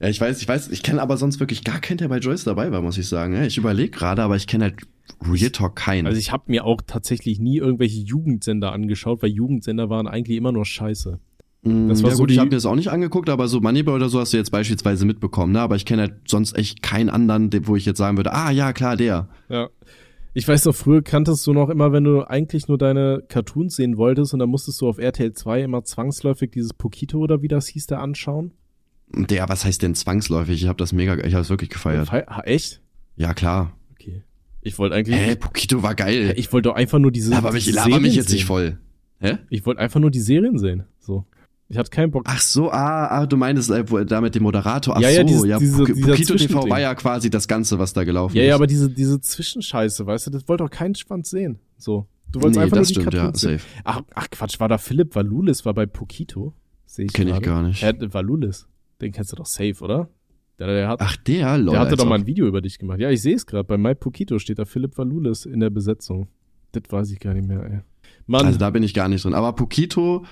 Ja, 0.01 0.09
ich 0.09 0.19
weiß, 0.19 0.41
ich 0.41 0.49
weiß, 0.49 0.71
ich 0.71 0.83
kenne 0.83 1.03
aber 1.03 1.19
sonst 1.19 1.41
wirklich 1.41 1.63
gar 1.63 1.79
keinen, 1.79 1.99
der 1.99 2.09
bei 2.09 2.19
Joyce 2.19 2.45
dabei 2.45 2.73
war, 2.73 2.81
muss 2.81 2.97
ich 2.97 3.07
sagen. 3.07 3.35
Ich 3.43 3.59
überlege 3.59 3.91
gerade, 3.91 4.23
aber 4.23 4.35
ich 4.35 4.47
kenne 4.47 4.65
halt 4.65 4.77
Real 5.23 5.51
Talk 5.51 5.77
keinen. 5.77 6.07
Also 6.07 6.19
ich 6.19 6.33
habe 6.33 6.45
mir 6.47 6.65
auch 6.65 6.81
tatsächlich 6.87 7.39
nie 7.39 7.59
irgendwelche 7.59 8.01
Jugendsender 8.01 8.73
angeschaut, 8.73 9.23
weil 9.23 9.29
Jugendsender 9.29 9.91
waren 9.91 10.09
eigentlich 10.09 10.39
immer 10.39 10.53
nur 10.53 10.65
scheiße. 10.65 11.21
Mm, 11.63 11.89
das 11.89 12.03
war 12.03 12.11
ja 12.11 12.17
so 12.17 12.23
gut, 12.23 12.31
ich 12.31 12.39
habe 12.39 12.49
mir 12.49 12.57
das 12.57 12.65
auch 12.67 12.75
nicht 12.75 12.89
angeguckt, 12.89 13.29
aber 13.29 13.47
so 13.49 13.61
Moneyball 13.61 13.97
oder 13.97 14.09
so 14.09 14.19
hast 14.21 14.33
du 14.33 14.37
jetzt 14.39 14.51
beispielsweise 14.51 15.05
mitbekommen, 15.05 15.53
ne? 15.53 15.61
Aber 15.61 15.77
ich 15.77 15.85
kenne 15.85 16.03
halt 16.03 16.15
sonst 16.27 16.57
echt 16.57 16.83
keinen 16.83 17.11
anderen, 17.11 17.51
wo 17.67 17.77
ich 17.77 17.85
jetzt 17.85 17.99
sagen 17.99 18.17
würde, 18.17 18.33
ah 18.33 18.51
ja, 18.51 18.73
klar, 18.73 18.97
der. 18.97 19.29
Ja. 19.49 19.69
Ich 20.33 20.47
weiß 20.47 20.63
doch, 20.63 20.75
früher 20.75 21.03
kanntest 21.03 21.45
du 21.47 21.53
noch 21.53 21.69
immer, 21.71 21.93
wenn 21.93 22.05
du 22.05 22.23
eigentlich 22.23 22.69
nur 22.69 22.79
deine 22.79 23.23
Cartoons 23.29 23.75
sehen 23.75 23.97
wolltest 23.97 24.33
und 24.33 24.39
dann 24.39 24.49
musstest 24.49 24.81
du 24.81 24.89
auf 24.89 24.99
RTL 24.99 25.33
2 25.33 25.63
immer 25.63 25.83
zwangsläufig 25.85 26.51
dieses 26.53 26.73
Pokito 26.73 27.19
oder 27.19 27.43
wie 27.43 27.49
das 27.49 27.67
hieß, 27.67 27.89
da 27.89 27.99
anschauen. 27.99 28.53
Der, 29.13 29.49
was 29.49 29.65
heißt 29.65 29.83
denn 29.83 29.97
zwangsläufig? 29.97 30.63
Ich 30.63 30.69
habe 30.69 30.77
das 30.77 30.93
mega, 30.93 31.17
ich 31.25 31.35
habe 31.35 31.43
es 31.43 31.51
wirklich 31.51 31.69
gefeiert. 31.71 32.09
Fe- 32.09 32.27
echt? 32.45 32.81
Ja, 33.17 33.35
klar. 33.35 33.73
Okay. 33.93 34.23
Ich 34.63 34.79
wollte 34.79 34.95
eigentlich, 34.95 35.17
Hä, 35.17 35.35
Pokito 35.35 35.83
war 35.83 35.97
geil. 35.97 36.33
ich 36.37 36.53
wollte 36.53 36.69
doch 36.69 36.77
einfach 36.77 37.01
nur 37.01 37.11
diese 37.11 37.35
aber 37.37 37.51
mich, 37.53 37.71
laber 37.73 37.99
mich 37.99 38.15
jetzt 38.15 38.31
nicht 38.31 38.43
sehen. 38.43 38.47
voll. 38.47 38.79
Hä? 39.19 39.39
Ich 39.51 39.67
wollte 39.67 39.81
einfach 39.81 39.99
nur 39.99 40.13
die 40.13 40.21
Serien 40.21 40.59
sehen. 40.59 40.85
So. 41.01 41.25
Ich 41.71 41.79
hatte 41.79 41.91
keinen 41.91 42.11
Bock. 42.11 42.25
Ach 42.27 42.41
so, 42.41 42.71
ah, 42.73 43.07
ah 43.07 43.27
du 43.27 43.37
meinst 43.37 43.71
äh, 43.71 43.85
da 44.05 44.21
mit 44.21 44.35
dem 44.35 44.43
Moderator. 44.43 44.97
Ach 44.97 45.01
Ja, 45.01 45.09
ja, 45.09 45.21
so, 45.21 45.27
dieses- 45.27 45.47
ja, 45.47 45.59
diese- 45.59 45.85
Pokito 45.85 46.35
TV 46.35 46.69
war 46.69 46.81
ja 46.81 46.95
quasi 46.97 47.31
das 47.31 47.47
Ganze, 47.47 47.79
was 47.79 47.93
da 47.93 48.03
gelaufen 48.03 48.37
Ja, 48.37 48.43
ist. 48.43 48.49
ja, 48.49 48.55
aber 48.57 48.67
diese, 48.67 48.91
diese 48.91 49.21
Zwischenscheiße, 49.21 50.05
weißt 50.05 50.27
du, 50.27 50.31
das 50.33 50.49
wollte 50.49 50.65
doch 50.65 50.71
kein 50.71 50.97
Schwanz 50.97 51.31
sehen. 51.31 51.61
So. 51.79 52.09
Du 52.33 52.43
wolltest 52.43 52.59
nee, 52.59 52.65
einfach 52.65 52.77
das 52.77 52.93
nur 52.93 53.05
die 53.05 53.09
stimmt, 53.09 53.15
ja, 53.15 53.35
sehen. 53.35 53.59
safe. 53.59 53.65
Ach, 53.85 54.03
ach 54.15 54.31
Quatsch, 54.31 54.59
war 54.59 54.69
da 54.69 54.79
Philipp 54.79 55.15
Valulis, 55.15 55.65
war 55.65 55.75
bei 55.75 55.87
Pokito? 55.87 56.55
Sehe 56.87 57.07
ich 57.07 57.13
Kenn 57.13 57.29
ich 57.29 57.41
gar 57.41 57.63
nicht. 57.63 57.83
Er, 57.83 57.95
Valulis. 58.13 58.67
Den 59.01 59.13
kennst 59.13 59.31
du 59.31 59.37
doch 59.37 59.47
safe, 59.47 59.77
oder? 59.81 60.09
Der, 60.59 60.67
der 60.67 60.89
hat, 60.89 61.01
Ach, 61.01 61.17
der, 61.17 61.57
lol. 61.57 61.73
der 61.73 61.81
hatte 61.81 61.97
doch 61.97 62.05
mal 62.05 62.17
ob. 62.17 62.23
ein 62.23 62.27
Video 62.27 62.47
über 62.47 62.61
dich 62.61 62.79
gemacht. 62.79 63.01
Ja, 63.01 63.11
ich 63.11 63.23
sehe 63.23 63.35
es 63.35 63.47
gerade. 63.47 63.65
Bei 63.65 63.79
My 63.79 63.95
Pokito 63.95 64.39
steht 64.39 64.59
da 64.59 64.65
Philipp 64.65 64.99
Valulis 64.99 65.47
in 65.47 65.61
der 65.61 65.71
Besetzung. 65.71 66.29
Das 66.73 66.83
weiß 66.89 67.11
ich 67.13 67.21
gar 67.21 67.33
nicht 67.33 67.47
mehr, 67.49 67.63
ey. 67.63 67.81
Mann. 68.27 68.47
Also 68.47 68.59
da 68.59 68.71
bin 68.71 68.83
ich 68.83 68.93
gar 68.93 69.09
nicht 69.09 69.25
drin. 69.25 69.35
Aber 69.35 69.55
Pokito 69.55 70.25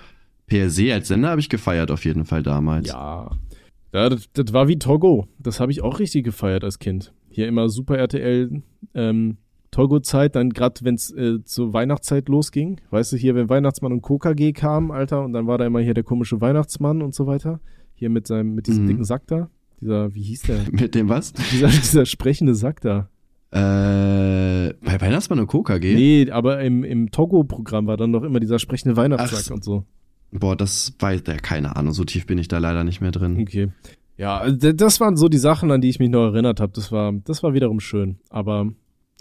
per 0.49 0.71
se 0.71 0.93
als 0.93 1.09
Sender 1.09 1.29
habe 1.31 1.41
ich 1.41 1.49
gefeiert 1.49 1.91
auf 1.91 2.05
jeden 2.05 2.25
Fall 2.25 2.43
damals. 2.43 2.89
Ja. 2.89 3.31
ja 3.93 4.09
das, 4.09 4.29
das 4.33 4.53
war 4.53 4.67
wie 4.69 4.79
Togo. 4.79 5.29
Das 5.39 5.61
habe 5.61 5.71
ich 5.71 5.83
auch 5.83 6.01
richtig 6.01 6.25
gefeiert 6.25 6.65
als 6.65 6.79
Kind. 6.79 7.13
Hier 7.31 7.47
immer 7.47 7.69
Super 7.69 7.99
RTL 7.99 8.63
ähm, 8.95 9.37
Togo-Zeit, 9.71 10.35
dann 10.35 10.51
gerade 10.51 10.81
wenn 10.83 10.95
es 10.95 11.13
äh, 11.13 11.45
zur 11.45 11.73
Weihnachtszeit 11.75 12.29
losging. 12.29 12.81
Weißt 12.91 13.13
du, 13.13 13.17
hier, 13.17 13.35
wenn 13.35 13.49
Weihnachtsmann 13.51 13.93
und 13.93 14.03
KKG 14.03 14.53
kamen, 14.53 14.91
Alter, 14.91 15.23
und 15.25 15.35
dann 15.35 15.47
war 15.47 15.59
da 15.59 15.67
immer 15.67 15.81
hier 15.81 15.95
der 15.95 16.05
komische 16.05 16.41
Weihnachtsmann 16.41 17.03
und 17.03 17.15
so 17.15 17.27
weiter. 17.27 17.61
Hier 17.95 18.09
mit 18.11 18.27
seinem, 18.27 18.55
mit 18.55 18.67
diesem 18.67 18.85
Mhm. 18.85 18.89
dicken 18.89 19.05
Sack 19.05 19.27
da. 19.27 19.51
Dieser, 19.81 20.15
wie 20.15 20.23
hieß 20.23 20.43
der? 20.43 20.59
Mit 20.73 20.95
dem 20.97 21.09
was? 21.09 21.33
dieser, 21.53 21.69
dieser 21.69 22.05
sprechende 22.07 22.55
Sack 22.55 22.81
da. 22.81 23.11
Äh, 23.53 24.75
bei 24.83 25.01
Weihnachtsmann 25.01 25.39
und 25.39 25.47
Coca 25.47 25.79
G? 25.79 25.95
Nee, 25.95 26.31
aber 26.31 26.61
im, 26.63 26.83
im 26.83 27.11
Togo-Programm 27.11 27.87
war 27.87 27.97
dann 27.97 28.13
doch 28.13 28.23
immer 28.25 28.41
dieser 28.41 28.59
sprechende 28.59 28.97
Weihnachtssack 28.97 29.45
Ach 29.49 29.55
und 29.55 29.65
so. 29.65 29.85
Boah, 30.31 30.57
das 30.57 30.95
weiß 30.99 31.23
der, 31.25 31.37
keine 31.37 31.77
Ahnung, 31.77 31.93
so 31.95 32.05
tief 32.05 32.27
bin 32.27 32.38
ich 32.38 32.49
da 32.49 32.59
leider 32.59 32.85
nicht 32.85 33.01
mehr 33.01 33.11
drin. 33.12 33.38
Okay. 33.41 33.69
Ja, 34.17 34.38
also 34.38 34.73
das 34.73 35.01
waren 35.01 35.17
so 35.17 35.29
die 35.29 35.38
Sachen, 35.38 35.71
an 35.71 35.81
die 35.81 35.88
ich 35.88 35.99
mich 36.01 36.11
noch 36.11 36.27
erinnert 36.33 36.61
habe. 36.61 36.73
Das 36.75 36.91
war, 36.93 37.12
das 37.25 37.43
war 37.43 37.55
wiederum 37.55 37.79
schön. 37.81 38.19
Aber 38.31 38.67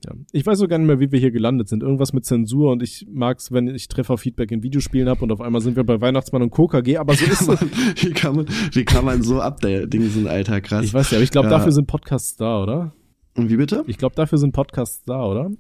ja, 0.05 0.11
ich 0.31 0.45
weiß 0.45 0.57
so 0.59 0.67
gar 0.67 0.77
nicht 0.79 0.87
mehr, 0.87 0.99
wie 0.99 1.11
wir 1.11 1.19
hier 1.19 1.31
gelandet 1.31 1.69
sind. 1.69 1.81
Irgendwas 1.83 2.13
mit 2.13 2.25
Zensur 2.25 2.71
und 2.71 2.81
ich 2.83 3.05
mag's, 3.09 3.51
wenn 3.51 3.67
ich 3.67 3.87
Trefferfeedback 3.87 4.51
in 4.51 4.63
Videospielen 4.63 5.07
habe 5.07 5.21
und 5.21 5.31
auf 5.31 5.39
einmal 5.39 5.61
sind 5.61 5.75
wir 5.75 5.83
bei 5.83 6.01
Weihnachtsmann 6.01 6.41
und 6.41 6.51
KKG, 6.51 6.97
aber 6.97 7.13
so 7.13 7.25
ist 7.25 7.41
es. 7.47 7.61
wie, 8.03 8.11
kann 8.11 8.35
man, 8.35 8.45
wie 8.73 8.85
kann 8.85 9.05
man 9.05 9.21
so 9.23 9.39
abdingsen, 9.39 10.27
Alter, 10.27 10.61
krass. 10.61 10.83
Ich 10.85 10.93
weiß 10.93 11.11
ja, 11.11 11.17
aber 11.17 11.23
ich 11.23 11.31
glaube, 11.31 11.47
Ja. 11.49 11.57
dafür 11.57 11.71
sind 11.71 11.87
Podcasts 11.87 12.35
da, 12.35 12.61
oder? 12.63 12.93
Und 13.35 13.49
wie 13.51 13.55
bitte? 13.57 13.83
Ich 13.87 13.97
glaube, 13.99 14.15
dafür 14.15 14.39
sind 14.39 14.51
Podcasts 14.51 15.03
da, 15.05 15.23
oder? 15.25 15.51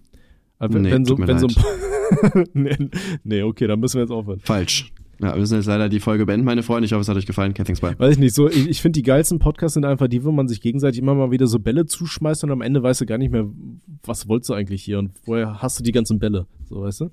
Wenn, 0.59 0.81
Nee, 0.81 0.91
wenn 0.91 1.05
so, 1.05 1.15
wenn 1.19 1.37
so 1.37 1.47
nee, 2.53 2.75
nee, 3.23 3.43
okay, 3.43 3.67
dann 3.67 3.79
müssen 3.79 3.95
wir 3.97 4.01
jetzt 4.01 4.11
aufhören. 4.11 4.39
Falsch. 4.39 4.91
Ja, 5.19 5.33
wir 5.33 5.39
müssen 5.39 5.55
jetzt 5.55 5.65
leider 5.65 5.89
die 5.89 5.99
Folge 5.99 6.25
beenden, 6.25 6.45
meine 6.45 6.61
Freunde. 6.63 6.85
Ich 6.85 6.93
hoffe, 6.93 7.01
es 7.01 7.09
hat 7.09 7.17
euch 7.17 7.25
gefallen. 7.25 7.51
Okay, 7.51 7.63
thanks, 7.63 7.81
bye. 7.81 7.97
Weiß 7.97 8.13
ich 8.13 8.19
nicht, 8.19 8.35
so, 8.35 8.47
ich, 8.49 8.67
ich 8.67 8.81
finde 8.81 8.97
die 8.97 9.03
geilsten 9.03 9.39
Podcasts 9.39 9.73
sind 9.73 9.85
einfach 9.85 10.07
die, 10.07 10.23
wo 10.23 10.31
man 10.31 10.47
sich 10.47 10.61
gegenseitig 10.61 10.99
immer 10.99 11.15
mal 11.15 11.31
wieder 11.31 11.47
so 11.47 11.59
Bälle 11.59 11.85
zuschmeißt 11.85 12.43
und 12.43 12.51
am 12.51 12.61
Ende 12.61 12.83
weißt 12.83 13.01
du 13.01 13.05
gar 13.05 13.17
nicht 13.17 13.31
mehr, 13.31 13.47
was 14.03 14.27
wolltest 14.27 14.49
du 14.49 14.53
eigentlich 14.53 14.83
hier 14.83 14.99
und 14.99 15.11
woher 15.25 15.61
hast 15.61 15.79
du 15.79 15.83
die 15.83 15.91
ganzen 15.91 16.19
Bälle, 16.19 16.45
so, 16.69 16.81
weißt 16.81 17.01
du? 17.01 17.09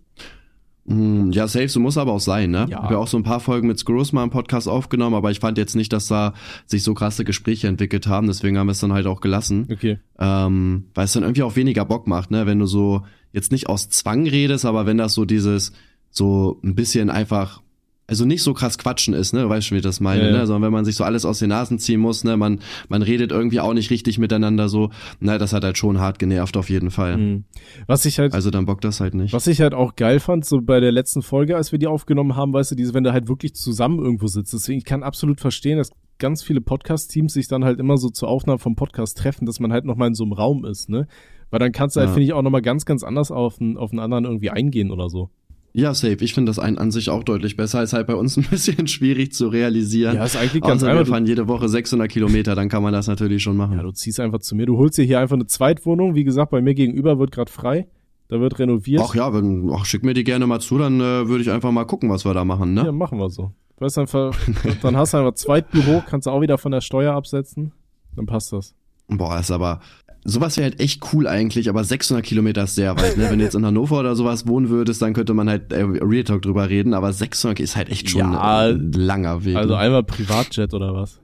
Mm, 0.87 1.31
Ja, 1.33 1.49
safe, 1.49 1.69
so 1.69 1.81
muss 1.81 1.97
aber 1.97 2.13
auch 2.13 2.21
sein, 2.21 2.51
ne? 2.51 2.59
Ja. 2.59 2.67
Ich 2.67 2.75
habe 2.75 2.95
ja 2.95 3.01
auch 3.01 3.07
so 3.09 3.17
ein 3.17 3.23
paar 3.23 3.41
Folgen 3.41 3.69
mit 3.69 3.79
Screws 3.79 4.13
mal 4.13 4.23
im 4.23 4.29
Podcast 4.31 4.69
aufgenommen, 4.69 5.15
aber 5.17 5.31
ich 5.31 5.41
fand 5.41 5.57
jetzt 5.57 5.75
nicht, 5.77 5.93
dass 5.95 6.09
da 6.09 6.35
sich 6.67 6.83
so 6.83 6.93
krasse 6.93 7.25
Gespräche 7.25 7.69
entwickelt 7.69 8.07
haben, 8.07 8.27
deswegen 8.27 8.59
haben 8.59 8.67
wir 8.67 8.73
es 8.73 8.81
dann 8.81 8.93
halt 8.93 9.07
auch 9.07 9.23
gelassen. 9.23 9.67
Okay. 9.73 9.99
Ähm, 10.19 10.85
weil 10.95 11.07
es 11.07 11.15
dann 11.15 11.23
irgendwie 11.23 11.43
auch 11.43 11.57
weniger 11.57 11.87
Bock 11.87 12.07
macht, 12.07 12.31
ne? 12.31 12.45
Wenn 12.45 12.59
du 12.59 12.67
so 12.67 13.03
jetzt 13.33 13.51
nicht 13.51 13.69
aus 13.71 13.89
Zwang 13.89 14.27
redest, 14.29 14.67
aber 14.67 14.85
wenn 14.85 14.99
das 14.99 15.15
so 15.15 15.25
dieses, 15.25 15.73
so 16.11 16.61
ein 16.63 16.75
bisschen 16.75 17.09
einfach, 17.09 17.63
also 18.07 18.25
nicht 18.27 18.43
so 18.43 18.53
krass 18.53 18.77
quatschen 18.77 19.15
ist, 19.15 19.33
ne? 19.33 19.43
Du 19.43 19.49
weißt 19.49 19.67
schon, 19.67 19.77
wie 19.77 19.79
ich 19.79 19.85
das 19.85 20.01
meine, 20.01 20.23
Ja, 20.25 20.31
ja. 20.31 20.37
ne? 20.39 20.47
Sondern 20.47 20.63
wenn 20.65 20.73
man 20.73 20.85
sich 20.85 20.95
so 20.97 21.05
alles 21.05 21.25
aus 21.25 21.39
den 21.39 21.49
Nasen 21.49 21.79
ziehen 21.79 22.01
muss, 22.01 22.23
ne? 22.25 22.37
Man, 22.37 22.61
man 22.89 23.03
redet 23.03 23.31
irgendwie 23.33 23.61
auch 23.61 23.73
nicht 23.75 23.91
richtig 23.91 24.19
miteinander 24.19 24.69
so. 24.69 24.91
Na, 25.21 25.39
das 25.39 25.53
hat 25.53 25.65
halt 25.65 25.79
schon 25.79 25.99
hart 26.01 26.19
genervt 26.19 26.57
auf 26.57 26.69
jeden 26.69 26.91
Fall. 26.91 27.17
Mhm. 27.17 27.45
Was 27.87 28.05
ich 28.05 28.19
halt, 28.19 28.35
Also 28.35 28.51
dann 28.51 28.67
bockt 28.67 28.85
das 28.85 29.01
halt 29.01 29.15
nicht. 29.15 29.33
was 29.33 29.47
ich 29.47 29.61
halt 29.61 29.75
auch 29.75 29.97
geil 29.97 30.21
fand, 30.21 30.45
so 30.45 30.59
bei 30.63 30.81
der 30.81 30.93
letzten 30.93 31.23
Folge, 31.23 31.57
als 31.57 31.73
wir 31.73 31.79
die 31.79 31.87
aufgenommen 31.87 32.37
haben, 32.37 32.53
weißt 32.53 32.73
du, 32.73 32.75
diese, 32.75 32.93
wenn 32.95 33.05
du 33.05 33.13
halt 33.13 33.29
wirklich 33.29 33.55
zusammen 33.55 33.99
irgendwo 33.99 34.27
sitzt. 34.27 34.53
Deswegen, 34.53 34.79
ich 34.79 34.85
kann 34.85 35.03
absolut 35.03 35.41
verstehen, 35.41 35.79
dass 35.79 35.91
ganz 36.19 36.43
viele 36.43 36.61
Podcast-Teams 36.61 37.33
sich 37.33 37.49
dann 37.49 37.65
halt 37.65 37.81
immer 37.81 37.97
so 37.97 38.09
zur 38.09 38.29
Aufnahme 38.29 38.59
vom 38.59 38.77
Podcast 38.77 39.17
treffen, 39.19 39.47
dass 39.47 39.61
man 39.61 39.73
halt 39.73 39.85
nochmal 39.85 40.09
in 40.09 40.15
so 40.15 40.25
einem 40.25 40.33
Raum 40.33 40.65
ist, 40.65 40.89
ne? 40.89 41.07
Weil 41.51 41.59
dann 41.61 41.73
kannst 41.73 41.97
du 41.97 42.01
halt, 42.01 42.11
Ja. 42.11 42.15
finde 42.15 42.27
ich, 42.27 42.33
auch 42.33 42.43
nochmal 42.43 42.63
ganz, 42.63 42.85
ganz 42.85 43.03
anders 43.03 43.31
auf 43.31 43.61
einen, 43.61 43.77
auf 43.77 43.91
einen 43.93 44.01
anderen 44.01 44.25
irgendwie 44.25 44.51
eingehen 44.51 44.91
oder 44.91 45.09
so. 45.09 45.31
Ja, 45.77 45.93
safe. 45.93 46.19
Ich 46.21 46.35
finde 46.35 46.51
das 46.51 46.61
ein, 46.61 46.79
an 46.79 46.93
sich 46.93 47.11
auch 47.11 47.25
deutlich 47.25 47.57
besser. 47.57 47.83
Ist 47.83 47.93
halt 47.93 48.07
bei 48.07 48.15
uns 48.15 48.37
ein 48.39 48.45
bisschen 48.45 48.87
schwierig 48.87 49.33
zu 49.33 49.49
realisieren. 49.49 50.15
Ja, 50.17 50.25
ist 50.25 50.37
eigentlich 50.37 50.63
ganz 50.63 50.83
Außer 50.83 50.93
wir 50.93 51.01
einfach. 51.01 51.13
fahren 51.13 51.27
jede 51.27 51.49
Woche 51.49 51.69
600 51.69 52.09
Kilometer, 52.09 52.55
dann 52.55 52.69
kann 52.69 52.83
man 52.83 52.93
das 52.93 53.09
natürlich 53.09 53.43
schon 53.43 53.57
machen. 53.57 53.77
Ja, 53.77 53.83
du 53.83 53.91
ziehst 53.91 54.21
einfach 54.21 54.39
zu 54.39 54.55
mir. 54.55 54.67
Du 54.67 54.79
holst 54.79 54.99
dir 54.99 55.03
hier 55.03 55.19
einfach 55.19 55.35
eine 55.35 55.47
Zweitwohnung. 55.47 56.15
Wie 56.15 56.23
gesagt, 56.25 56.53
bei 56.53 56.63
mir 56.63 56.75
gegenüber 56.75 57.19
wird 57.19 57.33
gerade 57.33 57.51
frei. 57.51 57.89
Da 58.29 58.41
wird 58.41 58.59
renoviert. 58.59 59.03
Ach 59.05 59.15
ja, 59.15 59.35
wenn, 59.35 59.69
ach, 59.75 59.85
schick 59.85 60.05
mir 60.05 60.15
die 60.15 60.25
gerne 60.25 60.47
mal 60.47 60.61
zu, 60.61 60.79
dann 60.79 61.01
äh, 61.01 61.29
würde 61.29 61.43
ich 61.43 61.51
einfach 61.51 61.73
mal 61.73 61.85
gucken, 61.85 62.09
was 62.09 62.25
wir 62.25 62.33
da 62.35 62.45
machen, 62.45 62.73
ne? 62.73 62.85
Ja, 62.85 62.93
machen 62.93 63.19
wir 63.19 63.29
so. 63.29 63.53
Weißt 63.79 63.99
einfach, 63.99 64.35
dann 64.83 64.97
hast 64.97 65.13
du 65.13 65.19
einfach 65.19 65.35
Zweitbüro, 65.35 66.03
kannst 66.09 66.27
du 66.27 66.31
auch 66.31 66.41
wieder 66.41 66.57
von 66.57 66.73
der 66.73 66.81
Steuer 66.81 67.15
absetzen. 67.15 67.73
Dann 68.17 68.27
passt 68.27 68.53
das. 68.53 68.75
Boah, 69.09 69.39
ist 69.39 69.51
aber, 69.51 69.81
sowas 70.25 70.57
wäre 70.57 70.71
halt 70.71 70.81
echt 70.81 71.03
cool 71.13 71.27
eigentlich, 71.27 71.69
aber 71.69 71.85
600 71.85 72.25
Kilometer 72.25 72.65
ist 72.65 72.75
sehr 72.75 72.97
weit, 72.97 73.17
ne? 73.17 73.31
Wenn 73.31 73.39
du 73.39 73.45
jetzt 73.45 73.55
in 73.55 73.65
Hannover 73.65 74.01
oder 74.01 74.17
sowas 74.17 74.47
wohnen 74.47 74.69
würdest, 74.69 75.03
dann 75.03 75.13
könnte 75.13 75.35
man 75.35 75.49
halt 75.49 75.73
äh, 75.73 75.83
Real 75.83 76.25
Talk 76.25 76.43
drüber 76.43 76.69
reden, 76.69 76.95
aber 76.95 77.13
600 77.13 77.61
ist 77.61 77.77
halt 77.77 77.89
echt 77.91 78.11
schon 78.11 78.21
Ja, 78.21 78.61
ein 78.69 78.93
langer 78.93 79.45
Weg. 79.45 79.57
Also 79.57 79.75
ne? 79.75 79.81
einmal 79.81 80.03
Privatjet 80.03 80.75
oder 80.75 80.95
was? 80.95 81.21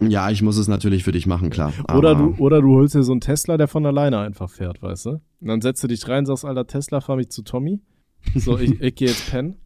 ja, 0.00 0.30
ich 0.30 0.42
muss 0.42 0.56
es 0.56 0.66
natürlich 0.68 1.04
für 1.04 1.12
dich 1.12 1.26
machen, 1.26 1.50
klar. 1.50 1.72
Oder 1.94 2.14
du, 2.16 2.34
oder 2.38 2.60
du 2.60 2.74
holst 2.74 2.94
dir 2.94 3.02
so 3.04 3.12
einen 3.12 3.20
Tesla, 3.20 3.56
der 3.56 3.68
von 3.68 3.86
alleine 3.86 4.18
einfach 4.18 4.50
fährt, 4.50 4.82
weißt 4.82 5.06
du? 5.06 5.10
Und 5.40 5.48
dann 5.48 5.60
setzt 5.60 5.82
du 5.84 5.88
dich 5.88 6.06
rein, 6.08 6.26
sagst, 6.26 6.44
alter 6.44 6.66
Tesla, 6.66 7.00
fahr 7.00 7.16
mich 7.16 7.30
zu 7.30 7.42
Tommy. 7.42 7.80
So, 8.34 8.58
ich, 8.58 8.70
ich 8.80 8.94
gehe 8.96 9.08
jetzt 9.08 9.30
pennen. 9.30 9.56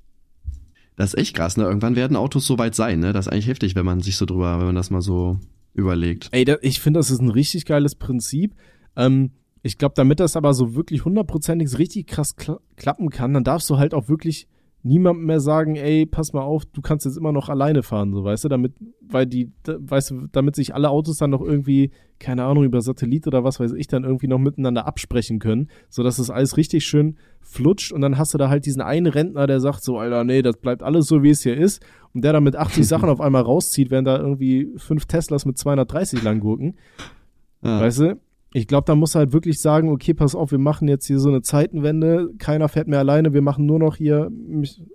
Das 0.97 1.15
ist 1.15 1.21
echt 1.21 1.37
krass, 1.37 1.57
ne? 1.57 1.65
Irgendwann 1.65 1.97
werden 1.97 2.17
Autos 2.17 2.47
so 2.47 2.59
weit 2.59 2.75
sein, 2.75 2.99
ne? 3.01 3.13
Das 3.13 3.27
ist 3.27 3.33
eigentlich 3.33 3.47
heftig, 3.47 3.75
wenn 3.77 3.87
man 3.87 4.01
sich 4.01 4.17
so 4.17 4.27
drüber, 4.27 4.59
wenn 4.59 4.67
man 4.67 4.75
das 4.75 4.91
mal 4.91 5.01
so 5.01 5.39
überlegt. 5.75 6.29
Ey, 6.33 6.45
da, 6.45 6.57
ich 6.61 6.81
finde, 6.81 6.99
das 6.99 7.11
ist 7.11 7.21
ein 7.21 7.31
richtig 7.31 7.65
geiles 7.67 7.95
Prinzip. 7.95 8.55
Ähm, 8.97 9.33
ich 9.63 9.79
glaube, 9.79 9.95
damit 9.97 10.21
das 10.21 10.37
aber 10.37 10.55
so 10.55 10.75
wirklich 10.75 11.05
hundertprozentig 11.05 11.79
richtig 11.79 12.07
krass 12.07 12.37
kla 12.37 12.59
klappen 12.77 13.11
kann, 13.11 13.35
dann 13.35 13.45
darfst 13.45 13.69
du 13.71 13.77
halt 13.77 13.95
auch 13.95 14.09
wirklich 14.09 14.49
niemandem 14.83 15.27
mehr 15.27 15.41
sagen, 15.41 15.77
ey, 15.77 16.07
pass 16.07 16.33
mal 16.33 16.43
auf, 16.43 16.65
du 16.65 16.81
kannst 16.81 17.05
jetzt 17.05 17.17
immer 17.17 17.33
noch 17.33 17.49
alleine 17.49 17.83
fahren, 17.83 18.13
so, 18.13 18.23
weißt 18.23 18.45
du, 18.45 18.49
damit, 18.49 18.75
weil 19.01 19.27
die, 19.27 19.53
da, 19.65 19.77
weißt 19.79 20.11
du, 20.11 20.27
damit 20.31 20.55
sich 20.55 20.75
alle 20.75 20.91
Autos 20.91 21.19
dann 21.19 21.31
noch 21.31 21.43
irgendwie, 21.43 21.91
keine 22.21 22.45
Ahnung, 22.45 22.65
über 22.65 22.81
Satellit 22.81 23.27
oder 23.27 23.43
was 23.43 23.59
weiß 23.59 23.73
ich, 23.73 23.89
dann 23.89 24.05
irgendwie 24.05 24.29
noch 24.29 24.39
miteinander 24.39 24.87
absprechen 24.87 25.41
können, 25.41 25.69
so 25.89 26.03
dass 26.03 26.19
das 26.19 26.31
alles 26.31 26.57
richtig 26.57 26.87
schön 26.87 27.17
flutscht 27.41 27.93
und 27.93 28.01
dann 28.01 28.19
hast 28.19 28.35
du 28.35 28.39
da 28.39 28.49
halt 28.49 28.67
diesen 28.67 28.81
einen 28.81 29.07
Rentner, 29.07 29.47
der 29.47 29.61
sagt 29.61 29.83
so, 29.83 29.99
Alter, 29.99 30.23
nee, 30.23 30.43
das 30.43 30.57
bleibt 30.57 30.83
alles 30.83 31.07
so, 31.07 31.23
wie 31.23 31.31
es 31.31 31.43
hier 31.43 31.57
ist 31.57 31.85
und 32.15 32.23
der 32.23 32.33
dann 32.33 32.45
mit 32.45 32.55
80 32.55 32.87
Sachen 32.87 33.09
auf 33.09 33.21
einmal 33.21 33.43
rauszieht, 33.43 33.91
während 33.91 34.07
da 34.07 34.19
irgendwie 34.19 34.73
fünf 34.77 35.07
Teslas 35.07 35.45
mit 35.45 35.59
230 35.59 36.23
langgurken. 36.23 36.77
Ja. 37.63 37.81
Weißt 37.81 38.01
du? 38.01 38.21
Ich 38.55 38.67
glaube, 38.67 38.85
da 38.87 38.95
muss 38.95 39.15
halt 39.15 39.35
wirklich 39.35 39.61
sagen, 39.61 39.91
okay, 39.91 40.15
pass 40.15 40.35
auf, 40.35 40.53
wir 40.53 40.59
machen 40.59 40.89
jetzt 40.89 41.07
hier 41.07 41.19
so 41.19 41.29
eine 41.29 41.43
Zeitenwende, 41.43 42.31
keiner 42.39 42.69
fährt 42.69 42.89
mehr 42.89 43.01
alleine, 43.01 43.35
wir 43.35 43.43
machen 43.43 43.67
nur 43.67 43.79
noch 43.79 43.97
hier 43.97 44.31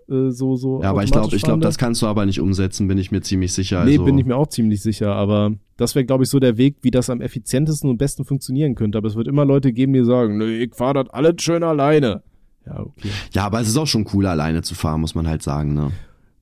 äh, 0.09 0.29
so 0.31 0.55
so. 0.55 0.81
Ja, 0.81 0.89
aber 0.89 1.03
ich 1.03 1.11
glaube, 1.11 1.35
ich 1.35 1.43
glaube, 1.43 1.61
das 1.61 1.77
kannst 1.77 2.01
du 2.01 2.07
aber 2.07 2.25
nicht 2.25 2.39
umsetzen, 2.39 2.87
bin 2.87 2.97
ich 2.97 3.11
mir 3.11 3.21
ziemlich 3.21 3.53
sicher. 3.53 3.85
Nee, 3.85 3.91
also, 3.91 4.05
bin 4.05 4.17
ich 4.17 4.25
mir 4.25 4.35
auch 4.35 4.47
ziemlich 4.47 4.81
sicher, 4.81 5.13
aber 5.13 5.51
das 5.77 5.93
wäre, 5.93 6.03
glaube 6.03 6.23
ich, 6.23 6.31
so 6.31 6.39
der 6.39 6.57
Weg, 6.57 6.77
wie 6.81 6.89
das 6.89 7.11
am 7.11 7.21
effizientesten 7.21 7.91
und 7.91 7.97
besten 7.97 8.25
funktionieren 8.25 8.73
könnte. 8.73 8.97
Aber 8.97 9.07
es 9.07 9.15
wird 9.15 9.27
immer 9.27 9.45
Leute 9.45 9.71
geben, 9.71 9.93
die 9.93 10.03
sagen, 10.03 10.37
nee, 10.37 10.63
ich 10.63 10.73
fahre 10.73 11.03
das 11.03 11.09
alles 11.13 11.35
schön 11.39 11.61
alleine. 11.61 12.23
Ja, 12.65 12.79
okay. 12.79 13.09
Ja, 13.33 13.45
aber 13.45 13.61
es 13.61 13.67
ist 13.67 13.77
auch 13.77 13.87
schon 13.87 14.07
cool, 14.13 14.25
alleine 14.25 14.63
zu 14.63 14.73
fahren, 14.73 15.01
muss 15.01 15.13
man 15.13 15.27
halt 15.27 15.43
sagen, 15.43 15.73
ne? 15.73 15.91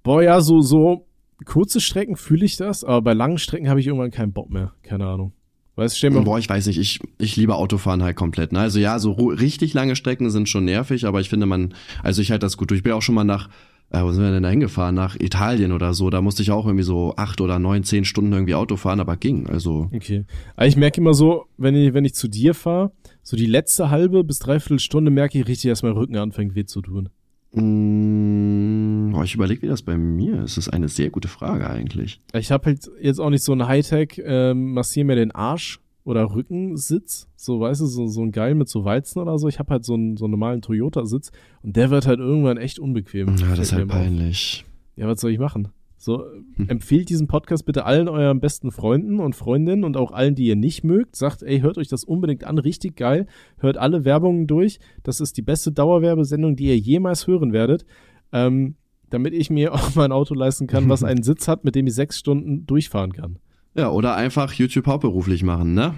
Boah, 0.03 0.23
ja, 0.23 0.39
so, 0.39 0.61
so, 0.61 1.05
kurze 1.45 1.81
Strecken 1.81 2.15
fühle 2.15 2.45
ich 2.45 2.55
das, 2.57 2.83
aber 2.83 3.01
bei 3.01 3.13
langen 3.13 3.37
Strecken 3.37 3.69
habe 3.69 3.79
ich 3.79 3.87
irgendwann 3.87 4.11
keinen 4.11 4.31
Bock 4.31 4.49
mehr. 4.49 4.73
Keine 4.83 5.07
Ahnung. 5.07 5.33
Weißt, 5.81 5.97
stell 5.97 6.11
Boah, 6.11 6.37
ich 6.37 6.47
weiß 6.47 6.67
nicht, 6.67 6.77
ich, 6.77 6.99
ich 7.17 7.35
liebe 7.37 7.55
Autofahren 7.55 8.03
halt 8.03 8.15
komplett. 8.15 8.51
Ne? 8.51 8.59
Also 8.59 8.77
ja, 8.77 8.99
so 8.99 9.13
richtig 9.13 9.73
lange 9.73 9.95
Strecken 9.95 10.29
sind 10.29 10.47
schon 10.47 10.65
nervig, 10.65 11.07
aber 11.07 11.21
ich 11.21 11.29
finde 11.29 11.47
man, 11.47 11.73
also 12.03 12.21
ich 12.21 12.29
halte 12.29 12.45
das 12.45 12.55
gut 12.55 12.69
durch. 12.69 12.79
Ich 12.79 12.83
bin 12.83 12.93
auch 12.93 13.01
schon 13.01 13.15
mal 13.15 13.23
nach, 13.23 13.49
äh, 13.89 14.03
wo 14.03 14.11
sind 14.11 14.23
wir 14.23 14.29
denn 14.29 14.43
da 14.43 14.49
hingefahren? 14.49 14.93
Nach 14.93 15.15
Italien 15.19 15.71
oder 15.71 15.95
so. 15.95 16.11
Da 16.11 16.21
musste 16.21 16.43
ich 16.43 16.51
auch 16.51 16.67
irgendwie 16.67 16.83
so 16.83 17.15
acht 17.17 17.41
oder 17.41 17.57
neun, 17.57 17.83
zehn 17.83 18.05
Stunden 18.05 18.31
irgendwie 18.31 18.53
Auto 18.53 18.75
fahren, 18.75 18.99
aber 18.99 19.17
ging. 19.17 19.47
Also. 19.47 19.89
Okay. 19.91 20.25
Aber 20.55 20.67
ich 20.67 20.75
merke 20.75 21.01
immer 21.01 21.15
so, 21.15 21.45
wenn 21.57 21.75
ich, 21.75 21.95
wenn 21.95 22.05
ich 22.05 22.13
zu 22.13 22.27
dir 22.27 22.53
fahre, 22.53 22.91
so 23.23 23.35
die 23.35 23.47
letzte 23.47 23.89
halbe 23.89 24.23
bis 24.23 24.37
dreiviertel 24.37 24.77
Stunde 24.77 25.09
merke 25.09 25.39
ich 25.39 25.47
richtig, 25.47 25.71
dass 25.71 25.81
mein 25.81 25.93
Rücken 25.93 26.15
anfängt 26.15 26.53
weh 26.53 26.65
zu 26.65 26.83
tun. 26.83 27.09
Mm, 27.53 29.13
oh, 29.13 29.23
ich 29.23 29.35
überlege, 29.35 29.61
wie 29.61 29.67
das 29.67 29.81
bei 29.81 29.97
mir 29.97 30.43
ist. 30.43 30.57
Das 30.57 30.67
ist 30.67 30.73
eine 30.73 30.87
sehr 30.87 31.09
gute 31.09 31.27
Frage 31.27 31.69
eigentlich. 31.69 32.19
Ich 32.33 32.51
habe 32.51 32.65
halt 32.65 32.89
jetzt 33.01 33.19
auch 33.19 33.29
nicht 33.29 33.43
so 33.43 33.53
ein 33.53 33.67
Hightech, 33.67 34.21
ähm, 34.23 34.73
massier 34.73 35.05
mir 35.05 35.15
den 35.15 35.31
Arsch 35.31 35.79
oder 36.03 36.33
Rückensitz, 36.33 37.27
so 37.35 37.59
weißt 37.59 37.81
du, 37.81 37.85
so, 37.85 38.07
so 38.07 38.21
ein 38.23 38.31
Geil 38.31 38.55
mit 38.55 38.69
so 38.69 38.85
Walzen 38.85 39.21
oder 39.21 39.37
so. 39.37 39.47
Ich 39.47 39.59
habe 39.59 39.71
halt 39.71 39.85
so 39.85 39.93
einen, 39.93 40.17
so 40.17 40.25
einen 40.25 40.31
normalen 40.31 40.61
Toyota-Sitz 40.61 41.31
und 41.61 41.75
der 41.75 41.89
wird 41.91 42.07
halt 42.07 42.19
irgendwann 42.19 42.57
echt 42.57 42.79
unbequem. 42.79 43.35
Ja, 43.37 43.49
das 43.49 43.67
ist 43.67 43.73
halt 43.73 43.89
peinlich. 43.89 44.65
Auf. 44.65 44.97
Ja, 44.97 45.07
was 45.07 45.21
soll 45.21 45.31
ich 45.31 45.39
machen? 45.39 45.69
So, 46.01 46.25
hm. 46.55 46.67
empfehlt 46.67 47.09
diesen 47.09 47.27
Podcast 47.27 47.63
bitte 47.63 47.85
allen 47.85 48.09
euren 48.09 48.39
besten 48.39 48.71
Freunden 48.71 49.19
und 49.19 49.35
Freundinnen 49.35 49.83
und 49.83 49.97
auch 49.97 50.11
allen, 50.11 50.33
die 50.33 50.47
ihr 50.47 50.55
nicht 50.55 50.83
mögt. 50.83 51.15
Sagt, 51.15 51.43
ey, 51.43 51.59
hört 51.59 51.77
euch 51.77 51.89
das 51.89 52.03
unbedingt 52.03 52.43
an, 52.43 52.57
richtig 52.57 52.95
geil. 52.95 53.27
Hört 53.59 53.77
alle 53.77 54.03
Werbungen 54.03 54.47
durch. 54.47 54.79
Das 55.03 55.21
ist 55.21 55.37
die 55.37 55.43
beste 55.43 55.71
Dauerwerbesendung, 55.71 56.55
die 56.55 56.69
ihr 56.69 56.77
jemals 56.77 57.27
hören 57.27 57.53
werdet. 57.53 57.85
Ähm, 58.33 58.77
damit 59.11 59.35
ich 59.35 59.51
mir 59.51 59.73
auch 59.75 59.93
mein 59.93 60.11
Auto 60.11 60.33
leisten 60.33 60.65
kann, 60.65 60.89
was 60.89 61.03
einen 61.03 61.21
Sitz 61.23 61.47
hat, 61.47 61.63
mit 61.65 61.75
dem 61.75 61.85
ich 61.85 61.93
sechs 61.93 62.17
Stunden 62.17 62.65
durchfahren 62.65 63.13
kann. 63.13 63.37
Ja, 63.75 63.91
oder 63.91 64.15
einfach 64.15 64.53
YouTube 64.53 64.87
hauptberuflich 64.87 65.43
machen, 65.43 65.75
ne? 65.75 65.93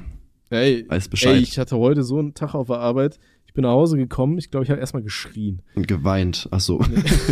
Ey, 0.50 0.86
Weiß 0.90 1.08
Bescheid. 1.08 1.38
Ey, 1.38 1.42
ich 1.42 1.58
hatte 1.58 1.78
heute 1.78 2.04
so 2.04 2.20
einen 2.20 2.34
Tag 2.34 2.56
auf 2.56 2.68
der 2.68 2.80
Arbeit. 2.80 3.20
Ich 3.54 3.56
bin 3.56 3.66
nach 3.66 3.74
Hause 3.74 3.98
gekommen, 3.98 4.40
ich 4.40 4.50
glaube, 4.50 4.64
ich 4.64 4.72
habe 4.72 4.80
erstmal 4.80 5.04
geschrien. 5.04 5.62
Und 5.76 5.88
geweint, 5.88 6.50
ach 6.50 6.60
so. 6.60 6.82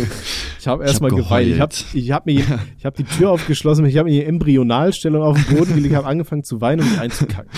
ich 0.60 0.68
habe 0.68 0.84
erstmal 0.84 1.10
geweint. 1.10 1.48
Ich 1.48 1.58
habe 1.60 1.74
ich 1.94 2.12
hab 2.12 2.26
mir 2.26 2.44
ich 2.78 2.86
hab 2.86 2.94
die 2.94 3.02
Tür 3.02 3.32
aufgeschlossen, 3.32 3.84
ich 3.86 3.96
habe 3.96 4.08
mir 4.08 4.20
die 4.20 4.24
Embryonalstellung 4.26 5.20
auf 5.20 5.36
den 5.36 5.56
Boden 5.56 5.74
gelegt, 5.74 5.96
habe 5.96 6.06
angefangen 6.06 6.44
zu 6.44 6.60
weinen 6.60 6.82
und 6.82 6.90
mich 6.90 7.00
einzukacken. 7.00 7.50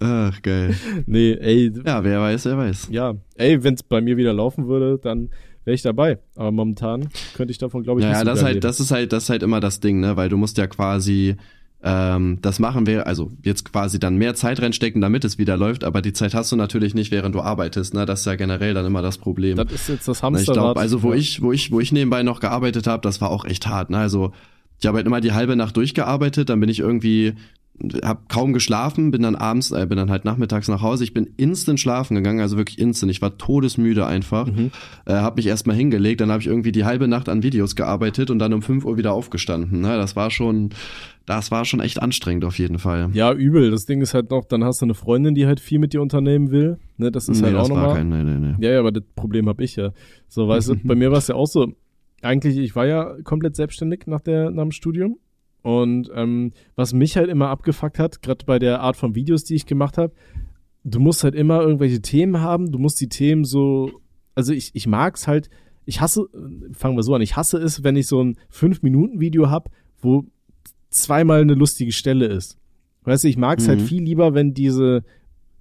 ach, 0.00 0.40
geil. 0.40 0.74
Nee, 1.04 1.32
ey. 1.34 1.70
Ja, 1.84 2.02
wer 2.02 2.18
weiß, 2.18 2.46
wer 2.46 2.56
weiß. 2.56 2.88
Ja, 2.90 3.16
ey, 3.34 3.62
wenn 3.62 3.74
es 3.74 3.82
bei 3.82 4.00
mir 4.00 4.16
wieder 4.16 4.32
laufen 4.32 4.68
würde, 4.68 4.98
dann 4.98 5.28
wäre 5.66 5.74
ich 5.74 5.82
dabei. 5.82 6.18
Aber 6.34 6.50
momentan 6.50 7.10
könnte 7.34 7.50
ich 7.50 7.58
davon, 7.58 7.82
glaube 7.82 8.00
ich, 8.00 8.06
naja, 8.06 8.24
nicht 8.24 8.26
so 8.26 8.34
das 8.36 8.42
halt, 8.42 8.64
das 8.64 8.80
ist 8.80 8.90
halt, 8.90 9.12
das 9.12 9.24
ist 9.24 9.28
halt 9.28 9.42
immer 9.42 9.60
das 9.60 9.80
Ding, 9.80 10.00
ne, 10.00 10.16
weil 10.16 10.30
du 10.30 10.38
musst 10.38 10.56
ja 10.56 10.66
quasi 10.66 11.36
ähm, 11.82 12.38
das 12.42 12.58
machen 12.58 12.86
wir, 12.86 13.06
also 13.06 13.30
jetzt 13.42 13.70
quasi 13.70 14.00
dann 14.00 14.16
mehr 14.16 14.34
Zeit 14.34 14.60
reinstecken, 14.60 15.00
damit 15.00 15.24
es 15.24 15.38
wieder 15.38 15.56
läuft, 15.56 15.84
aber 15.84 16.02
die 16.02 16.12
Zeit 16.12 16.34
hast 16.34 16.50
du 16.50 16.56
natürlich 16.56 16.94
nicht, 16.94 17.12
während 17.12 17.34
du 17.34 17.40
arbeitest, 17.40 17.94
ne? 17.94 18.04
Das 18.04 18.20
ist 18.20 18.26
ja 18.26 18.34
generell 18.34 18.74
dann 18.74 18.84
immer 18.84 19.00
das 19.00 19.18
Problem. 19.18 19.56
Das 19.56 19.70
ist 19.70 19.88
jetzt 19.88 20.08
das 20.08 20.22
Hamsterrad. 20.22 20.48
Ich 20.48 20.60
glaube, 20.60 20.80
also 20.80 21.02
wo 21.02 21.12
ich, 21.12 21.40
wo 21.40 21.52
ich, 21.52 21.70
wo 21.70 21.78
ich 21.78 21.92
nebenbei 21.92 22.24
noch 22.24 22.40
gearbeitet 22.40 22.88
habe, 22.88 23.02
das 23.02 23.20
war 23.20 23.30
auch 23.30 23.44
echt 23.44 23.68
hart, 23.68 23.90
ne? 23.90 23.98
Also 23.98 24.32
ich 24.80 24.86
habe 24.86 24.96
halt 24.96 25.06
immer 25.06 25.20
die 25.20 25.32
halbe 25.32 25.56
Nacht 25.56 25.76
durchgearbeitet, 25.76 26.48
dann 26.48 26.60
bin 26.60 26.68
ich 26.68 26.80
irgendwie 26.80 27.34
hab 28.02 28.28
kaum 28.28 28.52
geschlafen, 28.52 29.10
bin 29.10 29.22
dann 29.22 29.36
abends, 29.36 29.70
äh, 29.70 29.86
bin 29.86 29.96
dann 29.96 30.10
halt 30.10 30.24
nachmittags 30.24 30.68
nach 30.68 30.82
Hause. 30.82 31.04
Ich 31.04 31.14
bin 31.14 31.30
instant 31.36 31.78
schlafen 31.78 32.16
gegangen, 32.16 32.40
also 32.40 32.56
wirklich 32.56 32.78
instant. 32.78 33.10
Ich 33.10 33.22
war 33.22 33.38
todesmüde 33.38 34.06
einfach. 34.06 34.46
Mhm. 34.46 34.70
Äh, 35.06 35.14
hab 35.14 35.36
mich 35.36 35.46
erstmal 35.46 35.76
hingelegt, 35.76 36.20
dann 36.20 36.30
habe 36.30 36.40
ich 36.40 36.48
irgendwie 36.48 36.72
die 36.72 36.84
halbe 36.84 37.08
Nacht 37.08 37.28
an 37.28 37.42
Videos 37.42 37.76
gearbeitet 37.76 38.30
und 38.30 38.38
dann 38.38 38.52
um 38.52 38.62
5 38.62 38.84
Uhr 38.84 38.96
wieder 38.96 39.12
aufgestanden. 39.12 39.80
Ne? 39.80 39.96
Das 39.96 40.16
war 40.16 40.30
schon, 40.30 40.70
das 41.28 41.50
war 41.50 41.64
schon 41.64 41.80
echt 41.80 42.02
anstrengend 42.02 42.44
auf 42.44 42.58
jeden 42.58 42.78
Fall. 42.78 43.10
Ja, 43.12 43.32
übel. 43.32 43.70
Das 43.70 43.84
Ding 43.84 44.00
ist 44.00 44.14
halt 44.14 44.30
noch, 44.30 44.44
dann 44.44 44.64
hast 44.64 44.80
du 44.80 44.86
eine 44.86 44.94
Freundin, 44.94 45.34
die 45.34 45.46
halt 45.46 45.60
viel 45.60 45.78
mit 45.78 45.92
dir 45.92 46.02
unternehmen 46.02 46.50
will. 46.50 46.78
Ne, 46.96 47.12
das 47.12 47.28
ist 47.28 47.40
nee, 47.40 47.48
halt 47.48 47.56
auch 47.56 47.68
nochmal. 47.68 47.94
Kein, 47.94 48.08
nee, 48.08 48.24
nee, 48.24 48.38
nee. 48.38 48.66
Ja, 48.66 48.72
ja, 48.72 48.80
aber 48.80 48.92
das 48.92 49.04
Problem 49.14 49.48
habe 49.48 49.62
ich 49.62 49.76
ja. 49.76 49.92
So, 50.26 50.48
weißt 50.48 50.70
du, 50.70 50.76
bei 50.84 50.94
mir 50.94 51.10
war 51.10 51.18
es 51.18 51.28
ja 51.28 51.34
auch 51.34 51.46
so. 51.46 51.72
Eigentlich, 52.22 52.56
ich 52.56 52.74
war 52.74 52.86
ja 52.86 53.14
komplett 53.22 53.54
selbstständig 53.54 54.06
nach, 54.06 54.20
der, 54.20 54.50
nach 54.50 54.64
dem 54.64 54.72
Studium. 54.72 55.18
Und 55.62 56.10
ähm, 56.14 56.52
was 56.76 56.92
mich 56.92 57.16
halt 57.16 57.28
immer 57.28 57.48
abgefuckt 57.48 57.98
hat, 57.98 58.22
gerade 58.22 58.44
bei 58.46 58.58
der 58.58 58.80
Art 58.80 58.96
von 58.96 59.14
Videos, 59.14 59.44
die 59.44 59.54
ich 59.54 59.66
gemacht 59.66 59.98
habe, 59.98 60.12
du 60.84 61.00
musst 61.00 61.24
halt 61.24 61.34
immer 61.34 61.60
irgendwelche 61.60 62.00
Themen 62.00 62.40
haben, 62.40 62.70
du 62.70 62.78
musst 62.78 63.00
die 63.00 63.08
Themen 63.08 63.44
so, 63.44 63.90
also 64.34 64.52
ich, 64.52 64.70
ich 64.74 64.86
mag's 64.86 65.26
halt, 65.26 65.50
ich 65.84 66.00
hasse, 66.00 66.28
fangen 66.72 66.96
wir 66.96 67.02
so 67.02 67.14
an, 67.14 67.22
ich 67.22 67.36
hasse 67.36 67.58
es, 67.58 67.82
wenn 67.82 67.96
ich 67.96 68.06
so 68.06 68.22
ein 68.22 68.36
5-Minuten-Video 68.52 69.50
hab, 69.50 69.70
wo 70.00 70.24
zweimal 70.90 71.40
eine 71.40 71.54
lustige 71.54 71.92
Stelle 71.92 72.26
ist. 72.26 72.58
Weißt 73.04 73.24
du, 73.24 73.28
ich 73.28 73.36
mag 73.36 73.58
es 73.58 73.68
halt 73.68 73.78
mhm. 73.78 73.82
halt 73.82 73.88
viel 73.88 74.02
lieber, 74.02 74.34
wenn 74.34 74.54
diese 74.54 75.02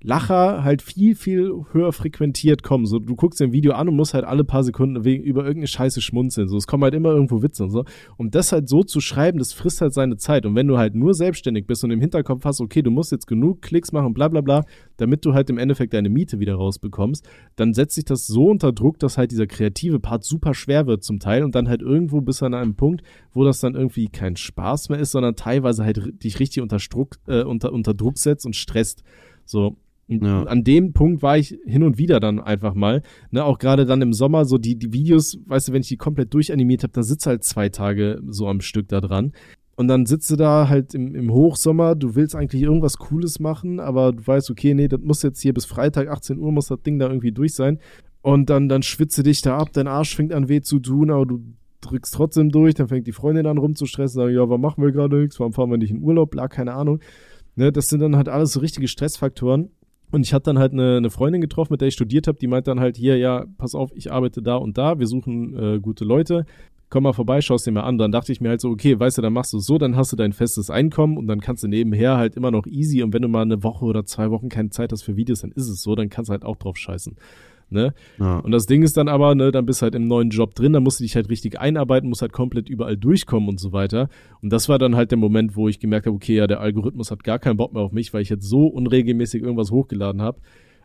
Lacher 0.02 0.64
halt 0.64 0.84
viel, 0.84 1.16
viel 1.16 1.52
höher 1.72 1.92
frequentiert 1.92 2.62
kommen. 2.62 2.86
So, 2.86 3.00
du 3.00 3.16
guckst 3.16 3.40
dir 3.40 3.46
ein 3.46 3.52
Video 3.52 3.74
an 3.74 3.90
und 3.90 3.96
musst 3.96 4.14
halt 4.14 4.26
alle 4.26 4.44
paar 4.44 4.64
Sekunden 4.64 5.04
wegen, 5.04 5.24
über 5.24 5.42
irgendeine 5.42 5.68
Scheiße 5.68 6.02
schmunzeln. 6.02 6.48
So, 6.48 6.58
es 6.58 6.68
kommen 6.68 6.84
halt 6.84 6.94
immer 6.94 7.10
irgendwo 7.10 7.42
Witze 7.42 7.64
und 7.64 7.72
so. 7.72 7.84
Um 8.16 8.30
das 8.30 8.52
halt 8.52 8.70
so 8.70 8.84
zu 8.84 9.02
schreiben, 9.02 9.40
das 9.40 9.54
frisst 9.54 9.82
halt 9.82 9.94
seine 9.94 10.18
Zeit. 10.18 10.46
Und 10.46 10.54
wenn 10.54 10.68
du 10.68 10.78
halt 10.78 10.94
nur 10.94 11.16
selbstständig 11.16 11.66
bist 11.66 11.84
und 11.84 11.90
im 11.90 12.00
Hinterkopf 12.00 12.46
hast, 12.46 12.62
okay, 12.62 12.84
du 12.84 12.92
musst 12.92 13.12
jetzt 13.12 13.26
genug 13.26 13.64
Klicks 13.64 13.92
machen, 13.92 14.14
bla 14.14 14.28
bla 14.28 14.42
bla, 14.42 14.66
damit 14.98 15.26
du 15.26 15.34
halt 15.34 15.50
im 15.50 15.58
Endeffekt 15.58 15.94
deine 15.94 16.10
Miete 16.10 16.40
wieder 16.40 16.56
rausbekommst, 16.56 17.28
dann 17.56 17.74
setzt 17.74 17.96
sich 17.96 18.06
das 18.06 18.28
so 18.28 18.50
unter 18.50 18.72
Druck, 18.74 19.00
dass 19.00 19.18
halt 19.18 19.32
dieser 19.32 19.48
kreative 19.48 20.00
Part 20.00 20.24
super 20.24 20.54
schwer 20.54 20.86
wird 20.86 21.04
zum 21.04 21.20
Teil 21.20 21.44
und 21.44 21.56
dann 21.56 21.68
halt 21.68 21.82
irgendwo 21.82 22.22
bis 22.22 22.44
an 22.44 22.54
einem 22.54 22.76
Punkt, 22.76 23.02
wo 23.34 23.44
das 23.44 23.62
dann 23.62 23.74
irgendwie 23.74 24.10
kein 24.10 24.36
Spaß 24.36 24.90
mehr 24.90 25.00
ist, 25.00 25.12
sondern 25.12 25.36
teilweise 25.36 25.84
halt 25.84 26.24
dich 26.24 26.40
richtig 26.40 26.62
unter 26.62 26.78
Druck, 26.78 27.18
äh, 27.28 27.44
unter, 27.44 27.74
unter 27.74 27.96
Druck 27.96 28.20
setzt 28.20 28.46
und 28.46 28.56
stresst. 28.56 29.04
So, 29.46 29.78
ja. 30.08 30.44
An 30.44 30.64
dem 30.64 30.94
Punkt 30.94 31.22
war 31.22 31.38
ich 31.38 31.58
hin 31.66 31.84
und 31.84 31.98
wieder 31.98 32.20
dann 32.20 32.40
einfach 32.40 32.74
mal. 32.74 33.02
Ne, 33.32 33.44
auch 33.44 33.60
gerade 33.60 33.86
dann 33.86 34.02
im 34.02 34.14
Sommer, 34.14 34.46
so 34.46 34.58
die, 34.58 34.78
die 34.78 34.94
Videos, 34.94 35.38
weißt 35.46 35.68
du, 35.68 35.74
wenn 35.74 35.82
ich 35.82 35.90
die 35.90 35.98
komplett 35.98 36.34
durchanimiert 36.34 36.84
habe, 36.84 36.94
da 36.94 37.04
sitzt 37.04 37.26
halt 37.26 37.44
zwei 37.44 37.70
Tage 37.70 38.22
so 38.26 38.48
am 38.48 38.62
Stück 38.62 38.88
da 38.88 39.02
dran. 39.02 39.34
Und 39.76 39.90
dann 39.90 40.06
sitzt 40.06 40.32
du 40.32 40.38
da 40.38 40.70
halt 40.70 40.96
im, 40.96 41.14
im 41.14 41.32
Hochsommer, 41.32 41.96
du 41.96 42.16
willst 42.16 42.36
eigentlich 42.36 42.64
irgendwas 42.64 42.98
Cooles 42.98 43.40
machen, 43.40 43.80
aber 43.80 44.12
du 44.12 44.26
weißt, 44.26 44.50
okay, 44.50 44.74
nee, 44.74 44.88
das 44.88 45.02
muss 45.02 45.22
jetzt 45.22 45.42
hier 45.42 45.54
bis 45.54 45.66
Freitag 45.66 46.08
18 46.08 46.40
Uhr 46.40 46.52
muss 46.52 46.68
das 46.68 46.82
Ding 46.82 46.98
da 46.98 47.08
irgendwie 47.08 47.32
durch 47.32 47.54
sein. 47.54 47.80
Und 48.22 48.50
dann, 48.50 48.70
dann 48.70 48.82
schwitze 48.82 49.24
dich 49.24 49.42
da 49.42 49.58
ab, 49.58 49.70
dein 49.74 49.88
Arsch 49.88 50.16
fängt 50.16 50.34
an 50.34 50.50
weh 50.50 50.62
zu 50.62 50.80
tun, 50.80 51.12
aber 51.12 51.26
du 51.26 51.42
drückst 51.82 52.14
trotzdem 52.14 52.50
durch, 52.50 52.74
dann 52.74 52.88
fängt 52.88 53.08
die 53.08 53.12
Freundin 53.12 53.46
an 53.46 53.58
rumzustressen, 53.58 54.16
sagen, 54.16 54.34
ja, 54.34 54.42
warum 54.42 54.62
machen 54.62 54.84
wir 54.84 54.92
gerade 54.92 55.18
nichts, 55.18 55.40
warum 55.40 55.54
fahren 55.54 55.70
wir 55.70 55.78
nicht 55.78 55.92
in 55.92 56.02
Urlaub, 56.02 56.32
bla, 56.32 56.48
keine 56.48 56.74
Ahnung. 56.74 57.00
Ne, 57.56 57.72
das 57.72 57.90
sind 57.90 58.02
dann 58.02 58.16
halt 58.16 58.30
alles 58.30 58.54
so 58.54 58.60
richtige 58.60 58.88
Stressfaktoren. 58.88 59.70
Und 60.12 60.26
ich 60.26 60.34
hatte 60.34 60.46
dann 60.46 60.60
halt 60.60 60.74
eine, 60.74 60.98
eine 60.98 61.10
Freundin 61.10 61.42
getroffen, 61.42 61.74
mit 61.74 61.82
der 61.82 61.90
ich 61.90 61.94
studiert 61.94 62.28
habe, 62.28 62.38
die 62.38 62.48
meint 62.48 62.68
dann 62.68 62.80
halt 62.80 62.98
hier, 62.98 63.18
ja, 63.18 63.46
pass 63.58 63.76
auf, 63.76 63.92
ich 63.94 64.12
arbeite 64.12 64.42
da 64.42 64.56
und 64.56 64.78
da, 64.78 65.00
wir 65.00 65.08
suchen 65.08 65.58
äh, 65.58 65.80
gute 65.80 66.06
Leute, 66.06 66.46
komm 66.90 67.04
mal 67.04 67.14
vorbei, 67.14 67.42
schau 67.42 67.58
dir 67.58 67.72
mal 67.72 67.82
an. 67.82 67.98
Dann 67.98 68.12
dachte 68.12 68.32
ich 68.32 68.40
mir 68.40 68.50
halt 68.50 68.62
so, 68.62 68.70
okay, 68.70 69.00
weißt 69.00 69.18
du, 69.18 69.22
dann 69.22 69.34
machst 69.34 69.54
du 69.54 69.60
so, 69.60 69.78
dann 69.78 69.96
hast 69.96 70.12
du 70.12 70.16
dein 70.16 70.34
festes 70.34 70.70
Einkommen 70.70 71.18
und 71.18 71.28
dann 71.28 71.42
kannst 71.42 71.64
du 71.64 71.68
nebenher 71.68 72.18
halt 72.18 72.36
immer 72.36 72.52
noch 72.52 72.66
easy 72.66 73.04
und 73.04 73.14
wenn 73.14 73.22
du 73.22 73.28
mal 73.28 73.42
eine 73.42 73.64
Woche 73.64 73.86
oder 73.86 74.06
zwei 74.06 74.32
Wochen 74.32 74.50
keine 74.50 74.70
Zeit 74.70 74.92
hast 74.92 75.04
für 75.04 75.18
Videos, 75.18 75.42
dann 75.42 75.52
ist 75.52 75.68
es 75.68 75.82
so, 75.82 75.96
dann 75.96 76.10
kannst 76.10 76.30
du 76.30 76.32
halt 76.32 76.46
auch 76.46 76.56
drauf 76.56 76.78
scheißen. 76.78 77.16
Ne? 77.70 77.94
Ja. 78.18 78.40
Und 78.40 78.52
das 78.52 78.66
Ding 78.66 78.82
ist 78.82 78.96
dann 78.96 79.10
aber, 79.10 79.36
ne, 79.36 79.52
dann 79.52 79.66
bist 79.66 79.82
du 79.82 79.84
halt 79.84 79.96
im 79.96 80.08
neuen 80.08 80.30
Job 80.30 80.56
drin, 80.56 80.74
dann 80.74 80.84
musst 80.84 81.00
du 81.00 81.04
dich 81.04 81.16
halt 81.16 81.30
richtig 81.30 81.60
einarbeiten, 81.60 82.08
musst 82.08 82.22
halt 82.22 82.32
komplett 82.32 82.70
überall 82.70 82.96
durchkommen 82.96 83.50
und 83.50 83.60
so 83.60 83.74
weiter. 83.74 84.10
Und 84.42 84.54
das 84.54 84.70
war 84.70 84.80
dann 84.80 84.96
halt 84.96 85.12
der 85.12 85.18
Moment, 85.18 85.56
wo 85.56 85.68
ich 85.68 85.80
gemerkt 85.80 86.06
habe, 86.06 86.16
okay, 86.16 86.36
ja, 86.36 86.48
der 86.48 86.62
Algorithmus 86.62 87.12
hat 87.12 87.24
gar 87.24 87.40
keinen 87.40 87.58
Bock 87.58 87.74
mehr 87.74 87.84
auf 87.84 87.92
mich, 87.92 88.14
weil 88.14 88.22
ich 88.22 88.30
jetzt 88.30 88.48
so 88.48 88.68
unregelmäßig 88.68 89.42
irgendwas 89.42 89.72
hochgeladen 89.72 90.22
habe. 90.22 90.40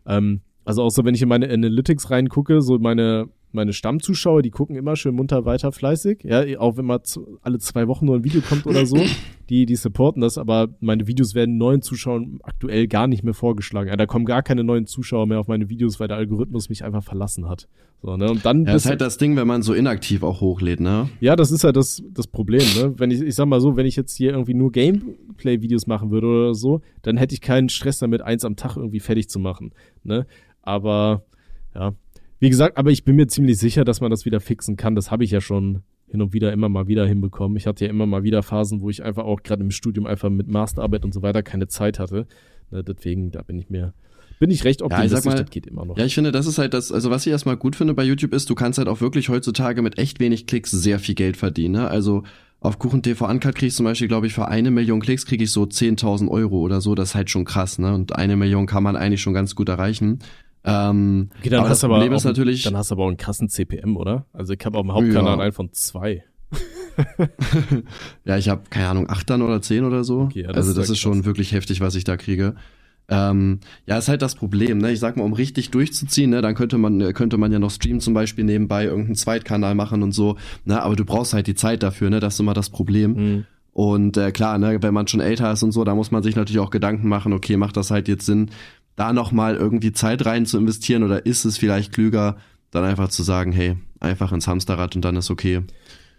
Ähm, 0.06 0.40
also 0.64 0.82
auch 0.82 0.90
so, 0.90 1.04
wenn 1.04 1.14
ich 1.14 1.22
in 1.22 1.28
meine 1.28 1.48
Analytics 1.48 2.10
reingucke, 2.10 2.62
so 2.62 2.78
meine 2.78 3.28
meine 3.52 3.72
Stammzuschauer, 3.72 4.42
die 4.42 4.50
gucken 4.50 4.76
immer 4.76 4.96
schön 4.96 5.14
munter 5.14 5.44
weiter 5.44 5.72
fleißig. 5.72 6.24
Ja, 6.24 6.42
auch 6.58 6.76
wenn 6.76 6.86
mal 6.86 7.00
alle 7.42 7.58
zwei 7.58 7.88
Wochen 7.88 8.06
nur 8.06 8.16
ein 8.16 8.24
Video 8.24 8.40
kommt 8.40 8.66
oder 8.66 8.86
so, 8.86 8.96
die, 9.48 9.66
die 9.66 9.76
supporten 9.76 10.22
das, 10.22 10.38
aber 10.38 10.68
meine 10.80 11.06
Videos 11.06 11.34
werden 11.34 11.58
neuen 11.58 11.82
Zuschauern 11.82 12.38
aktuell 12.42 12.88
gar 12.88 13.06
nicht 13.06 13.22
mehr 13.22 13.34
vorgeschlagen. 13.34 13.88
Ja, 13.88 13.96
da 13.96 14.06
kommen 14.06 14.24
gar 14.24 14.42
keine 14.42 14.64
neuen 14.64 14.86
Zuschauer 14.86 15.26
mehr 15.26 15.40
auf 15.40 15.48
meine 15.48 15.68
Videos, 15.68 16.00
weil 16.00 16.08
der 16.08 16.16
Algorithmus 16.16 16.68
mich 16.68 16.84
einfach 16.84 17.02
verlassen 17.02 17.48
hat. 17.48 17.68
So, 18.02 18.16
ne? 18.16 18.30
Und 18.30 18.44
dann. 18.44 18.64
Ja, 18.64 18.72
das 18.72 18.84
ist 18.84 18.90
halt 18.90 19.00
das 19.00 19.16
Ding, 19.16 19.36
wenn 19.36 19.46
man 19.46 19.62
so 19.62 19.74
inaktiv 19.74 20.24
auch 20.24 20.40
hochlädt, 20.40 20.80
ne? 20.80 21.08
Ja, 21.20 21.36
das 21.36 21.52
ist 21.52 21.62
halt 21.62 21.76
das, 21.76 22.02
das 22.10 22.26
Problem, 22.26 22.62
ne? 22.76 22.94
Wenn 22.96 23.12
ich, 23.12 23.20
ich 23.20 23.34
sag 23.34 23.46
mal 23.46 23.60
so, 23.60 23.76
wenn 23.76 23.86
ich 23.86 23.94
jetzt 23.94 24.16
hier 24.16 24.32
irgendwie 24.32 24.54
nur 24.54 24.72
Gameplay-Videos 24.72 25.86
machen 25.86 26.10
würde 26.10 26.26
oder 26.26 26.54
so, 26.54 26.80
dann 27.02 27.16
hätte 27.16 27.34
ich 27.34 27.40
keinen 27.40 27.68
Stress 27.68 28.00
damit, 28.00 28.20
eins 28.20 28.44
am 28.44 28.56
Tag 28.56 28.76
irgendwie 28.76 28.98
fertig 28.98 29.28
zu 29.28 29.38
machen, 29.38 29.72
ne? 30.02 30.26
Aber, 30.62 31.22
ja, 31.74 31.92
wie 32.42 32.50
gesagt, 32.50 32.76
aber 32.76 32.90
ich 32.90 33.04
bin 33.04 33.14
mir 33.14 33.28
ziemlich 33.28 33.56
sicher, 33.56 33.84
dass 33.84 34.00
man 34.00 34.10
das 34.10 34.24
wieder 34.24 34.40
fixen 34.40 34.76
kann. 34.76 34.96
Das 34.96 35.12
habe 35.12 35.22
ich 35.22 35.30
ja 35.30 35.40
schon 35.40 35.82
hin 36.08 36.20
und 36.20 36.32
wieder 36.32 36.52
immer 36.52 36.68
mal 36.68 36.88
wieder 36.88 37.06
hinbekommen. 37.06 37.56
Ich 37.56 37.68
hatte 37.68 37.84
ja 37.84 37.90
immer 37.90 38.04
mal 38.04 38.24
wieder 38.24 38.42
Phasen, 38.42 38.80
wo 38.80 38.90
ich 38.90 39.04
einfach 39.04 39.22
auch 39.22 39.44
gerade 39.44 39.62
im 39.62 39.70
Studium 39.70 40.06
einfach 40.06 40.28
mit 40.28 40.48
Masterarbeit 40.48 41.04
und 41.04 41.14
so 41.14 41.22
weiter 41.22 41.44
keine 41.44 41.68
Zeit 41.68 42.00
hatte. 42.00 42.26
Ne, 42.72 42.82
deswegen, 42.82 43.30
da 43.30 43.42
bin 43.42 43.60
ich 43.60 43.70
mir, 43.70 43.94
bin 44.40 44.50
ich 44.50 44.64
recht 44.64 44.82
optimistisch, 44.82 45.12
ja, 45.12 45.18
ich 45.18 45.22
sag 45.22 45.32
mal, 45.32 45.40
das 45.40 45.50
geht 45.50 45.68
immer 45.68 45.84
noch. 45.84 45.96
Ja, 45.96 46.04
ich 46.04 46.16
finde, 46.16 46.32
das 46.32 46.48
ist 46.48 46.58
halt 46.58 46.74
das, 46.74 46.90
also 46.90 47.10
was 47.10 47.24
ich 47.24 47.30
erstmal 47.30 47.56
gut 47.56 47.76
finde 47.76 47.94
bei 47.94 48.02
YouTube 48.02 48.34
ist, 48.34 48.50
du 48.50 48.56
kannst 48.56 48.76
halt 48.76 48.88
auch 48.88 49.00
wirklich 49.00 49.28
heutzutage 49.28 49.80
mit 49.80 49.98
echt 49.98 50.18
wenig 50.18 50.48
Klicks 50.48 50.72
sehr 50.72 50.98
viel 50.98 51.14
Geld 51.14 51.36
verdienen. 51.36 51.74
Ne? 51.74 51.86
Also 51.86 52.24
auf 52.62 52.78
Kuchen 52.78 53.02
TV 53.02 53.28
Uncut 53.28 53.56
krieg 53.56 53.68
ich 53.68 53.74
zum 53.74 53.84
Beispiel, 53.84 54.06
glaube 54.06 54.28
ich, 54.28 54.34
für 54.34 54.46
eine 54.46 54.70
Million 54.70 55.00
Klicks 55.00 55.26
kriege 55.26 55.42
ich 55.42 55.50
so 55.50 55.64
10.000 55.64 56.28
Euro 56.28 56.60
oder 56.60 56.80
so. 56.80 56.94
Das 56.94 57.10
ist 57.10 57.14
halt 57.16 57.28
schon 57.28 57.44
krass, 57.44 57.80
ne? 57.80 57.92
Und 57.92 58.14
eine 58.14 58.36
Million 58.36 58.66
kann 58.66 58.84
man 58.84 58.94
eigentlich 58.94 59.20
schon 59.20 59.34
ganz 59.34 59.56
gut 59.56 59.68
erreichen. 59.68 60.20
Ähm, 60.64 61.30
okay, 61.38 61.48
dann 61.50 61.60
aber 61.60 61.68
hast 61.68 61.78
das 61.78 61.84
aber 61.84 61.94
Problem 61.94 62.12
ist 62.12 62.24
natürlich, 62.24 62.62
Dann 62.62 62.76
hast 62.76 62.90
du 62.90 62.94
aber 62.94 63.04
auch 63.04 63.08
einen 63.08 63.16
krassen 63.16 63.48
CPM, 63.48 63.96
oder? 63.96 64.26
Also 64.32 64.52
ich 64.52 64.64
habe 64.64 64.78
auf 64.78 64.84
dem 64.84 64.92
Hauptkanal 64.92 65.38
Ja. 65.38 65.42
einen 65.42 65.52
von 65.52 65.72
zwei. 65.72 66.24
ja, 68.24 68.36
ich 68.36 68.48
habe 68.48 68.62
keine 68.70 68.88
Ahnung, 68.88 69.08
acht 69.08 69.28
dann 69.30 69.42
oder 69.42 69.62
zehn 69.62 69.84
oder 69.84 70.04
so. 70.04 70.20
Okay, 70.22 70.42
ja, 70.42 70.48
das 70.48 70.68
also 70.68 70.70
ist 70.70 70.76
das 70.78 70.90
ist 70.90 70.98
schon 70.98 71.14
krass. 71.18 71.24
wirklich 71.24 71.52
heftig, 71.52 71.80
was 71.80 71.94
ich 71.94 72.04
da 72.04 72.16
kriege. 72.16 72.54
Ähm, 73.08 73.60
ja, 73.86 73.98
ist 73.98 74.08
halt 74.08 74.22
das 74.22 74.34
Problem, 74.34 74.78
ne? 74.78 74.92
Ich 74.92 75.00
sag 75.00 75.16
mal, 75.16 75.24
um 75.24 75.32
richtig 75.32 75.70
durchzuziehen, 75.70 76.30
ne, 76.30 76.40
dann 76.40 76.54
könnte 76.54 76.78
man, 76.78 77.12
könnte 77.14 77.36
man 77.36 77.50
ja 77.52 77.58
noch 77.58 77.70
Stream 77.70 78.00
zum 78.00 78.14
Beispiel 78.14 78.44
nebenbei 78.44 78.84
irgendeinen 78.84 79.16
Zweitkanal 79.16 79.74
machen 79.74 80.02
und 80.02 80.12
so, 80.12 80.36
ne, 80.64 80.80
aber 80.82 80.96
du 80.96 81.04
brauchst 81.04 81.34
halt 81.34 81.46
die 81.46 81.54
Zeit 81.54 81.82
dafür, 81.82 82.10
ne? 82.10 82.20
Das 82.20 82.34
ist 82.34 82.40
immer 82.40 82.54
das 82.54 82.70
Problem. 82.70 83.12
Mhm. 83.14 83.44
Und 83.72 84.16
äh, 84.18 84.30
klar, 84.32 84.58
ne, 84.58 84.82
wenn 84.82 84.94
man 84.94 85.08
schon 85.08 85.20
älter 85.20 85.50
ist 85.50 85.62
und 85.62 85.72
so, 85.72 85.82
da 85.82 85.94
muss 85.94 86.10
man 86.10 86.22
sich 86.22 86.36
natürlich 86.36 86.60
auch 86.60 86.70
Gedanken 86.70 87.08
machen, 87.08 87.32
okay, 87.32 87.56
macht 87.56 87.76
das 87.76 87.90
halt 87.90 88.06
jetzt 88.06 88.26
Sinn, 88.26 88.50
da 88.96 89.12
nochmal 89.12 89.56
irgendwie 89.56 89.92
Zeit 89.92 90.24
rein 90.26 90.46
zu 90.46 90.58
investieren 90.58 91.02
oder 91.02 91.26
ist 91.26 91.44
es 91.44 91.58
vielleicht 91.58 91.92
klüger, 91.92 92.36
dann 92.70 92.84
einfach 92.84 93.08
zu 93.08 93.22
sagen, 93.22 93.52
hey, 93.52 93.76
einfach 94.00 94.32
ins 94.32 94.48
Hamsterrad 94.48 94.96
und 94.96 95.04
dann 95.04 95.16
ist 95.16 95.30
okay. 95.30 95.62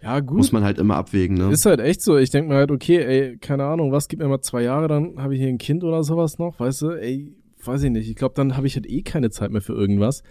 Ja, 0.02 0.20
gut. 0.20 0.36
Muss 0.36 0.52
man 0.52 0.64
halt 0.64 0.78
immer 0.78 0.96
abwägen, 0.96 1.36
ne? 1.36 1.50
Ist 1.50 1.64
halt 1.64 1.80
echt 1.80 2.02
so. 2.02 2.18
Ich 2.18 2.30
denk 2.30 2.48
mir 2.48 2.56
halt, 2.56 2.70
okay, 2.70 2.98
ey, 2.98 3.38
keine 3.38 3.64
Ahnung, 3.64 3.90
was 3.90 4.08
gibt 4.08 4.22
mir 4.22 4.28
mal 4.28 4.42
zwei 4.42 4.62
Jahre, 4.62 4.86
dann 4.86 5.14
habe 5.18 5.34
ich 5.34 5.40
hier 5.40 5.48
ein 5.48 5.58
Kind 5.58 5.82
oder 5.82 6.02
sowas 6.04 6.38
noch, 6.38 6.60
weißt 6.60 6.82
du? 6.82 6.90
Ey, 6.90 7.34
weiß 7.64 7.82
ich 7.84 7.90
nicht. 7.90 8.08
Ich 8.08 8.16
glaube, 8.16 8.34
dann 8.34 8.56
habe 8.56 8.66
ich 8.66 8.74
halt 8.76 8.86
eh 8.86 9.02
keine 9.02 9.30
Zeit 9.30 9.50
mehr 9.50 9.62
für 9.62 9.72
irgendwas. 9.72 10.22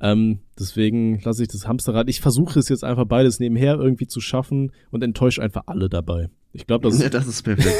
Ähm, 0.00 0.40
deswegen 0.58 1.20
lasse 1.20 1.42
ich 1.42 1.48
das 1.48 1.66
Hamsterrad. 1.66 2.08
Ich 2.08 2.20
versuche 2.20 2.58
es 2.58 2.68
jetzt 2.68 2.84
einfach 2.84 3.06
beides 3.06 3.40
nebenher 3.40 3.76
irgendwie 3.76 4.06
zu 4.06 4.20
schaffen 4.20 4.70
und 4.90 5.02
enttäusche 5.02 5.42
einfach 5.42 5.62
alle 5.66 5.88
dabei. 5.88 6.28
Ich 6.56 6.66
glaube, 6.66 6.88
das 6.88 6.98
Ja, 7.02 7.08
das 7.08 7.26
ist 7.26 7.42
perfekt. 7.42 7.74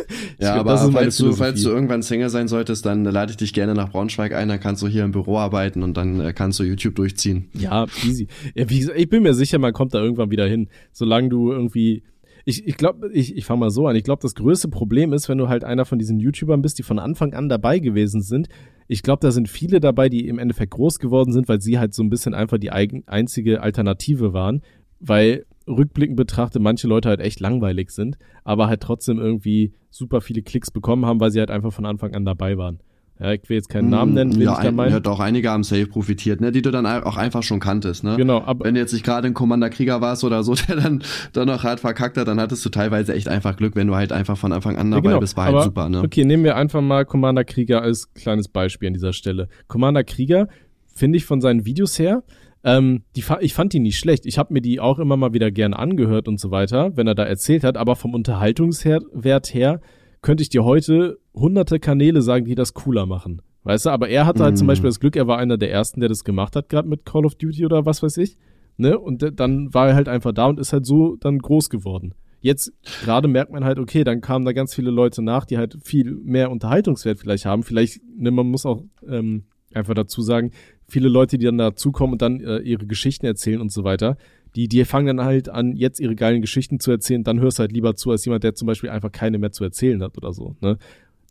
ja, 0.40 0.54
glaub, 0.54 0.66
aber 0.66 0.92
falls 0.92 1.16
du, 1.16 1.32
falls 1.32 1.62
du 1.62 1.70
irgendwann 1.70 2.02
Single 2.02 2.30
sein 2.30 2.48
solltest, 2.48 2.86
dann 2.86 3.04
lade 3.04 3.30
ich 3.30 3.36
dich 3.36 3.52
gerne 3.52 3.74
nach 3.74 3.90
Braunschweig 3.90 4.34
ein, 4.34 4.48
dann 4.48 4.60
kannst 4.60 4.82
du 4.82 4.88
hier 4.88 5.04
im 5.04 5.12
Büro 5.12 5.38
arbeiten 5.38 5.82
und 5.82 5.96
dann 5.96 6.20
äh, 6.20 6.32
kannst 6.32 6.58
du 6.58 6.64
YouTube 6.64 6.94
durchziehen. 6.94 7.48
Ja, 7.54 7.86
easy. 8.04 8.28
Ja, 8.54 8.68
wie 8.68 8.80
gesagt, 8.80 8.98
ich 8.98 9.08
bin 9.08 9.22
mir 9.22 9.34
sicher, 9.34 9.58
man 9.58 9.72
kommt 9.72 9.94
da 9.94 10.00
irgendwann 10.00 10.30
wieder 10.30 10.46
hin. 10.46 10.68
Solange 10.92 11.28
du 11.28 11.52
irgendwie. 11.52 12.02
Ich, 12.44 12.66
ich 12.66 12.76
glaube, 12.76 13.08
ich, 13.12 13.36
ich 13.36 13.44
fange 13.44 13.60
mal 13.60 13.70
so 13.70 13.86
an. 13.86 13.94
Ich 13.94 14.02
glaube, 14.02 14.22
das 14.22 14.34
größte 14.34 14.68
Problem 14.68 15.12
ist, 15.12 15.28
wenn 15.28 15.38
du 15.38 15.48
halt 15.48 15.62
einer 15.62 15.84
von 15.84 16.00
diesen 16.00 16.18
YouTubern 16.18 16.60
bist, 16.60 16.76
die 16.78 16.82
von 16.82 16.98
Anfang 16.98 17.34
an 17.34 17.48
dabei 17.48 17.78
gewesen 17.78 18.20
sind. 18.20 18.48
Ich 18.88 19.04
glaube, 19.04 19.20
da 19.20 19.30
sind 19.30 19.48
viele 19.48 19.78
dabei, 19.78 20.08
die 20.08 20.26
im 20.26 20.40
Endeffekt 20.40 20.72
groß 20.72 20.98
geworden 20.98 21.32
sind, 21.32 21.48
weil 21.48 21.60
sie 21.60 21.78
halt 21.78 21.94
so 21.94 22.02
ein 22.02 22.10
bisschen 22.10 22.34
einfach 22.34 22.58
die 22.58 22.72
eigen, 22.72 23.04
einzige 23.06 23.62
Alternative 23.62 24.32
waren. 24.32 24.62
Weil 24.98 25.44
rückblickend 25.66 26.16
betrachtet 26.16 26.62
manche 26.62 26.86
Leute 26.86 27.08
halt 27.08 27.20
echt 27.20 27.40
langweilig 27.40 27.90
sind, 27.90 28.18
aber 28.44 28.68
halt 28.68 28.80
trotzdem 28.80 29.18
irgendwie 29.18 29.72
super 29.90 30.20
viele 30.20 30.42
Klicks 30.42 30.70
bekommen 30.70 31.06
haben, 31.06 31.20
weil 31.20 31.30
sie 31.30 31.38
halt 31.38 31.50
einfach 31.50 31.72
von 31.72 31.86
Anfang 31.86 32.14
an 32.14 32.24
dabei 32.24 32.56
waren. 32.56 32.80
Ja, 33.20 33.30
ich 33.30 33.48
will 33.48 33.56
jetzt 33.56 33.68
keinen 33.68 33.88
Namen 33.88 34.14
nennen, 34.14 34.34
will 34.34 34.42
ja, 34.42 34.52
ich 34.54 34.58
da 34.58 34.68
ein, 34.68 34.74
meinen. 34.74 34.90
ja, 34.90 34.98
doch, 34.98 35.20
einige 35.20 35.50
haben 35.50 35.62
safe 35.62 35.86
profitiert, 35.86 36.40
ne, 36.40 36.50
die 36.50 36.60
du 36.60 36.72
dann 36.72 36.86
auch 36.86 37.16
einfach 37.16 37.44
schon 37.44 37.60
kanntest, 37.60 38.02
ne? 38.02 38.16
Genau, 38.16 38.42
aber 38.42 38.64
Wenn 38.64 38.74
du 38.74 38.80
jetzt 38.80 38.92
nicht 38.92 39.04
gerade 39.04 39.28
ein 39.28 39.34
Commander 39.34 39.70
Krieger 39.70 40.00
warst 40.00 40.24
oder 40.24 40.42
so, 40.42 40.54
der 40.68 40.76
dann, 40.76 41.04
dann 41.32 41.46
noch 41.46 41.62
hart 41.62 41.78
verkackt 41.78 42.16
hat, 42.16 42.26
dann 42.26 42.40
hattest 42.40 42.64
du 42.64 42.70
teilweise 42.70 43.14
echt 43.14 43.28
einfach 43.28 43.56
Glück, 43.56 43.76
wenn 43.76 43.86
du 43.86 43.94
halt 43.94 44.12
einfach 44.12 44.36
von 44.36 44.52
Anfang 44.52 44.76
an 44.76 44.90
Ja, 44.90 44.96
dabei 44.96 45.10
genau. 45.10 45.20
bist, 45.20 45.36
war 45.36 45.44
halt 45.44 45.54
Aber, 45.54 45.64
super, 45.64 45.88
ne? 45.88 46.00
Okay, 46.00 46.24
nehmen 46.24 46.42
wir 46.42 46.56
einfach 46.56 46.80
mal 46.80 47.04
Commander 47.04 47.44
Krieger 47.44 47.82
als 47.82 48.12
kleines 48.14 48.48
Beispiel 48.48 48.88
an 48.88 48.94
dieser 48.94 49.12
Stelle. 49.12 49.48
Commander 49.68 50.02
Krieger 50.02 50.48
finde 50.92 51.18
ich 51.18 51.24
von 51.24 51.40
seinen 51.40 51.64
Videos 51.64 51.98
her, 52.00 52.24
ähm, 52.64 53.02
die, 53.16 53.24
ich 53.40 53.54
fand 53.54 53.72
die 53.72 53.80
nicht 53.80 53.98
schlecht. 53.98 54.26
Ich 54.26 54.38
habe 54.38 54.52
mir 54.52 54.60
die 54.60 54.80
auch 54.80 54.98
immer 54.98 55.16
mal 55.16 55.32
wieder 55.32 55.50
gerne 55.50 55.78
angehört 55.78 56.28
und 56.28 56.38
so 56.38 56.50
weiter, 56.50 56.96
wenn 56.96 57.06
er 57.06 57.14
da 57.14 57.24
erzählt 57.24 57.64
hat. 57.64 57.76
Aber 57.76 57.96
vom 57.96 58.14
Unterhaltungswert 58.14 59.52
her 59.52 59.80
könnte 60.20 60.42
ich 60.42 60.48
dir 60.48 60.64
heute 60.64 61.18
hunderte 61.34 61.80
Kanäle 61.80 62.22
sagen, 62.22 62.44
die 62.44 62.54
das 62.54 62.74
cooler 62.74 63.06
machen. 63.06 63.42
Weißt 63.64 63.86
du, 63.86 63.90
aber 63.90 64.08
er 64.08 64.26
hatte 64.26 64.42
halt 64.42 64.58
zum 64.58 64.66
Mm. 64.66 64.68
Beispiel 64.68 64.88
das 64.88 65.00
Glück, 65.00 65.16
er 65.16 65.26
war 65.26 65.38
einer 65.38 65.56
der 65.56 65.70
ersten, 65.70 66.00
der 66.00 66.08
das 66.08 66.24
gemacht 66.24 66.56
hat, 66.56 66.68
gerade 66.68 66.88
mit 66.88 67.04
Call 67.04 67.24
of 67.24 67.36
Duty 67.36 67.64
oder 67.64 67.86
was 67.86 68.02
weiß 68.02 68.16
ich. 68.16 68.36
Ne? 68.76 68.98
Und 68.98 69.38
dann 69.38 69.72
war 69.72 69.88
er 69.88 69.94
halt 69.94 70.08
einfach 70.08 70.32
da 70.32 70.46
und 70.46 70.58
ist 70.58 70.72
halt 70.72 70.86
so 70.86 71.16
dann 71.16 71.38
groß 71.38 71.70
geworden. 71.70 72.14
Jetzt 72.40 72.72
gerade 73.04 73.28
merkt 73.28 73.52
man 73.52 73.64
halt, 73.64 73.78
okay, 73.78 74.02
dann 74.02 74.20
kamen 74.20 74.44
da 74.44 74.52
ganz 74.52 74.74
viele 74.74 74.90
Leute 74.90 75.22
nach, 75.22 75.44
die 75.44 75.58
halt 75.58 75.78
viel 75.82 76.12
mehr 76.24 76.50
Unterhaltungswert 76.50 77.20
vielleicht 77.20 77.44
haben. 77.44 77.62
Vielleicht, 77.62 78.00
ne, 78.16 78.32
man 78.32 78.48
muss 78.48 78.66
auch 78.66 78.82
ähm, 79.08 79.44
einfach 79.74 79.94
dazu 79.94 80.22
sagen, 80.22 80.50
viele 80.92 81.08
Leute, 81.08 81.38
die 81.38 81.46
dann 81.46 81.58
dazukommen 81.58 82.12
und 82.12 82.22
dann 82.22 82.40
äh, 82.40 82.58
ihre 82.58 82.86
Geschichten 82.86 83.26
erzählen 83.26 83.60
und 83.60 83.72
so 83.72 83.82
weiter, 83.82 84.16
die, 84.54 84.68
die 84.68 84.84
fangen 84.84 85.16
dann 85.16 85.24
halt 85.24 85.48
an, 85.48 85.74
jetzt 85.74 85.98
ihre 85.98 86.14
geilen 86.14 86.42
Geschichten 86.42 86.78
zu 86.78 86.90
erzählen, 86.90 87.24
dann 87.24 87.40
hörst 87.40 87.58
du 87.58 87.62
halt 87.62 87.72
lieber 87.72 87.96
zu, 87.96 88.10
als 88.10 88.24
jemand, 88.24 88.44
der 88.44 88.54
zum 88.54 88.66
Beispiel 88.66 88.90
einfach 88.90 89.10
keine 89.10 89.38
mehr 89.38 89.52
zu 89.52 89.64
erzählen 89.64 90.02
hat 90.02 90.16
oder 90.18 90.32
so. 90.32 90.54
Ne? 90.60 90.78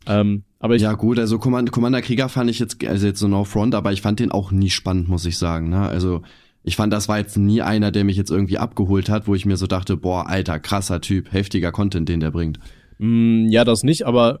Ähm, 0.06 0.42
aber 0.58 0.74
ich, 0.74 0.82
ja 0.82 0.92
gut, 0.94 1.20
also 1.20 1.38
Command 1.38 1.70
Commander 1.70 2.02
Krieger 2.02 2.28
fand 2.28 2.50
ich 2.50 2.58
jetzt, 2.58 2.84
also 2.84 3.06
jetzt 3.06 3.20
so 3.20 3.28
no 3.28 3.44
front, 3.44 3.74
aber 3.76 3.92
ich 3.92 4.02
fand 4.02 4.18
den 4.18 4.32
auch 4.32 4.50
nie 4.50 4.70
spannend, 4.70 5.08
muss 5.08 5.24
ich 5.24 5.38
sagen. 5.38 5.70
Ne? 5.70 5.78
Also 5.78 6.22
ich 6.64 6.74
fand, 6.74 6.92
das 6.92 7.08
war 7.08 7.18
jetzt 7.18 7.36
nie 7.36 7.62
einer, 7.62 7.92
der 7.92 8.04
mich 8.04 8.16
jetzt 8.16 8.30
irgendwie 8.30 8.58
abgeholt 8.58 9.08
hat, 9.08 9.28
wo 9.28 9.34
ich 9.34 9.46
mir 9.46 9.56
so 9.56 9.66
dachte, 9.68 9.96
boah, 9.96 10.28
alter, 10.28 10.58
krasser 10.58 11.00
Typ, 11.00 11.32
heftiger 11.32 11.70
Content, 11.70 12.08
den 12.08 12.20
der 12.20 12.32
bringt. 12.32 12.58
Mm, 12.98 13.46
ja, 13.48 13.64
das 13.64 13.84
nicht, 13.84 14.06
aber 14.06 14.40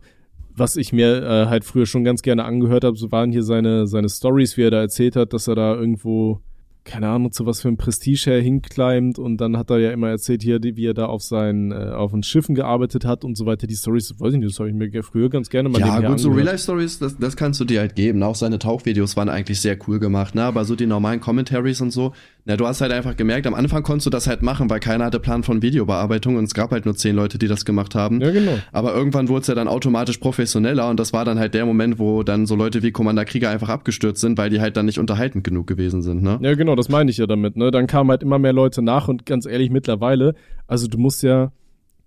was 0.54 0.76
ich 0.76 0.92
mir 0.92 1.22
äh, 1.22 1.46
halt 1.46 1.64
früher 1.64 1.86
schon 1.86 2.04
ganz 2.04 2.22
gerne 2.22 2.44
angehört 2.44 2.84
habe, 2.84 2.96
so 2.96 3.10
waren 3.10 3.32
hier 3.32 3.42
seine, 3.42 3.86
seine 3.86 4.08
Stories, 4.08 4.56
wie 4.56 4.62
er 4.62 4.70
da 4.70 4.80
erzählt 4.80 5.16
hat, 5.16 5.32
dass 5.32 5.48
er 5.48 5.54
da 5.54 5.74
irgendwo, 5.74 6.40
keine 6.84 7.08
Ahnung, 7.08 7.32
zu 7.32 7.46
was 7.46 7.62
für 7.62 7.68
ein 7.68 7.76
Prestige 7.76 8.30
er 8.30 8.40
hinkleimt 8.40 9.18
und 9.18 9.40
dann 9.40 9.56
hat 9.56 9.70
er 9.70 9.78
ja 9.78 9.92
immer 9.92 10.08
erzählt 10.08 10.42
hier, 10.42 10.60
wie 10.62 10.86
er 10.86 10.94
da 10.94 11.06
auf 11.06 11.22
seinen, 11.22 11.72
äh, 11.72 11.90
auf 11.90 12.10
den 12.10 12.22
Schiffen 12.22 12.54
gearbeitet 12.54 13.04
hat 13.04 13.24
und 13.24 13.36
so 13.36 13.46
weiter. 13.46 13.66
Die 13.66 13.76
Stories, 13.76 14.14
weiß 14.18 14.34
ich 14.34 14.40
nicht, 14.40 14.50
das 14.50 14.58
habe 14.58 14.68
ich 14.68 14.74
mir 14.74 15.02
früher 15.02 15.30
ganz 15.30 15.48
gerne 15.48 15.68
mal 15.68 15.80
ja, 15.80 16.00
gut, 16.00 16.20
so. 16.20 16.30
Real-Life-Stories, 16.30 16.98
das, 16.98 17.18
das 17.18 17.36
kannst 17.36 17.60
du 17.60 17.64
dir 17.64 17.80
halt 17.80 17.94
geben. 17.94 18.22
Auch 18.22 18.34
seine 18.34 18.58
Tauchvideos 18.58 19.16
waren 19.16 19.28
eigentlich 19.28 19.60
sehr 19.60 19.78
cool 19.86 20.00
gemacht, 20.00 20.34
ne? 20.34 20.42
Aber 20.42 20.64
so 20.64 20.76
die 20.76 20.86
normalen 20.86 21.20
Commentaries 21.20 21.80
und 21.80 21.90
so, 21.90 22.12
na, 22.44 22.56
du 22.56 22.66
hast 22.66 22.80
halt 22.80 22.92
einfach 22.92 23.16
gemerkt, 23.16 23.46
am 23.46 23.54
Anfang 23.54 23.84
konntest 23.84 24.06
du 24.06 24.10
das 24.10 24.26
halt 24.26 24.42
machen, 24.42 24.68
weil 24.68 24.80
keiner 24.80 25.04
hatte 25.04 25.20
Plan 25.20 25.44
von 25.44 25.62
Videobearbeitung 25.62 26.36
und 26.36 26.44
es 26.44 26.54
gab 26.54 26.72
halt 26.72 26.86
nur 26.86 26.96
zehn 26.96 27.14
Leute, 27.14 27.38
die 27.38 27.46
das 27.46 27.64
gemacht 27.64 27.94
haben. 27.94 28.20
Ja, 28.20 28.30
genau. 28.30 28.58
Aber 28.72 28.94
irgendwann 28.94 29.28
wurde 29.28 29.42
es 29.42 29.46
ja 29.46 29.54
dann 29.54 29.68
automatisch 29.68 30.18
professioneller 30.18 30.88
und 30.88 30.98
das 30.98 31.12
war 31.12 31.24
dann 31.24 31.38
halt 31.38 31.54
der 31.54 31.66
Moment, 31.66 32.00
wo 32.00 32.24
dann 32.24 32.46
so 32.46 32.56
Leute 32.56 32.82
wie 32.82 32.90
Commander 32.90 33.24
Krieger 33.24 33.50
einfach 33.50 33.68
abgestürzt 33.68 34.20
sind, 34.20 34.38
weil 34.38 34.50
die 34.50 34.60
halt 34.60 34.76
dann 34.76 34.86
nicht 34.86 34.98
unterhaltend 34.98 35.44
genug 35.44 35.68
gewesen 35.68 36.02
sind, 36.02 36.22
ne? 36.22 36.38
Ja, 36.42 36.54
genau, 36.54 36.74
das 36.74 36.88
meine 36.88 37.10
ich 37.10 37.18
ja 37.18 37.26
damit, 37.26 37.56
ne? 37.56 37.70
Dann 37.70 37.86
kamen 37.86 38.10
halt 38.10 38.22
immer 38.22 38.40
mehr 38.40 38.52
Leute 38.52 38.82
nach 38.82 39.06
und 39.06 39.24
ganz 39.24 39.46
ehrlich, 39.46 39.70
mittlerweile, 39.70 40.34
also 40.66 40.88
du 40.88 40.98
musst 40.98 41.22
ja 41.22 41.52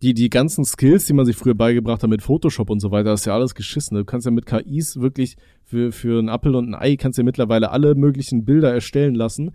die, 0.01 0.13
die 0.13 0.29
ganzen 0.29 0.65
Skills, 0.65 1.05
die 1.05 1.13
man 1.13 1.25
sich 1.25 1.36
früher 1.36 1.55
beigebracht 1.55 2.03
hat 2.03 2.09
mit 2.09 2.21
Photoshop 2.21 2.69
und 2.69 2.79
so 2.79 2.91
weiter, 2.91 3.11
das 3.11 3.21
ist 3.21 3.25
ja 3.25 3.33
alles 3.33 3.55
geschissen. 3.55 3.97
Du 3.97 4.03
kannst 4.03 4.25
ja 4.25 4.31
mit 4.31 4.45
KIs 4.45 4.99
wirklich 4.99 5.38
für, 5.63 5.91
für 5.91 6.19
einen 6.19 6.29
Apfel 6.29 6.55
und 6.55 6.69
ein 6.69 6.75
Ei 6.75 6.95
kannst 6.95 7.17
ja 7.17 7.23
mittlerweile 7.23 7.71
alle 7.71 7.95
möglichen 7.95 8.45
Bilder 8.45 8.73
erstellen 8.73 9.15
lassen, 9.15 9.51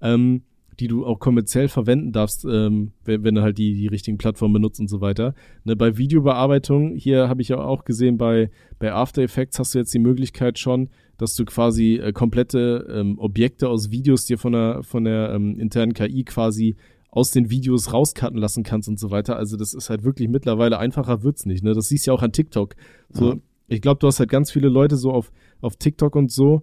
ähm, 0.00 0.42
die 0.78 0.88
du 0.88 1.04
auch 1.04 1.18
kommerziell 1.18 1.68
verwenden 1.68 2.12
darfst, 2.12 2.46
ähm, 2.46 2.92
wenn, 3.04 3.22
wenn 3.22 3.34
du 3.34 3.42
halt 3.42 3.58
die, 3.58 3.74
die 3.74 3.86
richtigen 3.88 4.16
Plattformen 4.16 4.54
benutzt 4.54 4.80
und 4.80 4.88
so 4.88 5.00
weiter. 5.02 5.34
Ne, 5.64 5.76
bei 5.76 5.98
Videobearbeitung, 5.98 6.94
hier 6.96 7.28
habe 7.28 7.42
ich 7.42 7.48
ja 7.48 7.58
auch 7.58 7.84
gesehen, 7.84 8.16
bei, 8.16 8.50
bei 8.78 8.92
After 8.92 9.22
Effects 9.22 9.58
hast 9.58 9.74
du 9.74 9.78
jetzt 9.78 9.92
die 9.92 9.98
Möglichkeit 9.98 10.58
schon, 10.58 10.88
dass 11.18 11.34
du 11.34 11.44
quasi 11.44 11.96
äh, 11.96 12.12
komplette 12.12 12.86
ähm, 12.90 13.18
Objekte 13.18 13.68
aus 13.68 13.90
Videos 13.90 14.24
dir 14.24 14.38
von 14.38 14.52
der, 14.52 14.82
von 14.82 15.04
der 15.04 15.32
ähm, 15.34 15.58
internen 15.58 15.92
KI 15.92 16.24
quasi 16.24 16.76
aus 17.10 17.30
den 17.30 17.50
Videos 17.50 17.92
rauscutten 17.92 18.38
lassen 18.38 18.62
kannst 18.62 18.88
und 18.88 18.98
so 18.98 19.10
weiter. 19.10 19.36
Also 19.36 19.56
das 19.58 19.74
ist 19.74 19.90
halt 19.90 20.04
wirklich 20.04 20.28
mittlerweile 20.28 20.78
einfacher 20.78 21.22
wird's 21.22 21.44
nicht. 21.44 21.62
Ne? 21.62 21.74
Das 21.74 21.88
siehst 21.88 22.06
du 22.06 22.12
ja 22.12 22.14
auch 22.14 22.22
an 22.22 22.32
TikTok. 22.32 22.74
So, 23.10 23.34
Mhm. 23.34 23.42
ich 23.68 23.82
glaube, 23.82 23.98
du 23.98 24.06
hast 24.06 24.20
halt 24.20 24.30
ganz 24.30 24.50
viele 24.50 24.68
Leute 24.68 24.96
so 24.96 25.10
auf, 25.12 25.30
auf 25.60 25.76
TikTok 25.76 26.14
und 26.16 26.30
so, 26.30 26.62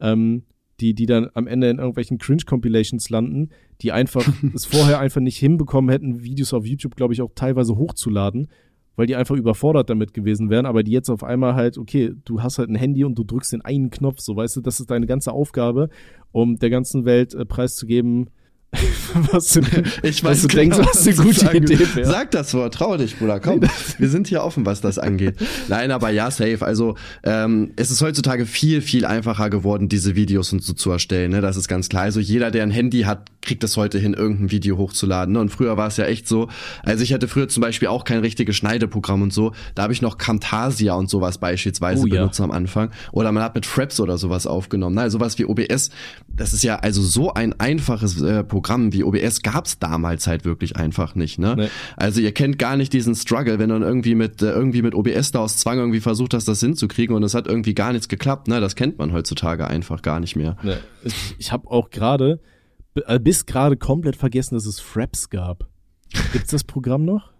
ähm, 0.00 0.42
die, 0.82 0.94
die 0.94 1.06
dann 1.06 1.30
am 1.34 1.46
Ende 1.46 1.70
in 1.70 1.78
irgendwelchen 1.78 2.18
Cringe-Compilations 2.18 3.08
landen, 3.08 3.50
die 3.80 3.92
einfach 3.92 4.26
es 4.54 4.66
vorher 4.66 4.98
einfach 4.98 5.20
nicht 5.20 5.38
hinbekommen 5.38 5.90
hätten, 5.90 6.22
Videos 6.22 6.52
auf 6.52 6.66
YouTube, 6.66 6.96
glaube 6.96 7.14
ich, 7.14 7.22
auch 7.22 7.30
teilweise 7.34 7.76
hochzuladen, 7.76 8.48
weil 8.96 9.06
die 9.06 9.16
einfach 9.16 9.36
überfordert 9.36 9.88
damit 9.88 10.12
gewesen 10.12 10.50
wären, 10.50 10.66
aber 10.66 10.82
die 10.82 10.90
jetzt 10.90 11.08
auf 11.08 11.24
einmal 11.24 11.54
halt, 11.54 11.78
okay, 11.78 12.12
du 12.24 12.42
hast 12.42 12.58
halt 12.58 12.68
ein 12.68 12.74
Handy 12.74 13.04
und 13.04 13.16
du 13.16 13.24
drückst 13.24 13.52
den 13.52 13.62
einen 13.62 13.90
Knopf, 13.90 14.20
so 14.20 14.36
weißt 14.36 14.56
du, 14.56 14.60
das 14.60 14.80
ist 14.80 14.90
deine 14.90 15.06
ganze 15.06 15.32
Aufgabe, 15.32 15.88
um 16.32 16.58
der 16.58 16.70
ganzen 16.70 17.04
Welt 17.04 17.32
äh, 17.34 17.46
preiszugeben, 17.46 18.30
was 19.32 19.52
du, 19.52 19.60
Ich 20.02 20.24
was 20.24 20.30
weiß 20.30 20.42
du 20.42 20.48
genau, 20.48 20.60
denkst, 20.60 20.78
was 20.78 21.06
eine 21.06 21.16
gute 21.16 21.40
sagen 21.40 21.56
Idee 21.58 21.78
wäre. 21.94 22.08
Sag 22.10 22.30
das 22.30 22.54
Wort, 22.54 22.74
trau 22.74 22.96
dich, 22.96 23.18
Bruder, 23.18 23.38
komm. 23.38 23.60
Wir 23.98 24.08
sind 24.08 24.28
hier 24.28 24.42
offen, 24.42 24.64
was 24.64 24.80
das 24.80 24.98
angeht. 24.98 25.36
Nein, 25.68 25.90
aber 25.90 26.08
ja, 26.10 26.30
safe. 26.30 26.64
Also 26.64 26.96
ähm, 27.22 27.72
es 27.76 27.90
ist 27.90 28.00
heutzutage 28.00 28.46
viel, 28.46 28.80
viel 28.80 29.04
einfacher 29.04 29.50
geworden, 29.50 29.88
diese 29.88 30.16
Videos 30.16 30.52
und 30.54 30.62
so 30.62 30.72
zu 30.72 30.90
erstellen. 30.90 31.32
Ne? 31.32 31.40
Das 31.42 31.56
ist 31.56 31.68
ganz 31.68 31.90
klar. 31.90 32.04
Also 32.04 32.18
jeder, 32.20 32.50
der 32.50 32.62
ein 32.62 32.70
Handy 32.70 33.02
hat, 33.02 33.30
kriegt 33.42 33.62
es 33.62 33.76
heute 33.76 33.98
hin, 33.98 34.14
irgendein 34.14 34.50
Video 34.50 34.78
hochzuladen. 34.78 35.34
Ne? 35.34 35.40
Und 35.40 35.50
früher 35.50 35.76
war 35.76 35.88
es 35.88 35.98
ja 35.98 36.06
echt 36.06 36.26
so. 36.26 36.48
Also 36.82 37.02
ich 37.04 37.12
hatte 37.12 37.28
früher 37.28 37.48
zum 37.48 37.60
Beispiel 37.60 37.88
auch 37.88 38.04
kein 38.04 38.20
richtiges 38.20 38.56
Schneideprogramm 38.56 39.20
und 39.20 39.34
so. 39.34 39.52
Da 39.74 39.82
habe 39.82 39.92
ich 39.92 40.00
noch 40.00 40.16
Camtasia 40.16 40.94
und 40.94 41.10
sowas 41.10 41.36
beispielsweise 41.36 42.02
Oh 42.02 42.06
ja. 42.06 42.22
benutzt 42.22 42.40
am 42.40 42.50
Anfang. 42.50 42.90
Oder 43.12 43.32
man 43.32 43.42
hat 43.42 43.54
mit 43.54 43.66
Fraps 43.66 44.00
oder 44.00 44.16
sowas 44.16 44.46
aufgenommen. 44.46 44.96
Ne? 44.96 45.10
Sowas 45.10 45.38
wie 45.38 45.44
OBS. 45.44 45.90
Das 46.34 46.54
ist 46.54 46.64
ja 46.64 46.76
also 46.76 47.02
so 47.02 47.34
ein 47.34 47.58
einfaches 47.60 48.22
äh, 48.22 48.42
Programm 48.42 48.61
wie 48.68 49.04
OBS 49.04 49.42
gab's 49.42 49.78
damals 49.78 50.26
halt 50.26 50.44
wirklich 50.44 50.76
einfach 50.76 51.14
nicht. 51.14 51.38
Ne? 51.38 51.54
Nee. 51.56 51.68
Also 51.96 52.20
ihr 52.20 52.32
kennt 52.32 52.58
gar 52.58 52.76
nicht 52.76 52.92
diesen 52.92 53.14
Struggle, 53.14 53.58
wenn 53.58 53.68
du 53.68 53.74
dann 53.74 53.82
irgendwie 53.82 54.14
mit 54.14 54.42
äh, 54.42 54.50
irgendwie 54.50 54.82
mit 54.82 54.94
OBS 54.94 55.32
da 55.32 55.40
aus 55.40 55.56
Zwang 55.56 55.78
irgendwie 55.78 56.00
versucht 56.00 56.34
hast, 56.34 56.46
das 56.48 56.60
hinzukriegen 56.60 57.14
und 57.14 57.22
es 57.22 57.34
hat 57.34 57.46
irgendwie 57.46 57.74
gar 57.74 57.92
nichts 57.92 58.08
geklappt. 58.08 58.48
Ne? 58.48 58.60
Das 58.60 58.76
kennt 58.76 58.98
man 58.98 59.12
heutzutage 59.12 59.66
einfach 59.66 60.02
gar 60.02 60.20
nicht 60.20 60.36
mehr. 60.36 60.56
Ne, 60.62 60.78
ich 61.38 61.52
habe 61.52 61.70
auch 61.70 61.90
gerade, 61.90 62.40
äh, 62.94 63.18
bis 63.18 63.46
gerade 63.46 63.76
komplett 63.76 64.16
vergessen, 64.16 64.54
dass 64.54 64.66
es 64.66 64.80
Fraps 64.80 65.30
gab. 65.30 65.68
Gibt's 66.32 66.50
das 66.50 66.64
Programm 66.64 67.04
noch? 67.04 67.32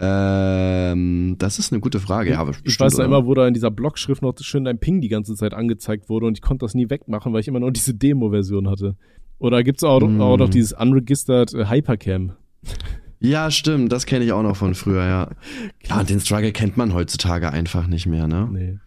Ähm, 0.00 1.36
das 1.38 1.58
ist 1.58 1.72
eine 1.72 1.80
gute 1.80 2.00
Frage. 2.00 2.30
Ja, 2.32 2.40
aber 2.40 2.50
ich 2.50 2.62
bestimmt, 2.62 2.92
weiß 2.92 2.98
ja 2.98 3.04
immer, 3.04 3.26
wo 3.26 3.34
da 3.34 3.46
in 3.46 3.54
dieser 3.54 3.70
Blockschrift 3.70 4.22
noch 4.22 4.34
schön 4.40 4.64
dein 4.64 4.78
Ping 4.78 5.00
die 5.00 5.08
ganze 5.08 5.34
Zeit 5.34 5.54
angezeigt 5.54 6.08
wurde 6.08 6.26
und 6.26 6.36
ich 6.36 6.42
konnte 6.42 6.64
das 6.64 6.74
nie 6.74 6.90
wegmachen, 6.90 7.32
weil 7.32 7.40
ich 7.40 7.48
immer 7.48 7.60
noch 7.60 7.70
diese 7.70 7.94
Demo-Version 7.94 8.68
hatte. 8.68 8.96
Oder 9.38 9.62
gibt's 9.62 9.84
auch, 9.84 10.00
Mm. 10.00 10.20
auch 10.20 10.36
noch 10.36 10.48
dieses 10.48 10.72
unregistered 10.72 11.52
äh, 11.54 11.66
Hypercam? 11.68 12.32
Ja, 13.20 13.50
stimmt, 13.50 13.90
das 13.92 14.04
kenne 14.06 14.24
ich 14.24 14.32
auch 14.32 14.42
noch 14.42 14.56
von 14.56 14.74
früher, 14.74 15.04
ja. 15.04 15.30
Ja, 15.86 16.00
und 16.00 16.10
den 16.10 16.20
Struggle 16.20 16.52
kennt 16.52 16.76
man 16.76 16.92
heutzutage 16.94 17.50
einfach 17.50 17.86
nicht 17.86 18.06
mehr, 18.06 18.26
ne? 18.26 18.48
Nee. 18.52 18.78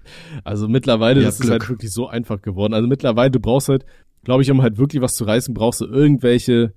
Also 0.44 0.68
mittlerweile, 0.68 1.20
Ihr 1.22 1.26
das 1.26 1.40
ist 1.40 1.50
halt 1.50 1.62
Glück. 1.62 1.78
wirklich 1.80 1.92
so 1.92 2.08
einfach 2.08 2.42
geworden. 2.42 2.74
Also 2.74 2.88
mittlerweile, 2.88 3.32
du 3.32 3.40
brauchst 3.40 3.70
halt, 3.70 3.86
glaube 4.24 4.44
ich, 4.44 4.52
um 4.52 4.62
halt 4.62 4.78
wirklich 4.78 5.02
was 5.02 5.16
zu 5.16 5.24
reißen, 5.26 5.54
brauchst 5.54 5.82
du 5.82 5.86
irgendwelche 5.86 6.74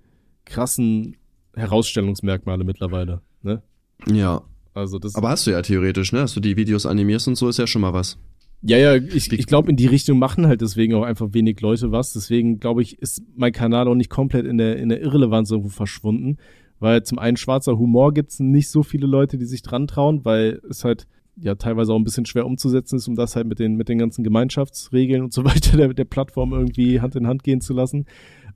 krassen 0.47 1.17
Herausstellungsmerkmale 1.55 2.65
mittlerweile. 2.65 3.21
Ne? 3.43 3.63
Ja. 4.11 4.43
Also 4.73 4.99
das 4.99 5.15
Aber 5.17 5.31
hast 5.31 5.47
du 5.47 5.51
ja 5.51 5.63
theoretisch, 5.63 6.13
ne? 6.13 6.21
Dass 6.21 6.33
du 6.35 6.41
die 6.41 6.57
Videos 6.57 6.87
animierst 6.87 7.27
und 7.29 7.35
so 7.37 7.49
ist 7.49 7.59
ja 7.59 7.67
schon 7.67 7.83
mal 7.83 7.93
was. 7.93 8.19
Ja, 8.63 8.77
ja, 8.77 8.95
ich, 8.95 9.33
ich 9.33 9.47
glaube, 9.47 9.71
in 9.71 9.77
die 9.77 9.87
Richtung 9.87 10.19
machen 10.19 10.47
halt 10.47 10.61
deswegen 10.61 10.95
auch 10.95 11.03
einfach 11.03 11.29
wenig 11.33 11.61
Leute 11.61 11.93
was. 11.93 12.13
Deswegen, 12.13 12.61
glaube 12.61 12.83
ich, 12.83 12.99
ist 12.99 13.23
mein 13.35 13.53
Kanal 13.53 13.89
auch 13.89 13.95
nicht 13.95 14.11
komplett 14.11 14.47
in 14.47 14.59
der, 14.59 14.77
in 14.77 14.91
der 14.91 15.01
Irrelevanz 15.01 15.51
irgendwo 15.51 15.71
verschwunden. 15.71 16.37
Weil 16.79 17.03
zum 17.03 17.19
einen 17.19 17.37
schwarzer 17.37 17.79
Humor 17.79 18.13
gibt's 18.13 18.39
nicht 18.39 18.69
so 18.69 18.83
viele 18.83 19.07
Leute, 19.07 19.39
die 19.39 19.47
sich 19.47 19.63
dran 19.63 19.87
trauen, 19.87 20.25
weil 20.25 20.61
es 20.69 20.85
halt 20.85 21.07
ja 21.37 21.55
teilweise 21.55 21.93
auch 21.93 21.97
ein 21.97 22.05
bisschen 22.05 22.27
schwer 22.27 22.45
umzusetzen 22.45 22.97
ist, 22.97 23.09
um 23.09 23.15
das 23.15 23.35
halt 23.35 23.47
mit 23.47 23.59
den, 23.59 23.77
mit 23.77 23.89
den 23.89 23.99
ganzen 23.99 24.25
Gemeinschaftsregeln 24.25 25.23
und 25.23 25.33
so 25.33 25.45
weiter 25.47 25.77
der, 25.79 25.95
der 25.95 26.05
Plattform 26.05 26.53
irgendwie 26.53 27.01
Hand 27.01 27.17
in 27.17 27.27
Hand 27.27 27.43
gehen 27.43 27.63
zu 27.63 27.73
lassen. 27.73 28.05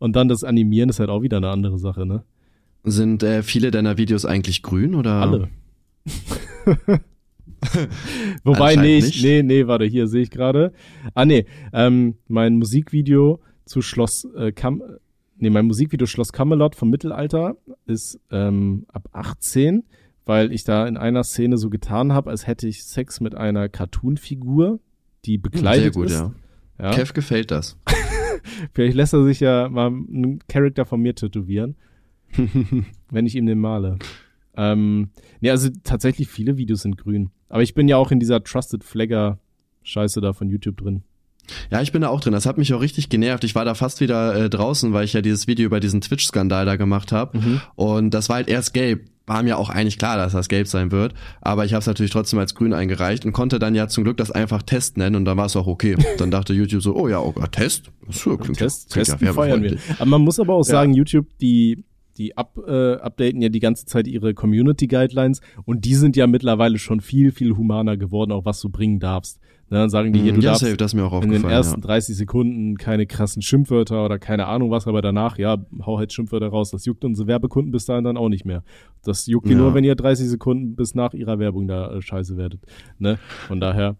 Und 0.01 0.17
dann 0.17 0.29
das 0.29 0.45
Animieren 0.45 0.91
ist 0.91 1.01
halt 1.01 1.09
auch 1.09 1.23
wieder 1.23 1.39
eine 1.39 1.51
andere 1.51 1.79
Sache, 1.79 2.05
ne? 2.05 2.25
Sind 2.83 3.23
äh, 3.23 3.43
viele 3.43 3.71
deiner 3.71 3.97
Videos 3.97 4.27
eigentlich 4.27 4.63
grün 4.63 4.95
oder? 4.95 5.15
Alle. 5.15 5.49
Wobei, 8.45 8.77
nee, 8.77 8.99
ich, 8.99 9.23
nee, 9.23 9.43
nee, 9.43 9.67
warte, 9.67 9.85
hier 9.85 10.07
sehe 10.07 10.23
ich 10.23 10.31
gerade. 10.31 10.73
Ah, 11.15 11.25
nee, 11.25 11.47
ähm, 11.73 12.17
mein 12.29 12.57
Musikvideo 12.57 13.41
zu 13.65 13.83
Schloss 13.83 14.29
äh, 14.37 14.53
Kam 14.53 14.83
nee, 15.37 15.51
mein 15.51 15.67
Musikvideo 15.67 16.07
Schloss 16.07 16.33
Camelot 16.33 16.75
vom 16.75 16.91
Mittelalter 16.91 17.57
ist 17.87 18.21
ähm, 18.31 18.87
ab 18.89 19.09
18, 19.13 19.85
weil 20.25 20.53
ich 20.53 20.65
da 20.65 20.87
in 20.87 20.97
einer 20.97 21.25
Szene 21.25 21.57
so 21.59 21.71
getan 21.71 22.13
habe, 22.13 22.31
als 22.31 22.47
hätte 22.47 22.67
ich 22.69 22.85
Sex 22.85 23.21
mit 23.21 23.35
einer 23.35 23.69
Cartoon-Figur, 23.69 24.81
die 25.25 25.39
bekleidet 25.39 25.95
Sehr 25.95 26.03
gut, 26.03 26.07
ist. 26.07 26.21
ja. 26.21 26.35
Ja. 26.79 26.91
Kev 26.91 27.13
gefällt 27.13 27.51
das. 27.51 27.79
Vielleicht 28.73 28.97
lässt 28.97 29.15
er 29.15 29.25
sich 29.25 29.41
ja 29.41 29.69
mal 29.69 29.87
einen 29.87 30.41
Charakter 30.49 30.85
von 30.85 31.01
mir 31.01 31.15
tätowieren, 31.15 31.77
wenn 33.11 33.27
ich 33.27 33.37
ihm 33.37 33.47
den 33.47 33.61
male. 33.61 33.99
Ähm, 34.57 35.11
nee, 35.41 35.51
also 35.51 35.69
tatsächlich 35.83 36.29
viele 36.29 36.57
Videos 36.57 36.83
sind 36.83 36.97
grün. 36.97 37.31
Aber 37.55 37.63
ich 37.63 37.75
bin 37.75 37.87
ja 37.87 37.99
auch 37.99 38.11
in 38.11 38.19
dieser 38.19 38.43
Trusted 38.43 38.83
Flagger 38.83 39.39
Scheiße 39.85 40.21
da 40.21 40.33
von 40.33 40.49
YouTube 40.49 40.77
drin. 40.77 41.05
Ja, 41.71 41.83
ich 41.83 41.93
bin 41.93 42.03
da 42.03 42.09
auch 42.09 42.21
drin. 42.21 42.33
Das 42.33 42.47
hat 42.47 42.59
mich 42.59 42.75
auch 42.75 42.81
richtig 42.81 43.11
genervt. 43.11 43.45
Ich 43.45 43.55
war 43.55 43.65
da 43.65 43.75
fast 43.75 44.01
wieder 44.01 44.35
äh, 44.35 44.51
draußen, 44.51 44.93
weil 44.93 45.05
ich 45.05 45.13
ja 45.13 45.21
dieses 45.21 45.47
Video 45.47 45.65
über 45.65 45.79
diesen 45.79 46.01
Twitch-Skandal 46.01 46.67
da 46.67 46.75
gemacht 46.75 47.13
habe. 47.13 47.39
Mhm. 47.39 47.61
Und 47.77 48.11
das 48.11 48.29
war 48.29 48.37
halt 48.37 48.49
erst 48.49 48.75
gelb. 48.75 49.09
War 49.29 49.45
mir 49.45 49.57
auch 49.57 49.71
eigentlich 49.71 49.99
klar, 50.01 50.17
dass 50.17 50.33
das 50.33 50.49
gelb 50.49 50.67
sein 50.67 50.91
wird. 50.91 51.15
Aber 51.43 51.65
ich 51.65 51.75
habe 51.75 51.79
es 51.79 51.87
natürlich 51.87 52.11
trotzdem 52.11 52.41
als 52.41 52.57
grün 52.57 52.73
eingereicht 52.73 53.25
und 53.25 53.31
konnte 53.31 53.61
dann 53.61 53.77
ja 53.77 53.87
zum 53.87 54.03
Glück 54.03 54.17
das 54.17 54.33
einfach 54.33 54.63
Test 54.63 54.97
nennen 54.97 55.15
und 55.15 55.25
dann 55.25 55.37
war 55.37 55.47
es 55.47 55.55
auch 55.55 55.69
okay. 55.69 55.95
Dann 56.19 56.33
dachte 56.33 56.55
YouTube 56.55 56.83
so, 56.83 56.97
oh 56.97 57.07
ja, 57.07 57.21
oh, 57.21 57.33
Test? 57.53 57.93
So, 58.11 58.37
klingt, 58.37 58.59
Test, 58.59 58.91
klingt 58.91 59.07
testen 59.07 59.25
ja 59.29 59.33
feiern 59.33 59.63
wir. 59.63 59.79
Aber 60.01 60.07
man 60.07 60.23
muss 60.23 60.41
aber 60.41 60.55
auch 60.55 60.67
Ja. 60.67 60.73
sagen, 60.73 60.93
YouTube, 60.93 61.29
die, 61.41 61.85
die 62.19 62.37
up, 62.37 62.59
äh, 62.67 62.95
updaten 62.95 63.41
ja 63.43 63.49
die 63.49 63.61
ganze 63.61 63.87
Zeit 63.87 64.07
ihre 64.07 64.35
Community 64.35 64.87
Guidelines 64.87 65.41
und 65.65 65.85
die 65.85 65.95
sind 65.95 66.17
ja 66.17 66.27
mittlerweile 66.27 66.79
schon 66.79 67.01
viel, 67.01 67.33
viel 67.33 67.57
humaner 67.57 67.97
geworden, 67.97 68.33
auch 68.33 68.45
was 68.45 68.61
du 68.61 68.69
bringen 68.69 69.01
darfst. 69.01 69.41
Ne, 69.71 69.79
dann 69.79 69.89
sagen 69.89 70.13
die 70.13 70.21
hier, 70.21 70.33
du 70.33 70.39
Mhm, 70.39 70.45
ja, 70.45 70.51
darfst 70.51 70.65
safe, 70.67 70.77
das 70.77 70.93
mir 70.93 71.05
auch 71.05 71.23
in 71.23 71.31
den 71.31 71.43
ersten 71.45 71.81
ja. 71.81 71.87
30 71.87 72.15
Sekunden 72.17 72.77
keine 72.77 73.07
krassen 73.07 73.41
Schimpfwörter 73.41 74.05
oder 74.05 74.19
keine 74.19 74.47
Ahnung 74.47 74.71
was, 74.71 74.87
aber 74.87 75.01
danach, 75.01 75.39
ja, 75.39 75.57
hau 75.87 75.99
halt 75.99 76.13
Schimpfwörter 76.13 76.49
raus. 76.49 76.71
Das 76.71 76.85
juckt 76.85 77.03
unsere 77.03 77.27
Werbekunden 77.29 77.73
bis 77.73 77.87
dahin 77.87 78.05
dann 78.05 78.19
auch 78.19 78.29
nicht 78.29 78.45
mehr. 78.45 78.63
Das 79.05 79.27
juckt 79.27 79.49
die 79.49 79.53
Ja. 79.53 79.59
nur, 79.59 79.73
wenn 79.75 79.83
ihr 79.83 79.95
30 79.95 80.29
Sekunden 80.29 80.77
bis 80.77 80.95
nach 80.95 81.15
ihrer 81.15 81.39
Werbung 81.39 81.67
da 81.67 81.95
äh, 81.95 82.03
scheiße 82.03 82.37
werdet. 82.37 82.61
Ne? 82.99 83.19
Von 83.49 83.59
daher, 83.59 83.97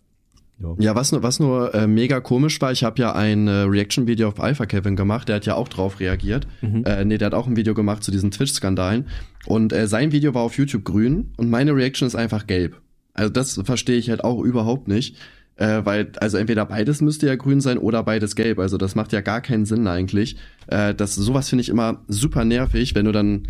ja. 0.61 0.75
Ja, 0.79 0.95
was 0.95 1.13
nur, 1.13 1.23
was 1.23 1.41
nur 1.41 1.75
äh, 1.75 1.87
mega 1.87 2.21
komisch 2.21 2.61
war, 2.61 2.73
ich 2.73 2.85
habe 2.85 3.01
ja 3.01 3.15
ein 3.15 3.49
äh, 3.49 3.63
Reaction-Video 3.63 4.29
auf 4.29 4.41
Alpha 4.41 4.67
Kevin 4.67 4.97
gemacht, 4.97 5.29
der 5.29 5.37
hat 5.37 5.47
ja 5.47 5.55
auch 5.55 5.69
drauf 5.69 6.01
reagiert. 6.01 6.47
Mhm. 6.63 6.85
Äh, 6.85 7.05
nee, 7.05 7.19
der 7.19 7.27
hat 7.27 7.35
auch 7.35 7.47
ein 7.47 7.57
Video 7.57 7.75
gemacht 7.75 8.05
zu 8.05 8.11
diesen 8.11 8.31
Twitch-Skandalen. 8.31 9.07
Und 9.47 9.73
äh, 9.73 9.87
sein 9.87 10.13
Video 10.13 10.35
war 10.35 10.43
auf 10.43 10.57
YouTube 10.57 10.85
grün 10.85 11.33
und 11.37 11.51
meine 11.51 11.75
Reaction 11.75 12.07
ist 12.07 12.15
einfach 12.15 12.47
gelb. 12.47 12.81
Also 13.13 13.31
das 13.31 13.61
verstehe 13.65 13.97
ich 13.97 14.11
halt 14.11 14.25
auch 14.25 14.43
überhaupt 14.43 14.89
nicht. 14.89 15.17
Äh, 15.57 15.83
weil, 15.85 16.11
also 16.19 16.37
entweder 16.37 16.67
beides 16.67 17.01
müsste 17.01 17.29
ja 17.29 17.37
grün 17.37 17.61
sein 17.61 17.79
oder 17.79 18.03
beides 18.03 18.35
gelb. 18.35 18.59
Also 18.59 18.77
das 18.77 18.97
macht 18.97 19.13
ja 19.13 19.21
gar 19.21 19.41
keinen 19.41 19.67
Sinn 19.67 19.87
eigentlich. 19.87 20.37
Äh, 20.67 20.95
das, 20.95 21.15
sowas 21.15 21.49
finde 21.49 21.63
ich 21.63 21.69
immer 21.69 22.03
super 22.09 22.45
nervig, 22.45 22.95
wenn 22.95 23.05
du 23.05 23.13
dann 23.13 23.47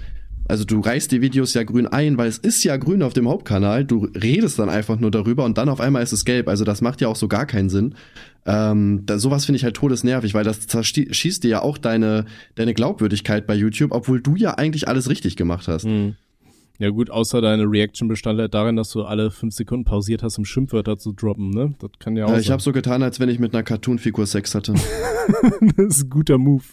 also 0.46 0.64
du 0.64 0.80
reißt 0.80 1.10
die 1.10 1.20
Videos 1.22 1.54
ja 1.54 1.62
grün 1.62 1.86
ein, 1.86 2.18
weil 2.18 2.28
es 2.28 2.38
ist 2.38 2.62
ja 2.64 2.76
grün 2.76 3.02
auf 3.02 3.14
dem 3.14 3.28
Hauptkanal. 3.28 3.84
Du 3.84 4.08
redest 4.14 4.58
dann 4.58 4.68
einfach 4.68 4.98
nur 4.98 5.10
darüber 5.10 5.44
und 5.44 5.56
dann 5.56 5.68
auf 5.68 5.80
einmal 5.80 6.02
ist 6.02 6.12
es 6.12 6.24
gelb. 6.24 6.48
Also 6.48 6.64
das 6.64 6.80
macht 6.82 7.00
ja 7.00 7.08
auch 7.08 7.16
so 7.16 7.28
gar 7.28 7.46
keinen 7.46 7.70
Sinn. 7.70 7.94
Ähm, 8.46 9.02
da, 9.06 9.18
sowas 9.18 9.46
finde 9.46 9.56
ich 9.56 9.64
halt 9.64 9.76
todesnervig, 9.76 10.34
weil 10.34 10.44
das 10.44 10.66
zerschießt 10.66 11.44
dir 11.44 11.48
ja 11.48 11.62
auch 11.62 11.78
deine, 11.78 12.26
deine 12.56 12.74
Glaubwürdigkeit 12.74 13.46
bei 13.46 13.54
YouTube, 13.54 13.92
obwohl 13.92 14.20
du 14.20 14.36
ja 14.36 14.54
eigentlich 14.54 14.86
alles 14.86 15.08
richtig 15.08 15.36
gemacht 15.36 15.66
hast. 15.66 15.86
Mhm. 15.86 16.16
Ja 16.78 16.90
gut, 16.90 17.08
außer 17.08 17.40
deine 17.40 17.64
Reaction 17.64 18.08
bestand 18.08 18.40
halt 18.40 18.52
darin, 18.52 18.74
dass 18.76 18.90
du 18.90 19.04
alle 19.04 19.30
fünf 19.30 19.54
Sekunden 19.54 19.84
pausiert 19.84 20.24
hast, 20.24 20.38
um 20.38 20.44
Schimpfwörter 20.44 20.98
zu 20.98 21.12
droppen, 21.12 21.50
ne? 21.50 21.74
Das 21.78 21.90
kann 22.00 22.16
ja 22.16 22.26
auch 22.26 22.32
Äh, 22.32 22.40
ich 22.40 22.50
habe 22.50 22.60
so 22.60 22.72
getan, 22.72 23.02
als 23.02 23.20
wenn 23.20 23.28
ich 23.28 23.38
mit 23.38 23.54
einer 23.54 23.62
Cartoon-Figur 23.62 24.26
Sex 24.26 24.56
hatte. 24.56 24.74
das 25.76 25.98
ist 25.98 26.04
ein 26.04 26.10
guter 26.10 26.36
Move. 26.36 26.64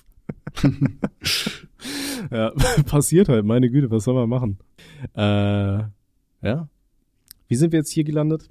ja, 2.32 2.52
passiert 2.86 3.30
halt, 3.30 3.46
meine 3.46 3.70
Güte, 3.70 3.90
was 3.92 4.04
soll 4.04 4.16
man 4.16 4.30
machen? 4.30 4.58
Äh, 5.16 5.84
ja. 6.48 6.70
Wie 7.48 7.56
sind 7.56 7.72
wir 7.72 7.80
jetzt 7.80 7.92
hier 7.92 8.04
gelandet? 8.04 8.50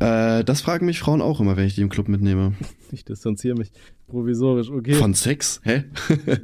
äh, 0.00 0.44
das 0.44 0.60
fragen 0.60 0.86
mich 0.86 0.98
Frauen 0.98 1.20
auch 1.20 1.40
immer, 1.40 1.56
wenn 1.56 1.66
ich 1.66 1.74
die 1.74 1.82
im 1.82 1.88
Club 1.88 2.08
mitnehme. 2.08 2.54
Ich 2.94 3.06
distanziere 3.06 3.56
mich 3.56 3.72
provisorisch, 4.06 4.68
okay. 4.68 4.92
Von 4.92 5.14
Sex? 5.14 5.62
Hä? 5.64 5.84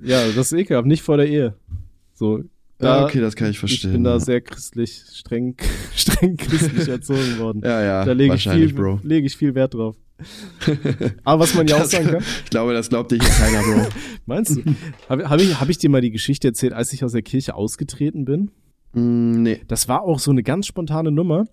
ja, 0.02 0.26
das 0.28 0.50
ist 0.50 0.52
ekelhaft, 0.58 0.86
nicht 0.86 1.02
vor 1.02 1.18
der 1.18 1.28
Ehe. 1.28 1.56
So, 2.14 2.42
da, 2.78 3.00
ja, 3.00 3.04
okay, 3.04 3.20
das 3.20 3.36
kann 3.36 3.50
ich 3.50 3.58
verstehen. 3.58 3.90
ich 3.90 3.94
bin 3.96 4.04
da 4.04 4.12
ja. 4.12 4.20
sehr 4.20 4.40
christlich, 4.40 5.02
streng, 5.12 5.56
streng 5.94 6.38
christlich 6.38 6.88
erzogen 6.88 7.38
worden. 7.38 7.60
ja, 7.62 7.82
ja, 7.82 8.04
da 8.04 8.12
lege 8.12 8.34
ich, 8.34 8.46
wahrscheinlich, 8.46 8.70
viel, 8.70 8.78
Bro. 8.78 9.00
lege 9.02 9.26
ich 9.26 9.36
viel 9.36 9.54
Wert 9.54 9.74
drauf. 9.74 9.96
Aber 11.24 11.42
was 11.42 11.54
man 11.54 11.66
ja 11.66 11.76
auch 11.76 11.80
Das- 11.80 11.90
sagen 11.90 12.06
kann, 12.06 12.22
Ich 12.44 12.50
glaube, 12.50 12.72
das 12.72 12.88
glaubt 12.88 13.10
dir 13.12 13.18
hier 13.18 13.28
keiner, 13.28 13.62
Bro. 13.62 13.88
meinst 14.26 14.56
du, 14.56 14.62
habe 15.08 15.28
hab 15.28 15.40
ich, 15.40 15.60
hab 15.60 15.68
ich 15.68 15.78
dir 15.78 15.90
mal 15.90 16.00
die 16.00 16.10
Geschichte 16.10 16.48
erzählt, 16.48 16.72
als 16.72 16.92
ich 16.92 17.04
aus 17.04 17.12
der 17.12 17.22
Kirche 17.22 17.54
ausgetreten 17.54 18.24
bin? 18.24 18.50
Mm, 18.92 19.42
nee. 19.42 19.60
Das 19.68 19.88
war 19.88 20.02
auch 20.02 20.18
so 20.18 20.30
eine 20.30 20.42
ganz 20.42 20.66
spontane 20.66 21.10
Nummer. 21.12 21.44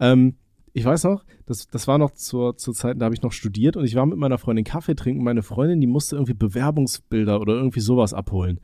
Ähm, 0.00 0.36
ich 0.72 0.84
weiß 0.84 1.04
noch, 1.04 1.24
das, 1.46 1.68
das 1.68 1.88
war 1.88 1.98
noch 1.98 2.10
zur, 2.12 2.56
zur 2.56 2.74
Zeit, 2.74 3.00
da 3.00 3.06
habe 3.06 3.14
ich 3.14 3.22
noch 3.22 3.32
studiert 3.32 3.76
und 3.76 3.84
ich 3.84 3.94
war 3.94 4.04
mit 4.04 4.18
meiner 4.18 4.38
Freundin 4.38 4.64
Kaffee 4.64 4.94
trinken. 4.94 5.22
Meine 5.24 5.42
Freundin, 5.42 5.80
die 5.80 5.86
musste 5.86 6.16
irgendwie 6.16 6.34
Bewerbungsbilder 6.34 7.40
oder 7.40 7.54
irgendwie 7.54 7.80
sowas 7.80 8.12
abholen 8.12 8.60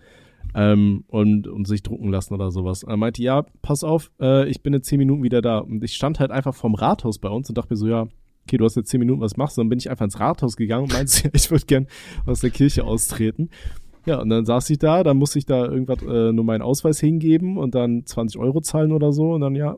ähm, 0.54 1.04
und, 1.08 1.46
und 1.48 1.66
sich 1.66 1.82
drucken 1.82 2.10
lassen 2.10 2.34
oder 2.34 2.50
sowas. 2.50 2.84
Und 2.84 2.90
er 2.90 2.96
meinte, 2.98 3.22
ja, 3.22 3.44
pass 3.62 3.82
auf, 3.84 4.10
äh, 4.20 4.48
ich 4.48 4.62
bin 4.62 4.74
in 4.74 4.82
zehn 4.82 4.98
Minuten 4.98 5.22
wieder 5.22 5.40
da. 5.40 5.58
Und 5.58 5.82
ich 5.84 5.94
stand 5.94 6.20
halt 6.20 6.30
einfach 6.30 6.54
vorm 6.54 6.74
Rathaus 6.74 7.18
bei 7.18 7.28
uns 7.30 7.48
und 7.48 7.56
dachte 7.56 7.72
mir 7.72 7.78
so, 7.78 7.88
ja, 7.88 8.08
okay, 8.46 8.56
du 8.56 8.64
hast 8.64 8.76
jetzt 8.76 8.90
zehn 8.90 9.00
Minuten, 9.00 9.20
was 9.20 9.36
machst 9.36 9.56
du? 9.56 9.60
Dann 9.60 9.68
bin 9.68 9.78
ich 9.78 9.90
einfach 9.90 10.04
ins 10.04 10.20
Rathaus 10.20 10.56
gegangen 10.56 10.84
und 10.84 10.92
meinte, 10.92 11.30
ich 11.32 11.50
würde 11.50 11.66
gern 11.66 11.86
aus 12.26 12.40
der 12.40 12.50
Kirche 12.50 12.84
austreten. 12.84 13.50
Ja, 14.04 14.20
und 14.20 14.30
dann 14.30 14.44
saß 14.44 14.68
ich 14.70 14.78
da, 14.78 15.04
dann 15.04 15.16
musste 15.16 15.38
ich 15.38 15.46
da 15.46 15.64
irgendwas, 15.64 16.02
äh, 16.02 16.32
nur 16.32 16.44
meinen 16.44 16.62
Ausweis 16.62 16.98
hingeben 16.98 17.56
und 17.56 17.74
dann 17.74 18.04
20 18.04 18.40
Euro 18.40 18.60
zahlen 18.60 18.90
oder 18.90 19.12
so 19.12 19.32
und 19.32 19.42
dann 19.42 19.54
ja, 19.54 19.76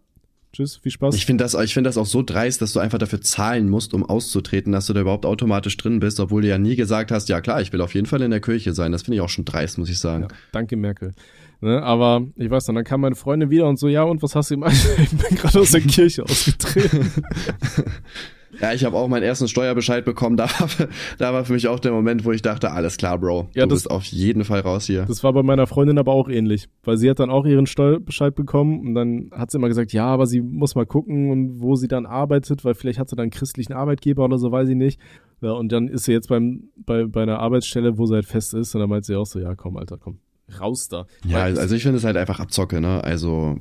tschüss, 0.55 0.77
viel 0.77 0.93
Spaß. 0.93 1.15
Ich 1.15 1.27
finde 1.27 1.45
das, 1.45 1.53
ich 1.55 1.75
finde 1.75 1.89
das 1.89 1.99
auch 1.99 2.07
so 2.07 2.23
dreist, 2.23 2.63
dass 2.63 2.73
du 2.73 2.81
einfach 2.81 2.97
dafür 2.97 3.21
zahlen 3.21 3.69
musst, 3.69 3.93
um 3.93 4.03
auszutreten, 4.03 4.73
dass 4.73 4.87
du 4.87 4.95
da 4.95 5.03
überhaupt 5.03 5.27
automatisch 5.27 5.77
drin 5.77 6.01
bist, 6.01 6.21
obwohl 6.21 6.41
du 6.41 6.49
ja 6.49 6.57
nie 6.57 6.75
gesagt 6.75 7.11
hast, 7.11 7.29
ja 7.29 7.43
klar, 7.43 7.61
ich 7.61 7.73
will 7.73 7.83
auf 7.83 7.95
jeden 7.95 8.07
Fall 8.07 8.23
in 8.23 8.31
der 8.31 8.41
Kirche 8.41 8.73
sein. 8.73 8.93
Das 8.93 9.03
finde 9.03 9.17
ich 9.17 9.21
auch 9.21 9.29
schon 9.29 9.45
dreist, 9.45 9.77
muss 9.77 9.91
ich 9.91 9.99
sagen. 9.99 10.23
Ja, 10.23 10.37
danke, 10.53 10.77
Merkel. 10.77 11.13
Ne, 11.61 11.83
aber 11.83 12.27
ich 12.37 12.51
weiß 12.51 12.65
dann, 12.65 12.75
dann 12.75 12.85
kam 12.85 13.01
meine 13.01 13.15
Freundin 13.15 13.51
wieder 13.51 13.69
und 13.69 13.79
so, 13.79 13.89
ja, 13.89 14.03
und 14.03 14.23
was 14.23 14.35
hast 14.35 14.51
du 14.51 14.55
gemacht? 14.55 14.75
ich 14.99 15.11
bin 15.11 15.37
gerade 15.37 15.61
aus 15.61 15.71
der 15.71 15.81
Kirche 15.81 16.23
ausgetreten. 16.23 17.11
Ja, 18.61 18.73
ich 18.73 18.85
habe 18.85 18.97
auch 18.97 19.09
meinen 19.09 19.23
ersten 19.23 19.49
Steuerbescheid 19.49 20.05
bekommen. 20.05 20.35
Da 20.45 20.49
war, 20.49 20.89
da 21.19 21.33
war 21.33 21.45
für 21.45 21.53
mich 21.53 21.69
auch 21.69 21.79
der 21.79 21.93
Moment, 21.93 22.25
wo 22.25 22.33
ich 22.33 22.43
dachte, 22.43 22.71
alles 22.71 22.97
klar, 22.97 23.19
Bro. 23.19 23.49
Ja, 23.55 23.65
du 23.65 23.71
das, 23.71 23.85
bist 23.85 23.91
auf 23.91 24.05
jeden 24.05 24.45
Fall 24.45 24.61
raus 24.61 24.87
hier. 24.87 25.05
Das 25.07 25.23
war 25.23 25.33
bei 25.33 25.43
meiner 25.43 25.67
Freundin 25.67 25.97
aber 25.97 26.13
auch 26.13 26.29
ähnlich, 26.29 26.69
weil 26.83 26.97
sie 26.97 27.09
hat 27.09 27.19
dann 27.19 27.31
auch 27.31 27.47
ihren 27.47 27.67
Steuerbescheid 27.67 28.35
bekommen 28.35 28.81
und 28.81 28.95
dann 28.95 29.31
hat 29.33 29.51
sie 29.51 29.59
immer 29.59 29.69
gesagt, 29.69 29.93
ja, 29.93 30.07
aber 30.07 30.27
sie 30.27 30.41
muss 30.41 30.75
mal 30.75 30.87
gucken, 30.87 31.63
wo 31.63 31.77
sie 31.77 31.89
dann 31.89 32.05
arbeitet, 32.05 32.65
weil 32.65 32.75
vielleicht 32.75 32.99
hat 32.99 33.09
sie 33.09 33.17
dann 33.17 33.25
einen 33.25 33.31
christlichen 33.31 33.73
Arbeitgeber 33.73 34.25
oder 34.25 34.39
so, 34.39 34.51
weiß 34.53 34.69
ich 34.69 34.77
nicht. 34.77 35.01
Ja, 35.41 35.53
und 35.53 35.73
dann 35.73 35.89
ist 35.89 36.05
sie 36.05 36.13
jetzt 36.13 36.29
beim, 36.29 36.65
bei, 36.77 37.05
bei 37.05 37.23
einer 37.23 37.39
Arbeitsstelle, 37.39 37.97
wo 37.99 38.07
sie 38.07 38.15
halt 38.15 38.27
fest 38.27 38.55
ist 38.55 38.75
und 38.75 38.81
dann 38.81 38.91
meint 38.91 39.05
sie 39.05 39.15
auch 39.15 39.27
so, 39.27 39.39
ja, 39.39 39.55
komm, 39.55 39.77
Alter, 39.77 39.99
komm, 39.99 40.19
raus 40.61 40.89
da. 40.89 41.07
Ja, 41.27 41.45
also 41.45 41.75
ich 41.75 41.83
finde 41.83 41.99
es 41.99 42.05
halt 42.05 42.17
einfach 42.17 42.41
Abzocke, 42.41 42.81
ne? 42.81 43.03
Also 43.03 43.59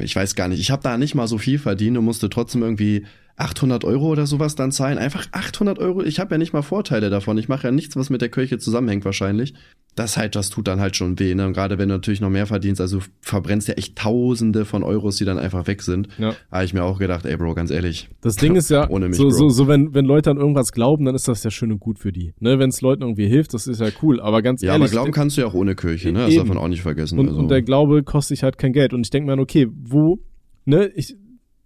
ich 0.00 0.14
weiß 0.14 0.34
gar 0.34 0.48
nicht, 0.48 0.60
ich 0.60 0.70
habe 0.70 0.82
da 0.82 0.96
nicht 0.96 1.14
mal 1.14 1.28
so 1.28 1.38
viel 1.38 1.58
verdient 1.58 1.98
und 1.98 2.04
musste 2.04 2.30
trotzdem 2.30 2.62
irgendwie 2.62 3.04
800 3.40 3.84
Euro 3.84 4.08
oder 4.08 4.26
sowas 4.26 4.54
dann 4.54 4.70
zahlen. 4.70 4.98
Einfach 4.98 5.26
800 5.32 5.78
Euro. 5.78 6.02
Ich 6.02 6.20
habe 6.20 6.34
ja 6.34 6.38
nicht 6.38 6.52
mal 6.52 6.62
Vorteile 6.62 7.08
davon. 7.08 7.38
Ich 7.38 7.48
mache 7.48 7.68
ja 7.68 7.72
nichts, 7.72 7.96
was 7.96 8.10
mit 8.10 8.20
der 8.20 8.28
Kirche 8.28 8.58
zusammenhängt 8.58 9.04
wahrscheinlich. 9.04 9.54
Das 9.96 10.16
halt, 10.16 10.36
das 10.36 10.50
tut 10.50 10.68
dann 10.68 10.78
halt 10.78 10.94
schon 10.94 11.18
weh. 11.18 11.34
Ne? 11.34 11.46
Und 11.46 11.54
gerade 11.54 11.78
wenn 11.78 11.88
du 11.88 11.94
natürlich 11.94 12.20
noch 12.20 12.30
mehr 12.30 12.46
verdienst, 12.46 12.80
also 12.80 13.00
verbrennst 13.20 13.66
ja 13.66 13.74
echt 13.74 13.96
Tausende 13.96 14.64
von 14.64 14.84
Euros, 14.84 15.16
die 15.16 15.24
dann 15.24 15.38
einfach 15.38 15.66
weg 15.66 15.82
sind. 15.82 16.08
Ja. 16.18 16.34
Habe 16.52 16.64
ich 16.64 16.74
mir 16.74 16.84
auch 16.84 16.98
gedacht, 16.98 17.24
ey 17.24 17.36
Bro, 17.36 17.54
ganz 17.54 17.70
ehrlich. 17.70 18.08
Das 18.20 18.36
Ding 18.36 18.54
ist 18.56 18.70
ja, 18.70 18.88
ohne 18.90 19.08
mich, 19.08 19.16
so, 19.16 19.30
so, 19.30 19.48
so 19.48 19.66
wenn, 19.66 19.94
wenn 19.94 20.04
Leute 20.04 20.30
an 20.30 20.36
irgendwas 20.36 20.72
glauben, 20.72 21.06
dann 21.06 21.14
ist 21.14 21.26
das 21.26 21.42
ja 21.42 21.50
schön 21.50 21.72
und 21.72 21.80
gut 21.80 21.98
für 21.98 22.12
die. 22.12 22.34
Ne? 22.40 22.58
Wenn 22.58 22.68
es 22.68 22.82
Leuten 22.82 23.02
irgendwie 23.02 23.26
hilft, 23.26 23.54
das 23.54 23.66
ist 23.66 23.80
ja 23.80 23.88
cool. 24.02 24.20
Aber 24.20 24.42
ganz 24.42 24.60
ja, 24.62 24.72
ehrlich. 24.72 24.80
Ja, 24.80 24.84
aber 24.84 24.90
glauben 24.90 25.12
kannst 25.12 25.36
du 25.36 25.40
ja 25.40 25.46
auch 25.46 25.54
ohne 25.54 25.74
Kirche, 25.74 26.12
ne? 26.12 26.26
Das 26.26 26.34
darf 26.34 26.46
man 26.46 26.58
auch 26.58 26.68
nicht 26.68 26.82
vergessen. 26.82 27.18
Und, 27.18 27.28
also. 27.28 27.40
und 27.40 27.48
der 27.48 27.62
Glaube 27.62 28.02
kostet 28.02 28.36
sich 28.36 28.42
halt 28.44 28.58
kein 28.58 28.72
Geld. 28.72 28.92
Und 28.92 29.06
ich 29.06 29.10
denke 29.10 29.34
mir, 29.34 29.40
okay, 29.40 29.66
wo, 29.70 30.18
ne, 30.66 30.90
ich, 30.94 31.16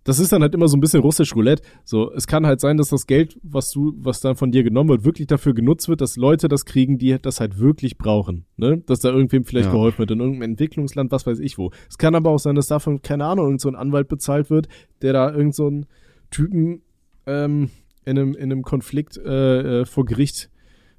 das 0.04 0.18
ist 0.18 0.32
dann 0.32 0.42
halt 0.42 0.54
immer 0.54 0.68
so 0.68 0.76
ein 0.76 0.80
bisschen 0.80 1.00
russisch 1.00 1.34
Roulette. 1.34 1.62
So, 1.84 2.12
es 2.12 2.26
kann 2.26 2.46
halt 2.46 2.60
sein, 2.60 2.76
dass 2.76 2.90
das 2.90 3.06
Geld, 3.06 3.38
was 3.42 3.70
du, 3.70 3.94
was 3.96 4.20
dann 4.20 4.36
von 4.36 4.52
dir 4.52 4.62
genommen 4.62 4.90
wird, 4.90 5.04
wirklich 5.04 5.26
dafür 5.26 5.54
genutzt 5.54 5.88
wird, 5.88 6.02
dass 6.02 6.16
Leute 6.16 6.48
das 6.48 6.66
kriegen, 6.66 6.98
die 6.98 7.16
das 7.20 7.40
halt 7.40 7.58
wirklich 7.58 7.96
brauchen. 7.96 8.44
Ne? 8.56 8.82
Dass 8.86 9.00
da 9.00 9.10
irgendwem 9.10 9.44
vielleicht 9.44 9.66
ja. 9.66 9.72
geholfen 9.72 9.98
wird 9.98 10.10
in 10.10 10.20
irgendeinem 10.20 10.50
Entwicklungsland, 10.52 11.10
was 11.10 11.26
weiß 11.26 11.40
ich 11.40 11.56
wo. 11.56 11.70
Es 11.88 11.96
kann 11.96 12.14
aber 12.14 12.30
auch 12.30 12.38
sein, 12.38 12.54
dass 12.54 12.66
davon, 12.66 13.00
keine 13.00 13.24
Ahnung, 13.24 13.46
irgend 13.46 13.60
so 13.62 13.68
ein 13.68 13.76
Anwalt 13.76 14.08
bezahlt 14.08 14.50
wird, 14.50 14.68
der 15.00 15.14
da 15.14 15.32
irgend 15.32 15.54
so 15.54 15.66
einen 15.66 15.86
Typen 16.30 16.82
ähm, 17.26 17.70
in 18.04 18.18
einem, 18.18 18.34
in 18.34 18.52
einem 18.52 18.62
Konflikt 18.62 19.16
äh, 19.16 19.80
äh, 19.80 19.84
vor 19.86 20.04
Gericht 20.04 20.50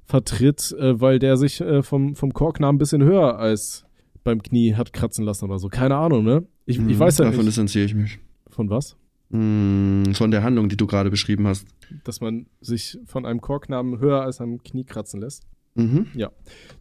vertritt, 0.04 0.74
äh, 0.78 1.00
weil 1.00 1.20
der 1.20 1.36
sich 1.36 1.60
äh, 1.60 1.82
vom, 1.82 2.16
vom 2.16 2.32
Korknamen 2.32 2.76
ein 2.76 2.78
bisschen 2.78 3.04
höher 3.04 3.38
als 3.38 3.84
beim 4.24 4.42
Knie 4.42 4.74
hat 4.74 4.92
kratzen 4.92 5.24
lassen 5.24 5.44
oder 5.44 5.60
so. 5.60 5.68
Keine 5.68 5.96
Ahnung, 5.96 6.24
ne? 6.24 6.44
Ich, 6.64 6.78
ich 6.78 6.82
mhm, 6.82 6.98
weiß 6.98 7.18
ja 7.18 7.26
Davon 7.26 7.38
nicht. 7.38 7.48
distanziere 7.48 7.84
ich 7.84 7.94
mich. 7.94 8.18
Von 8.56 8.70
was? 8.70 8.96
Mm, 9.28 10.12
von 10.14 10.30
der 10.30 10.42
Handlung, 10.42 10.70
die 10.70 10.78
du 10.78 10.86
gerade 10.86 11.10
beschrieben 11.10 11.46
hast. 11.46 11.66
Dass 12.04 12.22
man 12.22 12.46
sich 12.62 12.98
von 13.04 13.26
einem 13.26 13.42
Korknamen 13.42 14.00
höher 14.00 14.22
als 14.22 14.40
am 14.40 14.62
Knie 14.62 14.84
kratzen 14.84 15.20
lässt. 15.20 15.46
Mhm. 15.76 16.06
Ja. 16.14 16.30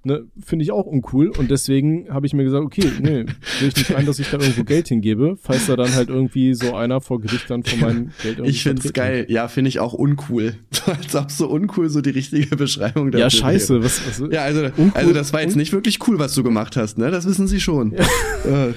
Ne, 0.03 0.23
Finde 0.39 0.63
ich 0.63 0.71
auch 0.71 0.85
uncool 0.85 1.29
und 1.29 1.49
deswegen 1.49 2.07
habe 2.09 2.27
ich 2.27 2.33
mir 2.33 2.43
gesagt, 2.43 2.63
okay, 2.63 2.91
nee, 3.01 3.25
will 3.59 3.67
ich 3.69 3.75
nicht 3.75 3.95
ein, 3.95 4.05
dass 4.05 4.19
ich 4.19 4.29
da 4.29 4.37
irgendwo 4.37 4.63
Geld 4.63 4.87
hingebe, 4.87 5.35
falls 5.41 5.65
da 5.65 5.75
dann 5.75 5.95
halt 5.95 6.09
irgendwie 6.09 6.53
so 6.53 6.75
einer 6.75 7.01
vor 7.01 7.19
Gericht 7.19 7.49
dann 7.49 7.63
von 7.63 7.79
meinem 7.79 8.11
Geld 8.21 8.37
irgendwie 8.37 8.51
Ich 8.51 8.63
find's 8.63 8.93
geil. 8.93 9.25
Ja, 9.29 9.47
finde 9.47 9.69
ich 9.69 9.79
auch 9.79 9.93
uncool. 9.93 10.55
Als 10.85 11.15
ob 11.15 11.31
so 11.31 11.49
uncool 11.49 11.89
so 11.89 12.01
die 12.01 12.11
richtige 12.11 12.55
Beschreibung 12.55 13.09
dafür 13.09 13.25
Ja, 13.25 13.29
scheiße. 13.31 13.83
Was, 13.83 14.01
was, 14.07 14.31
ja, 14.31 14.43
also, 14.43 14.65
uncool, 14.65 14.91
also 14.93 15.13
das 15.13 15.33
war 15.33 15.41
jetzt 15.41 15.55
nicht 15.55 15.73
wirklich 15.73 16.07
cool, 16.07 16.19
was 16.19 16.35
du 16.35 16.43
gemacht 16.43 16.77
hast, 16.77 16.99
ne? 16.99 17.09
Das 17.09 17.25
wissen 17.25 17.47
sie 17.47 17.59
schon. 17.59 17.93
Ja. 17.93 18.05
oh. 18.45 18.73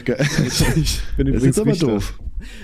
Ich 0.76 1.00
bin 1.16 1.26
übrigens 1.26 1.56
das 1.56 1.66
ist 1.66 1.84
aber 1.84 1.92
doof. 1.92 2.18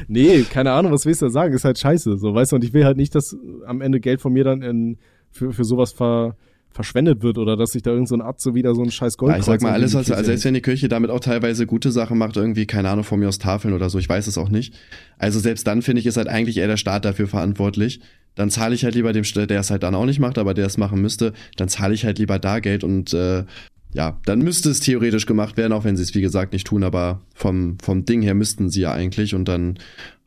Nee, 0.08 0.42
keine 0.42 0.72
Ahnung, 0.72 0.92
was 0.92 1.04
willst 1.04 1.20
du 1.20 1.26
da 1.26 1.30
sagen? 1.30 1.54
Ist 1.54 1.64
halt 1.64 1.78
scheiße, 1.78 2.16
so, 2.16 2.34
weißt 2.34 2.52
du, 2.52 2.56
und 2.56 2.64
ich 2.64 2.72
will 2.72 2.84
halt 2.84 2.96
nicht, 2.96 3.14
dass 3.14 3.36
am 3.66 3.80
Ende 3.80 4.00
Geld 4.00 4.20
von 4.20 4.32
mir 4.32 4.44
dann 4.44 4.62
in, 4.62 4.98
für, 5.30 5.52
für 5.52 5.64
sowas 5.64 5.92
ver, 5.92 6.36
verschwendet 6.74 7.22
wird 7.22 7.38
oder 7.38 7.56
dass 7.56 7.70
sich 7.70 7.82
da 7.82 7.92
irgend 7.92 8.08
so 8.08 8.16
ein 8.16 8.20
Atze 8.20 8.54
wieder 8.54 8.74
so 8.74 8.82
ein 8.82 8.90
scheiß 8.90 9.16
Gold 9.16 9.32
ja, 9.32 9.38
Ich 9.38 9.44
sag 9.44 9.62
mal, 9.62 9.72
alles, 9.72 9.94
was, 9.94 10.10
also 10.10 10.24
selbst 10.24 10.44
wenn 10.44 10.54
die 10.54 10.60
Kirche 10.60 10.88
damit 10.88 11.08
auch 11.08 11.20
teilweise 11.20 11.66
gute 11.66 11.92
Sachen 11.92 12.18
macht, 12.18 12.36
irgendwie, 12.36 12.66
keine 12.66 12.90
Ahnung, 12.90 13.04
von 13.04 13.20
mir 13.20 13.28
aus 13.28 13.38
Tafeln 13.38 13.72
oder 13.72 13.88
so, 13.88 13.98
ich 13.98 14.08
weiß 14.08 14.26
es 14.26 14.36
auch 14.36 14.48
nicht. 14.48 14.74
Also 15.16 15.38
selbst 15.38 15.66
dann 15.66 15.82
finde 15.82 16.00
ich, 16.00 16.06
ist 16.06 16.16
halt 16.16 16.28
eigentlich 16.28 16.58
eher 16.58 16.66
der 16.66 16.76
Staat 16.76 17.04
dafür 17.04 17.28
verantwortlich. 17.28 18.00
Dann 18.34 18.50
zahle 18.50 18.74
ich 18.74 18.84
halt 18.84 18.96
lieber 18.96 19.12
dem, 19.12 19.22
der 19.22 19.60
es 19.60 19.70
halt 19.70 19.84
dann 19.84 19.94
auch 19.94 20.04
nicht 20.04 20.18
macht, 20.18 20.36
aber 20.36 20.52
der 20.52 20.66
es 20.66 20.76
machen 20.76 21.00
müsste, 21.00 21.32
dann 21.56 21.68
zahle 21.68 21.94
ich 21.94 22.04
halt 22.04 22.18
lieber 22.18 22.40
da 22.40 22.58
Geld 22.58 22.82
und 22.82 23.14
äh, 23.14 23.44
ja, 23.92 24.20
dann 24.26 24.40
müsste 24.40 24.70
es 24.70 24.80
theoretisch 24.80 25.26
gemacht 25.26 25.56
werden, 25.56 25.72
auch 25.72 25.84
wenn 25.84 25.96
sie 25.96 26.02
es 26.02 26.12
wie 26.16 26.20
gesagt 26.20 26.52
nicht 26.52 26.66
tun, 26.66 26.82
aber 26.82 27.20
vom, 27.32 27.78
vom 27.78 28.04
Ding 28.04 28.22
her 28.22 28.34
müssten 28.34 28.68
sie 28.68 28.80
ja 28.80 28.92
eigentlich 28.92 29.36
und 29.36 29.46
dann 29.46 29.78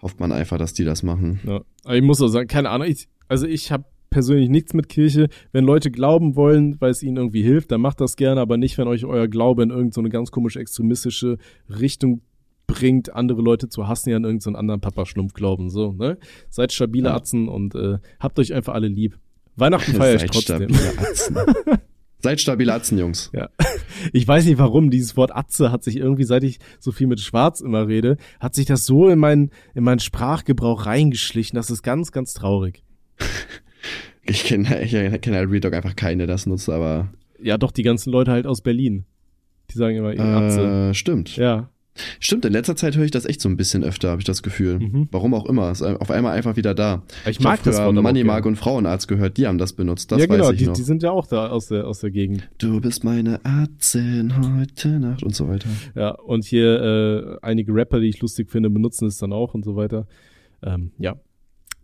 hofft 0.02 0.22
man 0.22 0.32
einfach, 0.32 0.58
dass 0.58 0.74
die 0.74 0.86
das 0.86 1.04
machen. 1.04 1.42
Ja, 1.44 1.62
ich 1.94 2.02
muss 2.02 2.22
auch 2.22 2.30
sagen, 2.30 2.48
keine 2.48 2.70
Ahnung, 2.70 2.88
ich, 2.88 3.10
also 3.28 3.46
ich 3.46 3.74
habe 3.74 3.84
persönlich 4.10 4.50
nichts 4.50 4.74
mit 4.74 4.90
Kirche. 4.90 5.28
Wenn 5.52 5.66
Leute 5.66 5.92
glauben 5.92 6.36
wollen, 6.36 6.80
weil 6.80 6.92
es 6.92 7.04
ihnen 7.04 7.18
irgendwie 7.18 7.44
hilft, 7.44 7.72
dann 7.72 7.82
macht 7.82 8.02
das 8.02 8.16
gerne, 8.16 8.42
aber 8.42 8.58
nicht, 8.58 8.78
wenn 8.78 8.88
euch 8.88 9.06
euer 9.06 9.28
Glaube 9.28 9.64
in 9.64 9.70
irgendeine 9.70 10.08
so 10.08 10.12
ganz 10.12 10.32
komische 10.32 10.60
extremistische 10.60 11.38
Richtung 11.70 12.22
bringt, 12.68 13.16
andere 13.16 13.42
Leute 13.42 13.70
zu 13.70 13.88
hassen, 13.88 14.10
ja 14.10 14.18
an 14.18 14.26
irgendeinen 14.26 14.54
so 14.54 14.60
anderen 14.60 14.82
Papa-Schlumpf 14.82 15.34
glauben. 15.34 15.70
So, 15.70 15.94
ne? 15.94 16.18
Seid 16.50 16.74
stabile 16.74 17.10
ja. 17.10 17.16
Atzen 17.16 17.48
und 17.48 17.76
äh, 17.76 17.98
habt 18.20 18.38
euch 18.40 18.54
einfach 18.54 18.74
alle 18.74 18.88
lieb. 18.88 19.18
Weihnachten 19.56 19.94
feiere 19.96 20.24
ich 20.24 20.30
trotzdem. 20.30 20.68
Seid 22.20 22.42
stabile 22.42 22.74
Atzen, 22.74 22.98
Jungs. 22.98 23.30
Ja. 23.34 23.50
Ich 24.12 24.28
weiß 24.28 24.46
nicht 24.46 24.58
warum, 24.58 24.90
dieses 24.90 25.16
Wort 25.18 25.36
Atze 25.36 25.72
hat 25.72 25.84
sich 25.84 25.98
irgendwie, 25.98 26.24
seit 26.24 26.44
ich 26.44 26.60
so 26.80 26.92
viel 26.92 27.08
mit 27.08 27.20
Schwarz 27.20 27.62
immer 27.62 27.88
rede, 27.88 28.18
hat 28.40 28.56
sich 28.56 28.66
das 28.66 28.86
so 28.86 29.08
in 29.08 29.20
meinen, 29.20 29.52
in 29.76 29.84
meinen 29.84 30.00
Sprachgebrauch 30.00 30.88
reingeschlichen. 30.88 31.56
Das 31.56 31.70
ist 31.70 31.84
ganz, 31.84 32.12
ganz 32.12 32.34
traurig. 32.34 32.84
Ich 34.28 34.44
kenne 34.44 34.82
ich 34.84 34.92
kenn 34.92 35.36
halt 35.36 35.50
Real 35.50 35.74
einfach 35.74 35.96
keine, 35.96 36.20
der 36.20 36.28
das 36.28 36.46
nutzt, 36.46 36.70
aber. 36.70 37.10
Ja, 37.42 37.58
doch, 37.58 37.72
die 37.72 37.84
ganzen 37.84 38.12
Leute 38.12 38.32
halt 38.32 38.48
aus 38.48 38.62
Berlin. 38.62 39.06
Die 39.72 39.78
sagen 39.78 39.98
immer, 39.98 40.14
ihr 40.14 40.90
äh, 40.90 40.94
Stimmt. 40.94 41.36
Ja. 41.36 41.70
Stimmt, 42.20 42.46
in 42.46 42.54
letzter 42.54 42.76
Zeit 42.76 42.96
höre 42.96 43.06
ich 43.06 43.12
das 43.12 43.26
echt 43.26 43.42
so 43.42 43.50
ein 43.50 43.58
bisschen 43.58 43.84
öfter, 43.84 44.10
habe 44.10 44.22
ich 44.22 44.26
das 44.26 44.44
Gefühl. 44.44 44.80
Mhm. 44.80 45.08
Warum 45.12 45.34
auch 45.34 45.46
immer. 45.46 45.72
Ist 45.72 45.82
auf 45.82 46.12
einmal 46.12 46.36
einfach 46.36 46.56
wieder 46.56 46.76
da. 46.76 47.04
Ich, 47.24 47.32
ich 47.32 47.40
mag 47.40 47.64
das 47.64 47.80
Wort 47.80 47.96
Money 47.96 48.24
Mark 48.24 48.46
und 48.46 48.56
Frauenarzt 48.56 49.08
gehört, 49.08 49.38
die 49.38 49.48
haben 49.48 49.58
das 49.58 49.74
benutzt. 49.74 50.12
Das 50.12 50.20
ja, 50.20 50.28
genau, 50.28 50.46
weiß 50.46 50.54
ich 50.54 50.60
die, 50.60 50.66
noch. 50.68 50.74
die 50.74 50.84
sind 50.84 51.04
ja 51.04 51.12
auch 51.12 51.28
da 51.28 51.48
aus 51.48 51.68
der, 51.68 51.88
aus 51.88 52.00
der 52.00 52.12
Gegend. 52.12 52.50
Du 52.58 52.80
bist 52.82 53.04
meine 53.04 53.44
Arztin 53.44 54.34
heute 54.60 55.00
Nacht 55.00 55.24
und 55.24 55.36
so 55.36 55.48
weiter. 55.48 55.70
Ja, 55.96 56.12
und 56.12 56.46
hier 56.46 56.82
äh, 56.82 57.46
einige 57.46 57.74
Rapper, 57.74 58.00
die 58.00 58.08
ich 58.08 58.22
lustig 58.22 58.52
finde, 58.52 58.70
benutzen 58.70 59.08
es 59.08 59.18
dann 59.18 59.34
auch 59.34 59.54
und 59.54 59.66
so 59.66 59.76
weiter. 59.76 60.08
Ähm, 60.64 60.92
ja, 60.98 61.16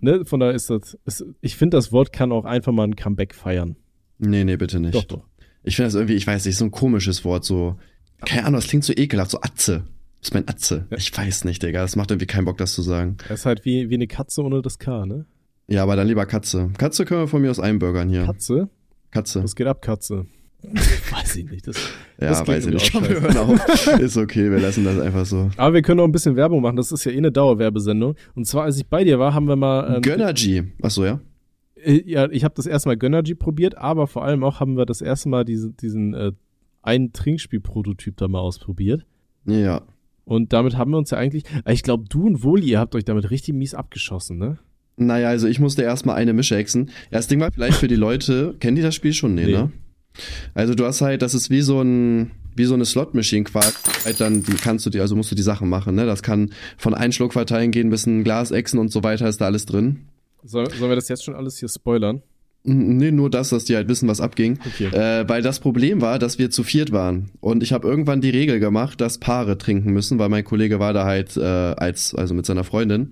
ne, 0.03 0.25
von 0.25 0.39
daher 0.39 0.53
ist 0.53 0.69
das, 0.69 0.97
ist, 1.05 1.25
ich 1.41 1.55
finde, 1.55 1.77
das 1.77 1.91
Wort 1.91 2.13
kann 2.13 2.31
auch 2.31 2.45
einfach 2.45 2.71
mal 2.71 2.83
ein 2.83 2.95
Comeback 2.95 3.33
feiern. 3.33 3.75
Nee, 4.19 4.43
nee, 4.43 4.57
bitte 4.57 4.79
nicht. 4.79 4.95
Doch, 4.95 5.05
doch. 5.05 5.23
Ich 5.63 5.75
finde 5.75 5.87
das 5.87 5.95
irgendwie, 5.95 6.15
ich 6.15 6.27
weiß 6.27 6.45
nicht, 6.45 6.57
so 6.57 6.65
ein 6.65 6.71
komisches 6.71 7.23
Wort, 7.23 7.45
so, 7.45 7.77
keine 8.25 8.45
Ahnung, 8.45 8.59
das 8.59 8.67
klingt 8.67 8.83
so 8.83 8.93
ekelhaft, 8.93 9.31
so 9.31 9.41
Atze. 9.41 9.85
Das 10.19 10.29
ist 10.29 10.33
mein 10.33 10.47
Atze. 10.47 10.87
Ja. 10.89 10.97
Ich 10.97 11.17
weiß 11.17 11.45
nicht, 11.45 11.63
Digga, 11.63 11.81
das 11.81 11.95
macht 11.95 12.11
irgendwie 12.11 12.27
keinen 12.27 12.45
Bock, 12.45 12.57
das 12.57 12.73
zu 12.73 12.81
sagen. 12.81 13.17
Das 13.27 13.41
ist 13.41 13.45
halt 13.45 13.65
wie, 13.65 13.89
wie 13.89 13.95
eine 13.95 14.07
Katze 14.07 14.43
ohne 14.43 14.61
das 14.61 14.79
K, 14.79 15.05
ne? 15.05 15.25
Ja, 15.67 15.83
aber 15.83 15.95
dann 15.95 16.07
lieber 16.07 16.25
Katze. 16.25 16.71
Katze 16.77 17.05
können 17.05 17.21
wir 17.21 17.27
von 17.27 17.41
mir 17.41 17.51
aus 17.51 17.59
einbürgern 17.59 18.09
hier. 18.09 18.25
Katze? 18.25 18.69
Katze. 19.11 19.43
Was 19.43 19.55
geht 19.55 19.67
ab, 19.67 19.81
Katze? 19.81 20.25
weiß 21.11 21.35
ich 21.35 21.49
nicht. 21.49 21.67
Das, 21.67 21.75
ja, 22.19 22.29
das 22.29 22.47
weiß 22.47 22.67
ich 22.67 22.73
nicht. 22.73 22.93
Hören 22.93 23.37
auf. 23.37 23.99
Ist 23.99 24.17
okay, 24.17 24.49
wir 24.49 24.59
lassen 24.59 24.85
das 24.85 24.99
einfach 24.99 25.25
so. 25.25 25.51
Aber 25.57 25.73
wir 25.73 25.81
können 25.81 25.97
noch 25.97 26.05
ein 26.05 26.11
bisschen 26.11 26.35
Werbung 26.35 26.61
machen. 26.61 26.77
Das 26.77 26.91
ist 26.91 27.03
ja 27.03 27.11
eh 27.11 27.17
eine 27.17 27.31
Dauerwerbesendung. 27.31 28.15
Und 28.35 28.45
zwar, 28.45 28.63
als 28.63 28.77
ich 28.77 28.87
bei 28.87 29.03
dir 29.03 29.19
war, 29.19 29.33
haben 29.33 29.47
wir 29.47 29.55
mal. 29.55 29.95
Ähm, 29.95 30.01
Gönnergy. 30.01 30.63
Achso, 30.81 31.05
ja. 31.05 31.19
Äh, 31.75 32.03
ja, 32.05 32.29
ich 32.31 32.43
habe 32.43 32.55
das 32.55 32.65
erstmal 32.65 32.97
Gönnergy 32.97 33.35
probiert, 33.35 33.77
aber 33.77 34.07
vor 34.07 34.23
allem 34.23 34.43
auch 34.43 34.59
haben 34.59 34.77
wir 34.77 34.85
das 34.85 35.01
erste 35.01 35.29
Mal 35.29 35.43
diese, 35.43 35.71
diesen 35.71 36.13
äh, 36.13 36.31
einen 36.81 37.13
Trinkspiel-Prototyp 37.13 38.17
da 38.17 38.27
mal 38.27 38.39
ausprobiert. 38.39 39.05
Ja. 39.45 39.81
Und 40.25 40.53
damit 40.53 40.77
haben 40.77 40.91
wir 40.91 40.97
uns 40.97 41.11
ja 41.11 41.17
eigentlich. 41.17 41.43
Ich 41.67 41.83
glaube, 41.83 42.05
du 42.09 42.25
und 42.25 42.43
Woli, 42.43 42.69
ihr 42.69 42.79
habt 42.79 42.95
euch 42.95 43.03
damit 43.03 43.29
richtig 43.29 43.55
mies 43.55 43.73
abgeschossen, 43.73 44.37
ne? 44.37 44.59
Naja, 44.95 45.29
also 45.29 45.47
ich 45.47 45.59
musste 45.59 45.81
erstmal 45.81 46.15
eine 46.15 46.33
Mische 46.33 46.55
hexen. 46.55 46.87
Ja, 47.11 47.17
das 47.17 47.27
Ding 47.27 47.39
war 47.39 47.51
vielleicht 47.51 47.77
für 47.77 47.87
die 47.87 47.95
Leute, 47.95 48.55
kennen 48.59 48.75
die 48.75 48.83
das 48.83 48.95
Spiel 48.95 49.13
schon? 49.13 49.33
Nee, 49.33 49.45
nee. 49.45 49.51
ne? 49.53 49.71
Also 50.53 50.75
du 50.75 50.85
hast 50.85 51.01
halt, 51.01 51.21
das 51.21 51.33
ist 51.33 51.49
wie 51.49 51.61
so 51.61 51.81
ein, 51.81 52.31
wie 52.55 52.65
so 52.65 52.73
eine 52.73 52.85
Slot-Machine 52.85 53.45
quasi. 53.45 53.73
Halt 54.05 54.21
dann 54.21 54.43
kannst 54.61 54.85
du 54.85 54.89
die, 54.89 54.99
also 54.99 55.15
musst 55.15 55.31
du 55.31 55.35
die 55.35 55.41
Sachen 55.41 55.69
machen, 55.69 55.95
ne? 55.95 56.05
Das 56.05 56.23
kann 56.23 56.51
von 56.77 56.93
ein 56.93 57.11
Schluck 57.11 57.33
verteilen 57.33 57.71
gehen 57.71 57.89
bis 57.89 58.05
ein 58.05 58.23
Glas 58.23 58.51
Echsen 58.51 58.79
und 58.79 58.91
so 58.91 59.03
weiter, 59.03 59.27
ist 59.27 59.41
da 59.41 59.45
alles 59.45 59.65
drin. 59.65 60.07
Soll, 60.43 60.69
sollen 60.69 60.91
wir 60.91 60.95
das 60.95 61.07
jetzt 61.07 61.23
schon 61.23 61.35
alles 61.35 61.57
hier 61.57 61.69
spoilern? 61.69 62.21
Nee, 62.65 63.11
nur 63.11 63.29
das, 63.29 63.49
dass 63.49 63.65
die 63.65 63.75
halt 63.75 63.89
wissen, 63.89 64.07
was 64.07 64.21
abging. 64.21 64.57
Okay. 64.65 64.85
Äh, 64.87 65.27
weil 65.27 65.41
das 65.41 65.59
Problem 65.59 65.99
war, 65.99 66.17
dass 66.17 66.39
wir 66.39 66.49
zu 66.49 66.63
viert 66.63 66.93
waren. 66.93 67.31
Und 67.41 67.61
ich 67.61 67.73
habe 67.73 67.87
irgendwann 67.87 68.21
die 68.21 68.29
Regel 68.29 68.59
gemacht, 68.61 69.01
dass 69.01 69.17
Paare 69.17 69.57
trinken 69.57 69.91
müssen, 69.91 70.17
weil 70.17 70.29
mein 70.29 70.45
Kollege 70.45 70.79
war 70.79 70.93
da 70.93 71.03
halt 71.03 71.35
äh, 71.35 71.41
als, 71.41 72.15
also 72.15 72.33
mit 72.33 72.45
seiner 72.45 72.63
Freundin. 72.63 73.11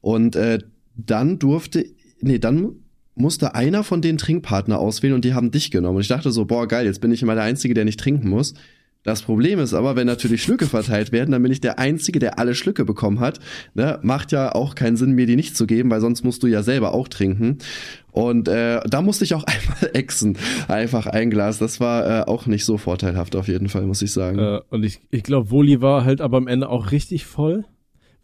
Und 0.00 0.34
äh, 0.34 0.58
dann 0.96 1.38
durfte, 1.38 1.84
nee, 2.20 2.40
dann 2.40 2.76
musste 3.18 3.54
einer 3.54 3.84
von 3.84 4.00
den 4.00 4.18
Trinkpartner 4.18 4.78
auswählen 4.78 5.14
und 5.14 5.24
die 5.24 5.34
haben 5.34 5.50
dich 5.50 5.70
genommen. 5.70 5.96
Und 5.96 6.02
ich 6.02 6.08
dachte 6.08 6.30
so, 6.30 6.44
boah, 6.44 6.66
geil, 6.66 6.86
jetzt 6.86 7.00
bin 7.00 7.12
ich 7.12 7.22
immer 7.22 7.34
der 7.34 7.44
Einzige, 7.44 7.74
der 7.74 7.84
nicht 7.84 8.00
trinken 8.00 8.28
muss. 8.28 8.54
Das 9.04 9.22
Problem 9.22 9.58
ist 9.58 9.74
aber, 9.74 9.96
wenn 9.96 10.06
natürlich 10.06 10.42
Schlücke 10.42 10.66
verteilt 10.66 11.12
werden, 11.12 11.30
dann 11.30 11.42
bin 11.42 11.52
ich 11.52 11.60
der 11.60 11.78
Einzige, 11.78 12.18
der 12.18 12.38
alle 12.38 12.54
Schlücke 12.54 12.84
bekommen 12.84 13.20
hat. 13.20 13.38
Ne? 13.74 13.98
Macht 14.02 14.32
ja 14.32 14.54
auch 14.54 14.74
keinen 14.74 14.96
Sinn, 14.96 15.12
mir 15.12 15.24
die 15.24 15.36
nicht 15.36 15.56
zu 15.56 15.66
geben, 15.66 15.90
weil 15.90 16.00
sonst 16.00 16.24
musst 16.24 16.42
du 16.42 16.46
ja 16.46 16.62
selber 16.62 16.92
auch 16.92 17.08
trinken. 17.08 17.58
Und 18.10 18.48
äh, 18.48 18.80
da 18.86 19.00
musste 19.00 19.24
ich 19.24 19.34
auch 19.34 19.44
einmal 19.46 19.96
exen. 19.96 20.36
Einfach 20.66 21.06
ein 21.06 21.30
Glas. 21.30 21.58
Das 21.58 21.80
war 21.80 22.06
äh, 22.06 22.24
auch 22.24 22.46
nicht 22.46 22.64
so 22.64 22.76
vorteilhaft 22.76 23.36
auf 23.36 23.48
jeden 23.48 23.68
Fall, 23.68 23.86
muss 23.86 24.02
ich 24.02 24.12
sagen. 24.12 24.38
Äh, 24.38 24.60
und 24.68 24.84
ich, 24.84 25.00
ich 25.10 25.22
glaube, 25.22 25.50
Woli 25.50 25.80
war 25.80 26.04
halt 26.04 26.20
aber 26.20 26.36
am 26.36 26.48
Ende 26.48 26.68
auch 26.68 26.90
richtig 26.90 27.24
voll. 27.24 27.64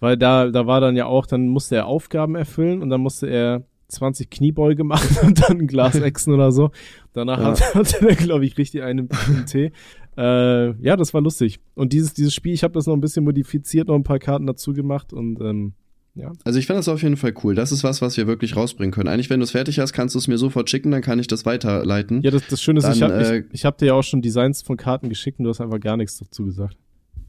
Weil 0.01 0.19
da, 0.19 0.51
da 0.51 0.67
war 0.67 0.83
dann 0.83 0.97
ja 0.97 1.07
auch, 1.07 1.25
dann 1.25 1.47
musste 1.49 1.77
er 1.77 1.87
Aufgaben 1.87 2.35
erfüllen 2.35 2.83
und 2.83 2.91
dann 2.91 3.01
musste 3.01 3.27
er 3.27 3.65
20 3.95 4.31
Kniebeuge 4.31 4.85
machen 4.85 5.17
und 5.27 5.43
dann 5.43 5.61
ein 5.61 5.67
Glas 5.67 5.95
exen 6.01 6.35
oder 6.35 6.53
so. 6.53 6.71
Danach 7.13 7.39
ja. 7.39 7.45
hat, 7.47 7.75
hatte 7.75 8.09
er, 8.09 8.17
glaube 8.17 8.45
ich, 8.45 8.59
richtig 8.59 8.83
einen, 8.83 9.09
einen 9.11 9.47
Tee. 9.47 9.73
Äh, 10.17 10.73
ja, 10.81 10.97
das 10.97 11.15
war 11.15 11.21
lustig. 11.21 11.61
Und 11.75 11.93
dieses, 11.93 12.15
dieses 12.15 12.35
Spiel, 12.35 12.53
ich 12.53 12.63
habe 12.63 12.75
das 12.75 12.87
noch 12.87 12.95
ein 12.95 13.01
bisschen 13.01 13.25
modifiziert, 13.25 13.89
noch 13.89 13.97
ein 13.97 14.05
paar 14.05 14.19
Karten 14.19 14.47
dazu 14.47 14.73
gemacht 14.73 15.13
und 15.13 15.41
ähm, 15.41 15.73
ja. 16.17 16.33
Also 16.45 16.61
ich 16.61 16.67
finde 16.67 16.79
das 16.79 16.89
auf 16.89 17.03
jeden 17.03 17.17
Fall 17.17 17.35
cool. 17.43 17.57
Das 17.57 17.73
ist 17.73 17.83
was, 17.83 18.01
was 18.01 18.17
wir 18.17 18.29
wirklich 18.29 18.55
rausbringen 18.55 18.93
können. 18.93 19.09
Eigentlich, 19.09 19.31
wenn 19.31 19.41
du 19.41 19.45
es 19.45 19.51
fertig 19.51 19.81
hast, 19.81 19.93
kannst 19.93 20.15
du 20.15 20.21
es 20.21 20.29
mir 20.29 20.39
sofort 20.39 20.71
schicken, 20.71 20.93
dann 20.93 21.03
kann 21.03 21.19
ich 21.19 21.27
das 21.27 21.45
weiterleiten. 21.45 22.23
Ja, 22.23 22.31
das, 22.31 22.47
das 22.47 22.63
Schöne 22.63 22.79
ist, 22.79 22.85
dann, 22.85 22.95
ich 22.95 23.03
habe 23.03 23.15
äh, 23.15 23.39
ich, 23.39 23.45
ich 23.53 23.65
hab 23.65 23.79
dir 23.79 23.87
ja 23.87 23.95
auch 23.95 24.05
schon 24.05 24.23
Designs 24.23 24.63
von 24.63 24.77
Karten 24.77 25.09
geschickt 25.09 25.41
und 25.41 25.45
du 25.45 25.51
hast 25.51 25.61
einfach 25.61 25.81
gar 25.81 25.97
nichts 25.97 26.19
dazu 26.19 26.45
gesagt. 26.45 26.77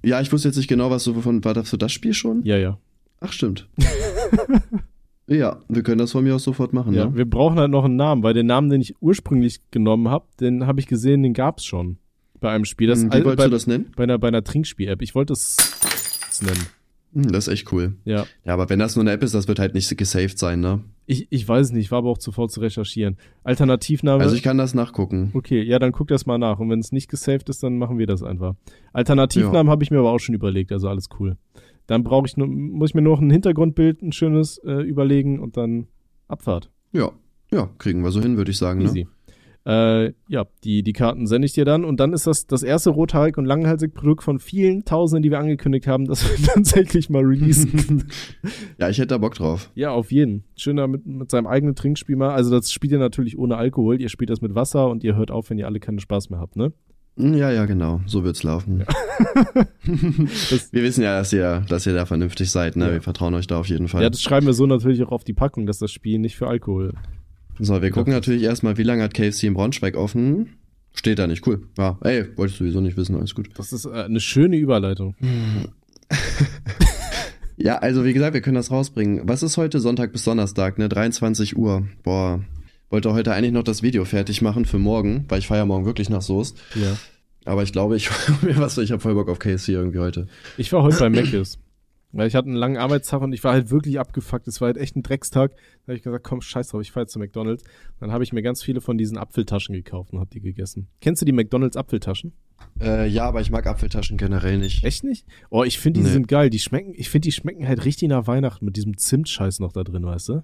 Ja, 0.03 0.22
ich 0.22 0.32
wusste 0.32 0.49
jetzt 0.49 0.57
nicht 0.57 0.68
genau, 0.68 0.91
was 0.91 1.03
du 1.03 1.20
von, 1.20 1.43
war 1.43 1.55
das 1.55 1.72
für 1.72 1.80
das 1.80 1.91
Spiel 1.91 2.13
schon? 2.13 2.43
Ja, 2.43 2.57
ja. 2.57 2.78
Ach, 3.22 3.32
stimmt. 3.32 3.68
Ja, 5.28 5.59
wir 5.67 5.84
können 5.84 5.97
das 5.97 6.11
von 6.11 6.23
mir 6.23 6.36
aus 6.36 6.43
sofort 6.43 6.73
machen, 6.73 6.93
ja. 6.93 7.05
Ne? 7.05 7.15
Wir 7.15 7.30
brauchen 7.30 7.57
halt 7.57 7.71
noch 7.71 7.86
einen 7.86 7.95
Namen, 7.95 8.23
weil 8.23 8.34
den 8.34 8.45
Namen, 8.45 8.69
den 8.69 8.82
ich 8.82 8.95
ursprünglich 9.01 9.59
genommen 9.71 10.09
habe, 10.09 10.26
den 10.39 10.67
habe 10.67 10.80
ich 10.80 10.88
gesehen, 10.88 11.23
den 11.23 11.34
gab's 11.34 11.65
schon 11.65 11.97
bei 12.39 12.51
einem 12.51 12.65
Spiel. 12.65 12.88
Das, 12.88 13.01
hm, 13.01 13.09
Wie 13.11 13.26
wolltest 13.26 13.38
bei, 13.38 13.43
du 13.45 13.49
das 13.49 13.67
nennen? 13.67 13.91
Bei 13.95 14.03
einer, 14.03 14.19
bei 14.19 14.28
einer 14.28 14.43
Trinkspiel-App. 14.43 15.01
Ich 15.01 15.15
wollte 15.15 15.34
es 15.34 15.57
nennen. 16.41 16.67
Hm, 17.13 17.32
das 17.32 17.47
ist 17.47 17.53
echt 17.53 17.71
cool. 17.71 17.95
Ja. 18.03 18.26
Ja, 18.43 18.53
aber 18.53 18.69
wenn 18.69 18.78
das 18.78 18.95
nur 18.95 19.03
eine 19.03 19.11
App 19.13 19.23
ist, 19.23 19.34
das 19.34 19.47
wird 19.47 19.57
halt 19.57 19.73
nicht 19.73 19.97
gesaved 19.97 20.38
sein, 20.38 20.59
ne? 20.59 20.82
Ich, 21.07 21.28
ich 21.30 21.47
weiß 21.47 21.67
es 21.67 21.71
nicht, 21.71 21.91
war 21.91 21.99
aber 21.99 22.09
auch 22.09 22.17
zuvor 22.17 22.49
zu 22.49 22.59
recherchieren. 22.59 23.17
Alternativname. 23.43 24.21
Also 24.23 24.36
ich 24.36 24.43
kann 24.43 24.57
das 24.57 24.73
nachgucken. 24.73 25.32
Okay, 25.34 25.61
ja, 25.61 25.80
dann 25.80 25.91
guck 25.91 26.07
das 26.07 26.26
mal 26.26 26.38
nach. 26.38 26.59
Und 26.59 26.69
wenn 26.69 26.80
es 26.80 26.91
nicht 26.91 27.09
gesaved 27.09 27.47
ist, 27.49 27.63
dann 27.63 27.78
machen 27.78 27.97
wir 27.97 28.07
das 28.07 28.21
einfach. 28.21 28.55
Alternativnamen 28.91 29.67
ja. 29.67 29.71
habe 29.71 29.84
ich 29.84 29.91
mir 29.91 29.99
aber 29.99 30.11
auch 30.11 30.19
schon 30.19 30.36
überlegt, 30.36 30.71
also 30.71 30.89
alles 30.89 31.07
cool. 31.19 31.38
Dann 31.88 32.04
brauche 32.04 32.28
ich 32.28 32.38
nur, 32.38 32.48
muss 32.48 32.92
ich 32.92 32.96
mir 32.96 33.02
noch 33.02 33.22
ein 33.22 33.30
Hintergrundbild, 33.30 34.02
ein 34.02 34.12
schönes 34.12 34.58
äh, 34.60 34.82
überlegen 34.82 35.40
und 35.40 35.58
dann 35.58 35.88
Abfahrt. 36.28 36.72
Ja, 36.92 37.12
ja, 37.52 37.70
kriegen 37.78 38.04
wir 38.04 38.12
so 38.12 38.22
hin, 38.22 38.38
würde 38.38 38.52
ich 38.52 38.58
sagen. 38.58 38.80
Ne? 38.80 38.86
Easy. 38.86 39.04
Ne? 39.04 39.10
Äh, 39.68 40.14
ja, 40.28 40.46
die, 40.64 40.84
die 40.84 40.94
Karten 40.94 41.26
sende 41.26 41.48
ich 41.48 41.54
dir 41.54 41.66
dann. 41.66 41.86
Und 41.86 42.00
dann 42.00 42.14
ist 42.14 42.28
das 42.28 42.46
das 42.46 42.62
erste 42.62 42.92
rothaarig 42.92 43.38
und 43.38 43.46
langhaalsig 43.46 43.94
Produkt 43.94 44.24
von 44.24 44.40
vielen 44.40 44.86
Tausenden, 44.86 45.24
die 45.24 45.32
wir 45.32 45.40
angekündigt 45.40 45.88
haben, 45.88 46.06
dass 46.06 46.24
wir 46.24 46.46
tatsächlich 46.54 47.10
mal 47.10 47.24
releasen. 47.24 48.06
ja, 48.78 48.90
ich 48.90 48.98
hätte 48.98 49.08
da 49.08 49.18
Bock 49.18 49.34
drauf. 49.34 49.72
Ja, 49.74 49.92
auf 49.92 50.12
jeden. 50.12 50.44
Schöner 50.56 50.88
mit, 50.88 51.08
mit 51.08 51.32
seinem 51.32 51.48
eigenen 51.48 51.76
Trinkspiel 51.76 52.16
mal. 52.16 52.30
Also 52.30 52.52
das 52.52 52.72
spielt 52.72 52.94
ihr 52.94 53.00
natürlich 53.00 53.38
ohne 53.38 53.58
Alkohol. 53.58 54.00
Ihr 54.00 54.10
spielt 54.10 54.30
das 54.30 54.42
mit 54.42 54.54
Wasser 54.54 54.88
und 54.88 55.04
ihr 55.04 55.16
hört 55.16 55.32
auf, 55.32 55.50
wenn 55.50 55.58
ihr 55.58 55.66
alle 55.66 55.80
keinen 55.80 56.00
Spaß 56.00 56.30
mehr 56.30 56.40
habt, 56.40 56.56
ne? 56.56 56.72
Ja, 57.18 57.49
ja, 57.49 57.66
genau. 57.66 58.01
So 58.05 58.24
wird's 58.24 58.43
laufen. 58.43 58.80
Ja. 58.80 59.66
wir 59.84 60.84
wissen 60.84 61.01
ja, 61.01 61.18
dass 61.18 61.32
ihr, 61.32 61.63
dass 61.70 61.86
ihr 61.86 61.93
da 61.93 62.05
vernünftig 62.05 62.51
seid, 62.51 62.76
ne? 62.76 62.88
Ja. 62.88 62.91
Wir 62.93 63.01
vertrauen 63.01 63.34
euch 63.36 63.47
da 63.47 63.57
auf 63.57 63.68
jeden 63.68 63.88
Fall. 63.88 64.03
Ja, 64.03 64.09
das 64.09 64.22
schreiben 64.22 64.45
wir 64.45 64.53
so 64.53 64.66
natürlich 64.66 65.01
auch 65.03 65.11
auf 65.11 65.24
die 65.24 65.34
Packung, 65.34 65.66
dass 65.66 65.80
das 65.80 65.91
Spiel 65.91 66.20
nicht 66.20 66.36
für 66.36 66.47
Alkohol 66.47 66.93
so, 67.59 67.82
wir 67.82 67.91
gucken 67.91 68.13
natürlich 68.13 68.43
erstmal, 68.43 68.78
wie 68.78 68.84
lange 68.84 69.03
hat 69.03 69.13
KFC 69.13 69.43
in 69.43 69.53
Braunschweig 69.53 69.95
offen? 69.95 70.57
Steht 70.93 71.20
da 71.20 71.28
nicht, 71.28 71.45
cool. 71.47 71.68
Ja, 71.78 71.97
ey, 72.01 72.26
wollte 72.38 72.51
ich 72.51 72.57
sowieso 72.57 72.82
nicht 72.82 72.97
wissen, 72.97 73.16
alles 73.16 73.36
gut. 73.36 73.49
Das 73.55 73.72
ist 73.72 73.86
äh, 73.86 73.91
eine 73.91 74.20
schöne 74.20 74.57
Überleitung. 74.57 75.16
ja, 77.57 77.78
also 77.78 78.05
wie 78.05 78.13
gesagt, 78.13 78.34
wir 78.34 78.41
können 78.41 78.55
das 78.55 78.72
rausbringen. 78.72 79.22
Was 79.24 79.43
ist 79.43 79.57
heute 79.57 79.80
Sonntag 79.80 80.11
bis 80.11 80.24
Donnerstag, 80.24 80.78
ne? 80.78 80.89
23 80.89 81.57
Uhr. 81.57 81.88
Boah. 82.03 82.41
Wollte 82.96 83.12
heute 83.12 83.34
eigentlich 83.34 83.52
noch 83.52 83.64
das 83.64 83.84
Video 83.84 84.06
fertig 84.06 84.41
machen 84.41 84.64
für 84.64 84.80
morgen, 84.80 85.26
weil 85.28 85.39
ich 85.39 85.48
feiere 85.48 85.66
morgen 85.66 85.86
wirklich 85.86 86.10
nach 86.10 86.22
Soest. 86.22 86.58
Ja. 86.76 86.96
Aber 87.43 87.62
ich 87.62 87.74
glaube, 87.74 87.98
ich, 87.98 88.10
was, 88.58 88.78
ich 88.78 88.93
habe 88.93 89.02
voll 89.02 89.16
Bock 89.16 89.28
auf 89.28 89.38
KFC 89.38 89.68
irgendwie 89.68 90.00
heute. 90.00 90.28
Ich 90.56 90.72
war 90.72 90.82
heute 90.82 90.98
bei 91.00 91.10
Mc's. 91.10 91.60
Weil 92.14 92.30
ich 92.30 92.36
hatte 92.36 92.48
einen 92.48 92.56
langen 92.56 92.78
Arbeitstag 92.78 93.20
und 93.20 93.34
ich 93.34 93.43
war 93.43 93.52
halt 93.52 93.70
wirklich 93.70 94.00
abgefuckt. 94.00 94.48
Es 94.48 94.62
war 94.62 94.68
halt 94.68 94.78
echt 94.78 94.96
ein 94.96 95.04
Dreckstag. 95.04 95.52
Da 95.52 95.88
habe 95.89 95.98
ich 95.98 96.04
gesagt, 96.04 96.24
komm, 96.24 96.39
scheiß 96.39 96.70
drauf, 96.70 96.80
ich 96.84 96.93
fahr 96.93 97.04
jetzt 97.04 97.12
zu 97.12 97.20
McDonalds. 97.20 97.66
Dann 98.00 98.14
habe 98.14 98.24
ich 98.24 98.32
mir 98.32 98.41
ganz 98.41 98.64
viele 98.64 98.80
von 98.80 98.98
diesen 98.98 99.18
Apfeltaschen 99.18 99.76
gekauft 99.76 100.14
und 100.14 100.22
habe 100.22 100.30
die 100.32 100.39
gegessen. 100.39 100.88
Kennst 101.02 101.22
du 101.22 101.26
die 101.26 101.34
McDonalds 101.34 101.76
Apfeltaschen? 101.76 102.32
Äh, 102.80 103.10
ja, 103.10 103.26
aber 103.26 103.41
ich 103.41 103.52
mag 103.52 103.68
Apfeltaschen 103.68 104.16
generell 104.16 104.58
nicht. 104.58 104.86
Echt 104.86 105.04
nicht? 105.04 105.26
Oh, 105.50 105.66
ich 105.66 105.80
finde 105.80 106.00
die 106.00 106.06
nee. 106.06 106.14
sind 106.14 106.30
geil. 106.30 106.50
Die 106.50 106.60
schmecken, 106.60 106.93
ich 106.96 107.10
finde 107.10 107.26
die 107.26 107.34
schmecken 107.34 107.68
halt 107.68 107.84
richtig 107.84 108.08
nach 108.08 108.26
Weihnachten 108.26 108.64
mit 108.64 108.78
diesem 108.78 108.98
Zimtscheiß 108.98 109.60
noch 109.60 109.74
da 109.74 109.84
drin, 109.84 110.06
weißt 110.06 110.30
du? 110.30 110.43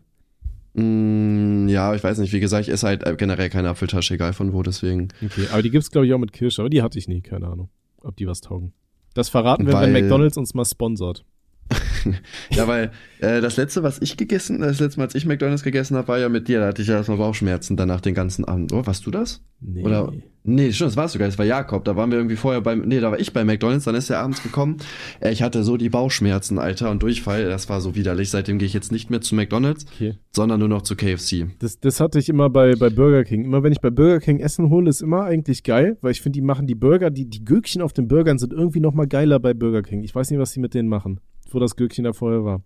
Mm, 0.74 1.68
ja, 1.68 1.94
ich 1.94 2.04
weiß 2.04 2.18
nicht. 2.20 2.34
Wie 2.34 2.40
gesagt, 2.40 2.68
ich 2.68 2.74
esse 2.74 2.88
halt 2.88 3.18
generell 3.18 3.50
keine 3.50 3.70
Apfeltasche, 3.70 4.14
egal 4.14 4.34
von 4.34 4.54
wo, 4.54 4.64
deswegen. 4.64 5.10
Okay, 5.24 5.48
aber 5.52 5.62
die 5.62 5.70
gibt's 5.70 5.92
glaube 5.92 6.08
ich 6.08 6.14
auch 6.14 6.20
mit 6.20 6.32
Kirsche, 6.34 6.62
aber 6.62 6.70
die 6.70 6.82
hatte 6.82 6.98
ich 6.98 7.08
nie, 7.08 7.22
keine 7.22 7.48
Ahnung, 7.48 7.70
ob 8.02 8.16
die 8.16 8.28
was 8.28 8.42
taugen. 8.42 8.74
Das 9.14 9.30
verraten 9.30 9.68
wir, 9.68 9.74
Weil, 9.74 9.94
wenn 9.94 10.04
McDonalds 10.04 10.38
uns 10.38 10.54
mal 10.54 10.66
sponsort. 10.66 11.26
ja, 12.52 12.68
weil 12.68 12.92
äh, 13.20 13.42
das 13.42 13.58
letzte, 13.58 13.84
was 13.84 14.02
ich 14.02 14.18
gegessen, 14.18 14.62
das 14.62 14.80
letzte 14.80 15.00
Mal, 15.00 15.06
als 15.06 15.16
ich 15.16 15.26
McDonalds 15.26 15.64
gegessen 15.64 15.96
habe, 15.96 16.08
war 16.08 16.20
ja 16.20 16.30
mit 16.30 16.48
dir. 16.48 16.60
Da 16.60 16.68
hatte 16.68 16.82
ich 16.82 16.88
ja 16.88 16.96
erstmal 16.96 17.18
Bauchschmerzen 17.18 17.78
danach 17.78 18.02
den 18.02 18.14
ganzen 18.14 18.46
Abend. 18.46 18.74
Oh, 18.74 18.86
warst 18.86 19.06
du 19.06 19.12
das? 19.12 19.42
Nee. 19.60 19.84
Oder? 19.84 20.12
Nee, 20.44 20.72
schon, 20.72 20.88
das 20.88 20.98
warst 20.98 21.14
du 21.14 21.20
gar 21.20 21.28
nicht. 21.28 21.36
Das 21.36 21.40
war 21.40 21.46
Jakob. 21.46 21.86
Da 21.86 21.96
waren 21.96 22.10
wir 22.10 22.18
irgendwie 22.18 22.36
vorher 22.36 22.62
beim. 22.62 22.82
Nee, 22.82 23.00
da 23.00 23.12
war 23.12 23.20
ich 23.20 23.32
bei 23.32 23.44
McDonalds. 23.44 23.86
Dann 23.86 23.94
ist 23.94 24.10
er 24.10 24.20
abends 24.20 24.42
gekommen. 24.42 24.78
Äh, 25.20 25.32
ich 25.32 25.44
hatte 25.44 25.64
so 25.64 25.78
die 25.78 25.90
Bauchschmerzen, 25.90 26.58
Alter, 26.58 26.90
und 26.90 27.04
Durchfall. 27.04 27.46
Das 27.46 27.70
war 27.70 27.80
so 27.80 27.96
widerlich. 27.96 28.32
Seitdem 28.32 28.58
gehe 28.58 28.66
ich 28.66 28.74
jetzt 28.74 28.92
nicht 28.92 29.12
mehr 29.12 29.22
zu 29.22 29.36
McDonalds, 29.36 29.86
okay. 29.94 30.16
sondern 30.32 30.60
nur 30.60 30.70
noch 30.70 30.82
zu 30.82 30.96
KFC. 30.96 31.48
Das, 31.60 31.80
das 31.80 32.00
hatte 32.00 32.18
ich 32.18 32.28
immer 32.28 32.50
bei, 32.50 32.76
bei 32.76 32.90
Burger 32.90 33.24
King. 33.24 33.46
Immer 33.46 33.62
wenn 33.62 33.72
ich 33.72 33.82
bei 33.82 33.92
Burger 33.92 34.20
King 34.20 34.40
Essen 34.40 34.72
hole, 34.72 34.90
ist 34.90 35.02
immer 35.02 35.26
eigentlich 35.26 35.64
geil, 35.64 35.98
weil 36.02 36.12
ich 36.12 36.22
finde, 36.22 36.38
die 36.38 36.46
machen 36.46 36.66
die 36.66 36.76
Burger, 36.76 37.12
die, 37.12 37.30
die 37.30 37.46
Gürkchen 37.46 37.84
auf 37.84 37.94
den 37.94 38.08
Burgern 38.08 38.40
sind 38.40 38.52
irgendwie 38.52 38.80
noch 38.80 38.94
mal 38.94 39.08
geiler 39.08 39.40
bei 39.40 39.54
Burger 39.54 39.84
King. 39.84 40.02
Ich 40.02 40.16
weiß 40.16 40.32
nicht, 40.32 40.40
was 40.40 40.52
die 40.54 40.60
mit 40.60 40.74
denen 40.74 40.90
machen 40.90 41.20
wo 41.54 41.60
das 41.60 41.76
Gürkchen 41.76 42.04
da 42.04 42.14
vorher 42.14 42.44
war. 42.44 42.64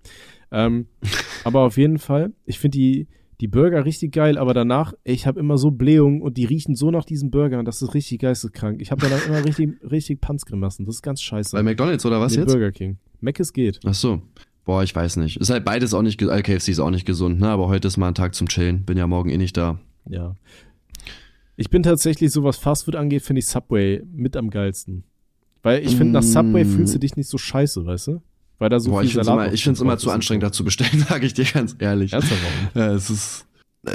Ähm, 0.52 0.88
aber 1.44 1.62
auf 1.62 1.78
jeden 1.78 1.98
Fall, 1.98 2.34
ich 2.46 2.60
finde 2.60 2.78
die, 2.78 3.08
die 3.42 3.48
Burger 3.48 3.84
richtig 3.86 4.14
geil, 4.14 4.38
aber 4.38 4.54
danach, 4.54 4.94
ich 5.04 5.28
habe 5.28 5.40
immer 5.40 5.58
so 5.58 5.72
Blähungen 5.72 6.22
und 6.22 6.38
die 6.38 6.46
riechen 6.46 6.76
so 6.76 6.90
nach 6.92 7.06
diesen 7.06 7.30
Burgern, 7.32 7.66
das 7.66 7.82
ist 7.82 7.94
richtig 7.94 8.20
geisteskrank. 8.20 8.82
Ich 8.82 8.92
habe 8.92 9.02
danach 9.02 9.28
immer 9.28 9.44
richtig, 9.44 9.70
richtig 9.92 10.22
Panzgrimassen. 10.22 10.86
Das 10.86 10.96
ist 10.96 11.02
ganz 11.02 11.22
scheiße. 11.22 11.56
Bei 11.56 11.64
McDonalds 11.64 12.06
oder 12.06 12.22
was 12.22 12.34
nee, 12.34 12.42
jetzt? 12.42 12.52
Burger 12.52 12.72
King. 12.72 12.98
Mac 13.20 13.40
es 13.40 13.52
geht. 13.52 13.80
Ach 13.86 13.94
so. 13.94 14.22
Boah, 14.64 14.82
ich 14.82 14.96
weiß 14.96 15.18
nicht. 15.18 15.38
Ist 15.38 15.52
halt 15.52 15.64
beides 15.64 15.94
auch 15.94 16.02
nicht, 16.02 16.22
äh, 16.22 16.42
KFC 16.42 16.70
ist 16.70 16.80
auch 16.80 16.90
nicht 16.90 17.06
gesund, 17.06 17.40
ne? 17.40 17.50
Aber 17.50 17.68
heute 17.68 17.88
ist 17.88 17.98
mal 17.98 18.08
ein 18.08 18.16
Tag 18.16 18.34
zum 18.34 18.48
Chillen. 18.48 18.84
Bin 18.84 18.98
ja 18.98 19.06
morgen 19.06 19.30
eh 19.30 19.38
nicht 19.38 19.58
da. 19.58 19.80
Ja. 20.10 20.36
Ich 21.56 21.70
bin 21.70 21.84
tatsächlich, 21.84 22.32
so 22.32 22.44
was 22.44 22.58
Fastfood 22.58 22.96
angeht, 22.96 23.22
finde 23.22 23.40
ich 23.40 23.48
Subway 23.48 24.02
mit 24.12 24.36
am 24.36 24.50
geilsten. 24.50 25.04
Weil 25.62 25.84
ich 25.84 25.96
finde, 25.96 26.14
nach 26.14 26.24
Subway 26.24 26.64
mm. 26.64 26.68
fühlst 26.68 26.96
du 26.96 27.00
dich 27.00 27.16
nicht 27.16 27.30
so 27.30 27.38
scheiße, 27.38 27.86
weißt 27.86 28.08
du? 28.08 28.22
Weil 28.58 28.70
da 28.70 28.80
so 28.80 28.92
Boah, 28.92 29.02
viel 29.02 29.10
ich 29.10 29.14
Salat 29.16 29.48
immer, 29.48 29.54
Ich 29.54 29.64
finde 29.64 29.76
es 29.76 29.82
immer 29.82 29.98
zu 29.98 30.12
anstrengend, 30.12 30.44
da 30.44 30.52
zu 30.52 30.64
bestellen, 30.64 31.06
sage 31.10 31.26
ich 31.26 31.34
dir 31.34 31.46
ganz 31.46 31.76
ehrlich. 31.80 32.14
Ernsthaft? 32.14 32.42
Ja, 32.74 32.94
es 32.94 33.10
ist, 33.10 33.46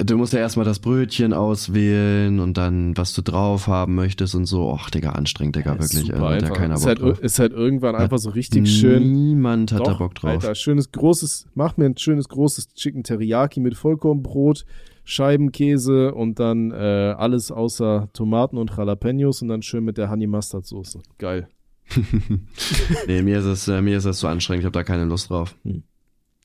du 0.05 0.17
musst 0.17 0.33
ja 0.33 0.39
erstmal 0.39 0.67
das 0.67 0.79
Brötchen 0.79 1.33
auswählen 1.33 2.41
und 2.41 2.57
dann, 2.57 2.97
was 2.97 3.15
du 3.15 3.23
drauf 3.23 3.67
haben 3.67 3.95
möchtest 3.95 4.35
und 4.35 4.47
so. 4.47 4.71
Och, 4.71 4.91
Digga, 4.91 5.13
anstrengend, 5.13 5.57
Digga, 5.57 5.75
ja, 5.75 5.81
wirklich. 5.81 6.07
Super 6.07 6.37
äh, 6.37 6.43
hat 6.45 6.55
keiner 6.55 6.75
ist, 6.75 6.81
Bock 6.81 6.89
halt, 6.89 7.01
drauf. 7.01 7.21
ist 7.21 7.39
halt 7.39 7.53
irgendwann 7.53 7.95
einfach 7.97 8.19
so 8.19 8.31
richtig 8.31 8.71
schön. 8.71 9.13
Niemand 9.13 9.73
hat 9.73 9.81
Doch, 9.81 9.87
da 9.87 9.95
Bock 9.95 10.15
drauf. 10.15 10.31
Alter, 10.31 10.55
schönes 10.55 10.93
großes, 10.93 11.49
mach 11.55 11.77
mir 11.77 11.87
ein 11.87 11.97
schönes 11.97 12.29
großes 12.29 12.75
Chicken 12.75 13.03
Teriyaki 13.03 13.61
mit 13.61 13.77
Vollkornbrot, 13.77 14.65
Scheibenkäse 15.05 16.15
und 16.15 16.39
dann 16.39 16.71
äh, 16.71 16.75
alles 17.17 17.51
außer 17.51 18.09
Tomaten 18.13 18.59
und 18.59 18.77
Jalapenos 18.77 19.43
und 19.43 19.49
dann 19.49 19.63
schön 19.63 19.85
mit 19.85 19.99
der 19.99 20.11
Honey 20.11 20.27
Mustard 20.27 20.67
Soße. 20.67 21.01
Geil. 21.19 21.49
nee, 23.07 23.23
mir 23.23 23.39
ist, 23.39 23.45
es, 23.45 23.69
äh, 23.69 23.81
mir 23.83 23.97
ist 23.97 24.07
das 24.07 24.19
zu 24.19 24.29
anstrengend, 24.29 24.63
ich 24.63 24.67
habe 24.67 24.73
da 24.73 24.85
keine 24.85 25.05
Lust 25.05 25.31
drauf. 25.31 25.57
Hm. 25.65 25.83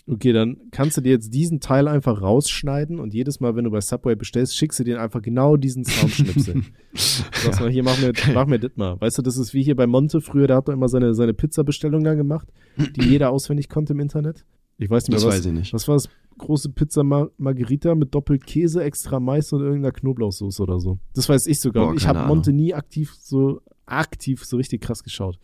Okay, 0.07 0.33
dann 0.33 0.57
kannst 0.69 0.97
du 0.97 1.01
dir 1.01 1.13
jetzt 1.13 1.33
diesen 1.33 1.59
Teil 1.59 1.87
einfach 1.87 2.21
rausschneiden 2.21 2.99
und 2.99 3.15
jedes 3.15 3.39
Mal, 3.39 3.55
wenn 3.55 3.63
du 3.63 3.71
bei 3.71 3.81
Subway 3.81 4.15
bestellst, 4.15 4.55
schickst 4.55 4.79
du 4.79 4.83
dir 4.83 5.01
einfach 5.01 5.21
genau 5.23 5.57
diesen 5.57 5.83
Soundschnipsel. 5.83 6.61
Sagst 6.93 7.59
mal, 7.59 7.71
hier, 7.71 7.83
mach 7.83 7.99
mir, 7.99 8.13
mach 8.33 8.45
mir 8.45 8.59
das 8.59 8.71
mal. 8.75 9.01
Weißt 9.01 9.17
du, 9.17 9.23
das 9.23 9.37
ist 9.37 9.55
wie 9.55 9.63
hier 9.63 9.75
bei 9.75 9.87
Monte 9.87 10.21
früher, 10.21 10.45
der 10.45 10.57
hat 10.57 10.67
doch 10.67 10.73
immer 10.73 10.89
seine, 10.89 11.15
seine 11.15 11.33
Pizza-Bestellung 11.33 12.03
da 12.03 12.13
gemacht, 12.13 12.47
die 12.77 13.01
jeder 13.09 13.31
auswendig 13.31 13.67
konnte 13.67 13.93
im 13.93 13.99
Internet. 13.99 14.45
Ich 14.77 14.91
weiß 14.91 15.03
nicht 15.03 15.09
mehr, 15.09 15.17
das 15.17 15.25
was, 15.25 15.37
weiß 15.39 15.45
ich 15.47 15.53
nicht. 15.53 15.73
was 15.73 15.87
war 15.87 15.95
das? 15.95 16.09
große 16.37 16.69
Pizza 16.69 17.03
Mar 17.03 17.29
Margherita 17.37 17.95
mit 17.95 18.13
doppelt 18.13 18.45
Käse, 18.45 18.83
extra 18.83 19.19
Mais 19.19 19.51
und 19.53 19.61
irgendeiner 19.61 19.93
Knoblauchsoße 19.93 20.61
oder 20.61 20.79
so. 20.79 20.99
Das 21.13 21.29
weiß 21.29 21.47
ich 21.47 21.59
sogar. 21.59 21.87
Boah, 21.87 21.95
ich 21.95 22.07
habe 22.07 22.27
Monte 22.27 22.51
nie 22.51 22.73
aktiv 22.73 23.15
so 23.19 23.61
aktiv 23.85 24.43
so 24.45 24.57
richtig 24.57 24.81
krass 24.81 25.03
geschaut. 25.03 25.39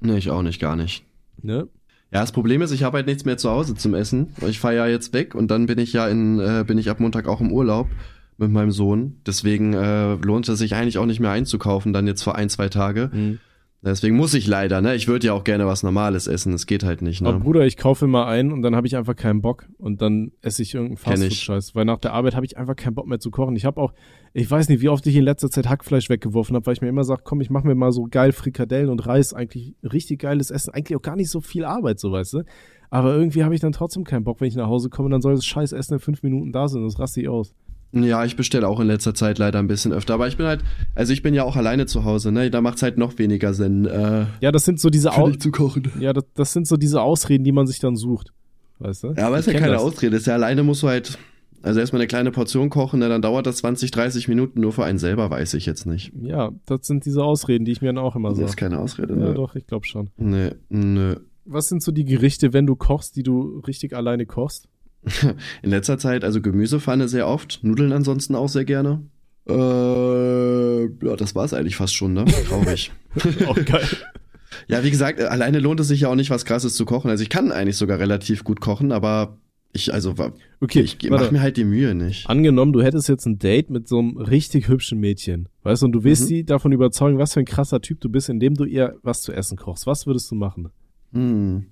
Nee, 0.00 0.18
ich 0.18 0.30
auch 0.30 0.42
nicht, 0.42 0.60
gar 0.60 0.76
nicht. 0.76 1.04
Ne? 1.40 1.68
Ja, 2.12 2.20
das 2.20 2.32
Problem 2.32 2.60
ist, 2.60 2.72
ich 2.72 2.82
habe 2.82 2.98
halt 2.98 3.06
nichts 3.06 3.24
mehr 3.24 3.38
zu 3.38 3.50
Hause 3.50 3.74
zum 3.74 3.94
Essen. 3.94 4.34
Ich 4.46 4.60
fahre 4.60 4.76
ja 4.76 4.86
jetzt 4.86 5.12
weg 5.12 5.34
und 5.34 5.50
dann 5.50 5.66
bin 5.66 5.78
ich 5.78 5.92
ja 5.92 6.08
in, 6.08 6.38
äh, 6.40 6.64
bin 6.66 6.76
ich 6.76 6.90
ab 6.90 7.00
Montag 7.00 7.26
auch 7.26 7.40
im 7.40 7.52
Urlaub 7.52 7.88
mit 8.36 8.50
meinem 8.50 8.70
Sohn. 8.70 9.16
Deswegen 9.26 9.72
äh, 9.72 10.14
lohnt 10.16 10.48
es 10.48 10.58
sich 10.58 10.74
eigentlich 10.74 10.98
auch 10.98 11.06
nicht 11.06 11.20
mehr 11.20 11.30
einzukaufen, 11.30 11.92
dann 11.92 12.06
jetzt 12.06 12.22
vor 12.22 12.36
ein, 12.36 12.50
zwei 12.50 12.68
Tage. 12.68 13.10
Mhm. 13.12 13.38
Deswegen 13.84 14.16
muss 14.16 14.32
ich 14.34 14.46
leider, 14.46 14.80
ne? 14.80 14.94
Ich 14.94 15.08
würde 15.08 15.26
ja 15.26 15.32
auch 15.32 15.42
gerne 15.42 15.66
was 15.66 15.82
Normales 15.82 16.28
essen. 16.28 16.52
Es 16.52 16.66
geht 16.66 16.84
halt 16.84 17.02
nicht, 17.02 17.20
Aber 17.20 17.32
ne? 17.32 17.40
Bruder, 17.40 17.66
ich 17.66 17.76
kaufe 17.76 18.04
immer 18.04 18.28
ein 18.28 18.52
und 18.52 18.62
dann 18.62 18.76
habe 18.76 18.86
ich 18.86 18.96
einfach 18.96 19.16
keinen 19.16 19.42
Bock 19.42 19.68
und 19.76 20.00
dann 20.00 20.30
esse 20.40 20.62
ich 20.62 20.74
irgendeinen. 20.74 20.98
Fastfood-Scheiß. 20.98 21.74
Weil 21.74 21.84
nach 21.84 21.98
der 21.98 22.12
Arbeit 22.12 22.36
habe 22.36 22.46
ich 22.46 22.56
einfach 22.56 22.76
keinen 22.76 22.94
Bock 22.94 23.08
mehr 23.08 23.18
zu 23.18 23.32
kochen. 23.32 23.56
Ich 23.56 23.64
habe 23.64 23.80
auch, 23.80 23.92
ich 24.34 24.48
weiß 24.48 24.68
nicht, 24.68 24.82
wie 24.82 24.88
oft 24.88 25.04
ich 25.08 25.16
in 25.16 25.24
letzter 25.24 25.50
Zeit 25.50 25.68
Hackfleisch 25.68 26.08
weggeworfen 26.08 26.54
habe, 26.54 26.64
weil 26.66 26.74
ich 26.74 26.80
mir 26.80 26.88
immer 26.88 27.02
sage, 27.02 27.22
komm, 27.24 27.40
ich 27.40 27.50
mache 27.50 27.66
mir 27.66 27.74
mal 27.74 27.90
so 27.90 28.06
geil 28.08 28.30
Frikadellen 28.30 28.88
und 28.88 29.04
Reis. 29.04 29.34
Eigentlich 29.34 29.74
richtig 29.82 30.20
geiles 30.20 30.52
Essen. 30.52 30.72
Eigentlich 30.72 30.96
auch 30.96 31.02
gar 31.02 31.16
nicht 31.16 31.30
so 31.30 31.40
viel 31.40 31.64
Arbeit, 31.64 31.98
so 31.98 32.12
weißt 32.12 32.34
du. 32.34 32.42
Aber 32.88 33.16
irgendwie 33.16 33.42
habe 33.42 33.54
ich 33.54 33.60
dann 33.60 33.72
trotzdem 33.72 34.04
keinen 34.04 34.22
Bock, 34.22 34.40
wenn 34.40 34.48
ich 34.48 34.54
nach 34.54 34.68
Hause 34.68 34.90
komme, 34.90 35.10
dann 35.10 35.22
soll 35.22 35.34
das 35.34 35.44
scheiß 35.44 35.72
Essen 35.72 35.94
in 35.94 35.98
fünf 35.98 36.22
Minuten 36.22 36.52
da 36.52 36.68
sein. 36.68 36.84
Das 36.84 37.00
raste 37.00 37.20
ich 37.20 37.28
aus. 37.28 37.52
Ja, 37.92 38.24
ich 38.24 38.36
bestelle 38.36 38.66
auch 38.68 38.80
in 38.80 38.86
letzter 38.86 39.14
Zeit 39.14 39.38
leider 39.38 39.58
ein 39.58 39.66
bisschen 39.68 39.92
öfter. 39.92 40.14
Aber 40.14 40.26
ich 40.26 40.36
bin 40.38 40.46
halt, 40.46 40.62
also 40.94 41.12
ich 41.12 41.22
bin 41.22 41.34
ja 41.34 41.44
auch 41.44 41.56
alleine 41.56 41.84
zu 41.86 42.04
Hause, 42.04 42.32
ne? 42.32 42.50
Da 42.50 42.60
macht's 42.62 42.82
halt 42.82 42.96
noch 42.96 43.18
weniger 43.18 43.52
Sinn, 43.52 43.84
äh, 43.84 44.24
Ja, 44.40 44.50
das 44.50 44.64
sind 44.64 44.80
so 44.80 44.88
diese 44.88 45.12
für 45.12 45.18
Au 45.20 45.28
dich 45.28 45.40
zu 45.40 45.50
kochen. 45.50 45.90
ja, 46.00 46.12
das, 46.12 46.24
das 46.34 46.52
sind 46.54 46.66
so 46.66 46.76
diese 46.78 47.02
Ausreden, 47.02 47.44
die 47.44 47.52
man 47.52 47.66
sich 47.66 47.78
dann 47.80 47.96
sucht. 47.96 48.32
Weißt 48.78 49.04
du? 49.04 49.12
Ja, 49.16 49.26
aber 49.26 49.38
ist 49.38 49.46
Ich 49.46 49.54
ja 49.54 49.60
keine 49.60 49.74
das. 49.74 49.82
Ausrede. 49.82 50.16
Ist 50.16 50.26
ja 50.26 50.34
alleine 50.34 50.62
musst 50.62 50.82
du 50.82 50.88
halt, 50.88 51.18
also 51.62 51.78
erstmal 51.80 52.00
eine 52.00 52.08
kleine 52.08 52.30
Portion 52.32 52.70
kochen, 52.70 52.98
ne? 53.00 53.08
dann 53.10 53.20
dauert 53.22 53.46
das 53.46 53.58
20, 53.58 53.90
30 53.90 54.26
Minuten 54.26 54.60
nur 54.60 54.72
für 54.72 54.84
einen 54.84 54.98
selber, 54.98 55.30
weiß 55.30 55.52
ich 55.54 55.66
jetzt 55.66 55.84
nicht. 55.86 56.12
Ja, 56.20 56.50
das 56.66 56.86
sind 56.86 57.04
diese 57.04 57.22
Ausreden, 57.22 57.64
die 57.66 57.72
ich 57.72 57.82
mir 57.82 57.88
dann 57.88 57.98
auch 57.98 58.16
immer 58.16 58.30
Das 58.30 58.38
ist 58.38 58.44
sage. 58.52 58.56
keine 58.56 58.78
Ausrede, 58.80 59.12
Ja, 59.14 59.20
ne? 59.28 59.34
doch, 59.34 59.54
ich 59.54 59.66
glaube 59.66 59.86
schon. 59.86 60.08
Nee, 60.16 60.52
nö. 60.70 61.16
Was 61.44 61.68
sind 61.68 61.82
so 61.82 61.92
die 61.92 62.04
Gerichte, 62.04 62.52
wenn 62.52 62.66
du 62.66 62.74
kochst, 62.74 63.16
die 63.16 63.22
du 63.22 63.60
richtig 63.66 63.94
alleine 63.94 64.26
kochst? 64.26 64.68
In 65.62 65.70
letzter 65.70 65.98
Zeit, 65.98 66.24
also 66.24 66.40
Gemüsepfanne 66.40 67.08
sehr 67.08 67.26
oft, 67.26 67.60
Nudeln 67.62 67.92
ansonsten 67.92 68.34
auch 68.34 68.48
sehr 68.48 68.64
gerne. 68.64 69.02
Äh, 69.48 70.82
ja, 70.84 71.16
das 71.16 71.34
war's 71.34 71.54
eigentlich 71.54 71.76
fast 71.76 71.94
schon, 71.94 72.12
ne? 72.12 72.24
Traurig. 72.24 72.92
Auch 73.46 73.56
geil. 73.64 73.86
ja, 74.68 74.84
wie 74.84 74.90
gesagt, 74.90 75.18
äh, 75.18 75.24
alleine 75.24 75.58
lohnt 75.58 75.80
es 75.80 75.88
sich 75.88 76.02
ja 76.02 76.08
auch 76.08 76.14
nicht, 76.14 76.30
was 76.30 76.44
krasses 76.44 76.74
zu 76.74 76.84
kochen. 76.84 77.10
Also 77.10 77.22
ich 77.22 77.28
kann 77.30 77.50
eigentlich 77.52 77.76
sogar 77.76 77.98
relativ 77.98 78.44
gut 78.44 78.60
kochen, 78.60 78.92
aber 78.92 79.38
ich, 79.72 79.92
also, 79.92 80.14
Okay, 80.60 80.80
ich 80.80 80.98
mach 81.08 81.30
mir 81.30 81.40
halt 81.40 81.56
die 81.56 81.64
Mühe 81.64 81.94
nicht. 81.94 82.28
Angenommen, 82.28 82.72
du 82.72 82.82
hättest 82.82 83.08
jetzt 83.08 83.26
ein 83.26 83.38
Date 83.38 83.70
mit 83.70 83.88
so 83.88 83.98
einem 83.98 84.16
richtig 84.18 84.68
hübschen 84.68 85.00
Mädchen, 85.00 85.48
weißt 85.62 85.82
du, 85.82 85.86
und 85.86 85.92
du 85.92 86.04
willst 86.04 86.22
Mhm. 86.24 86.26
sie 86.26 86.44
davon 86.44 86.72
überzeugen, 86.72 87.18
was 87.18 87.32
für 87.32 87.40
ein 87.40 87.46
krasser 87.46 87.80
Typ 87.80 88.00
du 88.00 88.10
bist, 88.10 88.28
indem 88.28 88.54
du 88.54 88.64
ihr 88.64 88.96
was 89.02 89.22
zu 89.22 89.32
essen 89.32 89.56
kochst. 89.56 89.86
Was 89.86 90.06
würdest 90.06 90.30
du 90.30 90.34
machen? 90.34 90.68
Hm. 91.12 91.66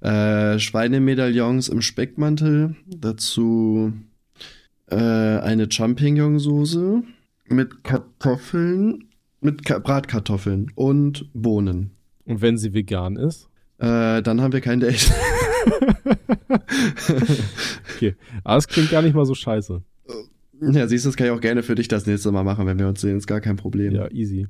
Äh, 0.00 0.58
Schweinemedaillons 0.58 1.68
im 1.68 1.82
Speckmantel, 1.82 2.76
dazu 2.86 3.92
äh, 4.86 4.94
eine 4.94 5.70
Champignon-Soße 5.70 7.02
mit 7.48 7.82
Kartoffeln, 7.84 9.08
mit 9.40 9.64
Ka 9.64 9.78
Bratkartoffeln 9.78 10.70
und 10.74 11.30
Bohnen. 11.32 11.92
Und 12.24 12.42
wenn 12.42 12.58
sie 12.58 12.74
vegan 12.74 13.16
ist? 13.16 13.48
Äh, 13.78 14.22
dann 14.22 14.40
haben 14.40 14.52
wir 14.52 14.60
kein 14.60 14.80
Date. 14.80 15.10
Okay. 17.98 18.14
Aber 18.44 18.56
es 18.56 18.68
klingt 18.68 18.90
gar 18.90 19.02
nicht 19.02 19.14
mal 19.14 19.26
so 19.26 19.34
scheiße. 19.34 19.82
ja, 20.60 20.86
siehst 20.86 21.04
du, 21.04 21.08
das 21.08 21.16
kann 21.16 21.26
ich 21.26 21.32
auch 21.32 21.40
gerne 21.40 21.64
für 21.64 21.74
dich 21.74 21.88
das 21.88 22.06
nächste 22.06 22.30
Mal 22.30 22.44
machen, 22.44 22.64
wenn 22.66 22.78
wir 22.78 22.86
uns 22.86 23.00
sehen. 23.00 23.18
Ist 23.18 23.26
gar 23.26 23.40
kein 23.40 23.56
Problem. 23.56 23.92
Ja, 23.92 24.08
easy. 24.12 24.46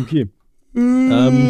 Okay. 0.00 0.28
Ähm, 0.74 1.48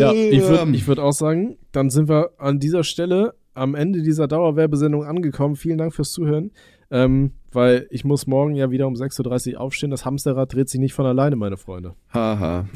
Ja, 0.00 0.12
ich 0.12 0.40
würde 0.40 0.76
ich 0.76 0.86
würd 0.86 0.98
auch 0.98 1.12
sagen, 1.12 1.56
dann 1.72 1.90
sind 1.90 2.08
wir 2.08 2.30
an 2.38 2.58
dieser 2.58 2.84
Stelle 2.84 3.34
am 3.54 3.74
Ende 3.74 4.02
dieser 4.02 4.28
Dauerwerbesendung 4.28 5.04
angekommen. 5.04 5.56
Vielen 5.56 5.78
Dank 5.78 5.94
fürs 5.94 6.12
Zuhören. 6.12 6.50
Ähm, 6.90 7.32
weil 7.52 7.86
ich 7.90 8.04
muss 8.04 8.26
morgen 8.26 8.54
ja 8.54 8.70
wieder 8.70 8.86
um 8.86 8.94
6.30 8.94 9.54
Uhr 9.54 9.60
aufstehen. 9.60 9.90
Das 9.90 10.04
Hamsterrad 10.04 10.52
dreht 10.52 10.68
sich 10.68 10.80
nicht 10.80 10.92
von 10.92 11.06
alleine, 11.06 11.36
meine 11.36 11.56
Freunde. 11.56 11.94
Haha. 12.12 12.68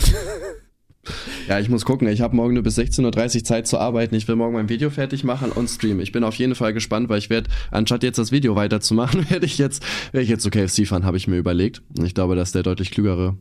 ja, 1.48 1.58
ich 1.58 1.68
muss 1.68 1.84
gucken. 1.84 2.08
Ich 2.08 2.20
habe 2.20 2.34
morgen 2.36 2.54
nur 2.54 2.62
bis 2.62 2.78
16.30 2.78 3.36
Uhr 3.38 3.44
Zeit 3.44 3.66
zu 3.66 3.78
arbeiten. 3.78 4.14
Ich 4.14 4.26
will 4.28 4.36
morgen 4.36 4.54
mein 4.54 4.68
Video 4.68 4.90
fertig 4.90 5.24
machen 5.24 5.52
und 5.52 5.68
streamen. 5.68 6.00
Ich 6.00 6.12
bin 6.12 6.24
auf 6.24 6.34
jeden 6.36 6.54
Fall 6.54 6.72
gespannt, 6.72 7.08
weil 7.08 7.18
ich 7.18 7.30
werde, 7.30 7.50
anstatt 7.70 8.02
jetzt 8.02 8.18
das 8.18 8.32
Video 8.32 8.56
weiterzumachen, 8.56 9.28
werde 9.30 9.46
ich 9.46 9.58
jetzt, 9.58 9.84
werde 10.12 10.24
ich 10.24 10.30
jetzt 10.30 10.42
zu 10.42 10.50
KFC 10.50 10.86
fahren, 10.86 11.04
habe 11.04 11.16
ich 11.16 11.28
mir 11.28 11.36
überlegt. 11.36 11.82
Ich 12.02 12.14
glaube, 12.14 12.36
das 12.36 12.48
ist 12.48 12.54
der 12.54 12.62
deutlich 12.62 12.90
klügere, 12.90 13.36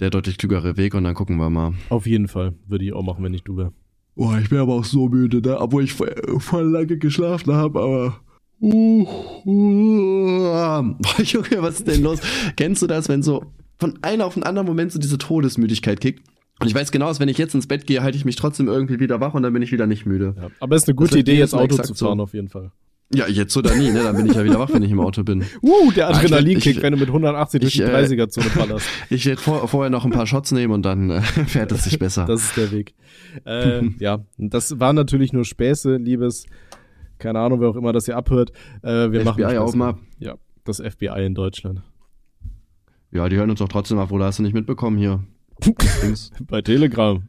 der 0.00 0.10
deutlich 0.10 0.38
klügere 0.38 0.76
Weg 0.76 0.94
und 0.94 1.04
dann 1.04 1.14
gucken 1.14 1.36
wir 1.36 1.50
mal. 1.50 1.74
Auf 1.88 2.06
jeden 2.06 2.28
Fall. 2.28 2.54
Würde 2.66 2.84
ich 2.84 2.92
auch 2.92 3.02
machen, 3.02 3.24
wenn 3.24 3.34
ich 3.34 3.42
du 3.42 3.56
wäre. 3.56 3.72
Boah, 4.14 4.38
ich 4.38 4.48
bin 4.48 4.58
aber 4.58 4.74
auch 4.74 4.84
so 4.84 5.08
müde, 5.08 5.40
ne? 5.40 5.60
Obwohl 5.60 5.84
ich 5.84 5.92
voll, 5.92 6.14
voll 6.38 6.68
lange 6.68 6.98
geschlafen 6.98 7.52
habe, 7.52 7.80
aber. 7.80 8.20
Uh, 8.60 9.06
uh, 9.44 10.94
boah, 10.98 11.22
Junge, 11.22 11.62
was 11.62 11.76
ist 11.76 11.86
denn 11.86 12.02
los? 12.02 12.20
Kennst 12.56 12.82
du 12.82 12.88
das, 12.88 13.08
wenn 13.08 13.22
so 13.22 13.44
von 13.78 13.98
einem 14.02 14.22
auf 14.22 14.34
den 14.34 14.42
anderen 14.42 14.66
Moment 14.66 14.90
so 14.90 14.98
diese 14.98 15.18
Todesmüdigkeit 15.18 16.00
kickt? 16.00 16.28
Und 16.60 16.66
ich 16.66 16.74
weiß 16.74 16.90
genau, 16.90 17.06
dass 17.06 17.20
wenn 17.20 17.28
ich 17.28 17.38
jetzt 17.38 17.54
ins 17.54 17.68
Bett 17.68 17.86
gehe, 17.86 18.02
halte 18.02 18.18
ich 18.18 18.24
mich 18.24 18.34
trotzdem 18.34 18.66
irgendwie 18.66 18.98
wieder 18.98 19.20
wach 19.20 19.34
und 19.34 19.44
dann 19.44 19.52
bin 19.52 19.62
ich 19.62 19.70
wieder 19.70 19.86
nicht 19.86 20.06
müde. 20.06 20.34
Ja. 20.36 20.50
Aber 20.58 20.74
es 20.74 20.82
ist 20.82 20.88
eine 20.88 20.96
gute 20.96 21.12
wird 21.12 21.20
Idee, 21.20 21.38
jetzt 21.38 21.54
Auto 21.54 21.76
zu 21.76 21.94
fahren, 21.94 22.18
so. 22.18 22.24
auf 22.24 22.34
jeden 22.34 22.48
Fall. 22.48 22.72
Ja, 23.14 23.26
jetzt 23.26 23.56
oder 23.56 23.74
nie, 23.74 23.90
ne? 23.90 24.02
Dann 24.02 24.16
bin 24.16 24.26
ich 24.26 24.34
ja 24.34 24.44
wieder 24.44 24.58
wach, 24.58 24.68
wenn 24.72 24.82
ich 24.82 24.90
im 24.90 25.00
Auto 25.00 25.22
bin. 25.24 25.42
Uh, 25.62 25.90
der 25.92 26.08
Ah, 26.08 26.10
Adrenalinkick, 26.18 26.82
wenn 26.82 26.92
du 26.92 26.98
mit 26.98 27.08
180 27.08 27.60
durch 27.60 27.74
ich, 27.74 27.80
die 27.80 27.86
äh, 27.90 27.94
30er-Zone 27.94 28.46
ballerst. 28.56 28.86
Ich 29.08 29.24
werde 29.24 29.40
vor, 29.40 29.66
vorher 29.66 29.88
noch 29.90 30.04
ein 30.04 30.10
paar 30.10 30.26
Shots 30.26 30.52
nehmen 30.52 30.74
und 30.74 30.82
dann 30.82 31.08
äh, 31.10 31.20
fährt 31.46 31.72
es 31.72 31.84
sich 31.84 31.98
besser. 31.98 32.26
Das 32.26 32.42
ist 32.42 32.56
der 32.56 32.70
Weg. 32.70 32.94
Äh, 33.46 33.86
ja, 33.98 34.18
das 34.36 34.78
waren 34.78 34.94
natürlich 34.96 35.32
nur 35.32 35.44
Späße, 35.46 35.96
liebes, 35.96 36.44
keine 37.18 37.38
Ahnung, 37.40 37.60
wer 37.62 37.68
auch 37.70 37.76
immer 37.76 37.92
das 37.94 38.04
hier 38.04 38.16
abhört. 38.16 38.52
Äh, 38.82 39.10
wir 39.10 39.24
machen 39.24 39.42
FBI 39.42 39.54
Spaß. 39.54 39.70
auch 39.70 39.74
mal. 39.74 39.94
Ja, 40.18 40.34
das 40.64 40.78
FBI 40.78 41.24
in 41.24 41.34
Deutschland. 41.34 41.82
Ja, 43.10 43.26
die 43.30 43.36
hören 43.36 43.48
uns 43.48 43.60
doch 43.60 43.68
trotzdem 43.68 43.98
ab, 43.98 44.12
oder 44.12 44.26
hast 44.26 44.38
du 44.38 44.42
nicht 44.42 44.52
mitbekommen 44.54 44.98
hier? 44.98 45.24
Bei 46.42 46.60
Telegram. 46.60 47.22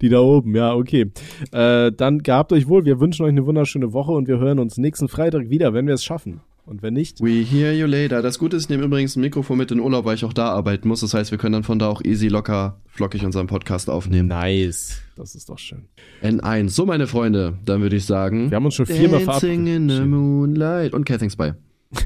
Die 0.00 0.08
da 0.08 0.20
oben, 0.20 0.54
ja, 0.54 0.74
okay. 0.74 1.10
Äh, 1.52 1.92
dann 1.92 2.18
gehabt 2.22 2.52
euch 2.52 2.68
wohl. 2.68 2.84
Wir 2.84 3.00
wünschen 3.00 3.24
euch 3.24 3.30
eine 3.30 3.46
wunderschöne 3.46 3.92
Woche 3.92 4.12
und 4.12 4.28
wir 4.28 4.38
hören 4.38 4.58
uns 4.58 4.76
nächsten 4.78 5.08
Freitag 5.08 5.50
wieder, 5.50 5.74
wenn 5.74 5.86
wir 5.86 5.94
es 5.94 6.04
schaffen. 6.04 6.40
Und 6.66 6.82
wenn 6.82 6.94
nicht, 6.94 7.20
We 7.20 7.42
hear 7.42 7.72
you 7.72 7.86
later. 7.86 8.22
Das 8.22 8.38
Gute 8.38 8.56
ist, 8.56 8.64
ich 8.64 8.68
nehme 8.68 8.84
übrigens 8.84 9.16
ein 9.16 9.22
Mikrofon 9.22 9.58
mit 9.58 9.72
in 9.72 9.78
den 9.78 9.84
Urlaub, 9.84 10.04
weil 10.04 10.14
ich 10.14 10.24
auch 10.24 10.32
da 10.32 10.50
arbeiten 10.50 10.86
muss. 10.86 11.00
Das 11.00 11.14
heißt, 11.14 11.32
wir 11.32 11.38
können 11.38 11.54
dann 11.54 11.64
von 11.64 11.80
da 11.80 11.88
auch 11.88 12.00
easy, 12.04 12.28
locker, 12.28 12.80
flockig 12.86 13.24
unseren 13.24 13.48
Podcast 13.48 13.90
aufnehmen. 13.90 14.28
nice. 14.28 15.00
Das 15.16 15.34
ist 15.34 15.48
doch 15.48 15.58
schön. 15.58 15.86
N1. 16.22 16.68
So, 16.68 16.86
meine 16.86 17.06
Freunde, 17.08 17.58
dann 17.64 17.82
würde 17.82 17.96
ich 17.96 18.04
sagen. 18.04 18.50
Wir 18.50 18.56
haben 18.56 18.66
uns 18.66 18.74
schon 18.74 18.86
viermal 18.86 19.24
Dancing 19.24 19.66
verabredet. 19.66 19.76
in 19.76 19.88
the 19.88 20.02
moonlight. 20.02 20.92
Und 20.92 21.04
Cathings 21.04 21.34
bei. 21.34 21.54